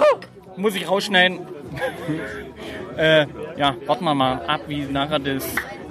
muss 0.57 0.75
ich 0.77 0.89
rausschneiden. 0.89 1.41
äh, 2.97 3.27
ja, 3.57 3.75
warten 3.87 4.05
wir 4.05 4.15
mal 4.15 4.41
ab, 4.47 4.61
wie 4.69 4.85
nachher 4.85 5.19
das, 5.19 5.45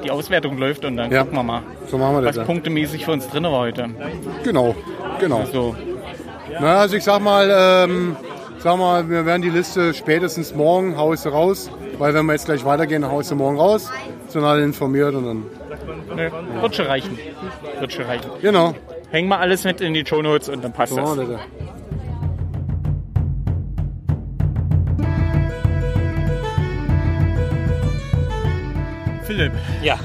die 0.03 0.11
Auswertung 0.11 0.57
läuft 0.57 0.85
und 0.85 0.97
dann 0.97 1.11
Ja. 1.11 1.21
gucken 1.23 1.37
wir 1.37 1.43
mal, 1.43 1.61
So 1.87 1.97
machen 1.97 2.15
wir 2.15 2.21
das. 2.21 2.29
was 2.29 2.35
ja. 2.37 2.43
punktemäßig 2.45 3.05
für 3.05 3.11
uns 3.11 3.27
drin 3.29 3.43
war 3.43 3.51
heute. 3.59 3.89
Genau, 4.43 4.75
genau. 5.19 5.39
Also, 5.39 5.75
Na, 6.59 6.77
also 6.79 6.95
ich 6.95 7.03
sag 7.03 7.21
mal, 7.21 7.49
ähm, 7.89 8.15
sag 8.59 8.77
mal, 8.77 9.09
wir 9.09 9.25
werden 9.25 9.41
die 9.41 9.49
Liste 9.49 9.93
spätestens 9.93 10.53
morgen, 10.55 10.97
hau 10.97 11.13
ich 11.13 11.19
sie 11.19 11.29
raus. 11.31 11.69
Weil 11.97 12.13
wenn 12.13 12.25
wir 12.25 12.33
jetzt 12.33 12.45
gleich 12.45 12.65
weitergehen, 12.65 13.09
hau 13.09 13.21
ich 13.21 13.27
sie 13.27 13.35
morgen 13.35 13.57
raus. 13.59 13.91
Sind 14.27 14.43
alle 14.43 14.63
informiert 14.63 15.13
und 15.13 15.25
dann. 15.25 15.45
ne, 16.15 16.31
wird 16.61 16.75
schon 16.75 16.85
reichen. 16.87 17.17
Wird 17.79 17.93
schon 17.93 18.05
reichen. 18.05 18.29
Genau. 18.41 18.73
Hängen 19.11 19.29
wir 19.29 19.39
alles 19.39 19.63
mit 19.63 19.79
in 19.81 19.93
die 19.93 20.03
Show 20.05 20.21
Notes 20.23 20.49
und 20.49 20.63
dann 20.63 20.73
passt 20.73 20.93
So 20.93 20.99
das. 20.99 21.17
machen 21.17 21.39
Philipp. 29.33 29.53
Ja, 29.81 29.99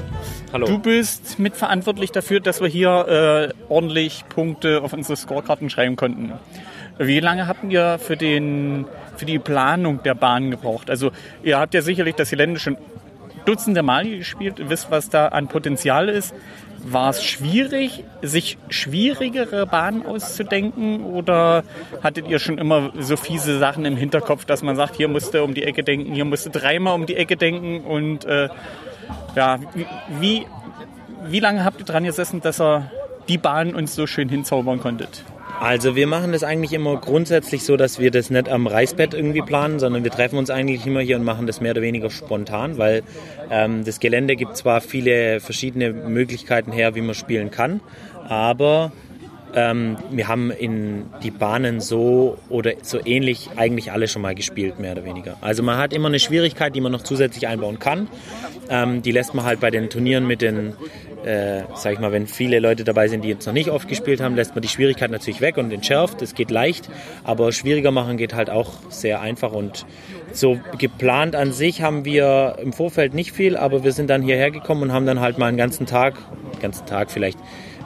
hallo. 0.51 0.65
Du 0.65 0.79
bist 0.79 1.37
mitverantwortlich 1.37 2.11
dafür, 2.11 2.39
dass 2.39 2.61
wir 2.61 2.67
hier 2.67 3.51
äh, 3.51 3.71
ordentlich 3.71 4.25
Punkte 4.27 4.81
auf 4.81 4.91
unsere 4.91 5.15
Scorekarten 5.17 5.69
schreiben 5.69 5.95
konnten. 5.95 6.33
Wie 6.97 7.19
lange 7.19 7.47
habt 7.47 7.63
ihr 7.71 7.99
für, 7.99 8.17
den, 8.17 8.85
für 9.17 9.25
die 9.25 9.37
Planung 9.37 10.01
der 10.01 10.15
Bahn 10.15 10.49
gebraucht? 10.49 10.89
Also 10.89 11.11
ihr 11.43 11.59
habt 11.59 11.75
ja 11.75 11.83
sicherlich 11.83 12.15
das 12.15 12.31
Gelände 12.31 12.59
schon 12.59 12.75
dutzende 13.45 13.83
Mal 13.83 14.09
gespielt, 14.09 14.57
ihr 14.57 14.71
wisst, 14.71 14.89
was 14.89 15.09
da 15.09 15.27
an 15.27 15.47
Potenzial 15.47 16.09
ist. 16.09 16.33
war 16.83 17.11
es 17.11 17.23
schwierig, 17.23 18.03
sich 18.23 18.57
schwierigere 18.69 19.67
Bahnen 19.67 20.05
auszudenken 20.05 21.03
oder 21.03 21.63
hattet 22.01 22.27
ihr 22.27 22.39
schon 22.39 22.57
immer 22.57 22.91
so 22.97 23.15
fiese 23.15 23.59
Sachen 23.59 23.85
im 23.85 23.95
Hinterkopf, 23.95 24.45
dass 24.45 24.63
man 24.63 24.75
sagt, 24.75 24.95
hier 24.95 25.07
musste 25.07 25.43
um 25.43 25.53
die 25.53 25.63
Ecke 25.63 25.83
denken, 25.83 26.13
hier 26.13 26.25
musste 26.25 26.49
dreimal 26.49 26.95
um 26.95 27.05
die 27.05 27.15
Ecke 27.15 27.37
denken 27.37 27.81
und 27.81 28.25
äh, 28.25 28.49
ja, 29.35 29.59
wie, 30.19 30.45
wie, 31.25 31.39
lange 31.39 31.63
habt 31.63 31.79
ihr 31.79 31.85
dran 31.85 32.03
gesessen, 32.03 32.41
dass 32.41 32.59
ihr 32.59 32.89
die 33.27 33.37
Bahn 33.37 33.75
uns 33.75 33.95
so 33.95 34.07
schön 34.07 34.29
hinzaubern 34.29 34.79
konntet? 34.79 35.23
Also 35.59 35.95
wir 35.97 36.07
machen 36.07 36.31
das 36.31 36.43
eigentlich 36.43 36.71
immer 36.71 36.95
grundsätzlich 36.97 37.65
so, 37.65 37.75
dass 37.75 37.99
wir 37.99 38.11
das 38.11 38.29
nicht 38.29 38.47
am 38.47 38.65
Reißbett 38.65 39.13
irgendwie 39.13 39.41
planen, 39.41 39.79
sondern 39.79 40.05
wir 40.05 40.11
treffen 40.11 40.37
uns 40.37 40.49
eigentlich 40.49 40.87
immer 40.87 41.01
hier 41.01 41.17
und 41.17 41.25
machen 41.25 41.47
das 41.47 41.59
mehr 41.59 41.71
oder 41.71 41.81
weniger 41.81 42.09
spontan, 42.09 42.77
weil 42.77 43.03
ähm, 43.51 43.83
das 43.83 43.99
Gelände 43.99 44.37
gibt 44.37 44.55
zwar 44.55 44.79
viele 44.79 45.41
verschiedene 45.41 45.91
Möglichkeiten 45.91 46.71
her, 46.71 46.95
wie 46.95 47.01
man 47.01 47.13
spielen 47.13 47.51
kann, 47.51 47.81
aber 48.29 48.93
ähm, 49.55 49.97
wir 50.11 50.27
haben 50.27 50.51
in 50.51 51.05
die 51.23 51.31
Bahnen 51.31 51.81
so 51.81 52.37
oder 52.49 52.73
so 52.81 52.99
ähnlich 53.03 53.49
eigentlich 53.55 53.91
alle 53.91 54.07
schon 54.07 54.21
mal 54.21 54.35
gespielt, 54.35 54.79
mehr 54.79 54.93
oder 54.93 55.05
weniger. 55.05 55.37
Also 55.41 55.63
man 55.63 55.77
hat 55.77 55.93
immer 55.93 56.07
eine 56.07 56.19
Schwierigkeit, 56.19 56.75
die 56.75 56.81
man 56.81 56.91
noch 56.91 57.03
zusätzlich 57.03 57.47
einbauen 57.47 57.79
kann. 57.79 58.07
Ähm, 58.69 59.01
die 59.01 59.11
lässt 59.11 59.33
man 59.33 59.45
halt 59.45 59.59
bei 59.59 59.71
den 59.71 59.89
Turnieren 59.89 60.27
mit 60.27 60.41
den 60.41 60.73
äh, 61.23 61.63
sag 61.75 61.93
ich 61.93 61.99
mal, 61.99 62.11
wenn 62.11 62.27
viele 62.27 62.59
Leute 62.59 62.83
dabei 62.83 63.07
sind, 63.07 63.23
die 63.23 63.29
jetzt 63.29 63.45
noch 63.45 63.53
nicht 63.53 63.69
oft 63.69 63.87
gespielt 63.87 64.21
haben, 64.21 64.35
lässt 64.35 64.55
man 64.55 64.61
die 64.61 64.67
Schwierigkeit 64.67 65.11
natürlich 65.11 65.41
weg 65.41 65.57
und 65.57 65.71
entschärft. 65.71 66.21
Das 66.21 66.33
geht 66.33 66.49
leicht, 66.51 66.89
aber 67.23 67.51
schwieriger 67.51 67.91
machen 67.91 68.17
geht 68.17 68.33
halt 68.33 68.49
auch 68.49 68.71
sehr 68.89 69.21
einfach 69.21 69.51
und 69.51 69.85
so 70.31 70.59
geplant 70.77 71.35
an 71.35 71.51
sich 71.51 71.81
haben 71.81 72.05
wir 72.05 72.57
im 72.61 72.71
Vorfeld 72.71 73.13
nicht 73.13 73.31
viel, 73.31 73.57
aber 73.57 73.83
wir 73.83 73.91
sind 73.91 74.09
dann 74.09 74.21
hierher 74.21 74.51
gekommen 74.51 74.83
und 74.83 74.93
haben 74.93 75.05
dann 75.05 75.19
halt 75.19 75.37
mal 75.37 75.47
einen 75.47 75.57
ganzen 75.57 75.85
Tag, 75.85 76.15
ganzen 76.61 76.85
Tag 76.85 77.11
vielleicht 77.11 77.39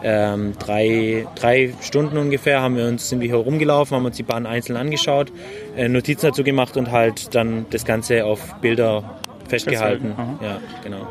ähm, 0.04 0.54
drei, 0.60 1.26
drei 1.36 1.74
Stunden 1.82 2.18
ungefähr 2.18 2.62
haben 2.62 2.76
wir 2.76 2.86
uns, 2.86 3.10
sind 3.10 3.22
wir 3.22 3.28
hier 3.28 3.38
rumgelaufen, 3.38 3.96
haben 3.96 4.06
uns 4.06 4.18
die 4.18 4.24
Bahn 4.24 4.46
einzeln 4.46 4.78
angeschaut, 4.78 5.32
äh, 5.76 5.88
Notizen 5.88 6.28
dazu 6.28 6.44
gemacht 6.44 6.78
und 6.78 6.92
halt 6.92 7.34
dann 7.36 7.66
das 7.70 7.86
Ganze 7.86 8.26
auf 8.26 8.56
Bilder 8.62 9.20
festgehalten. 9.48 10.14
Ja, 10.42 10.60
genau. 10.84 11.08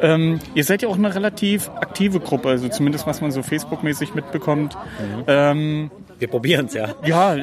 Ähm, 0.00 0.40
ihr 0.54 0.64
seid 0.64 0.82
ja 0.82 0.88
auch 0.88 0.96
eine 0.96 1.14
relativ 1.14 1.68
aktive 1.68 2.20
Gruppe, 2.20 2.48
also 2.48 2.68
zumindest 2.68 3.06
was 3.06 3.20
man 3.20 3.30
so 3.30 3.42
Facebook-mäßig 3.42 4.14
mitbekommt. 4.14 4.74
Mhm. 4.74 5.24
Ähm, 5.26 5.90
wir 6.20 6.28
probieren 6.28 6.66
es, 6.66 6.74
ja. 6.74 6.94
Ja, 7.04 7.36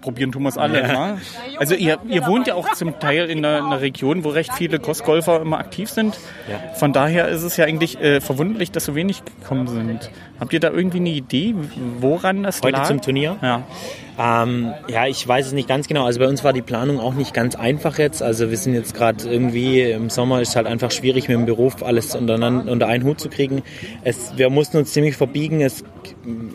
probieren 0.00 0.32
tun 0.32 0.42
wir 0.42 0.48
es 0.48 0.58
alle. 0.58 0.80
Ja. 0.80 1.12
Ne? 1.12 1.20
Also 1.58 1.74
ihr, 1.74 1.98
ihr 2.08 2.26
wohnt 2.26 2.46
ja 2.46 2.54
auch 2.54 2.72
zum 2.72 2.98
Teil 2.98 3.30
in 3.30 3.44
einer, 3.44 3.64
einer 3.64 3.80
Region, 3.80 4.24
wo 4.24 4.30
recht 4.30 4.52
viele 4.54 4.78
Crossgolfer 4.78 5.40
immer 5.40 5.58
aktiv 5.58 5.90
sind. 5.90 6.18
Ja. 6.50 6.74
Von 6.74 6.92
daher 6.92 7.28
ist 7.28 7.42
es 7.42 7.56
ja 7.56 7.66
eigentlich 7.66 8.00
äh, 8.00 8.20
verwunderlich, 8.20 8.72
dass 8.72 8.86
so 8.86 8.94
wenig 8.94 9.22
gekommen 9.24 9.66
sind. 9.68 10.10
Habt 10.40 10.54
ihr 10.54 10.60
da 10.60 10.70
irgendwie 10.70 10.98
eine 10.98 11.10
Idee, 11.10 11.54
woran 12.00 12.42
das 12.42 12.62
Heute 12.62 12.78
lag? 12.78 12.84
zum 12.84 13.02
Turnier? 13.02 13.36
Ja. 13.42 13.62
Ähm, 14.18 14.72
ja, 14.88 15.06
ich 15.06 15.26
weiß 15.26 15.46
es 15.46 15.52
nicht 15.52 15.68
ganz 15.68 15.86
genau. 15.86 16.04
Also 16.04 16.18
bei 16.18 16.26
uns 16.26 16.42
war 16.44 16.52
die 16.52 16.62
Planung 16.62 16.98
auch 16.98 17.14
nicht 17.14 17.32
ganz 17.34 17.56
einfach 17.56 17.98
jetzt. 17.98 18.22
Also 18.22 18.50
wir 18.50 18.56
sind 18.56 18.74
jetzt 18.74 18.94
gerade 18.94 19.28
irgendwie 19.28 19.82
im 19.82 20.10
Sommer 20.10 20.40
ist 20.40 20.56
halt 20.56 20.66
einfach 20.66 20.90
schwierig 20.90 21.28
mit 21.28 21.36
dem 21.36 21.46
Beruf 21.46 21.82
alles 21.82 22.14
unter 22.14 22.36
einen 22.36 23.04
Hut 23.04 23.20
zu 23.20 23.28
kriegen. 23.28 23.62
Es, 24.02 24.36
wir 24.36 24.50
mussten 24.50 24.78
uns 24.78 24.92
ziemlich 24.92 25.16
verbiegen. 25.16 25.60
Es, 25.60 25.84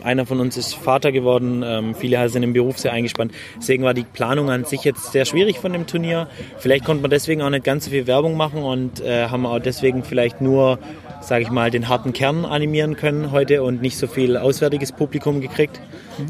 einer 0.02 0.26
von 0.26 0.40
uns 0.40 0.56
ist 0.56 0.74
Vater 0.74 1.12
geworden. 1.12 1.62
Ähm, 1.64 1.94
viele 1.94 2.28
sind 2.28 2.42
im 2.42 2.52
Beruf 2.52 2.78
sehr 2.78 2.92
eingespannt. 2.92 3.32
Deswegen 3.56 3.84
war 3.84 3.94
die 3.94 4.04
Planung 4.04 4.50
an 4.50 4.64
sich 4.64 4.82
jetzt 4.82 5.12
sehr 5.12 5.24
schwierig 5.24 5.58
von 5.58 5.72
dem 5.72 5.86
Turnier. 5.86 6.28
Vielleicht 6.58 6.84
konnte 6.84 7.02
man 7.02 7.10
deswegen 7.10 7.42
auch 7.42 7.50
nicht 7.50 7.64
ganz 7.64 7.84
so 7.84 7.90
viel 7.92 8.06
Werbung 8.06 8.36
machen 8.36 8.62
und 8.62 9.00
äh, 9.00 9.26
haben 9.28 9.46
auch 9.46 9.60
deswegen 9.60 10.02
vielleicht 10.04 10.40
nur 10.40 10.78
sage 11.20 11.42
ich 11.42 11.50
mal, 11.50 11.70
den 11.70 11.88
harten 11.88 12.12
Kern 12.12 12.44
animieren 12.44 12.96
können 12.96 13.30
heute 13.32 13.62
und 13.62 13.82
nicht 13.82 13.98
so 13.98 14.06
viel 14.06 14.36
auswärtiges 14.36 14.92
Publikum 14.92 15.40
gekriegt. 15.40 15.80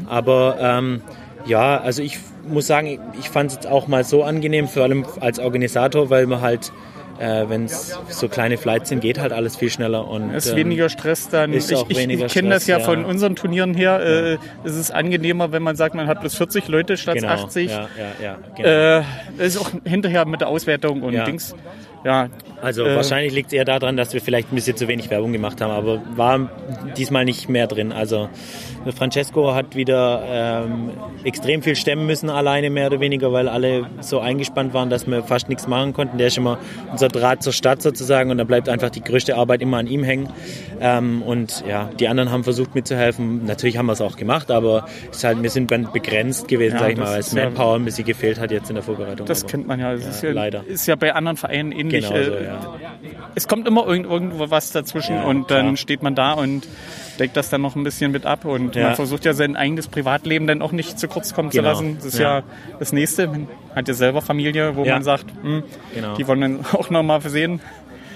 Aber 0.09 0.57
ähm, 0.59 1.01
ja, 1.45 1.79
also 1.79 2.01
ich 2.01 2.19
muss 2.47 2.67
sagen, 2.67 2.99
ich 3.19 3.29
fand 3.29 3.49
es 3.51 3.55
jetzt 3.55 3.67
auch 3.67 3.87
mal 3.87 4.03
so 4.03 4.23
angenehm, 4.23 4.67
vor 4.67 4.83
allem 4.83 5.05
als 5.19 5.39
Organisator, 5.39 6.09
weil 6.09 6.25
man 6.27 6.41
halt, 6.41 6.71
äh, 7.19 7.45
wenn 7.47 7.65
es 7.65 7.97
so 8.09 8.27
kleine 8.29 8.57
Flights 8.57 8.89
sind, 8.89 9.01
geht 9.01 9.19
halt 9.19 9.31
alles 9.33 9.55
viel 9.55 9.69
schneller. 9.69 10.07
Und, 10.07 10.33
Es 10.33 10.45
ist 10.45 10.51
ähm, 10.51 10.57
weniger 10.57 10.89
Stress 10.89 11.29
dann. 11.29 11.53
ist 11.53 11.71
ich 11.71 11.77
auch 11.77 11.89
ich, 11.89 11.97
ich 11.97 12.27
kenne 12.33 12.49
das 12.49 12.67
ja, 12.67 12.75
Stress, 12.79 12.85
von 12.85 13.05
unseren 13.05 13.35
Turnieren 13.35 13.73
her. 13.73 13.99
Äh, 14.01 14.37
es 14.63 14.75
ist 14.75 14.91
angenehmer, 14.91 15.51
wenn 15.51 15.63
man 15.63 15.75
sagt, 15.75 15.95
man 15.95 16.07
hat 16.07 16.19
bloß 16.21 16.35
40 16.35 16.67
Leute 16.67 16.95
statt 16.97 17.15
Genau, 17.15 17.29
80. 17.29 17.71
ja, 17.71 17.87
ja, 17.97 18.23
ja, 18.23 18.37
genau. 18.55 19.03
Äh, 19.39 19.45
ist 19.45 19.57
auch 19.59 19.71
hinterher 19.85 20.25
mit 20.25 20.41
der 20.41 20.47
Auswertung 20.49 21.01
und 21.01 21.13
Ja. 21.13 21.23
Dings. 21.25 21.55
Ja, 22.05 22.29
Also 22.61 22.85
äh, 22.85 22.95
wahrscheinlich 22.95 23.33
liegt 23.33 23.47
es 23.47 23.53
eher 23.53 23.65
daran, 23.65 23.97
dass 23.97 24.13
wir 24.13 24.21
vielleicht 24.21 24.51
ein 24.51 24.55
bisschen 24.55 24.75
zu 24.75 24.87
wenig 24.87 25.09
Werbung 25.09 25.31
gemacht 25.31 25.61
haben, 25.61 25.71
aber 25.71 26.01
war 26.15 26.49
diesmal 26.97 27.23
nicht 27.25 27.49
mehr 27.49 27.67
drin. 27.67 27.91
Also 27.91 28.29
Francesco 28.95 29.53
hat 29.53 29.75
wieder 29.75 30.23
ähm, 30.27 30.91
extrem 31.23 31.61
viel 31.61 31.75
stemmen 31.75 32.05
müssen, 32.07 32.29
alleine 32.29 32.69
mehr 32.69 32.87
oder 32.87 32.99
weniger, 32.99 33.31
weil 33.31 33.47
alle 33.47 33.87
so 34.01 34.19
eingespannt 34.19 34.73
waren, 34.73 34.89
dass 34.89 35.05
wir 35.07 35.23
fast 35.23 35.49
nichts 35.49 35.67
machen 35.67 35.93
konnten. 35.93 36.17
Der 36.17 36.27
ist 36.27 36.37
immer 36.37 36.57
unser 36.91 37.09
Draht 37.09 37.43
zur 37.43 37.53
Stadt 37.53 37.81
sozusagen 37.81 38.31
und 38.31 38.37
da 38.37 38.43
bleibt 38.43 38.69
einfach 38.69 38.89
die 38.89 39.01
größte 39.01 39.35
Arbeit 39.35 39.61
immer 39.61 39.77
an 39.77 39.87
ihm 39.87 40.03
hängen. 40.03 40.29
Ähm, 40.79 41.21
und 41.21 41.63
ja, 41.67 41.89
die 41.99 42.07
anderen 42.07 42.31
haben 42.31 42.43
versucht 42.43 42.75
mitzuhelfen. 42.75 43.45
Natürlich 43.45 43.77
haben 43.77 43.87
wir 43.87 43.93
es 43.93 44.01
auch 44.01 44.15
gemacht, 44.15 44.49
aber 44.51 44.85
es 45.11 45.17
ist 45.17 45.23
halt, 45.23 45.41
wir 45.43 45.49
sind 45.49 45.69
dann 45.71 45.91
begrenzt 45.91 46.47
gewesen, 46.47 46.75
Ja, 46.75 46.79
sag 46.79 46.91
ich 46.91 46.97
mal, 46.97 47.11
weil 47.11 47.19
es 47.19 47.33
ja- 47.33 47.43
Manpower 47.45 47.75
ein 47.75 47.85
bisschen 47.85 48.05
gefehlt 48.05 48.39
hat 48.39 48.51
jetzt 48.51 48.69
in 48.69 48.75
der 48.75 48.83
Vorbereitung. 48.83 49.27
Das 49.27 49.43
aber, 49.43 49.51
kennt 49.51 49.67
man 49.67 49.79
ja. 49.79 49.93
Das 49.93 50.05
ist 50.05 50.23
ja 50.23 50.31
leider. 50.31 50.63
Ist 50.65 50.87
ja 50.87 50.95
bei 50.95 51.13
anderen 51.13 51.37
Vereinen 51.37 51.71
ähnlich. 51.71 52.05
Genau 52.07 52.23
so, 52.23 52.31
Äh, 52.31 52.46
ja. 52.47 52.77
Es 53.35 53.47
kommt 53.47 53.67
immer 53.67 53.85
irgend, 53.85 54.09
irgendwo 54.09 54.49
was 54.49 54.71
dazwischen 54.71 55.15
Ja, 55.15 55.23
und 55.25 55.51
dann 55.51 55.65
klar. 55.65 55.77
steht 55.77 56.01
man 56.03 56.15
da 56.15 56.33
und 56.33 56.67
deckt 57.19 57.35
das 57.37 57.49
dann 57.49 57.61
noch 57.61 57.75
ein 57.75 57.83
bisschen 57.83 58.11
mit 58.11 58.25
ab 58.25 58.45
und 58.45 58.75
Ja. 58.75 58.87
man 58.87 58.95
versucht 58.95 59.25
ja 59.25 59.33
sein 59.33 59.55
eigenes 59.55 59.87
Privatleben 59.87 60.47
dann 60.47 60.61
auch 60.61 60.71
nicht 60.71 60.97
zu 60.99 61.07
kurz 61.07 61.33
kommen 61.33 61.49
Genau, 61.49 61.63
zu 61.75 61.83
lassen. 61.83 61.95
Das 61.97 62.05
ist 62.05 62.19
ja, 62.19 62.43
das 62.79 62.93
Nächste. 62.93 63.27
Man 63.27 63.47
hat 63.75 63.87
ja 63.87 63.93
selber 63.93 64.21
Familie, 64.21 64.75
wo 64.75 64.85
man 64.85 65.03
sagt, 65.03 65.25
hm, 65.41 65.63
Genau. 65.93 66.15
die 66.15 66.27
wollen 66.27 66.41
dann 66.41 66.59
auch 66.73 66.89
noch 66.89 67.03
mal 67.03 67.21
versehen. 67.21 67.59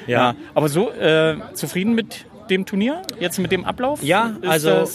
Ja. 0.08 0.36
Aber 0.56 0.68
so 0.70 0.90
äh, 0.92 1.36
zufrieden 1.54 1.94
mit 1.94 2.26
dem 2.50 2.66
Turnier? 2.66 3.02
Jetzt 3.20 3.38
mit 3.40 3.52
dem 3.52 3.66
Ablauf? 3.66 4.04
Ja, 4.04 4.34
Ist 4.42 4.48
also 4.50 4.86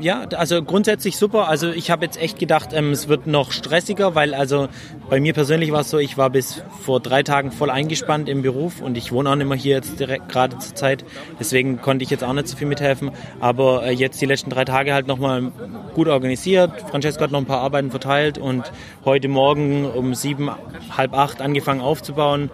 ja, 0.00 0.26
also 0.36 0.62
grundsätzlich 0.62 1.16
super. 1.16 1.48
Also 1.48 1.70
ich 1.70 1.90
habe 1.90 2.04
jetzt 2.04 2.20
echt 2.20 2.38
gedacht, 2.38 2.70
ähm, 2.72 2.92
es 2.92 3.08
wird 3.08 3.26
noch 3.26 3.52
stressiger, 3.52 4.14
weil 4.14 4.34
also 4.34 4.68
bei 5.08 5.20
mir 5.20 5.32
persönlich 5.32 5.72
war 5.72 5.80
es 5.80 5.90
so, 5.90 5.98
ich 5.98 6.16
war 6.16 6.30
bis 6.30 6.62
vor 6.82 7.00
drei 7.00 7.22
Tagen 7.22 7.50
voll 7.50 7.70
eingespannt 7.70 8.28
im 8.28 8.42
Beruf 8.42 8.80
und 8.80 8.96
ich 8.96 9.12
wohne 9.12 9.30
auch 9.30 9.34
nicht 9.34 9.48
mehr 9.48 9.56
hier 9.56 9.76
jetzt 9.76 9.98
direkt 9.98 10.28
gerade 10.28 10.58
zur 10.58 10.74
Zeit. 10.74 11.04
Deswegen 11.40 11.80
konnte 11.80 12.04
ich 12.04 12.10
jetzt 12.10 12.24
auch 12.24 12.32
nicht 12.32 12.48
so 12.48 12.56
viel 12.56 12.66
mithelfen. 12.66 13.10
Aber 13.40 13.84
äh, 13.84 13.92
jetzt 13.92 14.20
die 14.20 14.26
letzten 14.26 14.50
drei 14.50 14.64
Tage 14.64 14.94
halt 14.94 15.06
nochmal 15.06 15.52
gut 15.94 16.08
organisiert. 16.08 16.72
Francesco 16.90 17.22
hat 17.22 17.30
noch 17.30 17.40
ein 17.40 17.46
paar 17.46 17.60
Arbeiten 17.60 17.90
verteilt 17.90 18.38
und 18.38 18.70
heute 19.04 19.28
Morgen 19.28 19.84
um 19.84 20.14
sieben, 20.14 20.50
halb 20.96 21.14
acht 21.14 21.40
angefangen 21.40 21.80
aufzubauen. 21.80 22.50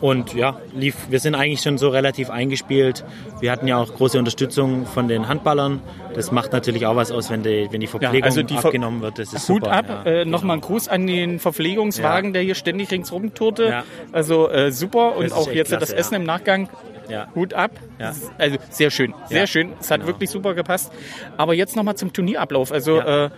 Und 0.00 0.32
ja, 0.34 0.60
lief, 0.74 0.94
wir 1.10 1.18
sind 1.18 1.34
eigentlich 1.34 1.60
schon 1.60 1.76
so 1.76 1.88
relativ 1.88 2.30
eingespielt. 2.30 3.04
Wir 3.40 3.50
hatten 3.50 3.66
ja 3.66 3.78
auch 3.78 3.92
große 3.92 4.18
Unterstützung 4.18 4.86
von 4.86 5.08
den 5.08 5.26
Handballern. 5.28 5.80
Das 6.14 6.30
macht 6.30 6.52
natürlich 6.52 6.86
auch 6.86 6.94
was 6.96 7.10
aus, 7.10 7.30
wenn 7.30 7.42
die, 7.42 7.66
wenn 7.70 7.80
die 7.80 7.86
Verpflegung 7.88 8.22
also 8.24 8.42
die 8.42 8.56
Ver- 8.56 8.66
abgenommen 8.66 9.02
wird. 9.02 9.18
Das 9.18 9.32
ist 9.32 9.48
Hut 9.48 9.64
super. 9.64 9.72
ab. 9.72 9.86
ja. 9.88 10.02
genau. 10.04 10.16
äh, 10.20 10.24
Nochmal 10.24 10.58
ein 10.58 10.60
Gruß 10.60 10.86
an 10.88 11.06
den 11.06 11.38
Verpflegungswagen, 11.40 12.32
der 12.32 12.42
hier 12.42 12.54
ständig 12.54 12.90
ringsrum 12.92 13.34
tourte. 13.34 13.64
Ja. 13.64 13.84
Also 14.12 14.48
äh, 14.50 14.70
super. 14.70 15.16
Und 15.16 15.32
auch 15.32 15.50
jetzt 15.50 15.68
klasse, 15.68 15.80
das 15.80 15.90
Essen 15.92 16.14
ja. 16.14 16.20
im 16.20 16.26
Nachgang. 16.26 16.68
Ja. 17.08 17.26
Hut 17.34 17.54
ab. 17.54 17.70
Ja. 17.98 18.12
Also 18.36 18.58
sehr 18.70 18.90
schön. 18.90 19.14
Sehr 19.28 19.40
Ja, 19.40 19.46
schön. 19.46 19.72
Es 19.80 19.90
hat 19.90 20.00
genau. 20.00 20.08
wirklich 20.12 20.30
super 20.30 20.54
gepasst. 20.54 20.92
Aber 21.38 21.54
jetzt 21.54 21.74
nochmal 21.74 21.96
zum 21.96 22.12
Turnierablauf. 22.12 22.70
Also 22.70 22.98
Ja. 22.98 23.24
äh, 23.26 23.30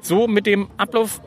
so 0.00 0.26
mit 0.26 0.46
dem 0.46 0.68
Ablauf 0.78 1.20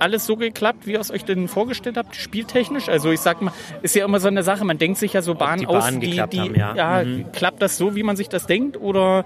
alles 0.00 0.26
so 0.26 0.36
geklappt, 0.36 0.86
wie 0.86 0.92
ihr 0.92 1.00
es 1.00 1.10
euch 1.10 1.24
denn 1.24 1.48
vorgestellt 1.48 1.96
habt, 1.96 2.16
spieltechnisch? 2.16 2.88
Also 2.88 3.10
ich 3.10 3.20
sag 3.20 3.42
mal, 3.42 3.52
ist 3.82 3.94
ja 3.94 4.04
immer 4.04 4.20
so 4.20 4.28
eine 4.28 4.42
Sache, 4.42 4.64
man 4.64 4.78
denkt 4.78 4.98
sich 4.98 5.12
ja 5.12 5.22
so 5.22 5.34
Bahnen 5.34 5.66
aus, 5.66 5.88
die, 5.90 5.98
die 5.98 6.20
haben, 6.20 6.54
ja. 6.54 7.02
Mhm. 7.04 7.32
klappt 7.32 7.62
das 7.62 7.76
so, 7.76 7.94
wie 7.94 8.02
man 8.02 8.16
sich 8.16 8.28
das 8.28 8.46
denkt? 8.46 8.76
Oder 8.76 9.24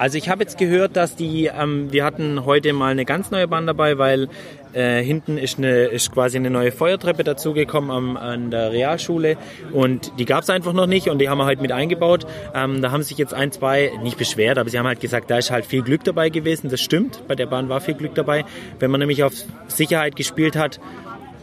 Also 0.00 0.16
ich 0.16 0.30
habe 0.30 0.42
jetzt 0.44 0.56
gehört, 0.56 0.96
dass 0.96 1.14
die, 1.14 1.50
ähm, 1.54 1.92
wir 1.92 2.06
hatten 2.06 2.46
heute 2.46 2.72
mal 2.72 2.90
eine 2.90 3.04
ganz 3.04 3.30
neue 3.30 3.46
Bahn 3.46 3.66
dabei, 3.66 3.98
weil 3.98 4.30
äh, 4.72 5.02
hinten 5.02 5.36
ist, 5.36 5.58
eine, 5.58 5.88
ist 5.88 6.10
quasi 6.10 6.38
eine 6.38 6.48
neue 6.48 6.72
Feuertreppe 6.72 7.22
dazugekommen 7.22 8.16
an 8.16 8.50
der 8.50 8.72
Realschule 8.72 9.36
und 9.72 10.18
die 10.18 10.24
gab 10.24 10.42
es 10.42 10.48
einfach 10.48 10.72
noch 10.72 10.86
nicht 10.86 11.10
und 11.10 11.18
die 11.18 11.28
haben 11.28 11.36
wir 11.36 11.44
heute 11.44 11.60
mit 11.60 11.70
eingebaut. 11.70 12.26
Ähm, 12.54 12.80
da 12.80 12.92
haben 12.92 13.02
sich 13.02 13.18
jetzt 13.18 13.34
ein, 13.34 13.52
zwei 13.52 13.92
nicht 14.02 14.16
beschwert, 14.16 14.56
aber 14.56 14.70
sie 14.70 14.78
haben 14.78 14.86
halt 14.86 15.00
gesagt, 15.00 15.30
da 15.30 15.36
ist 15.36 15.50
halt 15.50 15.66
viel 15.66 15.82
Glück 15.82 16.02
dabei 16.02 16.30
gewesen. 16.30 16.70
Das 16.70 16.80
stimmt, 16.80 17.22
bei 17.28 17.34
der 17.34 17.44
Bahn 17.44 17.68
war 17.68 17.82
viel 17.82 17.92
Glück 17.94 18.14
dabei. 18.14 18.46
Wenn 18.78 18.90
man 18.90 19.00
nämlich 19.00 19.22
auf 19.22 19.34
Sicherheit 19.68 20.16
gespielt 20.16 20.56
hat, 20.56 20.80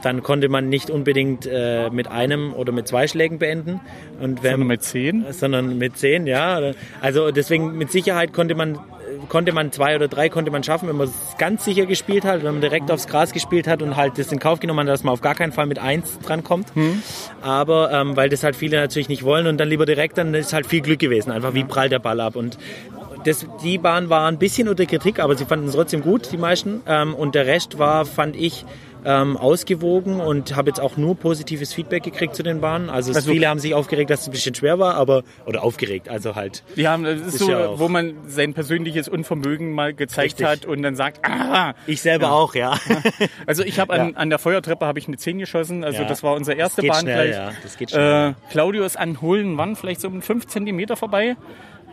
dann 0.02 0.24
konnte 0.24 0.50
man 0.50 0.70
nicht 0.70 0.90
unbedingt 0.90 1.46
äh, 1.46 1.90
mit 1.90 2.08
einem 2.08 2.54
oder 2.54 2.72
mit 2.72 2.88
zwei 2.88 3.08
Schlägen 3.08 3.40
beenden. 3.40 3.80
Und 4.20 4.44
wenn, 4.44 4.52
Sondern 4.52 4.68
mit 4.68 4.84
zehn? 4.84 5.26
Sondern 5.32 5.78
mit 5.78 5.98
zehn, 5.98 6.28
ja. 6.28 6.72
Also 7.02 7.32
deswegen 7.32 7.78
mit 7.78 7.92
Sicherheit 7.92 8.34
konnte 8.34 8.56
man 8.56 8.80
konnte 9.30 9.52
man 9.52 9.72
zwei 9.72 9.96
oder 9.96 10.08
drei 10.08 10.30
konnte 10.30 10.52
man 10.52 10.64
schaffen, 10.64 10.88
wenn 10.90 10.98
man 10.98 11.08
es 11.08 11.38
ganz 11.38 11.66
sicher 11.66 11.86
gespielt 11.86 12.26
hat, 12.26 12.44
wenn 12.44 12.54
man 12.54 12.62
direkt 12.62 12.92
aufs 12.92 13.08
Gras 13.08 13.32
gespielt 13.32 13.68
hat 13.68 13.82
und 13.82 13.96
halt 13.96 14.18
das 14.18 14.32
in 14.32 14.40
Kauf 14.40 14.60
genommen 14.60 14.82
hat, 14.82 14.88
dass 14.90 15.04
man 15.04 15.14
auf 15.14 15.22
gar 15.22 15.36
keinen 15.36 15.52
Fall 15.52 15.66
mit 15.66 15.80
eins 15.80 16.20
drankommt. 16.20 16.68
Hm. 16.76 17.02
Aber 17.42 17.92
ähm, 17.92 18.16
weil 18.16 18.30
das 18.30 18.44
halt 18.44 18.56
viele 18.56 18.78
natürlich 18.78 19.10
nicht 19.10 19.24
wollen 19.24 19.48
und 19.48 19.58
dann 19.58 19.70
lieber 19.70 19.86
direkt, 19.86 20.18
dann 20.18 20.34
ist 20.34 20.54
halt 20.54 20.68
viel 20.68 20.82
Glück 20.82 21.00
gewesen, 21.00 21.32
einfach 21.32 21.54
wie 21.54 21.64
prallt 21.64 21.92
der 21.92 22.00
Ball 22.00 22.20
ab 22.20 22.36
und 22.36 22.58
das, 23.24 23.46
die 23.64 23.78
Bahn 23.78 24.10
war 24.10 24.28
ein 24.28 24.38
bisschen 24.38 24.70
unter 24.70 24.86
Kritik, 24.86 25.20
aber 25.20 25.36
sie 25.36 25.46
fanden 25.46 25.68
es 25.68 25.74
trotzdem 25.74 26.02
gut, 26.02 26.32
die 26.32 26.38
meisten. 26.38 26.82
Ähm, 26.88 27.14
und 27.14 27.36
der 27.36 27.46
Rest 27.46 27.78
war, 27.78 28.06
fand 28.06 28.36
ich, 28.36 28.64
ähm, 29.10 29.38
ausgewogen 29.38 30.20
und 30.20 30.56
habe 30.58 30.70
jetzt 30.70 30.82
auch 30.82 30.98
nur 30.98 31.16
positives 31.16 31.74
Feedback 31.74 32.04
gekriegt 32.04 32.36
zu 32.36 32.44
den 32.44 32.60
Bahnen. 32.60 32.90
Also, 32.90 33.14
Also- 33.14 33.32
viele 33.32 33.48
haben 33.48 33.60
sich 33.60 33.74
aufgeregt, 33.74 34.10
dass 34.10 34.22
es 34.22 34.28
ein 34.28 34.32
bisschen 34.32 34.54
schwer 34.54 34.80
war, 34.80 34.96
aber 34.96 35.24
oder 35.46 35.64
aufgeregt, 35.64 36.10
also 36.10 36.36
halt. 36.36 36.64
Ja, 36.76 36.98
das 36.98 37.22
ist, 37.22 37.28
Ist 37.36 37.40
so, 37.40 37.50
ja 37.52 37.80
wo 37.80 37.88
man 37.88 38.16
sein 38.28 38.54
persönliches 38.54 39.08
Unvermögen 39.08 39.72
mal 39.72 39.94
gezeigt 39.94 40.34
Richtig. 40.42 40.46
hat 40.46 40.66
und 40.66 40.82
dann 40.82 40.96
sagt, 40.96 41.26
ah. 41.26 41.74
Ich 41.86 42.02
selber 42.02 42.34
auch, 42.34 42.54
ja. 42.54 42.78
Also 43.46 43.64
ich 43.64 43.80
habe 43.80 43.94
an, 43.94 44.10
Ja. 44.10 44.16
an 44.18 44.30
der 44.30 44.40
Feuertreppe 44.40 44.86
habe 44.86 45.00
ich 45.00 45.08
eine 45.08 45.16
10 45.18 45.40
geschossen, 45.40 45.86
also 45.86 46.02
Ja. 46.02 46.08
das 46.08 46.22
war 46.22 46.34
unsere 46.36 46.58
erste 46.58 46.82
Bahn 46.84 47.02
schnell, 47.02 47.28
gleich. 47.30 47.36
ja. 47.38 47.52
Das 47.64 47.78
geht 47.78 47.92
schnell. 47.92 48.32
Äh, 48.32 48.52
Claudio 48.52 48.84
ist 48.84 48.98
an 49.00 49.22
hohlen 49.22 49.58
Wand 49.58 49.78
vielleicht 49.78 50.02
so 50.02 50.10
um 50.10 50.22
5 50.22 50.48
Zentimeter 50.48 50.98
vorbei. 50.98 51.38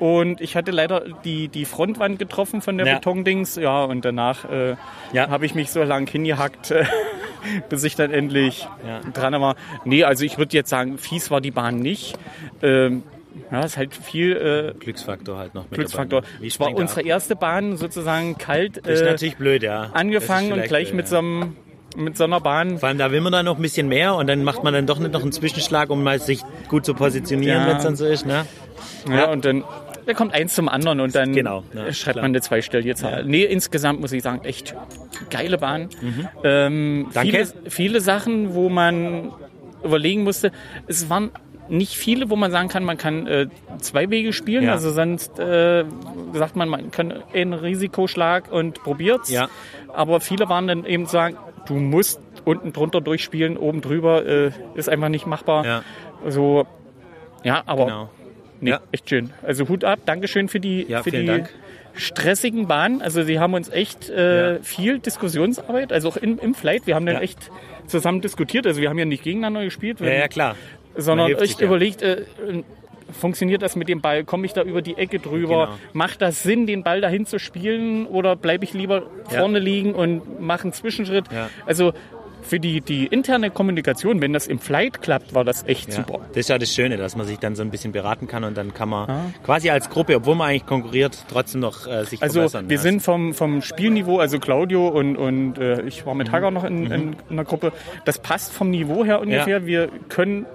Und 0.01 0.41
ich 0.41 0.57
hatte 0.57 0.71
leider 0.73 1.05
die, 1.25 1.49
die 1.49 1.65
Frontwand 1.65 2.19
getroffen 2.19 2.61
von 2.63 2.77
der 2.79 2.87
Ja. 2.87 2.95
Betondings. 2.97 3.57
Ja, 3.57 3.85
und 3.85 4.05
danach 4.05 4.45
äh, 4.51 4.77
habe 5.17 5.47
ich 5.47 5.55
mich 5.55 5.71
so 5.71 5.83
lang 5.83 6.09
hingehackt, 6.09 6.73
äh, 6.73 6.85
bis 7.69 7.85
ich 7.85 7.95
dann 7.95 8.11
endlich 8.11 8.67
dran 9.13 9.41
war. 9.41 9.55
Nee, 9.85 10.05
also 10.05 10.25
ich 10.25 10.37
würde 10.39 10.57
jetzt 10.57 10.71
sagen, 10.71 10.99
fies 10.99 11.31
war 11.31 11.41
die 11.41 11.53
Bahn 11.53 11.79
nicht. 11.79 12.17
Ähm, 12.63 13.03
ja, 13.51 13.61
ist 13.63 13.77
halt 13.77 13.95
viel 13.95 14.37
äh, 14.77 14.79
Glücksfaktor 14.79 15.39
halt 15.39 15.55
noch 15.55 15.65
mit 15.65 15.75
Glücksfaktor. 15.75 16.23
dabei. 16.23 16.47
Es 16.47 16.59
war 16.61 16.71
er 16.71 16.77
unsere 16.77 17.03
erste 17.03 17.37
Bahn 17.37 17.77
sozusagen 17.77 18.37
kalt. 18.39 18.79
Das 18.85 18.95
ist 18.95 19.01
äh, 19.03 19.11
natürlich 19.11 19.37
blöd, 19.37 19.63
ja. 19.63 19.91
Angefangen 19.93 20.53
und 20.53 20.59
gleich 20.59 20.69
vielleicht 20.69 20.95
mit 20.95 21.07
blöd, 21.07 21.09
so 21.11 21.19
einem 21.19 21.57
mit 21.97 22.17
so 22.17 22.25
einer 22.25 22.41
Bahn. 22.41 22.79
Vor 22.79 22.89
allem, 22.89 22.99
da 22.99 23.13
will 23.13 23.21
man 23.21 23.33
dann 23.33 23.45
noch 23.45 23.57
ein 23.57 23.63
bisschen 23.63 23.87
mehr 23.89 24.17
und 24.17 24.27
dann 24.27 24.43
macht 24.43 24.65
man 24.65 24.75
dann 24.75 24.87
doch 24.87 24.99
nicht 24.99 25.13
noch 25.13 25.23
einen 25.23 25.31
Zwischenschlag, 25.31 25.91
um 25.91 26.03
mal 26.03 26.19
sich 26.19 26.43
gut 26.69 26.85
zu 26.85 26.95
positionieren, 26.95 27.63
Ja. 27.63 27.69
wenn 27.69 27.77
es 27.77 27.85
dann 27.85 27.95
so 27.95 28.05
ist. 28.05 28.27
Ne? 28.27 28.47
Ja, 29.09 29.31
und 29.31 29.45
dann 29.45 29.63
da 30.07 30.15
kommt 30.15 30.33
eins 30.35 30.55
zum 30.55 30.69
anderen 30.69 31.01
und 31.01 31.15
dann 31.15 31.33
Genau, 31.33 31.65
ja, 31.75 31.93
schreibt 31.93 32.15
klar. 32.15 32.23
man 32.23 32.31
eine 32.33 32.41
zweistellige 32.41 32.95
Zahl. 32.95 33.25
Nee, 33.25 33.45
insgesamt 33.45 34.01
muss 34.01 34.13
ich 34.13 34.23
sagen, 34.23 34.45
echt 34.45 34.75
geile 35.31 35.59
Bahn. 35.59 35.89
Mhm. 36.01 36.29
Ähm, 36.43 37.07
Danke. 37.13 37.47
Viele, 37.47 37.71
viele 37.71 38.01
Sachen, 38.01 38.55
wo 38.55 38.69
man 38.69 39.33
überlegen 39.83 40.25
musste, 40.25 40.51
es 40.87 41.09
waren 41.11 41.31
nicht 41.69 41.97
viele, 41.97 42.29
wo 42.29 42.37
man 42.37 42.51
sagen 42.51 42.69
kann, 42.69 42.85
man 42.85 42.99
kann 42.99 43.27
äh, 43.27 43.47
zwei 43.81 44.11
Wege 44.11 44.33
spielen. 44.35 44.65
Ja. 44.65 44.73
Also 44.73 44.91
sonst 44.91 45.39
äh, 45.39 45.85
sagt 46.35 46.57
man, 46.57 46.69
man 46.69 46.91
kann 46.91 47.23
einen 47.33 47.55
Risikoschlag 47.55 48.53
und 48.53 48.83
probiert's. 48.83 49.31
Ja. 49.31 49.49
Aber 49.93 50.21
viele 50.21 50.49
waren 50.49 50.67
dann 50.67 50.85
eben 50.85 51.07
sagen, 51.07 51.37
du 51.67 51.75
musst 51.75 52.21
unten 52.45 52.73
drunter 52.75 53.01
durchspielen, 53.01 53.57
oben 53.57 53.81
drüber 53.81 54.27
äh, 54.27 54.51
ist 54.75 54.91
einfach 54.91 55.09
nicht 55.09 55.27
machbar. 55.27 55.65
Ja. 55.65 55.83
So, 56.29 56.67
ja, 57.43 57.63
aber 57.65 57.85
Genau. 57.87 58.11
Nee, 58.65 58.71
Ja. 58.71 58.81
echt 58.93 59.09
schön. 59.09 59.31
Also 59.43 59.69
Hut 59.69 59.85
ab, 59.85 60.01
Dankeschön 60.07 60.49
für 60.49 60.61
die, 60.61 60.87
Ja, 60.89 61.03
für 61.03 61.11
die 61.11 61.25
Dank. 61.25 61.49
stressigen 61.95 62.67
Bahnen. 62.67 63.03
Also 63.03 63.23
sie 63.23 63.39
haben 63.39 63.55
uns 63.55 63.69
echt 63.69 64.11
äh, 64.11 64.59
viel 64.63 64.99
Diskussionsarbeit, 64.99 65.93
also 65.93 66.09
auch 66.09 66.17
im, 66.17 66.39
im 66.41 66.55
Flight, 66.55 66.87
wir 66.87 66.95
haben 66.97 67.07
dann 67.07 67.17
Ja. 67.17 67.21
echt 67.23 67.51
zusammen 67.87 68.21
diskutiert. 68.21 68.67
Also 68.67 68.81
wir 68.81 68.89
haben 68.89 68.99
ja 68.99 69.05
nicht 69.05 69.23
gegeneinander 69.23 69.63
gespielt, 69.65 70.01
Ja, 70.01 70.07
ja, 70.13 70.29
klar. 70.29 70.57
sondern 70.97 71.31
echt 71.37 71.61
ja. 71.61 71.67
überlegt, 71.67 72.03
äh, 72.03 72.23
funktioniert 73.13 73.63
das 73.63 73.77
mit 73.77 73.89
dem 73.89 74.01
Ball? 74.01 74.25
Komme 74.25 74.47
ich 74.47 74.55
da 74.55 74.63
über 74.63 74.83
die 74.83 74.97
Ecke 74.97 75.19
drüber? 75.21 75.67
Genau. 75.67 75.79
Macht 75.93 76.21
das 76.23 76.43
Sinn, 76.43 76.67
den 76.67 76.83
Ball 76.83 77.01
dahin 77.01 77.27
zu 77.27 77.39
spielen 77.39 78.07
oder 78.07 78.35
bleibe 78.35 78.65
ich 78.65 78.73
lieber 78.73 79.05
Ja. 79.31 79.39
vorne 79.41 79.59
liegen 79.61 79.95
und 79.95 80.41
mache 80.41 80.65
einen 80.65 80.73
Zwischenschritt? 80.73 81.27
Ja. 81.31 81.49
Also 81.67 81.93
für 82.45 82.61
die, 82.61 82.81
die 82.81 83.07
interne 83.07 83.51
Kommunikation, 83.51 84.21
wenn 84.21 84.33
das 84.33 84.47
im 84.47 84.59
Flight 84.59 85.03
klappt, 85.03 85.35
war 85.35 85.45
das 85.45 85.65
echt 85.67 85.89
Ja. 85.89 85.97
super. 85.97 86.21
Das 86.29 86.37
ist 86.39 86.49
ja 86.49 86.59
das 86.59 86.73
Schöne, 86.73 86.97
dass 86.97 87.17
man 87.17 87.27
sich 87.27 87.39
dann 87.39 87.57
so 87.57 87.63
ein 87.63 87.71
bisschen 87.71 87.93
beraten 87.93 88.27
kann 88.29 88.45
und 88.45 88.57
dann 88.57 88.73
kann 88.75 88.89
man 88.89 89.09
Ah. 89.11 89.21
quasi 89.43 89.71
als 89.71 89.91
Gruppe, 89.91 90.15
obwohl 90.17 90.35
man 90.35 90.51
eigentlich 90.51 90.67
konkurriert, 90.67 91.25
trotzdem 91.31 91.61
noch 91.63 91.87
äh, 91.87 92.05
sich 92.05 92.23
Also 92.23 92.41
verbessern. 92.41 92.69
wir 92.69 92.77
ja. 92.77 92.83
sind 92.83 93.01
vom, 93.03 93.35
vom 93.35 93.63
Spielniveau, 93.63 94.19
also 94.19 94.39
Claudio 94.39 94.89
und, 94.89 95.17
und 95.17 95.59
äh, 95.59 95.83
ich 95.83 96.05
war 96.07 96.15
mit 96.15 96.29
Mhm. 96.29 96.33
Hager 96.33 96.51
noch 96.51 96.65
in, 96.65 96.87
in, 96.91 97.17
in 97.31 97.37
der 97.37 97.45
Gruppe, 97.45 97.73
das 98.05 98.19
passt 98.19 98.53
vom 98.53 98.71
Niveau 98.71 99.05
her 99.05 99.21
ungefähr. 99.21 99.67
Wir 99.67 99.89
können 100.09 100.47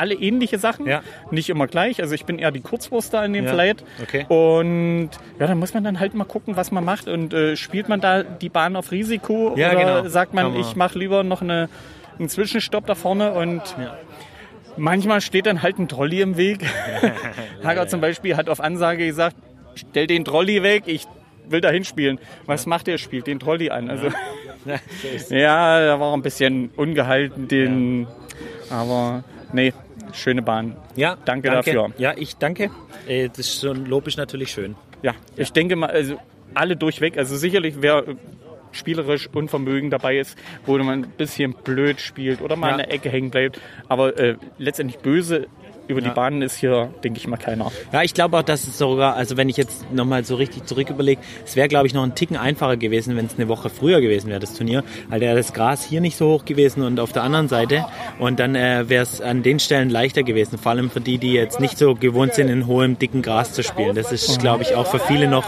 alle 0.00 0.14
ähnliche 0.14 0.58
Sachen, 0.58 0.86
nicht 1.30 1.50
immer 1.50 1.66
gleich. 1.66 2.00
Also 2.00 2.14
ich 2.14 2.24
bin 2.24 2.38
eher 2.38 2.50
die 2.50 2.60
Kurzwurst 2.60 3.12
da 3.14 3.24
in 3.24 3.32
dem 3.32 3.44
Ja. 3.44 3.52
Flight. 3.52 3.84
Okay. 4.02 4.24
Und 4.28 5.10
ja, 5.38 5.46
da 5.46 5.54
muss 5.54 5.74
man 5.74 5.84
dann 5.84 6.00
halt 6.00 6.14
mal 6.14 6.24
gucken, 6.24 6.56
was 6.56 6.70
man 6.72 6.84
macht. 6.84 7.06
Und 7.08 7.32
äh, 7.34 7.56
spielt 7.56 7.88
man 7.88 8.00
da 8.00 8.22
die 8.22 8.48
Bahn 8.48 8.76
auf 8.76 8.90
Risiko 8.90 9.54
Ja, 9.56 9.70
oder 9.72 9.78
genau. 10.02 10.08
sagt 10.08 10.34
man, 10.34 10.54
ich 10.56 10.74
mache 10.76 10.98
lieber 10.98 11.22
noch 11.22 11.42
eine, 11.42 11.68
einen 12.18 12.28
Zwischenstopp 12.28 12.86
da 12.86 12.94
vorne 12.94 13.32
und 13.32 13.62
manchmal 14.76 15.20
steht 15.20 15.46
dann 15.46 15.62
halt 15.62 15.78
ein 15.78 15.88
Trolley 15.88 16.20
im 16.20 16.36
Weg. 16.36 16.64
Hager 17.64 17.86
zum 17.88 18.00
Beispiel 18.00 18.36
hat 18.36 18.48
auf 18.48 18.60
Ansage 18.60 19.06
gesagt, 19.06 19.36
stell 19.74 20.06
den 20.06 20.24
Trolley 20.24 20.62
weg, 20.62 20.84
ich 20.86 21.06
will 21.48 21.60
da 21.60 21.70
hinspielen. 21.70 22.18
Was 22.46 22.66
macht 22.66 22.88
er? 22.88 22.98
Spielt 22.98 23.26
den 23.26 23.40
Trolley 23.40 23.70
an. 23.70 23.90
Also, 23.90 24.08
ja, 25.30 25.80
da 25.86 26.00
war 26.00 26.14
ein 26.14 26.22
bisschen 26.22 26.70
ungehalten, 26.76 27.48
den, 27.48 28.06
aber 28.70 29.24
nee, 29.52 29.72
schöne 30.14 30.42
Bahn. 30.42 30.76
Ja, 30.96 31.16
danke, 31.24 31.48
danke. 31.48 31.72
dafür. 31.72 31.92
Ja, 31.98 32.14
ich 32.16 32.36
danke. 32.36 32.70
Äh, 33.06 33.28
Das 33.28 33.38
ist 33.40 33.60
so 33.60 33.70
ein 33.70 33.86
Lob 33.86 34.06
ist 34.06 34.16
natürlich 34.18 34.50
schön. 34.52 34.76
Ja, 35.02 35.14
ich 35.36 35.52
denke 35.52 35.76
mal, 35.76 35.90
also 35.90 36.16
alle 36.54 36.76
durchweg, 36.76 37.16
also 37.16 37.36
sicherlich 37.36 37.76
wer 37.80 38.06
äh, 38.08 38.14
spielerisch 38.72 39.28
Unvermögen 39.32 39.90
dabei 39.90 40.18
ist, 40.18 40.36
wo 40.66 40.76
man 40.78 41.02
ein 41.04 41.10
bisschen 41.10 41.54
blöd 41.54 42.00
spielt 42.00 42.40
oder 42.40 42.56
mal 42.56 42.68
Ja. 42.68 42.72
in 42.74 42.78
der 42.78 42.92
Ecke 42.92 43.08
hängen 43.08 43.30
bleibt, 43.30 43.60
aber 43.88 44.16
äh, 44.18 44.36
letztendlich 44.58 45.00
böse 45.00 45.46
über 45.90 46.00
die 46.00 46.08
Ja. 46.08 46.14
Bahnen 46.14 46.42
ist 46.42 46.56
hier, 46.56 46.90
denke 47.04 47.18
ich 47.18 47.26
mal, 47.26 47.36
keiner. 47.36 47.70
Ja, 47.92 48.02
ich 48.02 48.14
glaube 48.14 48.38
auch, 48.38 48.42
dass 48.42 48.66
es 48.66 48.78
sogar, 48.78 49.16
also 49.16 49.36
wenn 49.36 49.48
ich 49.48 49.56
jetzt 49.56 49.92
nochmal 49.92 50.24
so 50.24 50.36
richtig 50.36 50.66
zurück 50.66 50.90
überlege, 50.90 51.20
es 51.44 51.56
wäre, 51.56 51.68
glaube 51.68 51.86
ich, 51.86 51.94
noch 51.94 52.02
ein 52.02 52.14
Ticken 52.14 52.36
einfacher 52.36 52.76
gewesen, 52.76 53.16
wenn 53.16 53.26
es 53.26 53.34
eine 53.36 53.48
Woche 53.48 53.70
früher 53.70 54.00
gewesen 54.00 54.28
wäre, 54.28 54.40
das 54.40 54.54
Turnier. 54.54 54.84
Weil 55.08 55.20
da 55.20 55.34
das 55.34 55.52
Gras 55.52 55.84
hier 55.84 56.00
nicht 56.00 56.16
so 56.16 56.30
hoch 56.30 56.44
gewesen 56.44 56.82
und 56.82 57.00
auf 57.00 57.12
der 57.12 57.22
anderen 57.22 57.48
Seite. 57.48 57.84
Und 58.18 58.38
dann 58.40 58.54
äh, 58.54 58.88
wäre 58.88 59.02
es 59.02 59.20
an 59.20 59.42
den 59.42 59.58
Stellen 59.58 59.90
leichter 59.90 60.22
gewesen. 60.22 60.58
Vor 60.58 60.72
allem 60.72 60.90
für 60.90 61.00
die, 61.00 61.18
die 61.18 61.32
jetzt 61.32 61.60
nicht 61.60 61.78
so 61.78 61.94
gewohnt 61.94 62.34
sind, 62.34 62.48
in 62.48 62.66
hohem, 62.66 62.98
dicken 62.98 63.22
Gras 63.22 63.52
zu 63.52 63.62
spielen. 63.62 63.94
Das 63.94 64.12
ist, 64.12 64.40
glaube 64.40 64.62
ich, 64.62 64.74
auch 64.74 64.86
für 64.86 64.98
viele 64.98 65.28
noch 65.28 65.44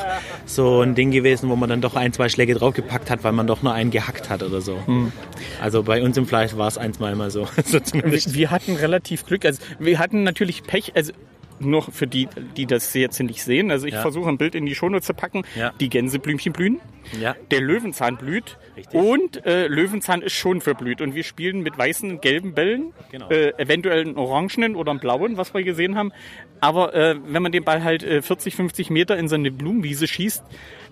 so 0.46 0.80
ein 0.80 0.94
Ding 0.94 1.10
gewesen, 1.10 1.48
wo 1.48 1.56
man 1.56 1.68
dann 1.68 1.80
doch 1.80 1.94
ein, 1.94 2.12
zwei 2.12 2.28
Schläge 2.28 2.54
draufgepackt 2.54 3.10
hat, 3.10 3.24
weil 3.24 3.32
man 3.32 3.46
doch 3.46 3.62
nur 3.62 3.72
einen 3.72 3.90
gehackt 3.90 4.28
hat 4.28 4.42
oder 4.42 4.60
so. 4.60 4.78
Mhm. 4.86 5.12
Also 5.60 5.82
bei 5.82 6.02
uns 6.02 6.16
im 6.16 6.26
Fleisch 6.26 6.56
war 6.56 6.68
es 6.68 6.78
eins 6.78 6.98
mal 6.98 7.12
immer 7.12 7.30
so. 7.30 7.46
so. 7.64 7.78
Wir, 7.92 8.20
wir 8.34 8.50
hatten 8.50 8.76
relativ 8.76 9.26
Glück. 9.26 9.44
Also 9.44 9.60
wir 9.78 9.98
hatten 9.98 10.22
natürlich 10.32 10.62
Pech. 10.64 10.92
Also 10.94 11.12
nur 11.60 11.82
für 11.82 12.08
die, 12.08 12.28
die 12.56 12.66
das 12.66 12.92
jetzt 12.92 13.20
nicht 13.20 13.44
sehen. 13.44 13.70
Also 13.70 13.86
ich 13.86 13.94
Ja. 13.94 14.00
versuche 14.00 14.28
ein 14.28 14.36
Bild 14.38 14.56
in 14.56 14.66
die 14.66 14.74
Shownotes 14.74 15.06
zu 15.06 15.14
packen. 15.14 15.44
Ja. 15.54 15.72
Die 15.78 15.88
Gänseblümchen 15.88 16.52
blühen. 16.52 16.80
Ja. 17.20 17.36
Der 17.52 17.60
Löwenzahn 17.60 18.16
blüht. 18.16 18.58
Und 18.92 19.46
äh, 19.46 19.68
Löwenzahn 19.68 20.22
ist 20.22 20.32
schon 20.32 20.60
verblüht. 20.60 21.00
Und 21.00 21.14
wir 21.14 21.22
spielen 21.22 21.60
mit 21.60 21.78
weißen 21.78 22.10
und 22.10 22.22
gelben 22.22 22.54
Bällen. 22.54 22.92
Genau. 23.12 23.28
Äh, 23.28 23.52
eventuell 23.58 24.00
einen 24.00 24.16
orangenen 24.16 24.74
oder 24.74 24.90
einen 24.90 24.98
blauen, 24.98 25.36
was 25.36 25.54
wir 25.54 25.62
gesehen 25.62 25.94
haben. 25.94 26.10
Aber 26.60 26.94
äh, 26.94 27.14
wenn 27.28 27.42
man 27.44 27.52
den 27.52 27.62
Ball 27.62 27.84
halt 27.84 28.02
äh, 28.02 28.22
40, 28.22 28.56
50 28.56 28.90
Meter 28.90 29.16
in 29.16 29.28
so 29.28 29.36
eine 29.36 29.52
Blumenwiese 29.52 30.08
schießt, 30.08 30.42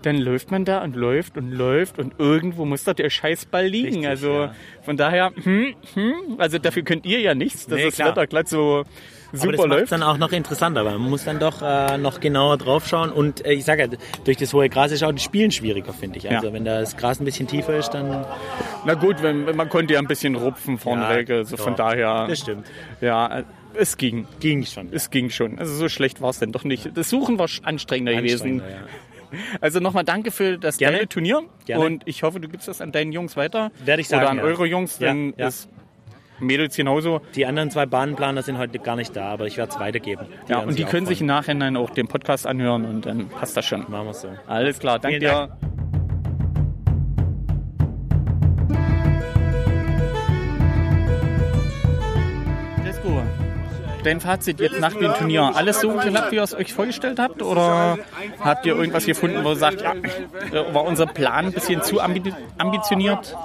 dann 0.03 0.19
läuft 0.19 0.53
man 0.53 0.65
da 0.65 0.85
und 0.85 0.95
läuft 0.95 1.37
und 1.37 1.51
läuft 1.51 1.99
und 1.99 2.15
irgendwo 2.19 2.65
muss 2.65 2.85
da 2.85 2.95
der 2.95 3.11
Scheißball 3.11 3.67
liegen. 3.67 4.07
also 4.07 4.51
von 4.83 4.97
daher, 4.97 5.33
hm, 5.43 5.75
hm, 5.95 6.15
also 6.39 6.59
dafür 6.59 6.85
könnt 6.85 7.05
ihr 7.07 7.21
ja 7.21 7.35
nichts, 7.35 7.67
dass 7.67 7.79
Nee, 7.79 7.85
das 7.87 7.97
klar. 7.97 8.11
Wetter 8.11 8.27
glatt 8.27 8.49
so 8.49 8.85
Aber 9.32 9.39
super 9.39 9.52
das 9.52 9.66
macht 9.66 9.78
läuft. 9.78 9.93
dann 9.93 10.02
auch 10.02 10.19
noch 10.19 10.32
interessanter, 10.32 10.85
weil 10.85 10.98
man 10.98 11.11
muss 11.11 11.24
dann 11.24 11.39
doch 11.39 11.62
äh, 11.62 11.98
noch 11.98 12.20
genauer 12.20 12.57
drauf 12.59 12.86
schauen. 12.86 13.11
Und 13.11 13.44
äh, 13.44 13.52
ich 13.52 13.65
sage 13.65 13.82
ja, 13.82 13.89
durch 14.24 14.36
das 14.36 14.52
hohe 14.52 14.69
Gras 14.69 14.90
ist 14.93 15.02
auch 15.02 15.12
das 15.12 15.23
Spielen 15.23 15.51
schwieriger, 15.51 15.93
finde 15.93 16.19
ich. 16.19 16.28
Also 16.31 16.48
Ja. 16.48 16.52
wenn 16.52 16.65
das 16.65 16.97
Gras 16.97 17.20
ein 17.20 17.24
bisschen 17.24 17.47
tiefer 17.47 17.77
ist, 17.77 17.90
dann... 17.90 18.24
Na 18.85 18.94
gut, 18.94 19.23
wenn, 19.23 19.44
man 19.57 19.69
konnte 19.69 19.94
ja 19.94 20.01
ein 20.01 20.07
bisschen 20.07 20.35
rupfen 20.35 20.78
vorneweg, 20.78 21.28
Ja, 21.28 21.36
also 21.36 21.57
von 21.57 21.74
doch. 21.74 21.86
daher. 21.89 22.27
Das 22.28 22.39
stimmt. 22.40 22.66
Ja, 23.01 23.43
es 23.74 23.97
ging. 23.97 24.27
Ging 24.40 24.65
schon. 24.66 24.89
Es 24.93 25.11
ging 25.11 25.31
schon. 25.31 25.59
Also 25.59 25.74
so 25.74 25.89
schlecht 25.89 26.20
war 26.20 26.31
es 26.31 26.39
denn 26.40 26.51
doch 26.52 26.65
nicht. 26.65 26.90
Das 26.97 27.09
Suchen 27.11 27.39
war 27.39 27.47
sch- 27.47 27.62
anstrengender, 27.65 28.15
gewesen. 28.20 28.61
Anstrengender, 28.61 28.89
Also 29.61 29.78
nochmal 29.78 30.02
danke 30.02 30.32
für 30.32 30.59
das 30.59 30.78
Gerne. 30.78 30.97
geile 30.97 31.09
Turnier. 31.09 31.43
Gerne. 31.66 31.85
Und 31.85 32.02
ich 32.07 32.24
hoffe, 32.24 32.40
du 32.40 32.48
gibst 32.48 32.66
das 32.66 32.81
an 32.81 32.90
deinen 32.90 33.12
Jungs 33.12 33.36
weiter. 33.36 33.70
Werde 33.85 34.01
ich 34.02 34.09
sagen, 34.09 34.23
Oder 34.23 34.31
an 34.31 34.36
ja. 34.39 34.43
eure 34.43 34.66
Jungs, 34.66 34.98
Ja, 34.98 35.07
denn 35.09 35.35
ja. 35.36 35.47
Mädels 36.41 36.77
genauso. 36.77 37.21
Die 37.35 37.47
anderen 37.47 37.71
zwei 37.71 37.87
Bahnplaner 37.87 38.43
sind 38.43 38.59
heute 38.59 38.79
gar 38.79 38.97
nicht 38.97 39.15
da, 39.15 39.27
aber 39.27 39.47
ich 39.47 39.57
werde 39.57 39.73
es 39.73 39.81
weitergeben. 39.81 40.27
Ja, 40.49 40.57
werden 40.57 40.69
und 40.71 40.79
die 40.79 40.83
sich 40.83 40.91
können 40.91 41.07
sich 41.07 41.21
im 41.21 41.27
Nachhinein 41.27 41.77
auch 41.77 41.91
den 41.91 42.09
Podcast 42.09 42.47
anhören 42.47 42.85
und 42.85 43.07
dann 43.07 43.29
passt 43.29 43.57
das 43.57 43.67
schon. 43.67 43.81
Machen 43.89 44.07
wir 44.07 44.15
so. 44.15 44.29
Alles 44.47 44.79
klar, 44.79 44.99
danke 44.99 45.19
dir. 45.19 45.31
Dank. 45.31 45.80
Dein 54.02 54.20
Fazit 54.20 54.60
jetzt 54.60 54.81
nach 54.81 54.94
dem 54.94 55.12
Turnier. 55.14 55.52
Alles 55.55 55.81
so 55.81 55.90
geklappt, 55.90 56.32
wie 56.32 56.36
ihr 56.36 56.43
es 56.43 56.55
euch 56.55 56.72
vorgestellt 56.72 57.18
habt? 57.18 57.43
Oder 57.43 57.98
habt 58.40 58.66
ihr 58.66 58.77
irgendwas 58.77 59.06
gefunden, 59.06 59.44
wo 59.44 59.51
ihr 59.51 59.56
sagt, 59.56 59.82
ja, 59.82 59.94
äh, 59.94 60.74
war 60.74 60.85
unser 60.85 61.06
Plan 61.06 61.47
ein 61.47 61.52
bisschen 61.52 61.82
zu 61.82 62.01
ambi 62.01 62.32
ambitioniert? 62.59 63.36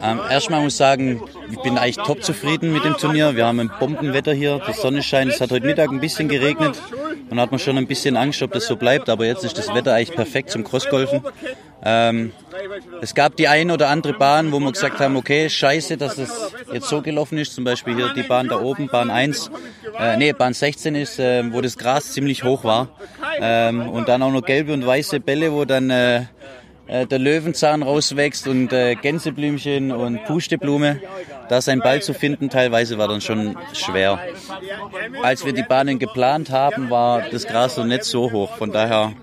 Ähm, 0.00 0.20
erstmal 0.30 0.62
muss 0.62 0.72
ich 0.72 0.78
sagen, 0.78 1.22
ich 1.50 1.58
bin 1.60 1.78
eigentlich 1.78 1.96
top 1.96 2.22
zufrieden 2.22 2.72
mit 2.72 2.84
dem 2.84 2.96
Turnier. 2.96 3.36
Wir 3.36 3.46
haben 3.46 3.60
ein 3.60 3.70
Bombenwetter 3.78 4.32
hier, 4.32 4.60
die 4.68 4.72
Sonne 4.72 5.02
scheint. 5.02 5.32
Es 5.32 5.40
hat 5.40 5.50
heute 5.50 5.66
Mittag 5.66 5.90
ein 5.90 6.00
bisschen 6.00 6.28
geregnet. 6.28 6.80
Dann 7.28 7.40
hat 7.40 7.50
man 7.50 7.58
schon 7.58 7.78
ein 7.78 7.86
bisschen 7.86 8.16
Angst, 8.16 8.42
ob 8.42 8.52
das 8.52 8.66
so 8.66 8.76
bleibt. 8.76 9.08
Aber 9.08 9.24
jetzt 9.24 9.44
ist 9.44 9.56
das 9.58 9.74
Wetter 9.74 9.94
eigentlich 9.94 10.14
perfekt 10.14 10.50
zum 10.50 10.64
Crossgolfen. 10.64 11.22
Ähm, 11.84 12.32
es 13.00 13.14
gab 13.14 13.36
die 13.36 13.48
eine 13.48 13.74
oder 13.74 13.88
andere 13.88 14.12
Bahn, 14.12 14.52
wo 14.52 14.60
wir 14.60 14.70
gesagt 14.70 15.00
haben, 15.00 15.16
okay, 15.16 15.50
scheiße, 15.50 15.96
dass 15.96 16.16
es 16.18 16.30
jetzt 16.72 16.88
so 16.88 17.02
gelaufen 17.02 17.38
ist. 17.38 17.54
Zum 17.54 17.64
Beispiel 17.64 17.96
hier 17.96 18.12
die 18.14 18.22
Bahn 18.22 18.48
da 18.48 18.60
oben, 18.60 18.86
Bahn 18.86 19.10
1, 19.10 19.50
äh, 19.98 20.16
nee, 20.16 20.32
Bahn 20.32 20.54
16 20.54 20.94
ist, 20.94 21.18
äh, 21.18 21.42
wo 21.52 21.60
das 21.60 21.76
Gras 21.76 22.12
ziemlich 22.12 22.44
hoch 22.44 22.62
war. 22.62 22.88
Ähm, 23.40 23.88
und 23.88 24.08
dann 24.08 24.22
auch 24.22 24.30
noch 24.30 24.44
gelbe 24.44 24.72
und 24.72 24.86
weiße 24.86 25.18
Bälle, 25.20 25.52
wo 25.52 25.64
dann 25.64 25.90
äh, 25.90 26.26
äh, 26.92 27.06
der 27.06 27.18
Löwenzahn 27.18 27.82
rauswächst 27.82 28.46
und 28.46 28.70
äh, 28.70 28.96
Gänseblümchen 28.96 29.92
und 29.92 30.22
Pusteblume. 30.24 31.00
Da 31.48 31.62
sein 31.62 31.80
Ball 31.80 32.02
zu 32.02 32.12
finden, 32.12 32.50
teilweise 32.50 32.98
war 32.98 33.08
dann 33.08 33.22
schon 33.22 33.56
schwer. 33.72 34.18
Als 35.22 35.46
wir 35.46 35.54
die 35.54 35.62
Bahnen 35.62 35.98
geplant 35.98 36.50
haben, 36.50 36.90
war 36.90 37.22
das 37.30 37.46
Gras 37.46 37.78
noch 37.78 37.86
nicht 37.86 38.04
so 38.04 38.30
hoch. 38.30 38.56
Von 38.56 38.72
daher 38.72 39.14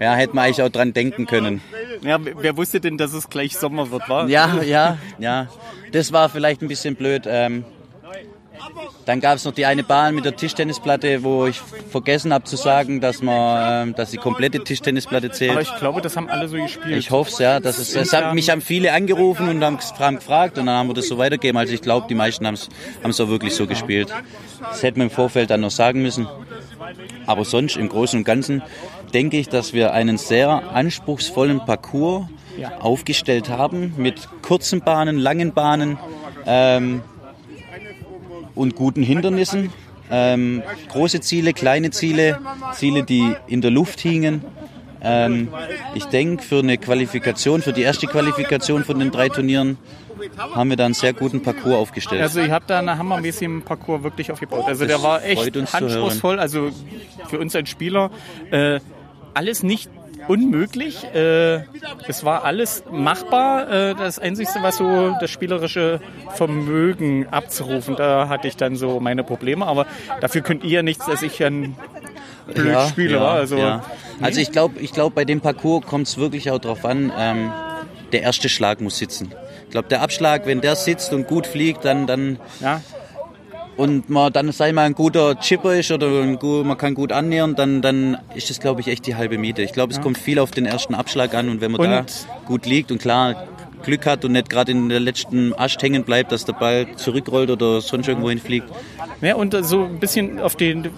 ja, 0.00 0.14
hätte 0.14 0.34
man 0.34 0.46
eigentlich 0.46 0.62
auch 0.62 0.68
dran 0.68 0.92
denken 0.92 1.26
können. 1.26 1.60
Ja, 2.02 2.18
wer 2.20 2.56
wusste 2.56 2.80
denn, 2.80 2.98
dass 2.98 3.12
es 3.12 3.30
gleich 3.30 3.56
Sommer 3.56 3.92
wird, 3.92 4.08
war? 4.08 4.28
Ja, 4.28 4.60
ja, 4.62 4.98
ja. 5.18 5.46
Das 5.92 6.12
war 6.12 6.28
vielleicht 6.28 6.60
ein 6.60 6.68
bisschen 6.68 6.96
blöd. 6.96 7.22
Ähm, 7.26 7.64
dann 9.04 9.20
gab 9.20 9.36
es 9.36 9.44
noch 9.44 9.52
die 9.52 9.66
eine 9.66 9.82
Bahn 9.82 10.14
mit 10.14 10.24
der 10.24 10.36
Tischtennisplatte, 10.36 11.22
wo 11.22 11.46
ich 11.46 11.60
vergessen 11.90 12.32
habe 12.32 12.44
zu 12.44 12.56
sagen, 12.56 13.00
dass 13.00 13.22
man, 13.22 13.88
ähm, 13.88 13.94
dass 13.94 14.10
die 14.10 14.16
komplette 14.16 14.62
Tischtennisplatte 14.62 15.30
zählt. 15.30 15.52
Aber 15.52 15.60
ich 15.62 15.74
glaube, 15.76 16.00
das 16.00 16.16
haben 16.16 16.28
alle 16.28 16.48
so 16.48 16.56
gespielt. 16.56 16.96
Ich 16.96 17.10
hoffe 17.10 17.30
es, 17.30 17.38
ja. 17.38 17.60
Das 17.60 17.78
ist, 17.78 17.94
es 17.96 18.12
hat, 18.12 18.34
mich 18.34 18.50
haben 18.50 18.60
viele 18.60 18.92
angerufen 18.92 19.48
und 19.48 19.62
haben 19.64 19.78
haben 19.98 20.16
gefragt 20.16 20.58
und 20.58 20.66
dann 20.66 20.76
haben 20.76 20.88
wir 20.88 20.94
das 20.94 21.08
so 21.08 21.18
weitergegeben. 21.18 21.56
Also 21.58 21.72
ich 21.74 21.82
glaube, 21.82 22.06
die 22.08 22.14
meisten 22.14 22.46
haben 22.46 22.54
es 22.54 23.20
auch 23.20 23.28
wirklich 23.28 23.54
so 23.54 23.66
gespielt. 23.66 24.12
Das 24.60 24.82
hätten 24.82 24.98
wir 24.98 25.04
im 25.04 25.10
Vorfeld 25.10 25.50
dann 25.50 25.60
noch 25.60 25.70
sagen 25.70 26.02
müssen. 26.02 26.26
Aber 27.26 27.44
sonst 27.44 27.76
im 27.76 27.88
Großen 27.88 28.18
und 28.18 28.24
Ganzen 28.24 28.62
denke 29.12 29.38
ich, 29.38 29.48
dass 29.48 29.72
wir 29.72 29.92
einen 29.92 30.18
sehr 30.18 30.74
anspruchsvollen 30.74 31.64
Parcours 31.64 32.26
Ja. 32.58 32.78
aufgestellt 32.80 33.48
haben 33.48 33.94
mit 33.96 34.28
kurzen 34.42 34.80
Bahnen, 34.82 35.18
langen 35.18 35.52
Bahnen 35.52 35.98
ähm, 36.46 37.02
und 38.54 38.74
guten 38.74 39.02
Hindernissen. 39.02 39.72
Ähm, 40.10 40.62
große 40.88 41.20
Ziele, 41.20 41.52
kleine 41.52 41.90
Ziele, 41.90 42.38
Ziele, 42.74 43.02
die 43.02 43.34
in 43.46 43.60
der 43.60 43.70
Luft 43.70 44.00
hingen. 44.00 44.44
Ähm, 45.00 45.48
ich 45.94 46.04
denke, 46.04 46.42
für 46.42 46.60
eine 46.60 46.78
Qualifikation, 46.78 47.62
für 47.62 47.72
die 47.72 47.82
erste 47.82 48.06
Qualifikation 48.06 48.84
von 48.84 48.98
den 48.98 49.10
drei 49.10 49.28
Turnieren, 49.28 49.78
haben 50.38 50.70
wir 50.70 50.76
da 50.76 50.84
einen 50.84 50.94
sehr 50.94 51.12
guten 51.12 51.42
Parcours 51.42 51.74
aufgestellt. 51.74 52.22
Also 52.22 52.40
ihr 52.40 52.52
habt 52.52 52.70
da 52.70 52.78
einen 52.78 52.96
hammermäßigen 52.96 53.62
Parcours 53.62 54.02
wirklich 54.02 54.30
aufgebaut. 54.30 54.64
Also 54.66 54.86
der 54.86 54.96
Das 54.96 55.02
war 55.02 55.24
echt 55.24 55.56
anspruchsvoll. 55.56 56.38
Also 56.38 56.70
für 57.28 57.38
uns 57.38 57.56
als 57.56 57.70
Spieler 57.70 58.10
äh, 58.50 58.78
alles 59.34 59.62
nicht 59.62 59.90
unmöglich. 60.28 61.04
Äh, 61.14 61.64
es 62.06 62.24
war 62.24 62.44
alles 62.44 62.84
machbar. 62.90 63.70
Äh, 63.70 63.94
das 63.94 64.18
Einzige 64.18 64.48
war 64.62 64.72
so 64.72 65.16
das 65.20 65.30
spielerische 65.30 66.00
Vermögen 66.34 67.26
abzurufen. 67.30 67.96
Da 67.96 68.28
hatte 68.28 68.48
ich 68.48 68.56
dann 68.56 68.76
so 68.76 69.00
meine 69.00 69.24
Probleme. 69.24 69.66
Aber 69.66 69.86
dafür 70.20 70.42
könnt 70.42 70.64
ihr 70.64 70.70
ja 70.70 70.82
nichts, 70.82 71.06
dass 71.06 71.22
ich 71.22 71.42
ein 71.42 71.76
blöd 72.46 72.78
spiele. 72.88 73.20
war. 73.20 73.32
Also, 73.32 73.56
ja. 73.56 73.84
also 74.20 74.40
ich 74.40 74.52
glaube, 74.52 74.80
ich 74.80 74.92
glaub, 74.92 75.14
bei 75.14 75.24
dem 75.24 75.40
Parcours 75.40 75.86
kommt 75.86 76.06
es 76.06 76.18
wirklich 76.18 76.50
auch 76.50 76.58
darauf 76.58 76.84
an, 76.84 77.12
ähm, 77.16 77.52
der 78.12 78.22
erste 78.22 78.48
Schlag 78.48 78.80
muss 78.80 78.98
sitzen. 78.98 79.32
Ich 79.64 79.70
glaube, 79.70 79.88
der 79.88 80.02
Abschlag, 80.02 80.46
wenn 80.46 80.60
der 80.60 80.76
sitzt 80.76 81.12
und 81.12 81.26
gut 81.26 81.46
fliegt, 81.46 81.84
dann, 81.84 82.06
dann 82.06 82.38
ja. 82.60 82.80
Und 83.76 84.10
man 84.10 84.32
dann 84.32 84.52
sei 84.52 84.72
mal 84.72 84.82
ein 84.84 84.94
guter 84.94 85.38
Chipper 85.40 85.76
ist 85.76 85.90
oder 85.90 86.06
ein 86.22 86.38
man 86.42 86.76
kann 86.78 86.94
gut 86.94 87.12
annähern, 87.12 87.54
dann, 87.54 87.82
dann 87.82 88.18
ist 88.34 88.50
das, 88.50 88.60
glaube 88.60 88.80
ich, 88.80 88.88
echt 88.88 89.06
die 89.06 89.14
halbe 89.16 89.38
Miete. 89.38 89.62
Ich 89.62 89.72
glaube, 89.72 89.90
es 89.92 89.96
Ja. 89.98 90.02
kommt 90.02 90.18
viel 90.18 90.38
auf 90.38 90.50
den 90.50 90.66
ersten 90.66 90.94
Abschlag 90.94 91.34
an 91.34 91.48
und 91.48 91.60
wenn 91.60 91.72
man 91.72 91.80
da 91.90 91.98
Und- 92.00 92.26
gut 92.46 92.66
liegt 92.66 92.90
und 92.92 92.98
klar 93.00 93.46
Glück 93.82 94.06
hat 94.06 94.24
und 94.24 94.32
nicht 94.32 94.48
gerade 94.48 94.70
in 94.70 94.88
der 94.88 95.00
letzten 95.00 95.52
Ast 95.54 95.82
hängen 95.82 96.04
bleibt, 96.04 96.30
dass 96.30 96.44
der 96.44 96.52
Ball 96.52 96.86
zurückrollt 96.96 97.50
oder 97.50 97.80
sonst 97.80 98.06
irgendwo 98.06 98.28
hinfliegt. 98.30 98.68
Ja, 99.20 99.34
und 99.34 99.54
äh, 99.54 99.64
so 99.64 99.82
ein 99.84 99.98
bisschen 99.98 100.38
auf 100.38 100.54
den, 100.54 100.88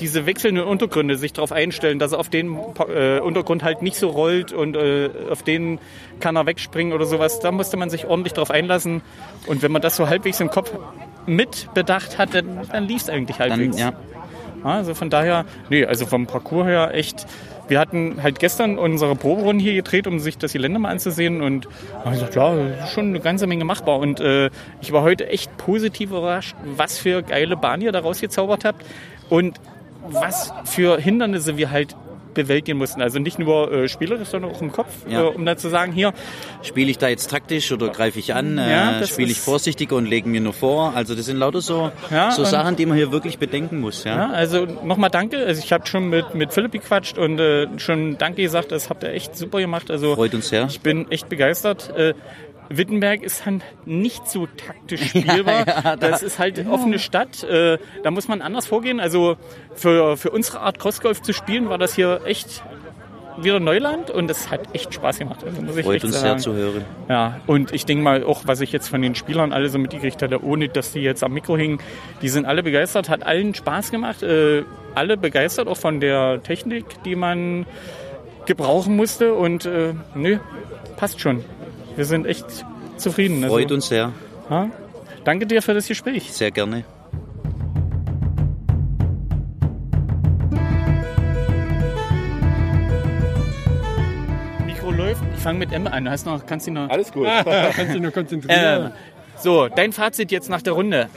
diese 0.00 0.24
wechselnden 0.24 0.64
Untergründe 0.64 1.16
sich 1.16 1.34
darauf 1.34 1.52
einstellen, 1.52 1.98
dass 1.98 2.12
er 2.12 2.18
auf 2.18 2.30
den 2.30 2.56
äh, 2.88 3.18
Untergrund 3.20 3.62
halt 3.62 3.82
nicht 3.82 3.96
so 3.96 4.08
rollt 4.08 4.54
und 4.54 4.74
äh, 4.74 5.10
auf 5.30 5.42
den 5.42 5.78
kann 6.20 6.36
er 6.36 6.46
wegspringen 6.46 6.94
oder 6.94 7.04
sowas. 7.04 7.40
Da 7.40 7.52
musste 7.52 7.76
man 7.76 7.90
sich 7.90 8.06
ordentlich 8.06 8.32
drauf 8.32 8.50
einlassen. 8.50 9.02
Und 9.46 9.60
wenn 9.60 9.70
man 9.72 9.82
das 9.82 9.96
so 9.96 10.08
halbwegs 10.08 10.40
im 10.40 10.48
Kopf 10.48 10.72
mit 11.26 11.68
bedacht 11.74 12.18
hat, 12.18 12.34
dann, 12.34 12.60
dann 12.70 12.84
lief 12.84 13.02
es 13.02 13.08
eigentlich 13.08 13.38
halbwegs. 13.38 13.78
ja. 13.78 13.92
Also 14.62 14.94
von 14.94 15.10
daher, 15.10 15.44
nee, 15.70 15.84
also 15.84 16.06
vom 16.06 16.26
Parcours 16.26 16.66
her 16.66 16.94
echt. 16.94 17.26
Wir 17.68 17.78
hatten 17.78 18.20
halt 18.20 18.40
gestern 18.40 18.78
unsere 18.78 19.14
Proberunde 19.14 19.62
hier 19.62 19.74
gedreht, 19.74 20.08
um 20.08 20.18
sich 20.18 20.36
das 20.36 20.52
Gelände 20.52 20.80
mal 20.80 20.88
anzusehen 20.88 21.40
und 21.40 21.68
das 22.04 22.20
ist 22.20 22.92
schon 22.92 23.06
eine 23.06 23.20
ganze 23.20 23.46
Menge 23.46 23.64
machbar. 23.64 24.00
Und 24.00 24.18
äh, 24.18 24.50
ich 24.80 24.90
war 24.90 25.02
heute 25.02 25.28
echt 25.28 25.56
positiv 25.56 26.10
überrascht, 26.10 26.56
was 26.64 26.98
für 26.98 27.22
geile 27.22 27.56
Bahn 27.56 27.80
ihr 27.80 27.92
da 27.92 28.00
rausgezaubert 28.00 28.64
habt 28.64 28.84
und 29.28 29.60
was 30.08 30.52
für 30.64 30.98
Hindernisse 30.98 31.56
wir 31.56 31.70
halt 31.70 31.94
bewältigen 32.34 32.78
mussten. 32.78 33.02
Also 33.02 33.18
nicht 33.18 33.38
nur 33.38 33.70
äh, 33.72 33.88
spielerisch, 33.88 34.28
sondern 34.28 34.50
auch 34.50 34.60
im 34.62 34.72
Kopf, 34.72 34.88
Ja. 35.08 35.22
äh, 35.22 35.26
um 35.26 35.44
dann 35.44 35.58
zu 35.58 35.68
sagen, 35.68 35.92
hier, 35.92 36.12
Spiele 36.62 36.90
ich 36.90 36.98
da 36.98 37.08
jetzt 37.08 37.30
taktisch 37.30 37.72
oder 37.72 37.88
greife 37.88 38.18
ich 38.18 38.34
an? 38.34 38.58
Ja, 38.58 39.00
äh, 39.00 39.06
Spiele 39.06 39.30
ich 39.30 39.40
vorsichtiger 39.40 39.96
und 39.96 40.06
lege 40.06 40.28
mir 40.28 40.40
nur 40.40 40.52
vor? 40.52 40.92
Also 40.94 41.14
das 41.14 41.26
sind 41.26 41.36
lauter 41.38 41.60
so, 41.60 41.90
Ja, 42.10 42.30
so 42.32 42.44
Sachen, 42.44 42.76
die 42.76 42.86
man 42.86 42.96
hier 42.96 43.12
wirklich 43.12 43.38
bedenken 43.38 43.80
muss. 43.80 44.04
Ja? 44.04 44.30
Also 44.30 44.66
nochmal 44.66 45.10
danke. 45.10 45.38
Also 45.38 45.62
ich 45.64 45.72
habe 45.72 45.86
schon 45.86 46.08
mit, 46.10 46.34
mit 46.34 46.52
Philipp 46.52 46.72
gequatscht 46.72 47.16
und 47.18 47.38
äh, 47.38 47.66
schon 47.78 48.18
danke 48.18 48.42
gesagt. 48.42 48.72
Das 48.72 48.90
habt 48.90 49.02
ihr 49.02 49.10
echt 49.12 49.36
super 49.36 49.58
gemacht. 49.60 49.90
Also 49.90 50.14
Freut 50.14 50.34
uns 50.34 50.48
sehr. 50.48 50.66
Ich 50.66 50.80
bin 50.80 51.10
echt 51.10 51.28
begeistert. 51.28 51.92
Wittenberg 52.70 53.22
ist 53.22 53.44
halt 53.44 53.62
nicht 53.84 54.28
so 54.28 54.46
taktisch 54.46 55.08
spielbar. 55.10 55.66
Ja, 55.66 55.82
ja, 55.84 55.96
da- 55.96 55.96
das 55.96 56.22
ist 56.22 56.38
halt 56.38 56.64
offene 56.68 56.98
Stadt. 56.98 57.42
Äh, 57.42 57.78
da 58.02 58.10
muss 58.10 58.28
man 58.28 58.40
anders 58.42 58.66
vorgehen. 58.66 59.00
Also 59.00 59.36
für, 59.74 60.16
für 60.16 60.30
unsere 60.30 60.60
Art 60.60 60.78
Crossgolf 60.78 61.20
zu 61.20 61.32
spielen, 61.32 61.68
war 61.68 61.78
das 61.78 61.94
hier 61.94 62.20
echt 62.24 62.62
wieder 63.40 63.58
Neuland 63.60 64.10
und 64.10 64.30
es 64.30 64.50
hat 64.50 64.74
echt 64.74 64.92
Spaß 64.92 65.18
gemacht. 65.18 65.42
Also 65.44 65.62
muss 65.62 65.76
ich 65.76 65.84
Freut 65.86 66.04
uns 66.04 66.20
sagen. 66.20 66.38
sehr 66.40 66.52
zu 66.52 66.52
hören. 66.58 66.84
Ja, 67.08 67.40
und 67.46 67.72
ich 67.72 67.86
denke 67.86 68.02
mal 68.04 68.22
auch, 68.22 68.42
was 68.44 68.60
ich 68.60 68.70
jetzt 68.70 68.88
von 68.88 69.00
den 69.00 69.14
Spielern 69.14 69.52
alle 69.52 69.68
so 69.70 69.78
mitgekriegt 69.78 70.20
hatte, 70.20 70.44
ohne 70.44 70.68
dass 70.68 70.92
die 70.92 71.00
jetzt 71.00 71.24
am 71.24 71.32
Mikro 71.32 71.56
hingen, 71.56 71.78
die 72.22 72.28
sind 72.28 72.44
alle 72.44 72.62
begeistert, 72.62 73.08
hat 73.08 73.24
allen 73.24 73.54
Spaß 73.54 73.90
gemacht, 73.92 74.22
äh, 74.22 74.64
alle 74.94 75.16
begeistert 75.16 75.68
auch 75.68 75.76
von 75.76 76.00
der 76.00 76.42
Technik, 76.42 76.84
die 77.04 77.16
man 77.16 77.66
gebrauchen 78.46 78.94
musste 78.96 79.32
und 79.32 79.64
äh, 79.64 79.94
nö, 80.14 80.38
passt 80.96 81.20
schon. 81.20 81.42
Wir 81.96 82.04
sind 82.04 82.26
echt 82.26 82.46
zufrieden. 82.96 83.42
Also, 83.42 83.56
Freut 83.56 83.72
uns 83.72 83.88
sehr. 83.88 84.12
Ja? 84.48 84.70
Danke 85.24 85.46
dir 85.46 85.62
für 85.62 85.74
das 85.74 85.86
Gespräch. 85.86 86.32
Sehr 86.32 86.50
gerne. 86.50 86.84
Mikro 94.66 94.90
läuft. 94.90 95.22
Ich 95.36 95.42
fange 95.42 95.58
mit 95.58 95.72
M 95.72 95.86
an. 95.86 96.04
Du 96.04 96.10
hast 96.10 96.26
noch, 96.26 96.44
kannst 96.46 96.66
du 96.66 96.72
noch. 96.72 96.88
Alles 96.88 97.12
gut. 97.12 97.26
Kannst 97.44 97.94
dich 97.94 98.00
nur 98.00 98.10
konzentrieren. 98.12 98.86
Ähm, 98.86 98.92
so, 99.38 99.68
dein 99.68 99.92
Fazit 99.92 100.30
jetzt 100.30 100.50
nach 100.50 100.62
der 100.62 100.74
Runde. 100.74 101.08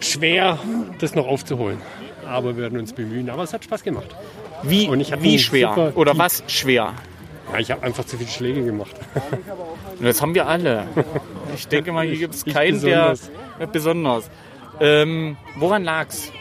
Schwer, 0.00 0.58
das 0.98 1.14
noch 1.14 1.26
aufzuholen. 1.26 1.78
Aber 2.26 2.56
wir 2.56 2.62
werden 2.64 2.78
uns 2.78 2.92
bemühen. 2.92 3.28
Aber 3.28 3.42
es 3.42 3.52
hat 3.52 3.64
Spaß 3.64 3.82
gemacht. 3.82 4.06
Wie, 4.62 4.88
Und 4.88 5.00
ich 5.00 5.12
hab 5.12 5.22
wie 5.22 5.38
schwer? 5.38 5.92
Oder 5.96 6.16
was 6.16 6.42
schwer? 6.46 6.94
Ja, 7.52 7.58
ich 7.58 7.70
habe 7.70 7.82
einfach 7.82 8.04
zu 8.04 8.16
viele 8.16 8.30
Schläge 8.30 8.64
gemacht. 8.64 8.94
Das 10.00 10.22
haben 10.22 10.34
wir 10.34 10.46
alle. 10.46 10.84
Ich 11.54 11.66
denke 11.68 11.92
mal, 11.92 12.06
hier 12.06 12.18
gibt 12.18 12.34
es 12.34 12.44
keinen, 12.44 12.80
der 12.80 13.16
besonders. 13.72 14.30
äh. 14.78 15.02
Ähm, 15.02 15.36
woran 15.56 15.84
lag's? 15.84 16.32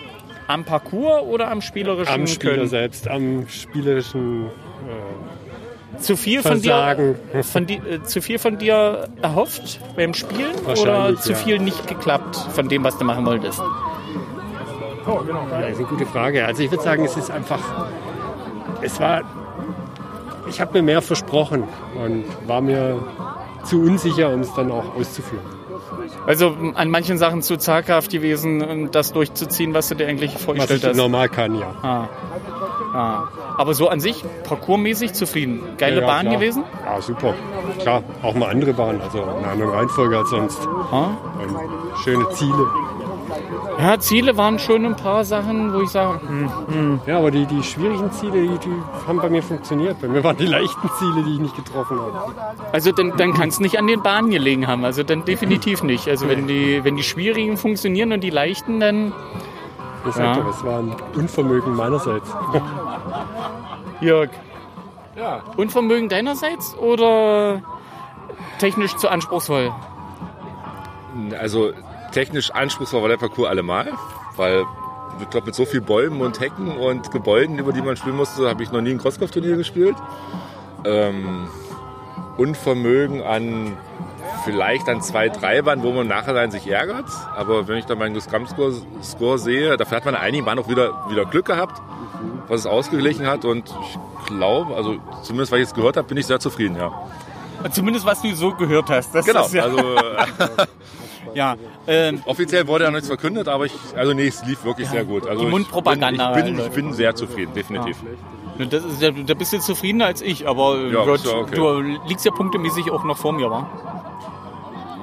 Am 0.47 0.63
Parcours 0.65 1.23
oder 1.23 1.51
am 1.51 1.61
spielerischen 1.61 2.13
Am 2.13 2.27
Spieler 2.27 2.53
Können? 2.55 2.67
selbst, 2.69 3.07
am 3.07 3.47
spielerischen 3.49 4.47
äh, 4.47 5.99
Zu 5.99 6.17
viel 6.17 6.41
von 6.41 6.53
Versagen. 6.61 7.15
dir, 7.33 7.43
von 7.43 7.65
di 7.67 7.75
äh, 7.75 8.01
zu 8.03 8.21
viel 8.21 8.39
von 8.39 8.57
dir 8.57 9.07
erhofft 9.21 9.79
beim 9.95 10.13
Spielen 10.15 10.55
oder 10.65 11.15
zu 11.17 11.31
ja. 11.33 11.37
viel 11.37 11.59
nicht 11.59 11.85
geklappt 11.87 12.35
von 12.35 12.67
dem, 12.67 12.83
was 12.83 12.97
du 12.97 13.05
machen 13.05 13.25
wolltest? 13.25 13.59
Ja, 13.59 15.21
das 15.61 15.71
ist 15.71 15.77
eine 15.77 15.87
gute 15.87 16.05
Frage. 16.05 16.45
Also 16.45 16.63
ich 16.63 16.71
würde 16.71 16.83
sagen, 16.83 17.05
es 17.05 17.15
ist 17.17 17.31
einfach, 17.31 17.59
es 18.81 18.99
war, 18.99 19.21
ich 20.49 20.59
habe 20.61 20.73
mir 20.73 20.83
mehr 20.83 21.01
versprochen 21.01 21.63
und 22.03 22.25
war 22.47 22.61
mir 22.61 22.99
zu 23.63 23.81
unsicher, 23.81 24.29
um 24.33 24.41
es 24.41 24.53
dann 24.53 24.71
auch 24.71 24.95
auszuführen. 24.95 25.43
Also 26.27 26.55
an 26.75 26.89
manchen 26.89 27.17
Sachen 27.17 27.41
zu 27.41 27.57
zaghaft 27.57 28.11
gewesen, 28.11 28.61
um 28.61 28.91
das 28.91 29.11
durchzuziehen, 29.13 29.73
was 29.73 29.87
du 29.89 29.95
dir 29.95 30.07
eigentlich 30.07 30.35
Was 30.35 30.43
vorgestellt 30.43 30.81
ich 30.83 30.89
hast. 30.89 30.97
normal 30.97 31.29
kann, 31.29 31.55
ja. 31.55 31.67
Ah. 31.81 32.07
Ah. 32.93 33.23
Aber 33.57 33.73
so 33.73 33.87
an 33.89 33.99
sich, 33.99 34.23
parkourmäßig 34.43 35.13
zufrieden. 35.13 35.61
Geile 35.77 36.01
Ja, 36.01 36.07
Bahn 36.07 36.21
klar. 36.27 36.35
gewesen? 36.35 36.63
Ja, 36.85 37.01
super. 37.01 37.33
Klar, 37.79 38.03
auch 38.23 38.33
mal 38.35 38.49
andere 38.49 38.73
Bahnen, 38.73 39.01
also 39.01 39.19
in 39.19 39.29
einer 39.29 39.47
anderen 39.51 39.71
Reihenfolge 39.71 40.17
als 40.17 40.29
sonst. 40.29 40.59
Ah. 40.91 41.09
Und 41.41 41.99
schöne 42.03 42.29
Ziele. 42.31 42.67
Ja, 43.79 43.99
Ziele 43.99 44.35
waren 44.37 44.59
schon 44.59 44.85
ein 44.85 44.95
paar 44.95 45.23
Sachen, 45.23 45.73
wo 45.73 45.81
ich 45.81 45.89
sage, 45.89 46.19
hm, 46.27 46.51
hm. 46.67 46.99
Ja, 47.07 47.17
aber 47.17 47.31
die, 47.31 47.45
die 47.45 47.63
schwierigen 47.63 48.11
Ziele, 48.11 48.41
die, 48.41 48.57
die 48.59 48.81
haben 49.07 49.19
bei 49.19 49.29
mir 49.29 49.41
funktioniert. 49.41 50.01
Bei 50.01 50.07
mir 50.07 50.23
waren 50.23 50.37
die 50.37 50.45
leichten 50.45 50.89
Ziele, 50.99 51.23
die 51.23 51.33
ich 51.35 51.39
nicht 51.39 51.55
getroffen 51.55 51.99
habe. 51.99 52.33
Also 52.71 52.91
dann, 52.91 53.15
dann 53.17 53.33
kann 53.33 53.49
es 53.49 53.59
nicht 53.59 53.79
an 53.79 53.87
den 53.87 54.03
Bahnen 54.03 54.29
gelegen 54.29 54.67
haben. 54.67 54.83
Also 54.83 55.03
dann 55.03 55.25
definitiv 55.25 55.83
nicht. 55.83 56.07
Also 56.07 56.27
wenn 56.27 56.47
die, 56.47 56.83
wenn 56.83 56.95
die 56.95 57.03
schwierigen 57.03 57.57
funktionieren 57.57 58.11
und 58.11 58.21
die 58.21 58.29
leichten, 58.29 58.79
dann. 58.79 59.13
Ich 60.07 60.13
sag 60.13 60.35
doch, 60.35 60.49
es 60.49 60.63
war 60.63 60.79
ein 60.79 60.95
Unvermögen 61.15 61.75
meinerseits. 61.75 62.29
Jörg. 64.01 64.29
Ja. 65.15 65.41
Unvermögen 65.57 66.07
deinerseits 66.07 66.77
oder 66.77 67.61
technisch 68.59 68.95
zu 68.95 69.09
anspruchsvoll? 69.09 69.71
Also 71.39 71.71
technisch 72.11 72.51
anspruchsvoll 72.51 73.01
war 73.01 73.09
der 73.09 73.17
Parcours 73.17 73.49
allemal, 73.49 73.91
weil 74.35 74.65
ich 75.21 75.29
glaube, 75.29 75.47
mit 75.47 75.55
so 75.55 75.65
viel 75.65 75.81
Bäumen 75.81 76.21
und 76.21 76.39
Hecken 76.39 76.77
und 76.77 77.11
Gebäuden, 77.11 77.57
über 77.59 77.73
die 77.73 77.81
man 77.81 77.97
spielen 77.97 78.15
musste, 78.15 78.47
habe 78.47 78.63
ich 78.63 78.71
noch 78.71 78.81
nie 78.81 78.91
ein 78.91 78.97
Crosskopf-Turnier 78.97 79.57
gespielt. 79.57 79.95
Ähm, 80.85 81.47
Unvermögen 82.37 83.21
an 83.21 83.77
vielleicht 84.45 84.87
an 84.87 85.01
zwei 85.01 85.29
Treibern, 85.29 85.83
wo 85.83 85.91
man 85.91 86.07
nachher 86.07 86.33
dann 86.33 86.51
sich 86.51 86.67
ärgert. 86.67 87.05
Aber 87.35 87.67
wenn 87.67 87.77
ich 87.77 87.85
dann 87.85 87.97
meinen 87.97 88.19
Scrum-Score 88.19 88.73
Score 89.03 89.37
sehe, 89.37 89.75
dafür 89.77 89.97
hat 89.97 90.05
man 90.05 90.15
an 90.15 90.21
einigen 90.21 90.45
Bahnen 90.45 90.59
auch 90.59 90.69
wieder, 90.69 91.09
wieder 91.09 91.25
Glück 91.25 91.45
gehabt, 91.45 91.81
was 92.47 92.61
es 92.61 92.65
ausgeglichen 92.65 93.27
hat. 93.27 93.45
Und 93.45 93.69
ich 93.69 94.27
glaube, 94.27 94.75
also 94.75 94.97
zumindest 95.23 95.51
was 95.51 95.59
ich 95.59 95.65
jetzt 95.65 95.75
gehört 95.75 95.97
habe, 95.97 96.07
bin 96.07 96.17
ich 96.17 96.27
sehr 96.27 96.39
zufrieden, 96.39 96.77
ja. 96.77 96.91
Zumindest 97.71 98.05
was 98.05 98.21
du 98.21 98.33
so 98.35 98.53
gehört 98.53 98.89
hast. 98.89 99.13
Das 99.13 99.25
genau, 99.25 99.45
ist 99.45 99.53
ja, 99.53 99.63
also 99.63 99.77
ja, 101.33 101.55
ähm, 101.87 102.21
offiziell 102.25 102.67
wurde 102.67 102.85
ja 102.85 102.91
nichts 102.91 103.07
verkündet, 103.07 103.47
aber 103.47 103.65
ich, 103.65 103.73
also 103.95 104.13
nee, 104.13 104.27
es 104.27 104.43
lief 104.45 104.63
wirklich 104.63 104.87
sehr 104.89 105.05
gut. 105.05 105.27
Also 105.27 105.43
Die 105.45 105.49
Mundpropaganda 105.49 106.35
Ich 106.37 106.43
bin, 106.43 106.47
ich 106.53 106.57
bin, 106.57 106.67
ich 106.67 106.73
bin 106.73 106.93
sehr 106.93 107.15
zufrieden, 107.15 107.53
definitiv. 107.53 107.97
Das 108.69 108.83
ist, 108.83 109.01
ja- 109.01 109.11
da 109.11 109.33
bist 109.35 109.53
du 109.53 109.59
zufriedener 109.59 110.05
als 110.07 110.21
ich, 110.21 110.45
aber 110.47 110.77
äh, 110.77 110.91
Ja, 110.93 111.05
Gott, 111.05 111.23
ja 111.25 111.31
okay. 111.31 111.55
du 111.55 111.79
liegst 112.07 112.25
ja 112.25 112.31
punktemäßig 112.31 112.91
auch 112.91 113.03
noch 113.05 113.17
vor 113.17 113.31
mir, 113.31 113.49
wa? 113.49 113.65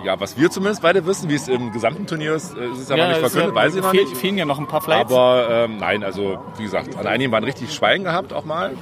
Ja, 0.05 0.21
was 0.21 0.39
wir 0.39 0.51
zumindest 0.51 0.83
beide 0.83 1.05
wissen, 1.07 1.29
wie 1.29 1.35
es 1.35 1.49
im 1.49 1.73
gesamten 1.73 2.07
Turnier 2.07 2.35
ist, 2.35 2.57
äh, 2.57 2.67
ist 2.69 2.79
es 2.79 2.91
aber 2.91 3.01
Ja, 3.01 3.09
nicht 3.09 3.19
verkündet, 3.21 3.49
ja- 3.49 3.55
weiß 3.55 3.75
ich 3.75 3.83
noch 3.83 3.91
fehl- 3.91 4.05
nicht. 4.05 4.17
fehlen 4.17 4.39
ja 4.39 4.45
noch 4.45 4.59
ein 4.59 4.69
paar 4.69 4.81
Flights. 4.81 5.11
Aber 5.13 5.49
ähm, 5.51 5.79
nein, 5.79 6.05
also 6.05 6.39
wie 6.59 6.63
gesagt, 6.63 6.97
an 6.97 7.07
einigen 7.07 7.33
waren 7.33 7.43
richtig 7.45 7.73
Schweigen 7.75 8.05
gehabt 8.05 8.33
auch 8.33 8.45
mal. 8.45 8.73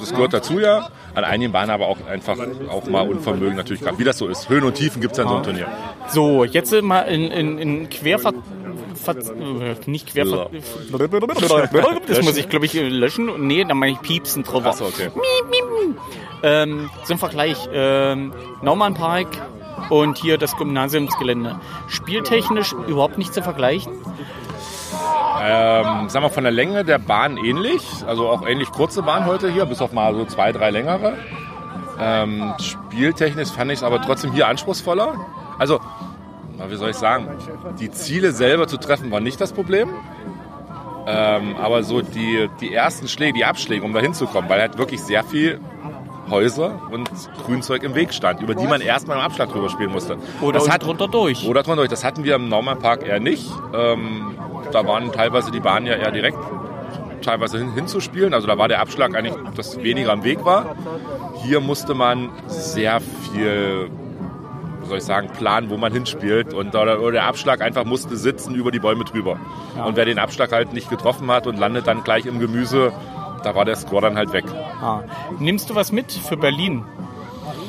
Das 0.00 0.10
gehört 0.10 0.32
dazu 0.32 0.58
ja. 0.58 0.88
An 1.14 1.24
einigen 1.24 1.52
waren 1.52 1.70
aber 1.70 1.86
auch 1.86 1.98
einfach 2.10 2.36
auch 2.68 2.86
mal 2.86 3.08
Unvermögen 3.08 3.56
natürlich 3.56 3.82
gehabt. 3.82 3.98
Wie 3.98 4.04
das 4.04 4.18
so 4.18 4.26
ist. 4.28 4.48
Höhen 4.48 4.64
und 4.64 4.74
Tiefen 4.74 5.00
gibt 5.00 5.12
es 5.12 5.18
ja 5.18 5.24
in 5.24 5.28
so 5.28 5.34
einem 5.36 5.44
Turnier. 5.44 5.66
So, 6.08 6.44
jetzt 6.44 6.72
mal 6.82 7.02
in, 7.02 7.30
in, 7.30 7.58
in 7.58 7.88
Querver... 7.88 8.32
Ver, 8.94 9.14
äh, 9.16 9.76
nicht 9.86 10.08
Querver... 10.12 10.50
Das 12.08 12.22
muss 12.22 12.36
ich, 12.36 12.48
glaube 12.48 12.66
ich, 12.66 12.74
löschen. 12.74 13.46
Nee, 13.46 13.64
dann 13.64 13.78
mache 13.78 13.90
ich 13.90 14.00
Piepsen 14.00 14.42
drüber. 14.42 14.70
Achso, 14.70 14.86
okay. 14.86 15.10
Ähm, 16.42 16.90
so 17.04 17.14
ein 17.14 17.18
Vergleich. 17.18 17.56
Ähm, 17.72 18.32
Naumann 18.62 18.94
Park 18.94 19.28
und 19.90 20.18
hier 20.18 20.38
das 20.38 20.56
Gymnasiumsgelände. 20.56 21.60
Spieltechnisch 21.88 22.72
überhaupt 22.86 23.18
nicht 23.18 23.32
zu 23.32 23.42
vergleichen. 23.42 23.92
Ähm, 25.42 26.08
sagen 26.08 26.24
wir 26.24 26.30
von 26.30 26.44
der 26.44 26.52
Länge 26.52 26.84
der 26.84 26.98
Bahn 26.98 27.36
ähnlich. 27.36 27.82
Also 28.06 28.28
auch 28.28 28.46
ähnlich 28.46 28.70
kurze 28.72 29.02
Bahn 29.02 29.26
heute 29.26 29.50
hier, 29.50 29.66
bis 29.66 29.80
auf 29.80 29.92
mal 29.92 30.14
so 30.14 30.24
zwei, 30.24 30.52
drei 30.52 30.70
längere. 30.70 31.16
Ähm, 32.00 32.52
spieltechnisch 32.60 33.50
fand 33.50 33.70
ich 33.70 33.78
es 33.78 33.82
aber 33.82 34.02
trotzdem 34.02 34.32
hier 34.32 34.48
anspruchsvoller. 34.48 35.14
Also, 35.58 35.80
wie 36.68 36.76
soll 36.76 36.90
ich 36.90 36.96
sagen, 36.96 37.28
die 37.80 37.90
Ziele 37.90 38.32
selber 38.32 38.66
zu 38.66 38.76
treffen 38.76 39.10
war 39.10 39.20
nicht 39.20 39.40
das 39.40 39.52
Problem. 39.52 39.90
Ähm, 41.06 41.54
aber 41.56 41.84
so 41.84 42.02
die, 42.02 42.50
die 42.60 42.74
ersten 42.74 43.06
Schläge, 43.06 43.34
die 43.34 43.44
Abschläge, 43.44 43.84
um 43.84 43.92
da 43.92 44.00
hinzukommen, 44.00 44.50
weil 44.50 44.60
halt 44.60 44.76
wirklich 44.76 45.00
sehr 45.00 45.22
viel 45.22 45.60
Häuser 46.30 46.80
und 46.90 47.08
Grünzeug 47.44 47.82
im 47.82 47.94
Weg 47.94 48.12
stand, 48.12 48.40
über 48.40 48.54
die 48.54 48.66
man 48.66 48.80
erstmal 48.80 49.16
im 49.18 49.22
Abschlag 49.22 49.50
drüber 49.50 49.68
spielen 49.68 49.92
musste. 49.92 50.16
Oder 50.40 50.58
das 50.58 50.70
hat, 50.70 50.84
drunter 50.84 51.08
durch. 51.08 51.46
Oder 51.46 51.62
drunter 51.62 51.82
durch. 51.82 51.90
Das 51.90 52.04
hatten 52.04 52.24
wir 52.24 52.34
im 52.34 52.48
Naumann 52.48 52.78
Park 52.78 53.06
eher 53.06 53.20
nicht. 53.20 53.50
Ähm, 53.74 54.36
da 54.72 54.86
waren 54.86 55.12
teilweise 55.12 55.50
die 55.50 55.60
Bahnen 55.60 55.86
ja 55.86 55.94
eher 55.94 56.10
direkt 56.10 56.38
teilweise 57.22 57.58
hin, 57.58 57.74
hinzuspielen. 57.74 58.34
Also 58.34 58.46
da 58.46 58.58
war 58.58 58.68
der 58.68 58.80
Abschlag 58.80 59.14
eigentlich, 59.14 59.34
das 59.54 59.82
weniger 59.82 60.12
am 60.12 60.24
Weg 60.24 60.44
war. 60.44 60.76
Hier 61.44 61.60
musste 61.60 61.94
man 61.94 62.30
sehr 62.46 63.00
viel, 63.00 63.90
soll 64.84 64.98
ich 64.98 65.04
sagen, 65.04 65.28
planen, 65.28 65.70
wo 65.70 65.76
man 65.76 65.92
hinspielt. 65.92 66.54
Und 66.54 66.74
oder 66.74 67.12
der 67.12 67.24
Abschlag 67.24 67.60
einfach 67.60 67.84
musste 67.84 68.16
sitzen 68.16 68.54
über 68.54 68.70
die 68.70 68.80
Bäume 68.80 69.04
drüber. 69.04 69.38
Ja. 69.76 69.84
Und 69.84 69.96
wer 69.96 70.04
den 70.04 70.18
Abschlag 70.18 70.52
halt 70.52 70.72
nicht 70.72 70.88
getroffen 70.88 71.30
hat 71.30 71.46
und 71.46 71.58
landet 71.58 71.86
dann 71.86 72.04
gleich 72.04 72.26
im 72.26 72.40
Gemüse, 72.40 72.92
da 73.46 73.54
war 73.54 73.64
der 73.64 73.76
Score 73.76 74.02
dann 74.02 74.16
halt 74.16 74.32
weg. 74.32 74.44
Ah. 74.82 75.02
Nimmst 75.38 75.70
du 75.70 75.76
was 75.76 75.92
mit 75.92 76.10
für 76.10 76.36
Berlin? 76.36 76.84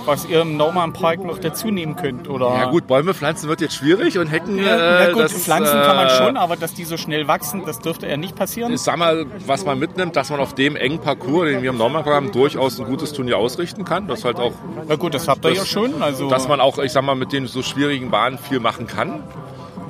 Was 0.06 0.26
ihr 0.26 0.42
im 0.42 0.58
Naumann 0.58 0.92
Park 0.94 1.24
noch 1.24 1.38
dazu 1.38 1.70
nehmen 1.70 1.96
könnt? 1.96 2.28
Oder? 2.28 2.48
Ja 2.48 2.66
gut, 2.72 2.88
Bäume 2.88 3.14
pflanzen 3.14 3.48
wird 3.48 3.62
jetzt 3.62 3.76
schwierig 3.76 4.18
und 4.18 4.28
Hecken... 4.28 4.58
Ja, 4.58 5.02
äh, 5.02 5.12
gut, 5.12 5.26
das, 5.26 5.34
Pflanzen 5.34 5.80
kann 5.82 5.96
man 5.98 6.08
äh, 6.08 6.10
schon, 6.10 6.38
aber 6.38 6.56
dass 6.56 6.74
die 6.74 6.86
so 6.86 6.98
schnell 6.98 7.28
wachsen, 7.28 7.64
das 7.66 7.78
dürfte 7.80 8.08
eher 8.08 8.18
nicht 8.18 8.36
passieren. 8.36 8.74
Ich 8.74 8.82
sag 8.82 8.98
mal, 8.98 9.28
was 9.46 9.66
man 9.66 9.78
mitnimmt, 9.78 10.16
dass 10.16 10.32
man 10.32 10.40
auf 10.40 10.56
dem 10.56 10.76
engen 10.76 11.00
Parcours, 11.00 11.50
den 11.50 11.62
wir 11.62 11.70
im 11.70 11.78
Normal 11.78 12.06
haben, 12.06 12.32
durchaus 12.32 12.80
ein 12.80 12.88
gutes 12.88 13.14
Turnier 13.14 13.38
ausrichten 13.38 13.84
kann. 13.84 14.08
Das 14.08 14.26
halt 14.26 14.38
auch. 14.38 14.54
Na 14.88 14.96
gut, 14.96 15.14
das 15.14 15.28
habt 15.28 15.46
ihr 15.46 15.54
ja 15.54 15.66
schon. 15.66 16.02
Also 16.02 16.30
dass 16.30 16.48
man 16.48 16.60
auch, 16.60 16.80
ich 16.80 16.92
sag 16.92 17.04
mal, 17.04 17.16
mit 17.16 17.34
den 17.34 17.46
so 17.46 17.62
schwierigen 17.62 18.10
Bahnen 18.10 18.40
viel 18.40 18.60
machen 18.60 18.88
kann. 18.88 19.22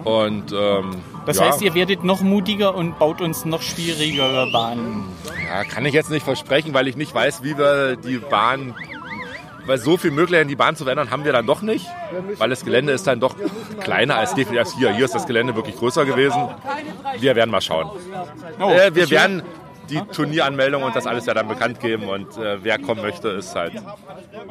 Und 0.04 0.52
ähm, 0.52 0.96
das 1.28 1.38
ja, 1.38 1.48
heißt, 1.48 1.62
ihr 1.62 1.74
werdet 1.74 2.06
noch 2.06 2.22
mutiger 2.22 2.74
und 2.74 2.98
baut 3.00 3.20
uns 3.20 3.44
noch 3.44 3.62
schwierigere 3.62 4.50
Bahnen. 4.50 5.04
ja, 5.46 5.66
kann 5.66 5.86
ich 5.86 5.94
jetzt 5.94 6.10
nicht 6.10 6.24
versprechen, 6.24 6.74
weil 6.74 6.88
ich 6.88 6.96
nicht 6.96 7.14
weiß, 7.14 7.44
wie 7.44 7.58
wir 7.58 7.98
die 7.98 8.18
Bahn. 8.18 8.74
Weil 9.66 9.78
so 9.78 9.98
viel 9.98 10.12
Möglichkeiten, 10.12 10.48
die 10.48 10.56
Bahn 10.56 10.78
zu 10.78 10.86
verändern, 10.86 11.12
haben 11.12 11.26
wir 11.26 11.34
dann 11.34 11.46
doch 11.46 11.62
nicht. 11.62 11.86
Weil 12.38 12.50
das 12.50 12.64
Gelände 12.64 12.94
ist 12.94 13.06
dann 13.08 13.20
doch 13.20 13.36
kleiner 13.82 14.16
als 14.16 14.36
definitiv 14.36 14.74
hier. 14.78 14.96
Hier 14.96 15.04
ist 15.04 15.16
das 15.16 15.28
Gelände 15.28 15.54
wirklich 15.54 15.76
größer 15.76 16.06
gewesen. 16.06 16.48
Wir 17.20 17.36
werden 17.36 17.52
mal 17.52 17.60
schauen. 17.60 17.90
Oh, 18.62 18.70
äh, 18.70 18.96
wir 18.96 19.10
werden 19.10 19.44
die 19.90 20.02
Turnieranmeldung 20.12 20.84
und 20.84 20.96
das 20.96 21.08
alles 21.08 21.26
ja 21.26 21.34
dann 21.34 21.48
bekannt 21.48 21.80
geben. 21.80 22.10
Und 22.10 22.38
äh, 22.38 22.64
wer 22.64 22.80
kommen 22.80 23.02
möchte, 23.02 23.30
ist 23.30 23.56
halt 23.56 23.74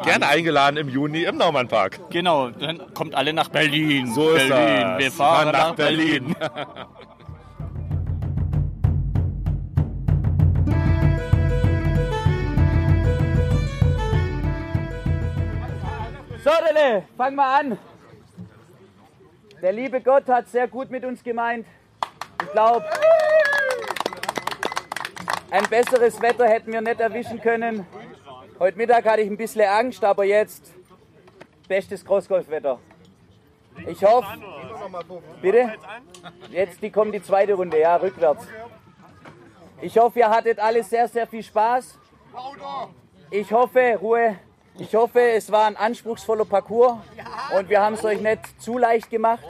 gerne 0.02 0.28
eingeladen 0.28 0.76
im 0.76 0.88
Juni 0.88 1.24
im 1.24 1.36
Naumann 1.36 1.68
Park. 1.68 2.00
Genau, 2.10 2.50
dann 2.50 2.82
kommt 2.94 3.14
alle 3.14 3.32
nach 3.32 3.48
Berlin. 3.48 4.12
So 4.12 4.30
ist 4.30 4.48
Berlin. 4.48 4.86
das. 4.88 4.98
Wir 4.98 5.12
fahren 5.12 5.52
nach, 5.52 5.74
Berlin. 5.74 6.34
Berlin. 6.34 6.36
So, 16.46 16.52
Delle, 16.64 17.02
fang 17.16 17.34
mal 17.34 17.58
an. 17.58 17.78
Der 19.60 19.72
liebe 19.72 20.00
Gott 20.00 20.28
hat 20.28 20.48
sehr 20.48 20.68
gut 20.68 20.92
mit 20.92 21.04
uns 21.04 21.24
gemeint. 21.24 21.66
Ich 22.40 22.52
glaube, 22.52 22.84
ein 25.50 25.64
besseres 25.68 26.20
Wetter 26.20 26.46
hätten 26.46 26.72
wir 26.72 26.80
nicht 26.80 27.00
erwischen 27.00 27.40
können. 27.40 27.86
Heute 28.58 28.76
Mittag 28.78 29.04
hatte 29.04 29.22
ich 29.22 29.30
ein 29.30 29.36
bisschen 29.36 29.68
Angst, 29.68 30.02
aber 30.04 30.24
jetzt 30.24 30.72
bestes 31.68 32.04
Crossgolfwetter. 32.04 32.78
Ich 33.86 34.02
hoffe, 34.02 34.38
bitte? 35.42 35.74
Jetzt 36.50 36.82
die 36.82 36.90
kommt 36.90 37.14
die 37.14 37.22
zweite 37.22 37.54
Runde, 37.54 37.78
ja, 37.78 37.96
rückwärts. 37.96 38.46
Ich 39.82 39.98
hoffe, 39.98 40.20
ihr 40.20 40.30
hattet 40.30 40.58
alle 40.58 40.82
sehr, 40.82 41.06
sehr 41.08 41.26
viel 41.26 41.42
Spaß. 41.42 41.98
Ich 43.30 43.52
hoffe, 43.52 43.98
Ruhe. 44.00 44.36
Ich 44.78 44.94
hoffe, 44.94 45.20
es 45.20 45.50
war 45.50 45.66
ein 45.66 45.76
anspruchsvoller 45.76 46.44
Parcours 46.44 46.98
und 47.56 47.68
wir 47.68 47.80
haben 47.80 47.94
es 47.94 48.04
euch 48.04 48.20
nicht 48.20 48.60
zu 48.60 48.78
leicht 48.78 49.10
gemacht. 49.10 49.42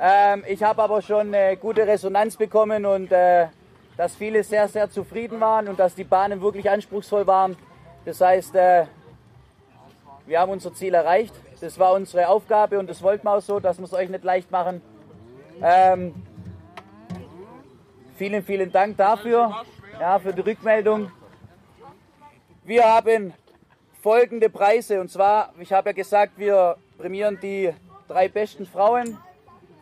Ähm, 0.00 0.44
ich 0.48 0.62
habe 0.62 0.82
aber 0.82 1.00
schon 1.00 1.32
eine 1.34 1.56
gute 1.56 1.86
Resonanz 1.86 2.36
bekommen 2.36 2.86
und 2.86 3.12
äh, 3.12 3.46
dass 3.96 4.14
viele 4.14 4.42
sehr, 4.42 4.68
sehr 4.68 4.90
zufrieden 4.90 5.40
waren 5.40 5.68
und 5.68 5.78
dass 5.78 5.94
die 5.94 6.04
Bahnen 6.04 6.40
wirklich 6.40 6.68
anspruchsvoll 6.68 7.26
waren. 7.26 7.56
Das 8.04 8.20
heißt, 8.20 8.54
äh, 8.56 8.86
wir 10.26 10.40
haben 10.40 10.52
unser 10.52 10.74
Ziel 10.74 10.94
erreicht. 10.94 11.34
Das 11.60 11.78
war 11.78 11.92
unsere 11.92 12.28
Aufgabe 12.28 12.78
und 12.78 12.90
das 12.90 13.02
wollten 13.02 13.24
wir 13.26 13.32
auch 13.32 13.40
so, 13.40 13.60
dass 13.60 13.78
wir 13.78 13.84
es 13.84 13.94
euch 13.94 14.08
nicht 14.08 14.24
leicht 14.24 14.50
machen. 14.50 14.82
Ähm, 15.62 16.14
vielen, 18.16 18.42
vielen 18.42 18.72
Dank 18.72 18.96
dafür, 18.96 19.62
ja, 20.00 20.18
für 20.18 20.32
die 20.32 20.40
Rückmeldung. 20.40 21.10
Wir 22.64 22.84
haben 22.84 23.32
folgende 24.02 24.50
Preise 24.50 25.00
und 25.00 25.10
zwar, 25.10 25.52
ich 25.58 25.72
habe 25.72 25.90
ja 25.90 25.92
gesagt, 25.94 26.32
wir 26.36 26.76
prämieren 26.98 27.38
die 27.40 27.72
drei 28.08 28.28
besten 28.28 28.66
Frauen, 28.66 29.16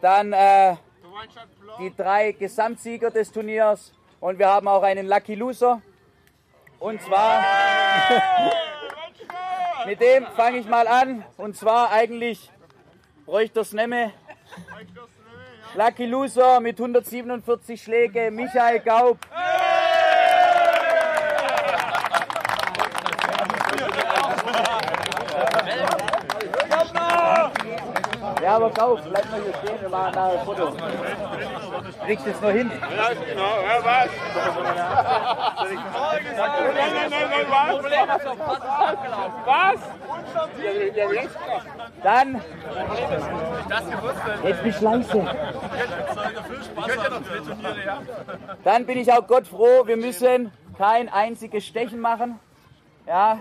dann 0.01 0.33
äh, 0.33 0.77
die 1.79 1.95
drei 1.97 2.33
Gesamtsieger 2.33 3.11
des 3.11 3.33
Turniers 3.33 3.93
und 4.23 4.39
wir 4.39 4.49
haben 4.49 4.69
auch 4.69 4.85
einen 4.85 5.09
Lucky 5.09 5.35
Loser. 5.35 5.83
Und 6.79 7.03
zwar, 7.03 7.45
mit 9.87 10.01
dem 10.01 10.27
fange 10.37 10.59
ich 10.59 10.67
mal 10.67 10.87
an. 10.87 11.25
Und 11.37 11.57
zwar 11.57 11.91
eigentlich 11.91 12.49
bräuchte 13.27 13.55
das 13.55 13.73
Nemme. 13.73 14.13
Lucky 15.75 16.07
Loser 16.07 16.61
mit 16.61 16.79
147 16.79 17.83
Schläge, 17.83 18.31
Michael 18.31 18.79
Gaub. 18.79 19.19
Ja, 28.53 28.57
aber 28.57 28.69
Gaub, 28.69 29.01
bleib 29.09 29.31
mal 29.31 29.41
hier 29.41 29.55
stehen, 29.55 29.81
wir 29.81 29.89
machen 29.89 30.15
nachher 30.15 30.39
ein 30.39 30.45
Foto. 30.45 30.73
Kriegst 32.05 32.27
es 32.27 32.39
nur 32.39 32.51
hin? 32.53 32.71
Genau. 32.71 33.63
Ja, 33.63 33.83
was? 33.83 34.11
Nein, 35.65 35.81
nein, 36.77 37.11
nein, 37.11 37.31
nein, 37.31 37.47
was? 37.49 37.83
Was? 39.47 39.81
Dann, 42.03 42.43
jetzt 44.45 44.81
leise. 44.83 45.27
Ich 46.77 47.85
ja. 47.87 48.03
Dann 48.65 48.85
bin 48.85 48.99
ich 48.99 49.11
auch 49.11 49.27
Gott 49.27 49.47
froh, 49.47 49.87
wir 49.87 49.97
müssen 49.97 50.53
kein 50.77 51.09
einziges 51.09 51.65
Stechen 51.65 52.01
machen. 52.01 52.39
Ja, 53.07 53.39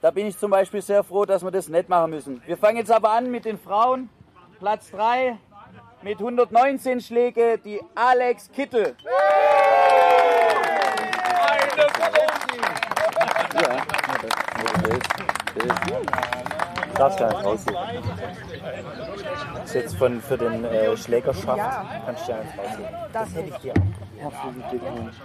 da 0.00 0.10
bin 0.10 0.26
ich 0.26 0.38
zum 0.38 0.50
Beispiel 0.50 0.80
sehr 0.80 1.04
froh, 1.04 1.26
dass 1.26 1.42
wir 1.42 1.50
das 1.50 1.68
nicht 1.68 1.90
machen 1.90 2.12
müssen. 2.12 2.40
Wir 2.46 2.56
fangen 2.56 2.78
jetzt 2.78 2.90
aber 2.90 3.10
an 3.10 3.30
mit 3.30 3.44
den 3.44 3.58
Frauen. 3.58 4.08
Platz 4.60 4.90
3 4.90 5.38
mit 6.02 6.18
119 6.18 7.00
Schläge, 7.00 7.56
die 7.56 7.80
Alex 7.94 8.52
Kittel. 8.52 8.94
Gar 16.94 17.08
nicht 17.08 17.20
raussuchen. 17.22 17.74
Das 19.08 19.19
ist 19.70 19.82
jetzt 19.82 19.96
von, 19.96 20.20
für 20.20 20.36
den 20.36 20.64
äh, 20.64 20.96
Schlägerschaft. 20.96 21.60
Kannst 22.04 22.26
du 22.26 22.32
ja 22.32 22.38
nicht 22.38 22.58
raussuchen. 22.58 22.86
Das 23.12 23.34
hätte 23.34 23.50
ich 23.50 23.56
dir 23.58 23.72
auch. 23.72 24.20
Herzlichen 24.20 24.64
Glückwunsch. 24.70 25.16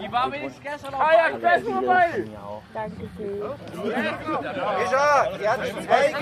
Die 0.00 0.12
war 0.12 0.32
wenigstens 0.32 0.62
gestern 0.62 0.92
noch 0.92 1.00
Kajak 1.00 1.40
fest 1.40 1.66
vorbei. 1.66 2.24
Danke 2.74 3.08
schön. 3.16 3.40
Mischa, 4.78 5.26
die 5.38 5.48
hat 5.48 5.60
zwei 5.84 6.14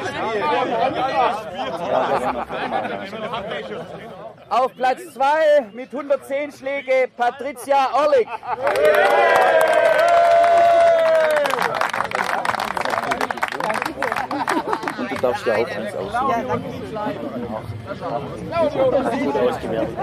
Auf 4.48 4.74
Platz 4.76 5.14
2 5.14 5.24
mit 5.72 5.92
110 5.92 6.52
Schläge 6.52 7.08
Patricia 7.16 7.88
Orlik. 7.94 8.28
Und 8.28 9.93
darfst 15.24 15.46
dir 15.46 15.54
auch 15.54 15.56
eins 15.58 15.96
aussuchen. 15.96 16.30
Ja, 16.30 16.42
danke 16.42 16.68
Gut 19.24 19.36
ausgewertet. 19.36 19.98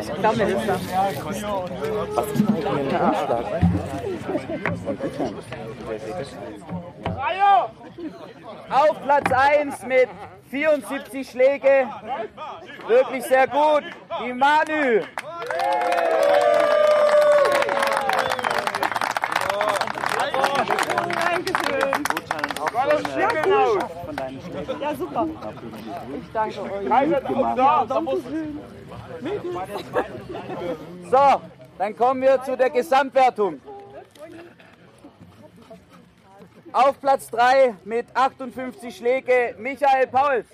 Ich 0.00 0.14
glaube, 0.14 0.36
mir 0.36 0.48
ist 0.48 0.68
das. 0.68 0.80
Was 2.14 2.26
ist 2.26 2.40
denn 2.40 2.66
eigentlich 2.66 2.84
mit 2.84 2.92
dem 2.92 3.00
Umschlag? 3.00 3.44
Auf 8.70 9.02
Platz 9.02 9.32
1 9.32 9.86
mit 9.86 10.08
74 10.50 11.30
Schläge. 11.30 11.88
Wirklich 12.86 13.24
sehr 13.24 13.46
gut. 13.48 13.84
Die 14.24 14.32
Manu. 14.32 15.02
Dankeschön. 20.96 22.04
War 22.72 22.86
das 22.88 23.00
schick? 23.12 24.04
Von 24.06 24.16
deinen 24.16 24.40
Schlägen. 24.40 24.80
Ja, 24.80 24.94
super. 24.94 25.26
Ich 26.20 26.32
danke 26.32 26.62
euch. 26.62 27.36
Auch 27.36 27.56
da. 27.56 27.84
Da 27.88 28.00
muss 28.00 28.20
So, 31.10 31.40
dann 31.78 31.96
kommen 31.96 32.22
wir 32.22 32.42
zu 32.42 32.56
der 32.56 32.70
Gesamtwertung. 32.70 33.60
Auf 36.72 37.00
Platz 37.00 37.28
3 37.30 37.74
mit 37.84 38.06
58 38.14 38.96
Schläge 38.96 39.56
Michael 39.58 40.06
Pauls. 40.06 40.46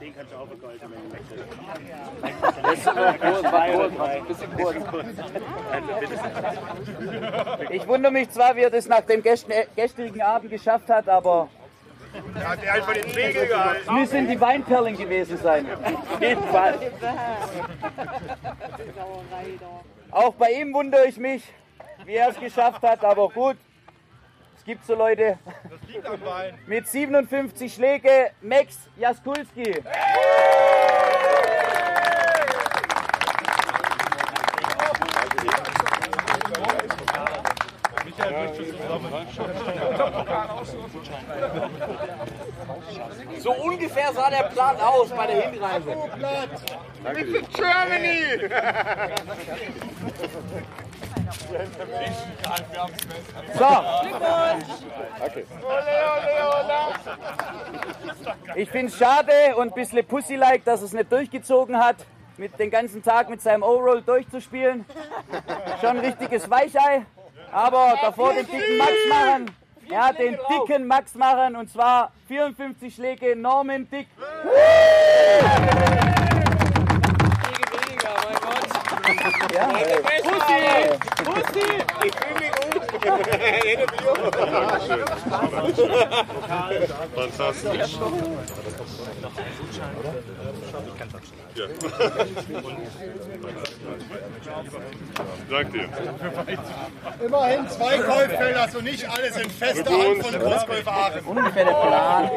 Den 0.00 0.14
kannst 0.14 0.32
du 0.32 0.36
auch 0.36 0.46
vergolden, 0.46 0.92
wenn 0.92 1.02
du 1.02 1.08
möchtest. 1.08 1.44
Bisschen 7.66 7.74
Ich 7.74 7.86
wundere 7.88 8.12
mich 8.12 8.30
zwar, 8.30 8.54
wie 8.56 8.60
er 8.62 8.70
das 8.70 8.86
nach 8.88 9.00
dem 9.00 9.22
gest- 9.22 9.46
gestrigen 9.74 10.22
Abend 10.22 10.50
geschafft 10.50 10.88
hat, 10.88 11.08
aber 11.08 11.48
Er 12.34 12.48
hat 12.48 12.62
dir 12.62 12.72
halt 12.72 13.04
den 13.04 13.14
Nägeln 13.14 13.48
gehalten. 13.48 13.94
müssen 13.94 14.28
die 14.28 14.40
Weinperlen 14.40 14.96
gewesen 14.96 15.36
sein. 15.38 15.66
Auf 16.12 16.20
jeden 16.20 16.44
Fall. 16.44 16.74
Auch 20.10 20.34
bei 20.34 20.52
ihm 20.52 20.72
wundere 20.72 21.06
ich 21.06 21.16
mich, 21.18 21.42
wie 22.04 22.14
er 22.14 22.28
es 22.30 22.38
geschafft 22.38 22.82
hat, 22.82 23.04
aber 23.04 23.28
gut. 23.30 23.56
Es 24.68 24.72
gibt 24.72 24.84
so 24.84 24.94
Leute. 24.96 25.38
Mit 26.66 26.86
57 26.86 27.72
Schläge 27.72 28.32
Max 28.42 28.76
Jaskulski. 28.98 29.82
So 43.38 43.52
ungefähr 43.52 44.12
sah 44.12 44.28
der 44.28 44.50
Plan 44.50 44.76
aus 44.76 45.08
bei 45.08 45.26
der 45.28 45.50
Hinreise. 45.50 45.96
Visit 47.14 47.54
Germany! 47.54 48.50
So. 53.54 53.64
Ich 58.54 58.70
finde 58.70 58.92
es 58.92 58.98
schade 58.98 59.32
und 59.56 59.68
ein 59.68 59.74
bisschen 59.74 60.06
Pussy-like, 60.06 60.64
dass 60.64 60.82
es 60.82 60.92
nicht 60.92 61.10
durchgezogen 61.10 61.78
hat, 61.78 61.96
mit 62.36 62.58
den 62.58 62.70
ganzen 62.70 63.02
Tag 63.02 63.30
mit 63.30 63.40
seinem 63.40 63.62
O-Roll 63.62 64.02
durchzuspielen. 64.02 64.84
Schon 65.80 65.98
ein 65.98 65.98
richtiges 65.98 66.50
Weichei. 66.50 67.06
Aber 67.50 67.94
davor 68.00 68.34
den 68.34 68.46
dicken 68.46 68.76
Max 68.76 68.92
machen. 69.08 69.50
Ja, 69.90 70.12
den 70.12 70.38
dicken 70.50 70.86
Max 70.86 71.14
machen 71.14 71.56
und 71.56 71.70
zwar 71.70 72.12
54 72.28 72.94
Schläge 72.94 73.34
Norman 73.34 73.88
Dick. 73.88 74.06
Ja. 79.54 79.68
Pussy! 80.22 81.24
Pussy! 81.24 81.66
Ich 82.04 82.14
fühle 82.14 82.40
mich 82.40 82.52
gut. 82.52 82.77
Fantastisch. 87.14 87.98
Ja. 91.54 91.64
Danke 95.50 95.72
dir. 95.72 95.88
Immerhin 97.24 97.68
zwei 97.68 97.98
Golffelder, 97.98 98.68
so 98.68 98.80
nicht 98.80 99.08
alles 99.08 99.36
in 99.36 99.50
fester 99.50 99.90
Hand 99.90 100.26
von 100.26 100.40
Großgolf 100.40 100.86
Aachen. 100.86 101.20
Ungefähr 101.26 101.64
der 101.64 101.72
Plan. 101.72 102.30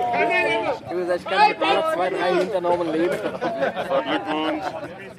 Ich 0.84 0.90
gesagt, 0.90 1.20
ich 1.20 1.26
kann 1.26 1.50
mit 1.50 1.62
einer, 1.62 1.94
zwei, 1.94 2.10
drei 2.10 2.34
hinter 2.36 2.62
Norman 2.62 2.92
leben. 2.92 3.18
Glückwunsch. 4.08 4.66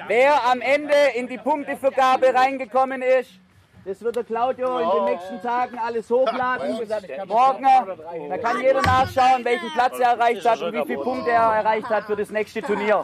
Wer 0.09 0.45
am 0.51 0.61
Ende 0.61 0.95
in 1.15 1.29
die 1.29 1.39
Punktevergabe 1.39 2.35
reingekommen 2.35 3.03
ist, 3.03 3.31
das 3.85 4.03
wird 4.03 4.17
der 4.17 4.25
Claudio 4.25 4.79
in 4.79 4.89
den 4.89 5.05
nächsten 5.05 5.43
Tagen 5.43 5.79
alles 5.79 6.09
hochladen. 6.11 6.79
Morgen, 7.27 7.67
da 8.29 8.39
kann 8.39 8.61
jeder 8.61 8.83
nachschauen, 8.83 9.45
welchen 9.45 9.71
Platz 9.73 9.99
er 9.99 10.11
erreicht 10.13 10.49
hat 10.49 10.63
und 10.63 10.73
wie 10.73 10.85
viele 10.87 11.03
Punkte 11.03 11.31
er 11.31 11.55
erreicht 11.55 11.89
hat 11.89 12.05
für 12.05 12.17
das 12.17 12.31
nächste 12.31 12.63
Turnier. 12.63 13.03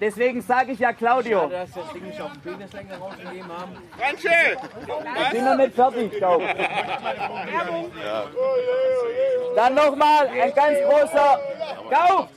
Deswegen 0.00 0.42
sage 0.42 0.72
ich 0.72 0.78
ja 0.78 0.92
Claudio. 0.92 1.48
Dass 1.48 1.72
das 1.72 1.92
Ding 1.92 2.06
nicht 2.06 2.20
auf 2.20 2.32
den 2.32 2.40
Penislänger 2.40 2.96
rausgegeben 2.98 3.50
haben. 3.58 3.76
Ich 5.24 5.30
bin 5.30 5.44
noch 5.44 5.56
nicht 5.56 5.74
fertig, 5.74 6.20
Gau. 6.20 6.40
Dann 9.56 9.74
nochmal 9.74 10.28
ein 10.28 10.54
ganz 10.54 10.78
großer 10.78 11.40
Gau. 11.90 12.28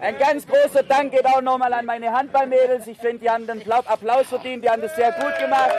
Ein 0.00 0.18
ganz 0.18 0.46
großer 0.46 0.82
Dank 0.84 1.12
geht 1.12 1.26
auch 1.26 1.40
nochmal 1.40 1.72
an 1.72 1.84
meine 1.86 2.12
Handballmädels. 2.12 2.86
Ich 2.86 2.98
finde, 2.98 3.18
die 3.18 3.30
haben 3.30 3.46
den 3.46 3.60
Applaus- 3.60 3.86
Applaus 3.86 4.26
verdient, 4.28 4.64
die 4.64 4.70
haben 4.70 4.82
das 4.82 4.94
sehr 4.96 5.12
gut 5.12 5.38
gemacht. 5.38 5.74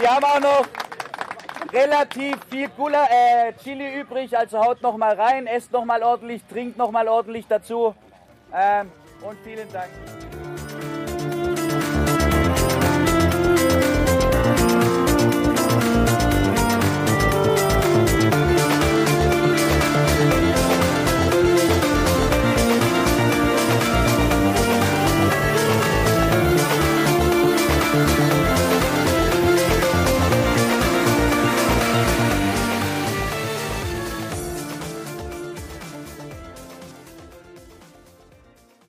Die 0.00 0.06
haben 0.06 0.24
auch 0.24 0.40
noch 0.40 0.66
relativ 1.72 2.36
viel 2.50 2.68
Gula, 2.68 3.06
äh, 3.06 3.52
Chili 3.62 4.00
übrig, 4.00 4.36
also 4.36 4.58
haut 4.58 4.82
noch 4.82 4.96
mal 4.96 5.14
rein, 5.14 5.46
esst 5.46 5.72
noch 5.72 5.84
mal 5.84 6.02
ordentlich, 6.02 6.42
trinkt 6.50 6.76
noch 6.76 6.90
mal 6.90 7.08
ordentlich 7.08 7.46
dazu. 7.48 7.94
Ähm, 8.54 8.90
und 9.22 9.38
vielen 9.44 9.70
Dank. 9.72 9.90